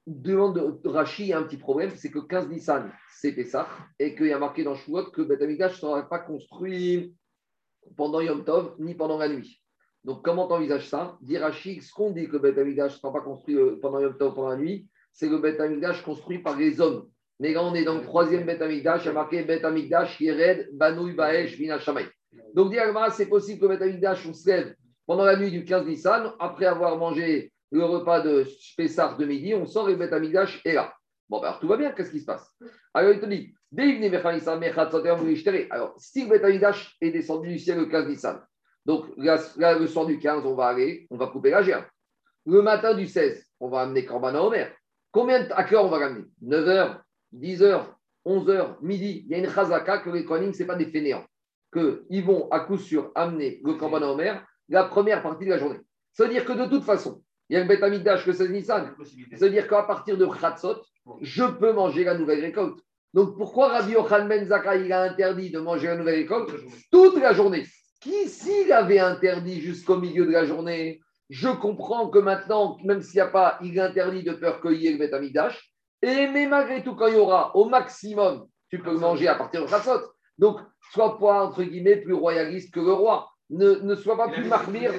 Demande 0.07 0.83
de 0.83 0.89
Rashi, 0.89 1.23
il 1.23 1.29
y 1.29 1.33
a 1.33 1.39
un 1.39 1.45
petit 1.45 1.57
problème, 1.57 1.91
c'est 1.97 2.11
que 2.11 2.19
15 2.19 2.49
Nissan, 2.49 2.93
c'est 3.11 3.33
Pessah, 3.33 3.67
et 3.99 4.15
qu'il 4.15 4.27
y 4.27 4.33
a 4.33 4.39
marqué 4.39 4.63
dans 4.63 4.75
Shavuot 4.75 5.11
que 5.11 5.23
Beth 5.23 5.41
ne 5.41 5.69
sera 5.69 6.07
pas 6.07 6.19
construit 6.19 7.15
pendant 7.97 8.21
Yom 8.21 8.45
Tov, 8.45 8.75
ni 8.79 8.95
pendant 8.95 9.17
la 9.17 9.29
nuit. 9.29 9.63
Donc, 10.05 10.23
comment 10.23 10.47
tu 10.47 10.53
envisages 10.53 10.89
ça? 10.89 11.17
Dit 11.23 11.39
Rashi, 11.39 11.81
ce 11.81 11.91
qu'on 11.91 12.11
dit 12.11 12.29
que 12.29 12.37
Beth 12.37 12.57
ne 12.57 12.89
sera 12.89 13.13
pas 13.13 13.23
construit 13.23 13.57
euh, 13.57 13.79
pendant 13.81 13.99
Yom 13.99 14.17
Tov, 14.19 14.35
pendant 14.35 14.51
la 14.51 14.57
nuit, 14.57 14.87
c'est 15.13 15.29
le 15.29 15.39
Beth 15.39 15.59
construit 16.05 16.41
par 16.41 16.59
les 16.59 16.83
hommes. 16.83 17.09
Mais 17.41 17.55
là, 17.55 17.65
on 17.65 17.75
est 17.75 17.85
dans 17.85 17.95
le 17.95 18.03
troisième 18.03 18.45
Beth 18.45 18.61
Amikdash, 18.61 19.05
il 19.05 19.07
y 19.07 19.11
a 19.11 19.13
marqué 19.15 19.43
Beth 19.43 19.65
Amikdash, 19.65 20.21
Yered, 20.21 20.69
Banouy, 20.75 21.15
Baesh, 21.15 21.57
Vina 21.57 21.79
Shamay. 21.79 22.07
Donc, 22.53 22.71
dit 22.71 22.79
c'est 23.13 23.27
possible 23.27 23.59
que 23.59 23.67
Beth 23.67 24.19
on 24.27 24.35
se 24.35 24.51
lève 24.51 24.75
pendant 25.07 25.25
la 25.25 25.37
nuit 25.37 25.51
du 25.51 25.65
15 25.65 25.87
Nissan, 25.87 26.33
après 26.39 26.67
avoir 26.67 26.99
mangé 26.99 27.53
le 27.71 27.85
repas 27.85 28.21
de 28.21 28.47
Pessar 28.77 29.17
de 29.17 29.25
midi, 29.25 29.55
on 29.55 29.67
sort 29.67 29.91
et 29.91 29.97
Beth 29.97 30.13
Amidash 30.13 30.61
est 30.65 30.75
là. 30.75 30.95
Bon, 31.29 31.41
ben 31.41 31.49
alors 31.49 31.61
tout 31.61 31.69
va 31.69 31.77
bien, 31.77 31.93
qu'est-ce 31.93 32.11
qui 32.11 32.21
se 32.21 32.27
passe? 32.27 32.55
Alors 32.93 33.13
il 33.13 33.21
te 33.21 33.27
dit, 33.27 33.55
alors 35.71 35.95
si 35.99 36.27
Beth 36.27 36.45
Amidash 36.45 36.97
est 37.01 37.11
descendu 37.11 37.49
du 37.49 37.59
ciel 37.59 37.79
le 37.79 37.87
15 37.87 38.07
Nissan, 38.09 38.41
donc 38.85 39.07
là, 39.17 39.39
le 39.79 39.87
soir 39.87 40.07
du 40.07 40.19
15, 40.19 40.45
on 40.45 40.55
va 40.55 40.67
aller, 40.67 41.07
on 41.11 41.17
va 41.17 41.29
couper 41.29 41.51
la 41.51 41.63
gerbe. 41.63 41.85
Le 42.45 42.61
matin 42.61 42.93
du 42.95 43.07
16, 43.07 43.43
on 43.61 43.71
va 43.71 43.81
amener 43.81 44.05
Corban 44.05 44.35
à 44.35 44.41
Omer. 44.41 44.71
Combien 45.11 45.49
à 45.53 45.65
quelle 45.65 45.79
heure 45.79 45.87
on 45.87 45.89
va 45.89 45.99
l'amener 45.99 46.27
9h, 46.45 47.01
10h, 47.35 47.87
11h, 48.27 48.77
midi? 48.83 49.25
Il 49.25 49.31
y 49.31 49.35
a 49.35 49.39
une 49.39 49.49
chazaka 49.49 49.99
que 49.99 50.11
les 50.11 50.27
Kohanim, 50.27 50.53
ce 50.53 50.59
n'est 50.59 50.67
pas 50.67 50.75
des 50.75 50.91
fainéants. 50.91 51.25
Qu'ils 51.73 52.23
vont 52.23 52.51
à 52.51 52.61
coup 52.61 52.77
sûr 52.77 53.11
amener 53.15 53.63
le 53.65 53.73
Corban 53.75 54.03
à 54.03 54.09
Omer 54.09 54.47
la 54.69 54.85
première 54.85 55.23
partie 55.23 55.47
de 55.47 55.51
la 55.51 55.59
journée. 55.59 55.81
Ça 56.13 56.25
veut 56.25 56.31
dire 56.31 56.45
que 56.45 56.53
de 56.53 56.67
toute 56.67 56.85
façon, 56.85 57.24
il 57.49 57.55
y 57.55 57.57
a 57.57 57.61
le 57.61 57.69
Betamikdash 57.69 58.25
que 58.25 58.33
c'est 58.33 58.49
Nissan. 58.49 58.95
Ça 59.37 59.45
veut 59.45 59.51
dire 59.51 59.69
qu'à 59.69 59.83
partir 59.83 60.17
de 60.17 60.27
Khatsot, 60.27 60.83
je 61.21 61.45
peux 61.45 61.73
manger 61.73 62.05
la 62.05 62.17
nouvelle 62.17 62.41
récolte. 62.41 62.79
Donc 63.13 63.37
pourquoi 63.37 63.69
Rabbi 63.69 63.93
Yochanan 63.93 64.29
Ben 64.29 64.49
il 64.85 64.93
a 64.93 65.03
interdit 65.03 65.51
de 65.51 65.61
manger 65.61 65.89
la 65.89 65.97
nouvelle 65.97 66.17
récolte 66.17 66.51
toute 66.91 67.17
la 67.17 67.33
journée 67.33 67.65
Qui 68.01 68.29
s'il 68.29 68.73
avait 68.73 68.99
interdit 68.99 69.61
jusqu'au 69.61 69.99
milieu 69.99 70.27
de 70.27 70.33
la 70.33 70.47
journée 70.47 71.01
Je 71.31 71.49
comprends 71.49 72.09
que 72.09 72.19
maintenant, 72.19 72.79
même 72.85 73.03
s'il 73.03 73.17
n'y 73.17 73.21
a 73.21 73.29
pas, 73.29 73.59
il 73.63 73.79
interdit 73.79 74.25
de 74.25 74.33
peur 74.33 74.61
qu'il 74.61 74.83
y 74.83 74.89
ait 74.89 74.93
le 74.93 74.99
Betamikdash. 74.99 75.71
Et 76.03 76.27
mais 76.29 76.47
malgré 76.47 76.83
tout, 76.83 76.97
quand 76.97 77.07
il 77.07 77.15
y 77.15 77.19
aura 77.19 77.55
au 77.57 77.67
maximum, 77.67 78.47
tu 78.69 78.79
peux 78.79 78.93
le 78.93 78.99
manger 78.99 79.29
à 79.29 79.35
partir 79.37 79.63
de 79.63 79.71
Khatsot. 79.71 80.01
Donc, 80.39 80.59
sois 80.93 81.19
pas, 81.19 81.45
entre 81.45 81.63
guillemets, 81.63 81.97
plus 81.97 82.15
royaliste 82.15 82.75
que 82.75 82.81
le 82.81 82.93
roi. 82.93 83.31
Ne, 83.55 83.77
ne 83.83 83.95
sois 83.95 84.17
pas 84.17 84.29
plus 84.29 84.45
marmire. 84.45 84.93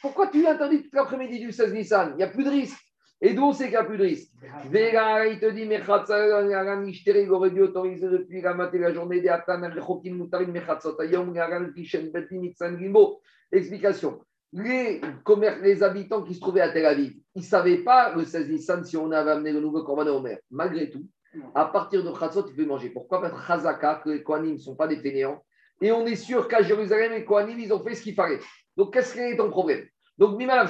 Pourquoi 0.00 0.28
tu 0.28 0.40
l'interdis 0.40 0.84
toute 0.84 0.94
l'après-midi 0.94 1.40
du 1.40 1.50
16 1.50 1.74
Nissan? 1.74 2.10
Il 2.12 2.16
n'y 2.18 2.22
a 2.22 2.28
plus 2.28 2.44
de 2.44 2.50
risque. 2.50 2.78
Et 3.20 3.34
d'où 3.34 3.52
c'est 3.52 3.64
qu'il 3.64 3.72
n'y 3.72 3.76
a 3.76 3.84
plus 3.84 3.98
de 3.98 4.04
risque? 4.04 4.30
Véga, 4.70 5.26
il 5.26 5.40
te 5.40 5.46
dit, 5.46 5.62
il 5.62 7.30
aurait 7.32 7.50
dû 7.50 7.62
autoriser 7.62 8.08
depuis 8.08 8.42
la 8.42 8.54
matinée 8.54 8.82
la 8.82 8.92
journée 8.92 9.20
des 9.20 9.28
Atan, 9.28 9.60
Chokim, 9.74 10.18
Mutarim, 10.18 10.52
Mechatzot, 10.52 11.00
Ayom, 11.00 11.32
Garan, 11.32 11.72
Kishen, 11.74 12.12
Betim, 12.12 12.44
Itzan, 12.44 12.78
Gimbo. 12.78 13.20
Explication. 13.50 14.20
Les, 14.52 15.00
les 15.62 15.82
habitants 15.82 16.22
qui 16.22 16.34
se 16.34 16.40
trouvaient 16.40 16.60
à 16.60 16.68
Tel 16.68 16.86
Aviv, 16.86 17.14
ils 17.34 17.40
ne 17.40 17.44
savaient 17.44 17.78
pas 17.78 18.14
le 18.14 18.24
16 18.24 18.48
Nissan 18.50 18.84
si 18.84 18.96
on 18.96 19.10
avait 19.10 19.32
amené 19.32 19.52
le 19.52 19.60
nouveau 19.60 19.82
Corban 19.82 20.06
au 20.06 20.20
mer. 20.20 20.38
Malgré 20.50 20.90
tout, 20.90 21.06
à 21.54 21.64
partir 21.64 22.04
de 22.04 22.10
Khatzot, 22.10 22.44
tu 22.44 22.54
peux 22.54 22.66
manger. 22.66 22.90
Pourquoi? 22.90 23.20
Parce 23.20 23.32
que 23.32 23.46
Chazaka, 23.46 24.02
que 24.04 24.10
les 24.10 24.22
Kohanim 24.22 24.52
ne 24.52 24.58
sont 24.58 24.76
pas 24.76 24.86
des 24.86 24.98
fainéants, 24.98 25.42
et 25.80 25.92
on 25.92 26.06
est 26.06 26.16
sûr 26.16 26.48
qu'à 26.48 26.62
Jérusalem, 26.62 27.12
les 27.12 27.24
Kohanim, 27.24 27.58
ils 27.58 27.72
ont 27.72 27.82
fait 27.82 27.94
ce 27.94 28.02
qu'il 28.02 28.14
fallait. 28.14 28.40
Donc, 28.76 28.92
qu'est-ce 28.92 29.14
qui 29.14 29.20
est 29.20 29.36
ton 29.36 29.50
problème? 29.50 29.84
Donc, 30.18 30.36
Mimalam 30.38 30.68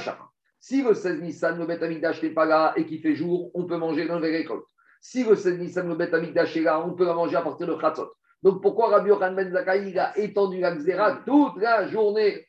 si 0.59 0.83
le 0.83 0.95
16 0.95 1.21
Nissan, 1.21 1.59
le 1.59 1.67
Beth 1.67 1.83
n'est 1.83 2.31
pas 2.31 2.45
là 2.45 2.73
et 2.77 2.87
qu'il 2.87 3.01
fait 3.01 3.15
jour, 3.15 3.51
on 3.55 3.67
peut 3.67 3.77
manger 3.77 4.07
dans 4.07 4.19
les 4.19 4.37
récoltes. 4.37 4.65
Si 5.01 5.23
le 5.23 5.37
16 5.37 5.61
Nissan, 5.61 5.89
le 5.89 5.95
Beth 5.95 6.13
est 6.13 6.61
là, 6.61 6.85
on 6.85 6.95
peut 6.95 7.05
manger 7.05 7.37
à 7.37 7.43
partir 7.43 7.69
de 7.69 7.75
Khatzot. 7.75 8.11
Donc, 8.43 8.63
pourquoi 8.63 8.89
Rabbi 8.89 9.11
Yochanan 9.11 9.37
Ben 9.37 9.53
Zakkai 9.53 9.97
a 9.99 10.19
étendu 10.19 10.59
la 10.61 10.75
Xéra 10.75 11.23
toute 11.25 11.57
la 11.59 11.87
journée? 11.87 12.47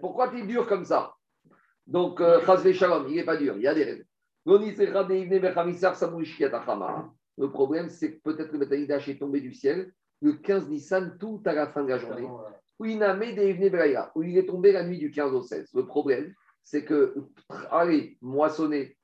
Pourquoi 0.00 0.32
es 0.34 0.42
dur 0.42 0.66
comme 0.66 0.84
ça? 0.84 1.14
Donc, 1.86 2.20
euh, 2.20 2.40
Shalom, 2.72 3.08
il 3.08 3.16
n'est 3.16 3.24
pas 3.24 3.36
dur, 3.36 3.56
il 3.56 3.62
y 3.62 3.66
a 3.66 3.74
des 3.74 3.84
raisons. 3.84 4.04
Le 7.38 7.50
problème, 7.50 7.88
c'est 7.88 8.14
que 8.14 8.20
peut-être 8.22 8.52
le 8.52 8.58
Beth 8.58 8.72
est 8.72 9.18
tombé 9.18 9.40
du 9.40 9.52
ciel 9.52 9.92
le 10.22 10.32
15 10.34 10.68
Nissan 10.68 11.16
tout 11.18 11.42
à 11.44 11.52
la 11.52 11.66
fin 11.66 11.82
de 11.82 11.88
la 11.88 11.98
journée, 11.98 12.26
où 12.78 12.84
il 12.86 12.98
où 14.14 14.22
il 14.22 14.38
est 14.38 14.46
tombé 14.46 14.72
la 14.72 14.84
nuit 14.84 14.98
du 14.98 15.10
15 15.10 15.32
au 15.34 15.42
16. 15.42 15.70
Le 15.74 15.84
problème, 15.84 16.32
c'est 16.64 16.84
que, 16.84 17.14
allez, 17.70 18.16
moissonner, 18.22 18.96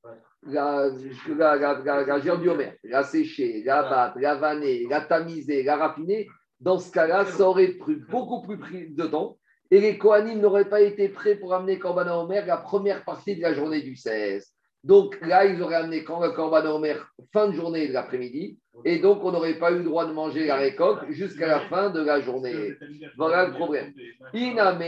la, 0.45 0.89
la, 1.29 1.57
la, 1.57 2.05
la 2.05 2.75
la 2.85 3.03
sécher, 3.03 3.63
la 3.65 3.83
battre, 3.83 4.19
la 4.21 4.37
vanner, 4.37 4.87
la 4.89 5.01
tamiser, 5.01 5.65
la 5.65 5.77
raffiner, 5.77 6.29
dans 6.61 6.79
ce 6.79 6.91
cas-là, 6.93 7.25
ça 7.25 7.49
aurait 7.49 7.73
pris 7.73 7.97
beaucoup 7.97 8.43
plus 8.43 8.59
pris 8.59 8.91
de 8.91 9.07
temps. 9.07 9.39
Et 9.71 9.81
les 9.81 9.99
Kohanim 9.99 10.41
n'auraient 10.41 10.69
pas 10.69 10.81
été 10.81 11.09
prêts 11.09 11.37
pour 11.37 11.53
amener 11.53 11.79
Corban 11.79 12.09
Omer 12.23 12.47
la 12.47 12.57
première 12.57 13.05
partie 13.05 13.37
de 13.37 13.43
la 13.43 13.53
journée 13.53 13.83
du 13.83 13.97
16. 13.97 14.55
Donc 14.85 15.19
là, 15.23 15.45
ils 15.45 15.61
auraient 15.61 15.75
amené 15.77 16.05
Corban 16.05 16.65
Omer 16.67 17.13
fin 17.33 17.49
de 17.49 17.53
journée 17.53 17.89
de 17.89 17.93
l'après-midi. 17.93 18.59
Et 18.85 19.01
donc, 19.01 19.25
on 19.25 19.33
n'aurait 19.33 19.59
pas 19.59 19.73
eu 19.73 19.79
le 19.79 19.85
droit 19.85 20.07
de 20.07 20.13
manger 20.13 20.47
la 20.47 20.55
récolte 20.55 21.01
jusqu'à 21.09 21.49
la 21.49 21.59
fin 21.61 21.91
de 21.91 22.01
la 22.01 22.21
journée. 22.21 22.77
Voilà 23.17 23.47
le 23.47 23.55
problème. 23.55 23.93
voilà 24.33 24.79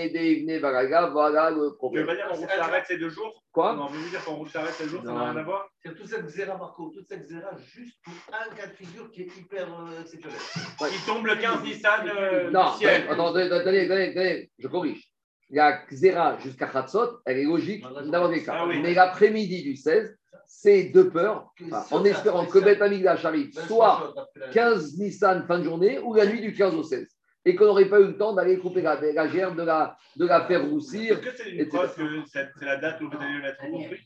le 1.51 1.74
problème. 1.74 2.07
Pas 2.07 2.14
dire 2.14 2.28
qu'on 2.28 2.47
s'arrête 2.47 2.84
ces 2.86 2.99
deux 2.99 3.09
jours? 3.09 3.43
Quoi? 3.51 3.74
Non, 3.74 3.86
veux 3.86 4.11
dire 4.11 4.24
qu'on 4.24 4.47
s'arrête 4.47 4.74
ces 4.74 4.88
jours, 4.88 5.03
ça 5.05 5.12
n'a 5.12 5.32
rien 5.32 5.36
à 5.36 5.43
voir 5.43 5.68
C'est 5.84 5.97
toute 5.97 6.07
cette 6.07 6.28
zéra, 6.28 6.57
Marco, 6.57 6.93
toute 6.95 7.09
cette 7.09 7.28
zéra, 7.28 7.51
juste 7.74 7.97
pour 8.05 8.14
un 8.32 8.49
cas 8.55 8.68
de 8.68 8.74
figure 8.74 9.11
qui 9.11 9.22
est 9.22 9.36
hyper 9.36 9.66
euh, 9.66 10.03
exceptionnel. 10.03 10.38
Il 10.82 11.05
tombe 11.05 11.26
le 11.26 11.34
15 11.34 11.64
Nissan 11.64 12.09
euh, 12.16 12.49
Non, 12.53 12.66
attendez, 13.11 13.51
attendez, 13.51 13.80
attendez, 13.80 14.51
je 14.57 14.68
corrige. 14.68 15.09
La 15.51 15.82
Xéra 15.90 16.38
jusqu'à 16.38 16.66
Khatsot, 16.66 17.20
elle 17.24 17.38
est 17.38 17.44
logique 17.44 17.84
dans 18.07 18.28
les 18.28 18.42
cas. 18.44 18.55
Ah 18.57 18.66
oui. 18.68 18.80
Mais 18.82 18.94
l'après-midi 18.94 19.62
du 19.62 19.76
16, 19.76 20.16
c'est 20.46 20.84
de 20.90 21.03
peur, 21.03 21.53
enfin, 21.72 21.96
en 21.96 22.05
espérant 22.05 22.44
que 22.46 22.59
Beth 22.59 22.82
Amigdash 22.82 23.24
arrive 23.24 23.53
soit 23.66 24.14
15 24.53 24.98
Nissan 24.98 25.44
fin 25.46 25.59
de 25.59 25.64
journée 25.64 25.98
ou 26.01 26.14
la 26.14 26.26
nuit 26.26 26.40
du 26.40 26.53
15 26.53 26.74
au 26.74 26.82
16. 26.82 27.07
Et 27.46 27.55
qu'on 27.57 27.64
n'aurait 27.64 27.88
pas 27.88 28.01
eu 28.01 28.07
le 28.09 28.18
temps 28.18 28.32
d'aller 28.34 28.59
couper 28.59 28.82
la, 28.82 29.01
la 29.01 29.28
gerbe, 29.28 29.57
de 29.57 29.62
la, 29.62 29.96
de 30.16 30.26
la 30.26 30.44
faire 30.46 30.62
roussir. 30.68 31.18
Est-ce 31.18 31.20
que 31.20 31.36
c'est 31.36 31.51
une 31.51 31.61
etc. 31.61 31.70
preuve 31.70 31.94
que 31.96 32.03
c'est 32.26 32.48
c'est 32.59 32.64
la 32.66 32.76
date 32.76 33.01
où 33.01 33.09
vous 33.09 33.16
allez 33.16 33.48
être 33.48 33.70
construit 33.70 34.01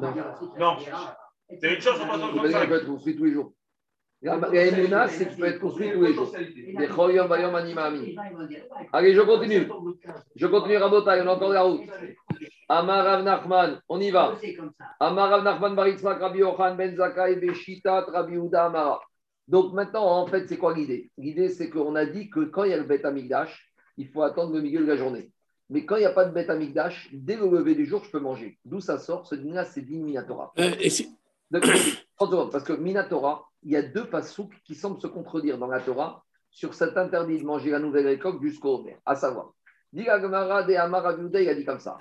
Non. 0.00 0.14
Non. 0.58 0.76
C'est 1.60 1.74
une 1.74 1.80
chose 1.80 1.96
sur 1.96 2.06
Le 2.06 2.42
Beth 2.42 2.54
Amigdash 2.54 2.68
peut 2.68 2.70
365. 2.70 2.72
être 2.72 2.86
construit 2.86 3.16
tous 3.16 3.24
les 3.24 3.32
jours. 3.32 3.52
La, 4.20 4.36
la 4.36 4.66
Emouna, 4.66 5.06
c'est 5.08 5.28
qu'il 5.28 5.38
peut 5.38 5.46
être 5.46 5.60
construit 5.60 5.92
tous 5.92 6.02
les 6.02 6.12
jours. 6.12 6.32
Allez, 8.92 9.14
je 9.14 9.20
continue. 9.20 9.68
Je 10.34 10.46
continue, 10.46 10.76
Rabotai, 10.76 11.20
on 11.22 11.28
a 11.28 11.34
encore 11.34 11.52
la 11.52 11.62
route. 11.62 11.82
Amar 12.68 13.04
Rav 13.04 13.22
Nachman, 13.22 13.80
on 13.88 14.00
y 14.00 14.10
va. 14.10 14.36
Amar 15.00 15.30
Rav 15.30 15.44
Nachman 15.44 15.74
Baritzmak, 15.74 16.18
Rabbi 16.20 16.40
Yochanan 16.40 16.76
Ben 16.76 16.96
Beshitat, 17.40 18.06
Rabbi 18.08 18.32
Yehuda 18.34 18.66
Amara. 18.66 19.00
Donc 19.46 19.72
maintenant, 19.72 20.04
en 20.04 20.26
fait, 20.26 20.46
c'est 20.48 20.58
quoi 20.58 20.74
l'idée? 20.74 21.10
L'idée, 21.16 21.48
c'est 21.48 21.70
qu'on 21.70 21.94
a 21.94 22.04
dit 22.04 22.28
que 22.28 22.40
quand 22.40 22.64
il 22.64 22.70
y 22.70 22.74
a 22.74 22.76
le 22.76 22.82
Beth 22.82 23.04
Amikdash, 23.04 23.72
il 23.96 24.08
faut 24.08 24.22
attendre 24.22 24.52
le 24.54 24.60
milieu 24.60 24.80
de 24.80 24.86
la 24.86 24.96
journée. 24.96 25.30
Mais 25.70 25.84
quand 25.86 25.96
il 25.96 26.00
n'y 26.00 26.04
a 26.06 26.10
pas 26.10 26.24
de 26.26 26.32
Beth 26.32 26.50
Amikdash, 26.50 27.08
dès 27.12 27.36
le 27.36 27.48
lever 27.48 27.74
du 27.74 27.86
jour, 27.86 28.02
je 28.04 28.10
peux 28.10 28.20
manger. 28.20 28.58
D'où 28.64 28.80
ça 28.80 28.98
sort 28.98 29.26
Ce 29.26 29.34
dîner-là, 29.34 29.64
c'est 29.64 29.80
dit 29.82 29.96
Minatora. 29.96 30.52
Euh, 30.58 30.72
et 30.80 30.90
si- 30.90 31.14
D'accord 31.50 31.70
30 32.18 32.30
secondes, 32.30 32.52
Parce 32.52 32.64
que 32.64 32.74
Minatora, 32.74 33.47
il 33.62 33.72
y 33.72 33.76
a 33.76 33.82
deux 33.82 34.08
pasouks 34.08 34.54
qui 34.64 34.74
semblent 34.74 35.00
se 35.00 35.06
contredire 35.06 35.58
dans 35.58 35.66
la 35.66 35.80
Torah 35.80 36.24
sur 36.50 36.74
cet 36.74 36.96
interdit 36.96 37.38
de 37.38 37.44
manger 37.44 37.70
la 37.70 37.78
nouvelle 37.78 38.06
récolte 38.06 38.42
jusqu'au 38.42 38.76
Homer. 38.76 38.96
À 39.04 39.14
savoir, 39.14 39.52
il 39.92 40.08
a 40.08 41.54
dit 41.54 41.64
comme 41.64 41.80
ça. 41.80 41.96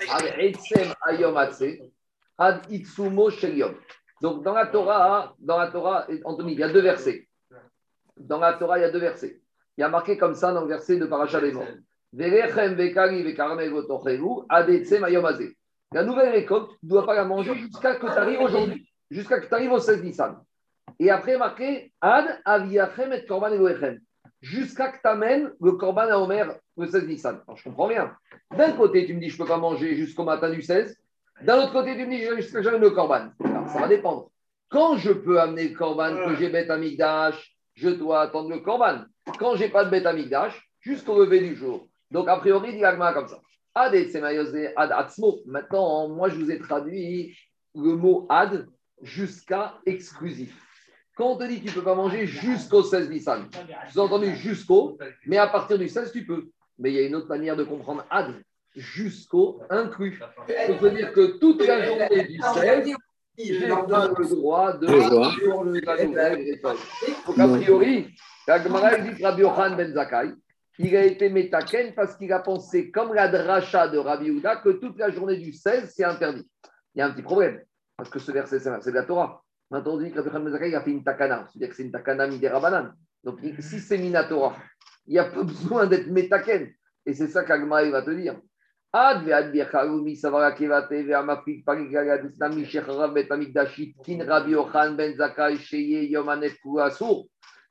Donc 4.21 4.43
dans 4.43 4.53
la 4.53 4.67
Torah, 4.67 5.35
dans 5.39 5.57
la 5.57 5.71
Torah, 5.71 6.07
Anthony, 6.25 6.53
il 6.53 6.59
y 6.59 6.63
a 6.63 6.69
deux 6.69 6.81
versets. 6.81 7.27
Dans 8.17 8.39
la 8.39 8.53
Torah, 8.53 8.79
il 8.79 8.81
y 8.81 8.85
a 8.85 8.91
deux 8.91 8.99
versets. 8.99 9.41
Il 9.77 9.81
y 9.81 9.83
a 9.83 9.89
marqué 9.89 10.17
comme 10.17 10.33
ça 10.35 10.51
dans 10.53 10.61
le 10.61 10.67
verset 10.67 10.97
de 10.97 11.05
Parashat 11.05 11.39
atse. 11.39 11.55
La 15.93 16.03
nouvelle 16.03 16.29
récolte, 16.29 16.71
tu 16.79 16.85
ne 16.85 16.89
dois 16.89 17.05
pas 17.05 17.15
la 17.15 17.25
manger 17.25 17.55
jusqu'à 17.55 17.95
que 17.95 18.07
tu 18.07 18.11
arrives 18.11 18.41
aujourd'hui, 18.41 18.89
jusqu'à 19.09 19.39
que 19.39 19.47
tu 19.47 19.53
arrives 19.53 19.71
au 19.71 19.79
16 19.79 20.03
Nissan. 20.03 20.37
Et 20.99 21.09
après, 21.09 21.37
marqué 21.37 21.91
Ad 22.01 22.25
aviachem 22.45 23.13
et 23.13 23.25
korban 23.25 23.51
elohechem. 23.51 23.99
Jusqu'à 24.41 24.89
que 24.89 25.01
tu 25.01 25.07
amènes 25.07 25.51
le 25.61 25.71
korban 25.73 26.09
à 26.09 26.17
Omer 26.17 26.55
le 26.77 26.87
16 26.87 27.07
Nissan. 27.07 27.41
Alors, 27.47 27.57
je 27.57 27.63
comprends 27.63 27.87
bien. 27.87 28.15
D'un 28.55 28.71
côté, 28.73 29.05
tu 29.05 29.13
me 29.13 29.19
dis 29.19 29.29
je 29.29 29.35
ne 29.35 29.43
peux 29.43 29.49
pas 29.49 29.57
manger 29.57 29.95
jusqu'au 29.95 30.23
matin 30.23 30.49
du 30.49 30.61
16. 30.61 30.97
D'un 31.41 31.63
autre 31.63 31.73
côté, 31.73 31.95
tu 31.95 32.05
me 32.05 32.11
dis 32.11 32.23
jusqu'à 32.35 32.59
que 32.59 32.63
j'amène 32.63 32.81
le 32.81 32.91
korban. 32.91 33.29
Alors, 33.43 33.69
ça 33.69 33.79
va 33.79 33.87
dépendre. 33.87 34.29
Quand 34.69 34.97
je 34.97 35.11
peux 35.11 35.39
amener 35.39 35.69
le 35.69 35.75
korban, 35.75 36.15
que 36.25 36.35
j'ai 36.35 36.49
bête 36.49 36.69
amigdash, 36.69 37.55
je 37.73 37.89
dois 37.89 38.21
attendre 38.21 38.49
le 38.49 38.59
korban. 38.59 39.01
Quand 39.39 39.55
j'ai 39.55 39.69
pas 39.69 39.85
de 39.85 39.89
bête 39.89 40.05
amigdash, 40.05 40.69
jusqu'au 40.81 41.19
lever 41.23 41.39
du 41.39 41.55
jour. 41.55 41.87
Donc, 42.11 42.27
a 42.27 42.37
priori, 42.37 42.73
dit 42.73 42.79
l'agma 42.79 43.13
comme 43.13 43.27
ça. 43.27 43.39
Ad 43.75 43.93
et 43.93 44.09
ad 44.75 44.91
atzmo. 44.91 45.39
Maintenant, 45.45 46.09
moi, 46.09 46.29
je 46.29 46.35
vous 46.35 46.51
ai 46.51 46.59
traduit 46.59 47.37
le 47.75 47.95
mot 47.95 48.25
ad 48.29 48.67
jusqu'à 49.01 49.75
exclusif. 49.85 50.66
Quand 51.17 51.31
on 51.31 51.37
te 51.37 51.45
dit 51.45 51.59
que 51.59 51.63
tu 51.63 51.69
ne 51.69 51.73
peux 51.73 51.83
pas 51.83 51.95
manger 51.95 52.27
jusqu'au 52.27 52.83
16 52.83 53.09
Nissan, 53.09 53.49
vous 53.91 53.99
entendu 53.99 54.35
jusqu'au, 54.35 54.99
mais 55.25 55.37
à 55.37 55.47
partir 55.47 55.79
du 55.79 55.89
16, 55.89 56.11
tu 56.11 56.23
peux. 56.23 56.49
Mais 56.77 56.91
il 56.91 56.95
y 56.95 56.99
a 56.99 57.07
une 57.07 57.15
autre 57.15 57.27
manière 57.27 57.55
de 57.55 57.63
comprendre 57.63 58.05
ad, 58.11 58.35
jusqu'au 58.75 59.59
inclus. 59.71 60.19
Ça 60.47 60.73
veut 60.73 60.91
dire 60.91 61.11
que 61.13 61.39
toute 61.39 61.65
la 61.65 61.83
journée 61.83 62.23
du 62.25 62.39
16, 62.39 62.93
j'ai 63.39 63.67
pas 63.67 64.07
le 64.07 64.35
droit 64.35 64.73
de 64.73 64.87
sur 64.87 65.63
le-. 65.63 65.81
Donc, 67.25 67.39
a 67.39 67.47
priori, 67.47 68.15
la 68.47 68.61
Gemara 68.61 68.97
dit 68.97 69.15
que 69.15 69.23
Rabbi 69.23 69.41
Yochanan 69.41 69.75
ben 69.75 69.91
Zakkai, 69.93 70.33
il 70.77 70.95
a 70.95 71.03
été 71.03 71.29
métaken 71.29 71.95
parce 71.95 72.15
qu'il 72.15 72.31
a 72.31 72.39
pensé, 72.39 72.91
comme 72.91 73.15
la 73.15 73.27
dracha 73.27 73.87
de 73.87 73.97
Rabbi 73.97 74.29
Houda, 74.29 74.57
que 74.57 74.69
toute 74.69 74.99
la 74.99 75.09
journée 75.09 75.37
du 75.37 75.51
16, 75.51 75.91
c'est 75.95 76.03
interdit. 76.03 76.47
Il 76.93 76.99
y 76.99 77.01
a 77.01 77.07
un 77.07 77.11
petit 77.11 77.23
problème, 77.23 77.59
parce 77.97 78.11
que 78.11 78.19
ce 78.19 78.31
verset, 78.31 78.59
c'est 78.59 78.91
de 78.91 78.95
la 78.95 79.03
Torah. 79.03 79.43
Maintenant, 79.69 79.95
on 79.95 79.97
dit 79.97 80.11
que 80.11 80.19
Rabbi 80.19 80.45
Ben 80.45 80.51
Zakkai 80.51 80.75
a 80.75 80.81
fait 80.81 80.91
une 80.91 81.03
takana, 81.03 81.45
c'est-à-dire 81.47 81.69
que 81.69 81.75
c'est 81.75 81.83
une 81.83 81.91
takana 81.91 82.27
midera 82.27 82.93
Donc, 83.23 83.39
si 83.59 83.79
c'est 83.79 83.97
minatora, 83.97 84.55
il 85.05 85.13
n'y 85.13 85.19
a 85.19 85.25
pas 85.25 85.43
besoin 85.43 85.87
d'être 85.87 86.07
métaken. 86.07 86.71
Et 87.05 87.13
c'est 87.13 87.27
ça 87.27 87.43
qu'Agma 87.43 87.83
va 87.89 88.01
te 88.01 88.11
dire. 88.11 88.39
Ben. 88.93 89.21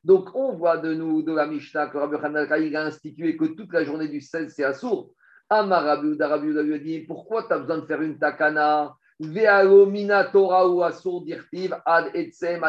Donc, 0.04 0.28
on 0.34 0.52
voit 0.52 0.76
de 0.76 0.94
nous, 0.94 1.22
de 1.22 1.32
la 1.32 1.46
Mishnah, 1.46 1.88
que 1.88 1.98
Rabbi 1.98 2.14
Yochanan 2.14 2.46
il 2.62 2.76
a 2.76 2.84
institué 2.84 3.36
que 3.36 3.46
toute 3.46 3.72
la 3.72 3.84
journée 3.84 4.08
du 4.08 4.20
16, 4.20 4.52
c'est 4.54 4.64
Assour. 4.64 5.10
Amar 5.48 5.84
Rabbi 5.84 6.08
Uda, 6.08 6.28
Rabbi 6.28 6.48
Uda 6.48 6.62
lui 6.62 6.74
a 6.74 6.78
dit 6.78 7.00
Pourquoi 7.00 7.44
tu 7.44 7.54
as 7.54 7.58
besoin 7.58 7.78
de 7.78 7.86
faire 7.86 8.02
une 8.02 8.18
takana? 8.18 8.94
Torah 10.32 10.68
ou 10.68 10.82
Assour 10.82 11.24
dirtiv 11.24 11.74
ad 11.84 12.10
etsem 12.14 12.62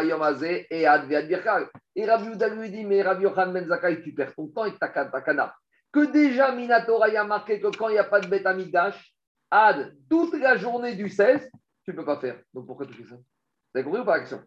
et 0.70 0.86
ad 0.86 1.08
ve'ad 1.08 1.28
birkal. 1.28 1.70
Et 1.96 2.06
Rabbi 2.06 2.28
Uda 2.30 2.48
lui 2.50 2.70
dit 2.70 2.86
Mais 2.86 3.02
Rabbi 3.02 3.24
Yochanan 3.24 3.54
ben 3.54 3.68
Zakai, 3.68 4.02
tu 4.02 4.14
perds 4.14 4.36
ton 4.36 4.48
temps 4.48 4.64
avec 4.64 4.80
ta 4.80 4.88
takana. 4.88 5.54
Que 5.92 6.12
déjà 6.12 6.54
Minatora, 6.54 7.10
y 7.10 7.18
a 7.18 7.24
marqué 7.24 7.60
que 7.60 7.68
quand 7.76 7.90
il 7.90 7.94
n'y 7.94 7.98
a 7.98 8.04
pas 8.04 8.20
de 8.20 8.28
bête 8.28 8.46
amigdash, 8.46 9.14
ad, 9.50 9.94
toute 10.10 10.34
la 10.40 10.58
journée 10.58 10.96
du 10.96 11.10
16, 11.10 11.50
tu 11.84 11.92
ne 11.92 11.96
peux 11.96 12.06
pas 12.06 12.20
faire. 12.20 12.40
Donc 12.54 12.68
pourquoi 12.68 12.86
tu 12.86 12.94
fais 12.94 13.10
ça? 13.10 13.16
Vous 13.16 13.80
avez 13.80 13.84
compris 13.84 14.02
ou 14.02 14.06
pas 14.06 14.18
l'action 14.18 14.42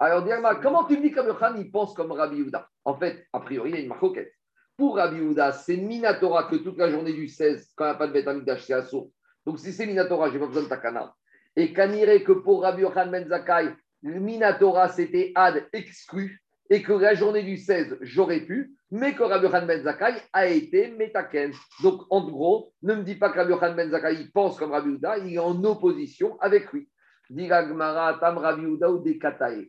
alors, 0.00 0.24
comment 0.62 0.84
tu 0.84 0.96
me 0.96 1.02
dis 1.02 1.10
que 1.10 1.18
Rabbi 1.18 1.62
il 1.62 1.70
pense 1.72 1.92
comme 1.92 2.12
Rabbi 2.12 2.36
Yehuda? 2.36 2.68
En 2.84 2.94
fait, 2.94 3.26
a 3.32 3.40
priori, 3.40 3.70
il 3.70 3.74
y 3.74 3.78
a 3.78 3.82
une 3.82 3.88
marcoquette. 3.88 4.32
Pour 4.76 4.94
Rabbi 4.94 5.16
Yehuda, 5.16 5.50
c'est 5.50 5.76
Minatora 5.76 6.44
que 6.44 6.56
toute 6.56 6.78
la 6.78 6.88
journée 6.88 7.12
du 7.12 7.26
16, 7.26 7.72
quand 7.74 7.84
il 7.84 7.88
n'y 7.88 7.94
a 7.94 7.98
pas 7.98 8.06
de 8.06 8.12
bête 8.12 8.28
amigdash, 8.28 8.64
c'est 8.64 8.74
assaut. 8.74 9.10
Donc, 9.44 9.58
si 9.58 9.72
c'est 9.72 9.86
Minatora, 9.86 10.28
je 10.28 10.34
n'ai 10.34 10.38
pas 10.38 10.46
besoin 10.46 10.62
de 10.62 10.68
takana. 10.68 11.12
Et 11.58 11.74
irait 11.76 12.22
que 12.22 12.30
pour 12.30 12.62
Rabbi 12.62 12.82
Yochanan 12.82 13.10
Ben 13.10 13.28
Zakai, 13.28 13.74
Minatora, 14.02 14.88
c'était 14.90 15.32
ad 15.34 15.66
exclu, 15.72 16.40
et 16.70 16.84
que 16.84 16.92
la 16.92 17.14
journée 17.14 17.42
du 17.42 17.56
16, 17.56 17.98
j'aurais 18.00 18.42
pu, 18.42 18.76
mais 18.92 19.12
que 19.16 19.24
Rabbi 19.24 19.46
Yochanan 19.46 19.66
Ben 19.66 19.82
Zakai 19.82 20.22
a 20.32 20.46
été 20.46 20.92
metaken. 20.92 21.52
Donc, 21.82 22.02
en 22.10 22.24
gros, 22.30 22.72
ne 22.82 22.94
me 22.94 23.02
dis 23.02 23.16
pas 23.16 23.30
que 23.30 23.38
Rabbi 23.38 23.50
Yochanan 23.50 23.74
Ben 23.74 23.90
Zakai 23.90 24.28
pense 24.32 24.56
comme 24.56 24.70
Rabbi 24.70 24.90
Yehuda, 24.90 25.18
il 25.18 25.34
est 25.34 25.38
en 25.38 25.64
opposition 25.64 26.38
avec 26.40 26.72
lui. 26.72 26.88
Tam 27.28 28.38
Rabbi 28.38 28.66
ou 28.66 28.78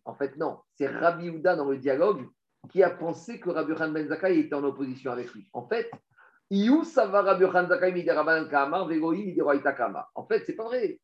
En 0.05 0.15
fait, 0.15 0.37
non, 0.37 0.59
c'est 0.75 0.87
Rabbi 0.87 1.29
Houda 1.29 1.55
dans 1.55 1.69
le 1.71 1.77
dialogue 1.77 2.23
qui 2.69 2.83
a 2.83 2.91
pensé 2.91 3.39
que 3.39 3.49
Rabbi 3.49 3.73
Khan 3.73 3.91
Ben 3.91 4.07
Zakai 4.07 4.39
était 4.39 4.53
en 4.53 4.63
opposition 4.63 5.11
avec 5.11 5.33
lui. 5.33 5.49
En 5.53 5.67
fait, 5.67 5.89
Rabbi 6.51 7.45
Khan 7.51 7.67
En 10.15 10.25
fait, 10.27 10.43
c'est 10.45 10.55
pas 10.55 10.65
vrai. 10.65 10.99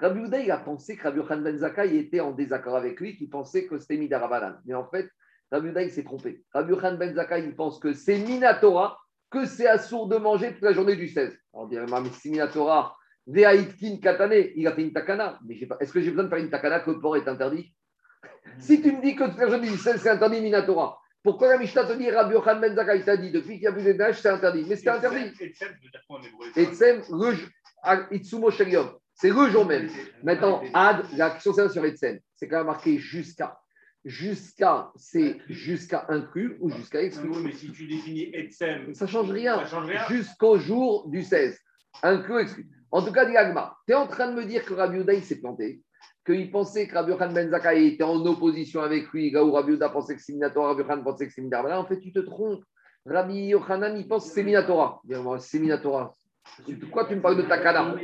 Rabbi 0.00 0.20
Houda, 0.20 0.38
il 0.38 0.50
a 0.50 0.58
pensé 0.58 0.96
que 0.96 1.02
Rabbi 1.02 1.20
Khan 1.26 1.38
Ben 1.38 1.56
Zakai 1.56 1.96
était 1.96 2.20
en 2.20 2.30
désaccord 2.32 2.76
avec 2.76 3.00
lui, 3.00 3.16
qui 3.16 3.26
pensait 3.26 3.66
que 3.66 3.78
c'était 3.78 3.96
Midarabanan. 3.96 4.60
Mais 4.64 4.74
en 4.74 4.88
fait, 4.88 5.08
Rabbi 5.50 5.70
Houda, 5.70 5.82
il 5.82 5.90
s'est 5.90 6.04
trompé. 6.04 6.44
Rabbi 6.52 6.76
Khan 6.76 6.96
Ben 6.96 7.14
Zakai, 7.14 7.44
il 7.44 7.56
pense 7.56 7.80
que 7.80 7.92
c'est 7.92 8.18
Minatora, 8.18 8.96
que 9.30 9.44
c'est 9.44 9.66
assourd 9.66 10.08
de 10.08 10.16
manger 10.16 10.52
toute 10.52 10.62
la 10.62 10.72
journée 10.72 10.94
du 10.94 11.08
16. 11.08 11.36
On 11.52 11.66
dirait, 11.66 11.86
mais 11.86 12.10
c'est 12.12 12.30
Minatora, 12.30 12.96
Veaitkin 13.26 13.98
Katane, 14.00 14.50
il 14.54 14.66
a 14.66 14.72
fait 14.72 14.82
une 14.82 14.92
takana. 14.92 15.38
Mais 15.44 15.58
est-ce 15.80 15.92
que 15.92 16.00
j'ai 16.00 16.10
besoin 16.10 16.24
de 16.24 16.28
faire 16.28 16.38
une 16.38 16.50
takana 16.50 16.80
que 16.80 16.90
le 16.92 17.00
porc 17.00 17.16
est 17.16 17.28
interdit? 17.28 17.74
Si 18.58 18.80
tu 18.80 18.92
me 18.92 19.02
dis 19.02 19.16
que 19.16 19.24
toute 19.24 19.38
la 19.38 19.48
journée 19.48 19.68
c'est 19.76 20.08
interdit 20.08 20.40
Minatora, 20.40 20.98
pourquoi 21.22 21.48
la 21.48 21.58
Mishnah 21.58 21.84
te 21.84 21.92
dit 21.94 22.10
Rabbi 22.10 22.34
Yochan 22.34 22.60
Ben 22.60 22.74
Zakai 22.74 23.02
t'a 23.02 23.16
dit 23.16 23.32
depuis 23.32 23.54
qu'il 23.54 23.64
y 23.64 23.66
a 23.66 23.72
plus 23.72 23.84
de 23.84 23.92
neige, 23.92 24.20
c'est 24.20 24.28
interdit 24.28 24.64
Mais 24.66 24.76
c'est 24.76 24.88
interdit. 24.88 25.32
Et 26.56 26.62
Etsem, 26.62 27.02
Itsumo 28.12 28.50
Shelium. 28.50 28.90
C'est 29.20 29.30
le 29.30 29.50
jour 29.50 29.66
même. 29.66 29.88
Maintenant, 30.22 30.62
Ad, 30.72 31.04
la 31.16 31.30
question 31.30 31.52
c'est 31.52 31.68
sur 31.70 31.84
Etsem. 31.84 32.20
C'est 32.36 32.46
quand 32.46 32.58
même 32.58 32.66
marqué 32.66 32.98
jusqu'à. 32.98 33.58
Jusqu'à, 34.04 34.92
c'est 34.94 35.38
jusqu'à 35.48 36.06
inclus 36.08 36.56
ou 36.60 36.70
jusqu'à 36.70 37.02
exclu. 37.02 37.28
mais 37.42 37.52
si 37.52 37.72
tu 37.72 37.88
définis 37.88 38.30
Etsem, 38.32 38.94
ça 38.94 39.06
ne 39.06 39.10
change 39.10 39.30
rien. 39.30 39.64
Jusqu'au 40.08 40.56
jour 40.56 41.08
du 41.08 41.22
16. 41.24 41.58
Inclus 42.04 42.34
ou 42.34 42.38
exclu. 42.38 42.68
En 42.92 43.02
tout 43.02 43.12
cas, 43.12 43.26
dit 43.26 43.34
tu 43.86 43.92
es 43.92 43.96
en 43.96 44.06
train 44.06 44.30
de 44.30 44.36
me 44.36 44.44
dire 44.44 44.64
que 44.64 44.72
Rabbi 44.72 44.98
Uda, 44.98 45.20
s'est 45.20 45.40
planté, 45.40 45.82
qu'il 46.24 46.50
pensait 46.52 46.86
que 46.86 46.94
Rabbi 46.94 47.16
Khan 47.18 47.32
Ben 47.32 47.50
Zakai 47.50 47.88
était 47.88 48.04
en 48.04 48.24
opposition 48.24 48.82
avec 48.82 49.08
lui, 49.08 49.32
là 49.32 49.44
où 49.44 49.52
Rabbi 49.52 49.76
pensait 49.92 50.14
que 50.14 50.22
c'est 50.22 50.32
Minatora, 50.32 50.74
Rabbi 50.74 50.84
Khan 50.84 51.02
pensait 51.02 51.26
que 51.26 51.32
c'est 51.32 51.42
Minatora. 51.42 51.80
En 51.80 51.86
fait, 51.86 51.98
tu 51.98 52.12
te 52.12 52.20
trompes. 52.20 52.64
Rabbi 53.04 53.48
Yochanan, 53.48 53.98
il 53.98 54.06
pense 54.06 54.28
que 54.28 54.34
c'est 54.34 54.44
Minatora. 54.44 55.02
C'est 55.40 55.58
Minatora. 55.58 56.16
Pourquoi 56.80 57.06
tu 57.06 57.16
me 57.16 57.20
parles 57.20 57.36
de 57.36 57.42
Takana? 57.42 57.94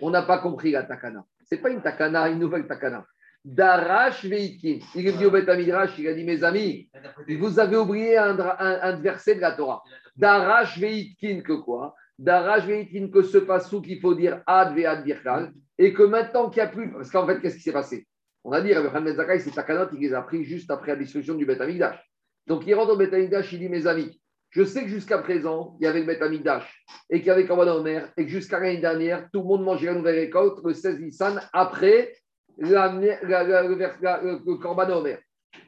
On 0.00 0.10
n'a 0.10 0.22
pas 0.22 0.38
compris 0.38 0.72
la 0.72 0.82
Takana. 0.82 1.24
Ce 1.42 1.54
n'est 1.54 1.60
pas 1.60 1.70
une 1.70 1.82
Takana, 1.82 2.28
une 2.28 2.38
nouvelle 2.38 2.66
Takana. 2.66 3.04
Darash 3.44 4.24
Veitkin. 4.24 4.78
Il 4.94 5.06
est 5.06 5.24
au 5.24 5.30
Beth 5.30 5.48
Midrash, 5.48 5.98
il 5.98 6.08
a 6.08 6.14
dit 6.14 6.24
Mes 6.24 6.42
amis, 6.42 6.88
vous 7.28 7.60
avez 7.60 7.76
oublié 7.76 8.16
un, 8.16 8.96
verset 9.00 9.34
de 9.34 9.40
la 9.40 9.52
Torah. 9.52 9.82
Darash 10.16 10.78
Veitkin, 10.78 11.42
que 11.42 11.52
quoi? 11.52 11.94
Daraj 12.18 12.66
que 13.12 13.22
ce 13.22 13.38
passou 13.38 13.82
qu'il 13.82 14.00
faut 14.00 14.14
dire 14.14 14.42
ad 14.46 14.74
ve 14.74 14.86
ad 14.86 15.04
birkal, 15.04 15.52
et 15.78 15.92
que 15.92 16.04
maintenant 16.04 16.48
qu'il 16.48 16.62
n'y 16.62 16.68
a 16.68 16.70
plus. 16.70 16.92
Parce 16.92 17.10
qu'en 17.10 17.26
fait, 17.26 17.40
qu'est-ce 17.40 17.56
qui 17.56 17.62
s'est 17.62 17.72
passé? 17.72 18.06
On 18.44 18.52
a 18.52 18.60
dit, 18.60 18.72
Rabbi 18.72 18.88
Khan 18.92 19.14
Zakai, 19.14 19.40
c'est 19.40 19.50
Takanot, 19.50 19.90
il 19.92 20.00
les 20.00 20.14
a 20.14 20.22
pris 20.22 20.44
juste 20.44 20.70
après 20.70 20.92
la 20.92 20.96
destruction 20.96 21.34
du 21.34 21.46
Beth 21.46 21.62
Donc 22.46 22.66
il 22.66 22.74
rentre 22.74 22.92
au 22.92 22.96
Beth 22.96 23.12
il 23.14 23.58
dit 23.58 23.68
Mes 23.68 23.86
amis, 23.86 24.20
je 24.54 24.62
sais 24.62 24.82
que 24.82 24.88
jusqu'à 24.88 25.18
présent, 25.18 25.76
il 25.80 25.84
y 25.84 25.86
avait 25.88 26.00
le 26.00 26.06
Beth 26.06 26.22
et 27.10 27.18
qu'il 27.18 27.26
y 27.26 27.30
avait 27.30 27.44
Korban 27.44 27.66
Omer, 27.66 28.08
et 28.16 28.24
que 28.24 28.30
jusqu'à 28.30 28.60
l'année 28.60 28.78
dernière, 28.78 29.28
tout 29.32 29.40
le 29.40 29.46
monde 29.46 29.64
mangeait 29.64 29.86
la 29.86 29.94
nouvelle 29.94 30.20
récolte 30.20 30.60
le 30.64 30.72
16 30.72 31.00
Nissan 31.00 31.40
après 31.52 32.14
le, 32.58 32.72
Korban 34.58 34.90
Omer. 34.90 35.18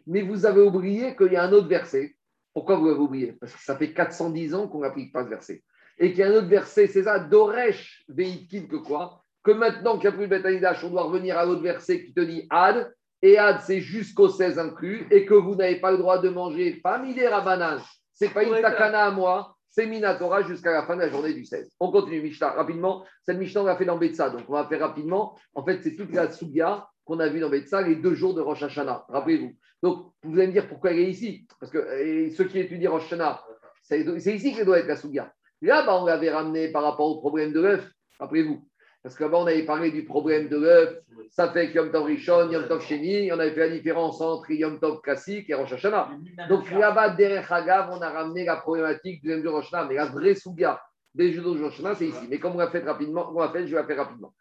Mais 0.06 0.22
vous 0.22 0.46
avez 0.46 0.62
oublié 0.62 1.16
qu'il 1.16 1.32
y 1.32 1.36
a 1.36 1.42
un 1.42 1.52
autre 1.52 1.66
verset. 1.66 2.14
Pourquoi 2.54 2.76
vous 2.76 2.86
l'avez 2.86 3.00
oublié? 3.00 3.32
Parce 3.32 3.54
que 3.54 3.62
ça 3.64 3.76
fait 3.76 3.92
410 3.92 4.54
ans 4.54 4.68
qu'on 4.68 4.82
n'applique 4.82 5.12
pas 5.12 5.24
ce 5.24 5.30
verset. 5.30 5.64
Et 5.98 6.10
qu'il 6.10 6.20
y 6.20 6.22
a 6.22 6.28
un 6.28 6.34
autre 6.34 6.46
verset, 6.46 6.86
c'est 6.86 7.02
ça, 7.02 7.18
Doresh 7.18 8.04
Veitkin, 8.08 8.68
que 8.68 8.76
quoi? 8.76 9.24
Que 9.42 9.50
maintenant 9.50 9.98
qu'il 9.98 10.08
n'y 10.10 10.14
a 10.14 10.18
plus 10.18 10.28
de 10.28 10.36
Betanidash, 10.36 10.84
on 10.84 10.90
doit 10.90 11.02
revenir 11.02 11.36
à 11.36 11.44
l'autre 11.44 11.62
verset 11.62 12.04
qui 12.04 12.14
te 12.14 12.20
dit 12.20 12.46
Ad, 12.50 12.94
et 13.20 13.36
Ad, 13.36 13.62
c'est 13.62 13.80
jusqu'au 13.80 14.28
16 14.28 14.60
inclus, 14.60 15.08
et 15.10 15.26
que 15.26 15.34
vous 15.34 15.56
n'avez 15.56 15.80
pas 15.80 15.90
le 15.90 15.98
droit 15.98 16.20
de 16.20 16.28
manger, 16.28 16.74
pas 16.74 16.98
Midera 16.98 17.40
Banane, 17.40 17.80
c'est 18.16 18.30
pas 18.30 18.42
une 18.42 18.60
takana 18.60 19.04
à 19.04 19.10
moi, 19.10 19.54
c'est 19.68 19.86
Minatora 19.86 20.42
jusqu'à 20.42 20.72
la 20.72 20.86
fin 20.86 20.96
de 20.96 21.02
la 21.02 21.10
journée 21.10 21.34
du 21.34 21.44
16. 21.44 21.70
On 21.80 21.92
continue, 21.92 22.22
Mishnah, 22.22 22.52
rapidement. 22.52 23.04
Cette 23.24 23.36
Mishnah, 23.36 23.60
on 23.60 23.66
l'a 23.66 23.76
fait 23.76 23.84
dans 23.84 23.98
Betsa, 23.98 24.30
donc 24.30 24.44
on 24.48 24.54
va 24.54 24.66
faire 24.66 24.80
rapidement. 24.80 25.38
En 25.54 25.62
fait, 25.62 25.82
c'est 25.82 25.94
toute 25.96 26.14
la 26.14 26.32
Sugia 26.32 26.88
qu'on 27.04 27.20
a 27.20 27.28
vue 27.28 27.40
dans 27.40 27.50
Betsa, 27.50 27.82
les 27.82 27.96
deux 27.96 28.14
jours 28.14 28.32
de 28.34 28.40
Rosh 28.40 28.62
Hashanah. 28.62 29.04
Rappelez-vous. 29.08 29.52
Donc, 29.82 30.12
vous 30.22 30.38
allez 30.38 30.46
me 30.48 30.52
dire 30.52 30.66
pourquoi 30.66 30.92
elle 30.92 31.00
est 31.00 31.10
ici. 31.10 31.46
Parce 31.60 31.70
que 31.70 32.30
ceux 32.30 32.44
qui 32.44 32.58
étudient 32.58 32.90
Rosh 32.90 33.04
Hashanah, 33.04 33.44
c'est 33.82 34.00
ici 34.34 34.54
qu'elle 34.54 34.64
doit 34.64 34.78
être 34.78 34.88
la 34.88 34.96
Sugia. 34.96 35.30
Là-bas, 35.60 36.00
on 36.00 36.06
l'avait 36.06 36.30
ramené 36.30 36.72
par 36.72 36.82
rapport 36.82 37.10
au 37.10 37.18
problème 37.20 37.52
de 37.52 37.60
l'œuf, 37.60 37.86
rappelez-vous. 38.18 38.66
Parce 39.06 39.14
qu'avant, 39.14 39.44
on 39.44 39.46
avait 39.46 39.62
parlé 39.62 39.92
du 39.92 40.04
problème 40.04 40.48
de 40.48 40.56
l'œuf. 40.56 40.98
Ça 41.30 41.48
fait 41.52 41.72
Yom 41.72 41.92
Tov 41.92 42.06
Rishon, 42.06 42.50
Yom 42.50 42.66
Tov 42.66 42.82
Sheni. 42.82 43.30
On 43.30 43.38
avait 43.38 43.52
fait 43.52 43.68
la 43.68 43.68
différence 43.68 44.20
entre 44.20 44.50
Yom 44.50 44.80
Tov 44.80 45.00
classique 45.00 45.48
et 45.48 45.54
Rosh 45.54 45.74
Hashanah. 45.74 46.10
Donc 46.48 46.68
là-bas, 46.72 47.10
derrière 47.10 47.52
Hagav, 47.52 47.90
on 47.92 48.00
a 48.02 48.10
ramené 48.10 48.44
la 48.44 48.56
problématique 48.56 49.22
du 49.22 49.40
de 49.40 49.48
Rosh 49.48 49.66
Hashanah. 49.66 49.86
Mais 49.86 49.94
la 49.94 50.06
vraie 50.06 50.34
Souga 50.34 50.82
des 51.14 51.32
judos 51.32 51.54
de 51.54 51.62
Rosh 51.62 51.74
Hashanah, 51.74 51.94
c'est 51.94 52.08
ici. 52.08 52.26
Mais 52.28 52.40
comme 52.40 52.56
on 52.56 52.58
l'a 52.58 52.68
fait 52.68 52.82
rapidement, 52.82 53.30
on 53.32 53.38
l'a 53.38 53.50
fait, 53.50 53.64
je 53.68 53.76
vais 53.76 53.80
la 53.80 53.86
faire 53.86 53.98
rapidement. 53.98 54.34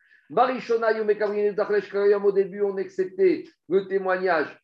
Au 2.24 2.32
début, 2.32 2.62
on 2.64 2.78
acceptait 2.78 3.44
le 3.70 3.88
témoignage 3.88 4.60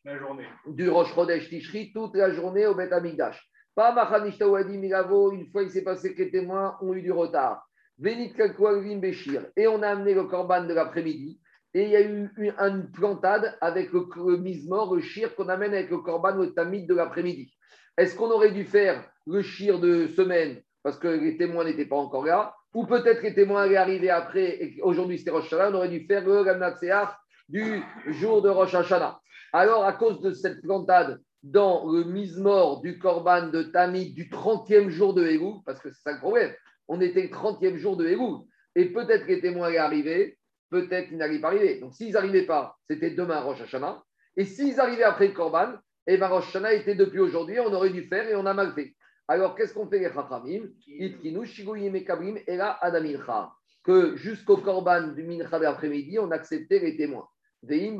du 0.66 0.88
Rosh 0.88 1.14
Chodesh 1.14 1.48
Tishri 1.48 1.92
toute 1.92 2.16
la 2.16 2.32
journée 2.32 2.66
au 2.66 2.74
Bet 2.74 2.92
Amigdash. 2.92 3.40
Pas 3.72 3.92
une 3.92 5.46
fois 5.52 5.62
il 5.62 5.70
s'est 5.70 5.84
passé 5.84 6.12
que 6.12 6.22
les 6.24 6.30
témoins 6.32 6.76
ont 6.80 6.92
eu 6.92 7.02
du 7.02 7.12
retard. 7.12 7.64
Et 9.56 9.66
on 9.66 9.82
a 9.82 9.88
amené 9.88 10.14
le 10.14 10.24
corban 10.24 10.64
de 10.64 10.74
l'après-midi. 10.74 11.40
Et 11.74 11.84
il 11.84 11.90
y 11.90 11.96
a 11.96 12.02
eu 12.02 12.30
une 12.36 12.90
plantade 12.92 13.56
avec 13.60 13.92
le, 13.92 14.06
le 14.16 14.94
le 14.94 15.00
shir 15.00 15.34
qu'on 15.34 15.48
amène 15.48 15.72
avec 15.72 15.90
le 15.90 15.98
corban 15.98 16.34
le 16.34 16.52
tamid 16.52 16.86
de 16.86 16.94
l'après-midi. 16.94 17.52
Est-ce 17.96 18.14
qu'on 18.16 18.30
aurait 18.30 18.52
dû 18.52 18.64
faire 18.64 19.02
le 19.26 19.42
shir 19.42 19.78
de 19.80 20.06
semaine 20.08 20.60
parce 20.82 20.98
que 20.98 21.08
les 21.08 21.36
témoins 21.36 21.64
n'étaient 21.64 21.86
pas 21.86 21.96
encore 21.96 22.24
là? 22.24 22.54
Ou 22.74 22.86
peut-être 22.86 23.22
les 23.22 23.34
témoins 23.34 23.62
allaient 23.62 23.76
arriver 23.76 24.10
après 24.10 24.62
et 24.62 24.80
aujourd'hui 24.82 25.18
c'était 25.18 25.30
Rosh 25.30 25.52
Hashanah, 25.52 25.70
on 25.70 25.74
aurait 25.74 25.88
dû 25.88 26.06
faire 26.06 26.24
le 26.26 26.42
Gamnatseach 26.42 27.10
du 27.48 27.82
jour 28.08 28.42
de 28.42 28.48
Rosh 28.48 28.74
Hashanah. 28.74 29.20
Alors, 29.52 29.84
à 29.84 29.92
cause 29.92 30.20
de 30.22 30.32
cette 30.32 30.62
plantade 30.62 31.20
dans 31.42 31.90
le 31.90 32.04
mise-mort 32.04 32.80
du 32.80 32.98
Corban 32.98 33.48
de 33.48 33.64
Tamid 33.64 34.14
du 34.14 34.30
30e 34.30 34.88
jour 34.88 35.12
de 35.12 35.26
Elul, 35.26 35.56
parce 35.66 35.80
que 35.80 35.90
c'est 35.90 36.02
ça 36.02 36.12
le 36.12 36.18
problème. 36.18 36.52
On 36.94 37.00
était 37.00 37.22
le 37.22 37.28
30e 37.28 37.76
jour 37.76 37.96
de 37.96 38.06
Elul. 38.06 38.40
Et 38.76 38.92
peut-être 38.92 39.24
que 39.24 39.32
les 39.32 39.40
témoins 39.40 39.68
allaient 39.68 39.78
arriver, 39.78 40.36
peut-être 40.68 41.08
qu'ils 41.08 41.16
n'allaient 41.16 41.40
pas 41.40 41.48
arriver. 41.48 41.80
Donc 41.80 41.94
s'ils 41.94 42.12
n'arrivaient 42.12 42.44
pas, 42.44 42.76
c'était 42.86 43.12
demain 43.12 43.40
Rosh 43.40 43.62
Hashanah. 43.62 44.04
Et 44.36 44.44
s'ils 44.44 44.78
arrivaient 44.78 45.02
après 45.02 45.28
le 45.28 45.32
Corban, 45.32 45.72
et 46.06 46.14
eh 46.14 46.16
ben 46.18 46.28
Rosh 46.28 46.48
Hashanah 46.48 46.74
était 46.74 46.94
depuis 46.94 47.20
aujourd'hui, 47.20 47.58
on 47.60 47.72
aurait 47.72 47.88
dû 47.88 48.02
faire 48.08 48.28
et 48.28 48.36
on 48.36 48.44
a 48.44 48.52
mal 48.52 48.74
fait. 48.74 48.94
Alors, 49.26 49.54
qu'est-ce 49.54 49.72
qu'on 49.72 49.88
fait 49.88 50.00
les 50.00 50.12
Chachamim? 50.12 50.68
Et 52.46 52.56
là, 52.56 52.76
Adamincha. 52.82 53.50
Que 53.82 54.14
jusqu'au 54.16 54.58
Korban 54.58 55.14
du 55.14 55.22
Mincha 55.22 55.58
de 55.58 55.64
l'après-midi, 55.64 56.18
on 56.18 56.30
acceptait 56.30 56.80
les 56.80 56.98
témoins. 56.98 57.26
Et 57.70 57.96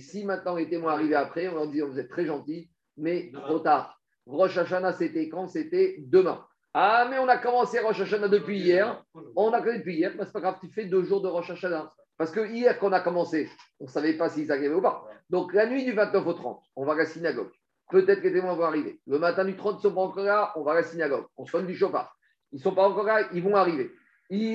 si 0.00 0.24
maintenant 0.26 0.56
les 0.56 0.68
témoins 0.68 0.92
arrivaient 0.92 1.14
après, 1.14 1.48
on 1.48 1.54
leur 1.54 1.68
dit 1.68 1.80
Vous 1.80 1.98
êtes 1.98 2.10
très 2.10 2.26
gentils, 2.26 2.68
mais 2.98 3.30
trop 3.32 3.60
tard. 3.60 3.98
Rosh 4.26 4.58
Hashanah, 4.58 4.92
c'était 4.92 5.30
quand? 5.30 5.48
C'était 5.48 5.96
demain. 6.00 6.44
Ah, 6.78 7.06
mais 7.08 7.18
on 7.18 7.26
a 7.26 7.38
commencé 7.38 7.80
Rosh 7.80 8.02
Hashanah 8.02 8.28
depuis 8.28 8.58
hier. 8.58 9.02
On 9.34 9.50
a 9.50 9.60
commencé 9.60 9.78
depuis 9.78 9.96
hier, 9.96 10.12
mais 10.14 10.26
c'est 10.26 10.32
pas 10.34 10.42
grave, 10.42 10.58
tu 10.60 10.68
fais 10.68 10.84
deux 10.84 11.04
jours 11.04 11.22
de 11.22 11.28
Rosh 11.28 11.48
Hashanah. 11.48 11.90
Parce 12.18 12.30
que 12.30 12.46
hier 12.52 12.78
qu'on 12.78 12.92
a 12.92 13.00
commencé, 13.00 13.48
on 13.80 13.84
ne 13.84 13.88
savait 13.88 14.12
pas 14.12 14.28
s'ils 14.28 14.52
arrivaient 14.52 14.74
ou 14.74 14.82
pas. 14.82 15.08
Donc 15.30 15.54
la 15.54 15.64
nuit 15.66 15.86
du 15.86 15.92
29 15.92 16.26
au 16.26 16.34
30, 16.34 16.62
on 16.76 16.84
va 16.84 16.92
à 16.92 16.96
la 16.96 17.06
synagogue. 17.06 17.50
Peut-être 17.88 18.20
que 18.20 18.28
les 18.28 18.34
témoins 18.34 18.52
vont 18.56 18.64
arriver. 18.64 19.00
Le 19.06 19.18
matin 19.18 19.46
du 19.46 19.56
30, 19.56 19.72
ils 19.72 19.76
ne 19.76 19.82
sont 19.84 19.94
pas 19.94 20.02
encore 20.02 20.24
là, 20.24 20.52
on 20.54 20.64
va 20.64 20.72
à 20.72 20.74
la 20.74 20.82
synagogue. 20.82 21.24
On 21.38 21.46
sonne 21.46 21.66
du 21.66 21.74
chauffard. 21.74 22.14
Ils 22.52 22.56
ne 22.56 22.62
sont 22.62 22.74
pas 22.74 22.86
encore 22.86 23.04
là, 23.04 23.22
ils 23.32 23.42
vont 23.42 23.56
arriver. 23.56 23.90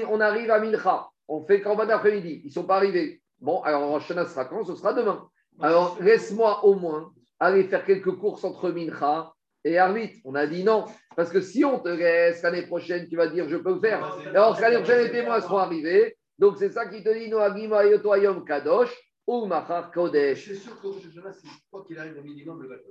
On 0.08 0.22
arrive 0.22 0.52
à 0.52 0.60
Mincha, 0.60 1.10
on 1.28 1.44
fait 1.44 1.62
Korban 1.62 1.88
d'après-midi, 1.88 2.42
ils 2.44 2.50
ne 2.50 2.54
sont 2.54 2.66
pas 2.66 2.76
arrivés. 2.76 3.24
Bon, 3.40 3.64
alors 3.64 3.90
Rosh 3.90 4.12
Hashanah 4.12 4.28
sera 4.28 4.46
quand? 4.46 4.64
Ce 4.64 4.76
sera 4.76 4.94
demain. 4.94 5.28
Alors 5.60 5.98
laisse-moi 6.00 6.66
au 6.66 6.76
moins 6.76 7.12
aller 7.40 7.64
faire 7.64 7.84
quelques 7.84 8.16
courses 8.16 8.44
entre 8.44 8.70
Mincha 8.70 9.34
et 9.64 9.78
Arvit. 9.78 10.22
On 10.26 10.36
a 10.36 10.48
dit 10.48 10.64
non. 10.64 10.86
Parce 11.16 11.30
que 11.30 11.42
si 11.42 11.64
on 11.66 11.80
te 11.80 11.90
laisse 11.90 12.42
l'année 12.44 12.64
prochaine, 12.66 13.08
tu 13.08 13.16
vas 13.16 13.28
dire 13.28 13.48
je 13.50 13.58
peux 13.58 13.74
le 13.74 13.80
faire. 13.80 14.18
Alors 14.34 14.60
l'année 14.60 14.78
prochaine, 14.78 15.04
les 15.06 15.12
témoins 15.12 15.42
seront 15.42 15.58
arrivés. 15.58 16.18
Donc 16.40 16.58
c'est 16.58 16.70
ça 16.72 16.88
qui 16.88 17.04
te 17.04 17.10
dit 17.14 17.30
Noagim 17.30 17.72
Ayoto 17.74 18.14
Ayom 18.14 18.44
Kadosh 18.46 18.96
ou 19.28 19.46
Machar 19.46 19.90
Je 19.90 19.94
Kodesh. 19.94 20.42
suis 20.44 20.58
sûr 20.58 20.80
que 20.82 20.88
c'est 20.92 21.48
quoi 21.70 21.84
qu'il 21.86 21.98
arrive 22.00 22.18
au 22.18 22.24
minimum 22.24 22.62
le 22.64 22.70
29. 22.70 22.86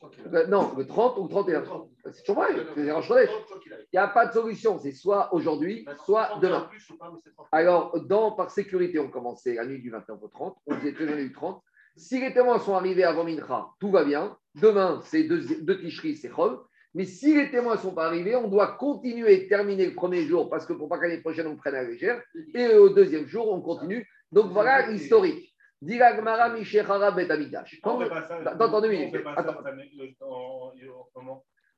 Quoi 0.00 0.10
qu'il 0.10 0.20
arrive. 0.20 0.34
Euh, 0.34 0.46
Non, 0.46 0.72
le 0.76 0.86
30 0.86 1.18
ou 1.18 1.24
le 1.24 1.28
31. 1.28 1.60
Le 1.60 1.66
30. 1.66 1.90
C'est 2.12 2.22
toujours 2.24 2.42
pareil, 2.42 2.56
c'est 2.74 2.90
Rosh 2.90 3.10
arrive. 3.10 3.28
Il 3.66 3.86
n'y 3.92 3.98
a 3.98 4.08
pas 4.08 4.26
de 4.26 4.32
solution. 4.32 4.78
C'est 4.78 4.92
soit 4.92 5.32
aujourd'hui, 5.34 5.86
soit 6.06 6.38
demain. 6.40 6.62
Plus, 6.70 6.88
ou 6.90 6.96
pas, 6.96 7.10
mais 7.12 7.18
c'est 7.22 7.32
30. 7.34 7.46
Alors, 7.52 8.00
dans, 8.06 8.32
par 8.32 8.50
sécurité, 8.50 8.98
on 8.98 9.08
commençait 9.10 9.54
la 9.54 9.66
nuit 9.66 9.80
du 9.82 9.90
29 9.90 10.18
au 10.22 10.28
30, 10.28 10.56
on 10.66 10.74
faisait 10.76 10.94
la 11.04 11.16
nuit 11.16 11.26
du 11.28 11.32
30. 11.32 11.62
Si 11.96 12.20
les 12.20 12.32
témoins 12.32 12.58
sont 12.58 12.74
arrivés 12.74 13.04
avant 13.04 13.24
Mincha, 13.24 13.68
tout 13.80 13.90
va 13.90 14.04
bien. 14.04 14.36
Demain, 14.54 15.00
c'est 15.04 15.24
deux, 15.24 15.40
deux 15.62 15.80
ticheries, 15.80 16.16
c'est 16.16 16.28
Chol. 16.28 16.58
Mais 16.94 17.04
si 17.04 17.34
les 17.34 17.50
témoins 17.50 17.74
ne 17.74 17.80
sont 17.80 17.94
pas 17.94 18.06
arrivés, 18.06 18.36
on 18.36 18.48
doit 18.48 18.76
continuer 18.76 19.34
et 19.34 19.48
terminer 19.48 19.86
le 19.86 19.94
premier 19.94 20.22
jour 20.22 20.48
parce 20.48 20.64
que 20.64 20.72
pour 20.72 20.88
pas 20.88 20.98
qu'année 20.98 21.20
prochaine 21.20 21.48
on 21.48 21.56
prenne 21.56 21.74
la 21.74 21.82
légère. 21.82 22.22
Et 22.54 22.74
au 22.74 22.88
deuxième 22.88 23.26
jour, 23.26 23.52
on 23.52 23.60
continue. 23.60 24.08
Donc 24.30 24.52
voilà 24.52 24.86
l'historique. 24.88 25.54
Dira 25.82 26.12
Gmara 26.12 26.50
Mishechara 26.50 27.10
Bet 27.10 27.30
Amidash. 27.30 27.80
On 27.82 28.00
fait 28.00 28.08
pas 28.08 28.22
ça. 28.22 28.38
Attends, 28.46 28.80
deux 28.80 28.88
minutes. 28.88 29.14
Attends. 29.36 29.56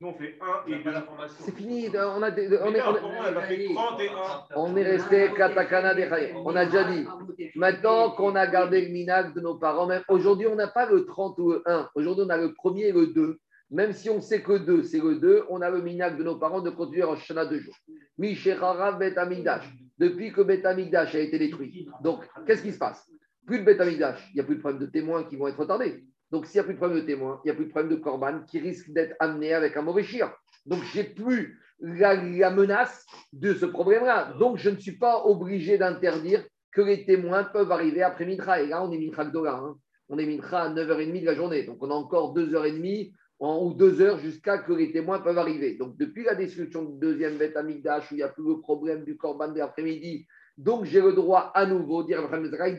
Nous, 0.01 0.09
on 0.09 0.15
fait 0.15 0.39
1 0.69 0.71
et 0.71 0.83
2. 0.83 0.91
C'est 1.39 1.57
fini. 1.57 1.89
On, 1.95 2.23
a, 2.23 2.31
des- 2.31 2.49
on, 2.49 2.75
est, 2.75 2.83
on, 2.83 2.97
est- 2.97 3.01
on 3.03 3.37
a 3.37 3.41
fait 3.43 3.65
31. 3.75 4.45
on 4.57 4.77
est 4.77 4.83
resté 4.83 5.31
Katakana 5.35 5.95
des. 5.95 6.35
On 6.45 6.55
a 6.55 6.67
déjà 6.67 6.85
dit. 6.85 7.07
Maintenant 7.55 8.11
qu'on 8.11 8.35
a 8.35 8.47
gardé 8.47 8.83
le 8.83 8.93
minag 8.93 9.35
de 9.35 9.41
nos 9.41 9.55
parents, 9.57 9.87
même 9.87 10.03
aujourd'hui, 10.09 10.47
on 10.49 10.55
n'a 10.55 10.69
pas 10.69 10.85
le 10.85 11.07
30 11.07 11.39
ou 11.39 11.53
le 11.53 11.63
1. 11.65 11.89
Aujourd'hui, 11.95 12.25
on 12.27 12.31
a 12.31 12.37
le 12.37 12.53
premier 12.53 12.89
et 12.89 12.93
le 12.93 13.07
2. 13.07 13.39
Même 13.71 13.93
si 13.93 14.11
on 14.11 14.21
sait 14.21 14.43
que 14.43 14.59
2, 14.59 14.83
c'est 14.83 15.01
le 15.01 15.17
2, 15.17 15.45
on 15.49 15.63
a 15.63 15.71
le 15.71 15.81
minag 15.81 16.19
de 16.19 16.23
nos 16.23 16.37
parents 16.37 16.61
de 16.61 16.71
continuer 16.71 17.03
en 17.05 17.17
Shana 17.17 17.47
deux 17.47 17.59
jours. 17.61 17.75
Mishechara 18.19 18.93
Bet 18.93 19.17
Amigdash. 19.19 19.65
Depuis 19.99 20.31
que 20.31 20.43
Bet 20.43 20.65
Amigdash 20.67 21.15
a 21.15 21.21
été 21.21 21.39
détruit. 21.39 21.89
Donc, 22.03 22.21
qu'est-ce 22.47 22.63
qui 22.63 22.73
se 22.73 22.79
passe? 22.79 23.11
Plus 23.47 23.61
de 23.61 23.65
Bet 23.65 23.81
Amigdash, 23.81 24.21
il 24.31 24.35
n'y 24.35 24.41
a 24.41 24.45
plus 24.45 24.57
de 24.57 24.61
problème 24.61 24.81
de 24.83 24.87
témoins 24.87 25.25
qui 25.25 25.37
vont 25.37 25.49
être 25.49 25.59
retardés. 25.59 26.05
Donc, 26.31 26.47
s'il 26.47 26.57
n'y 26.57 26.61
a 26.61 26.65
plus 26.65 26.75
de 26.75 26.79
problème 26.79 27.01
de 27.01 27.07
témoins, 27.07 27.41
il 27.45 27.49
n'y 27.49 27.53
a 27.53 27.55
plus 27.55 27.67
de 27.67 27.71
problème 27.71 27.91
de 27.91 28.01
corban 28.01 28.41
qui 28.47 28.59
risque 28.59 28.91
d'être 28.91 29.15
amené 29.21 29.55
avec 29.55 29.77
un 29.77 29.83
mauvais 29.83 30.03
chien. 30.03 30.33
Donc, 30.65 30.83
j'ai 30.93 31.05
plus 31.05 31.61
la, 31.81 32.51
menace 32.51 33.07
de 33.33 33.55
ce 33.55 33.67
problème-là. 33.67 34.35
Donc, 34.39 34.57
je 34.59 34.71
ne 34.71 34.77
suis 34.77 34.99
pas 34.99 35.25
obligé 35.25 35.79
d'interdire 35.79 36.45
que 36.73 36.83
les 36.83 37.07
témoins 37.07 37.45
peuvent 37.45 37.71
arriver 37.71 38.03
après 38.03 38.27
Mitra. 38.27 38.61
Et 38.61 38.67
là, 38.67 38.85
on 38.85 38.91
est 38.93 38.99
Mitra. 38.99 39.25
Hein. 39.25 39.77
On 40.09 40.19
est 40.19 40.27
Mitra 40.27 40.63
à 40.63 40.71
9h30 40.71 41.21
de 41.21 41.27
la 41.27 41.35
journée. 41.35 41.63
Donc, 41.63 41.79
on 41.81 41.91
a 41.91 41.95
encore 41.95 42.35
2h30 42.35 43.13
en- 43.39 43.65
ou 43.65 43.75
2 43.75 44.01
heures 44.01 44.19
jusqu'à 44.19 44.59
que 44.59 44.73
les 44.73 44.93
témoins 44.93 45.21
peuvent 45.21 45.39
arriver. 45.39 45.77
Donc, 45.77 45.97
depuis 45.97 46.25
la 46.25 46.35
destruction 46.35 46.85
du 46.85 46.99
deuxième 46.99 47.37
bête 47.37 47.57
Amigdash, 47.57 48.11
où 48.11 48.15
il 48.15 48.19
n'y 48.19 48.23
a 48.23 48.29
plus 48.29 48.47
le 48.47 48.61
problème 48.61 49.05
du 49.05 49.17
Corban 49.17 49.49
de 49.49 49.59
l'après-midi, 49.59 50.27
donc 50.57 50.85
j'ai 50.85 51.03
le 51.03 51.13
droit 51.13 51.53
à 51.55 51.67
nouveau, 51.67 52.03
dire 52.03 52.29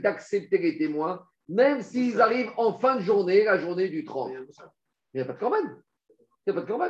d'accepter 0.02 0.58
les 0.58 0.78
témoins, 0.78 1.22
même 1.50 1.82
s'ils 1.82 2.20
arrivent 2.22 2.52
en 2.58 2.74
fin 2.74 2.96
de 2.98 3.02
journée, 3.02 3.44
la 3.46 3.58
journée 3.58 3.90
du 3.90 4.04
30. 4.04 4.32
Il 5.14 5.18
n'y 5.18 5.22
a 5.22 5.26
pas 5.26 5.34
de 5.34 5.40
Corban. 5.40 5.58
Il 6.46 6.52
n'y 6.52 6.52
a 6.52 6.54
pas 6.54 6.62
de 6.62 6.66
Corban. 6.68 6.90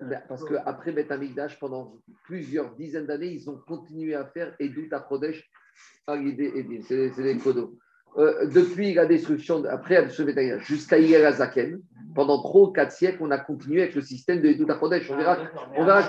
Ben, 0.00 0.22
Parce 0.28 0.42
qu'après 0.44 0.92
Beth 0.92 1.10
Amikdash, 1.12 1.58
pendant 1.58 1.98
plusieurs 2.24 2.74
dizaines 2.76 3.06
d'années, 3.06 3.32
ils 3.32 3.50
ont 3.50 3.58
continué 3.66 4.14
à 4.14 4.24
faire 4.24 4.54
Edout 4.58 4.88
à 4.92 5.00
Kodesh. 5.00 5.48
C'est 6.82 7.22
des 7.22 7.38
codos. 7.38 7.76
Euh, 8.18 8.46
depuis 8.46 8.92
la 8.94 9.06
destruction, 9.06 9.60
de- 9.60 9.68
après 9.68 9.94
la 9.94 10.02
destruction 10.02 10.24
de 10.24 10.30
Beth 10.32 10.38
Amikdash, 10.38 10.66
jusqu'à 10.66 10.96
Azaken, 10.96 11.80
pendant 12.14 12.42
3 12.42 12.68
ou 12.68 12.72
4 12.72 12.92
siècles, 12.92 13.18
on 13.22 13.30
a 13.30 13.38
continué 13.38 13.82
avec 13.82 13.94
le 13.94 14.02
système 14.02 14.40
de 14.40 14.48
Edout 14.48 14.70
à 14.70 14.74
Kodesh. 14.74 15.10
On 15.10 15.16
verra. 15.16 15.36
on 15.76 15.84
verra- 15.84 16.02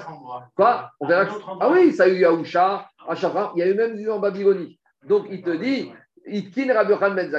Quoi 0.55 0.91
On 0.99 1.07
verra. 1.07 1.25
Ah 1.61 1.71
oui, 1.71 1.93
ça 1.93 2.03
a 2.03 2.07
eu 2.09 2.23
à 2.25 2.33
Oucha, 2.33 2.87
à 3.07 3.15
Shafran, 3.15 3.53
il 3.55 3.59
y 3.59 3.63
a 3.63 3.69
eu 3.69 3.73
même 3.73 3.97
eu 3.97 4.09
en 4.09 4.19
Babylonie. 4.19 4.79
Donc 5.07 5.27
il 5.29 5.41
te 5.41 5.49
dit, 5.51 5.91
Yochanan 6.25 7.15
Ben 7.15 7.31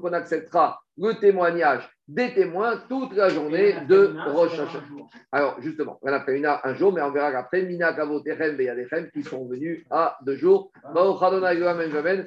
qu'on 0.00 0.12
acceptera 0.12 0.80
le 0.98 1.14
témoignage 1.14 1.88
des 2.10 2.34
témoins 2.34 2.76
toute 2.88 3.14
la 3.14 3.28
journée 3.28 3.74
de 3.88 4.14
Rosh 4.32 4.58
Hashanah. 4.58 5.06
Alors, 5.30 5.60
justement, 5.60 5.98
on 6.02 6.12
a 6.12 6.20
fait 6.24 6.36
une 6.36 6.46
un 6.46 6.74
jour, 6.74 6.92
mais 6.92 7.02
on 7.02 7.12
verra 7.12 7.30
qu'après, 7.30 7.62
Mina 7.62 7.92
Kavotechem 7.92 8.56
Beyadechem, 8.56 9.08
qui 9.12 9.22
sont 9.22 9.46
venus 9.46 9.84
à 9.90 10.18
deux 10.22 10.36
jours. 10.36 10.72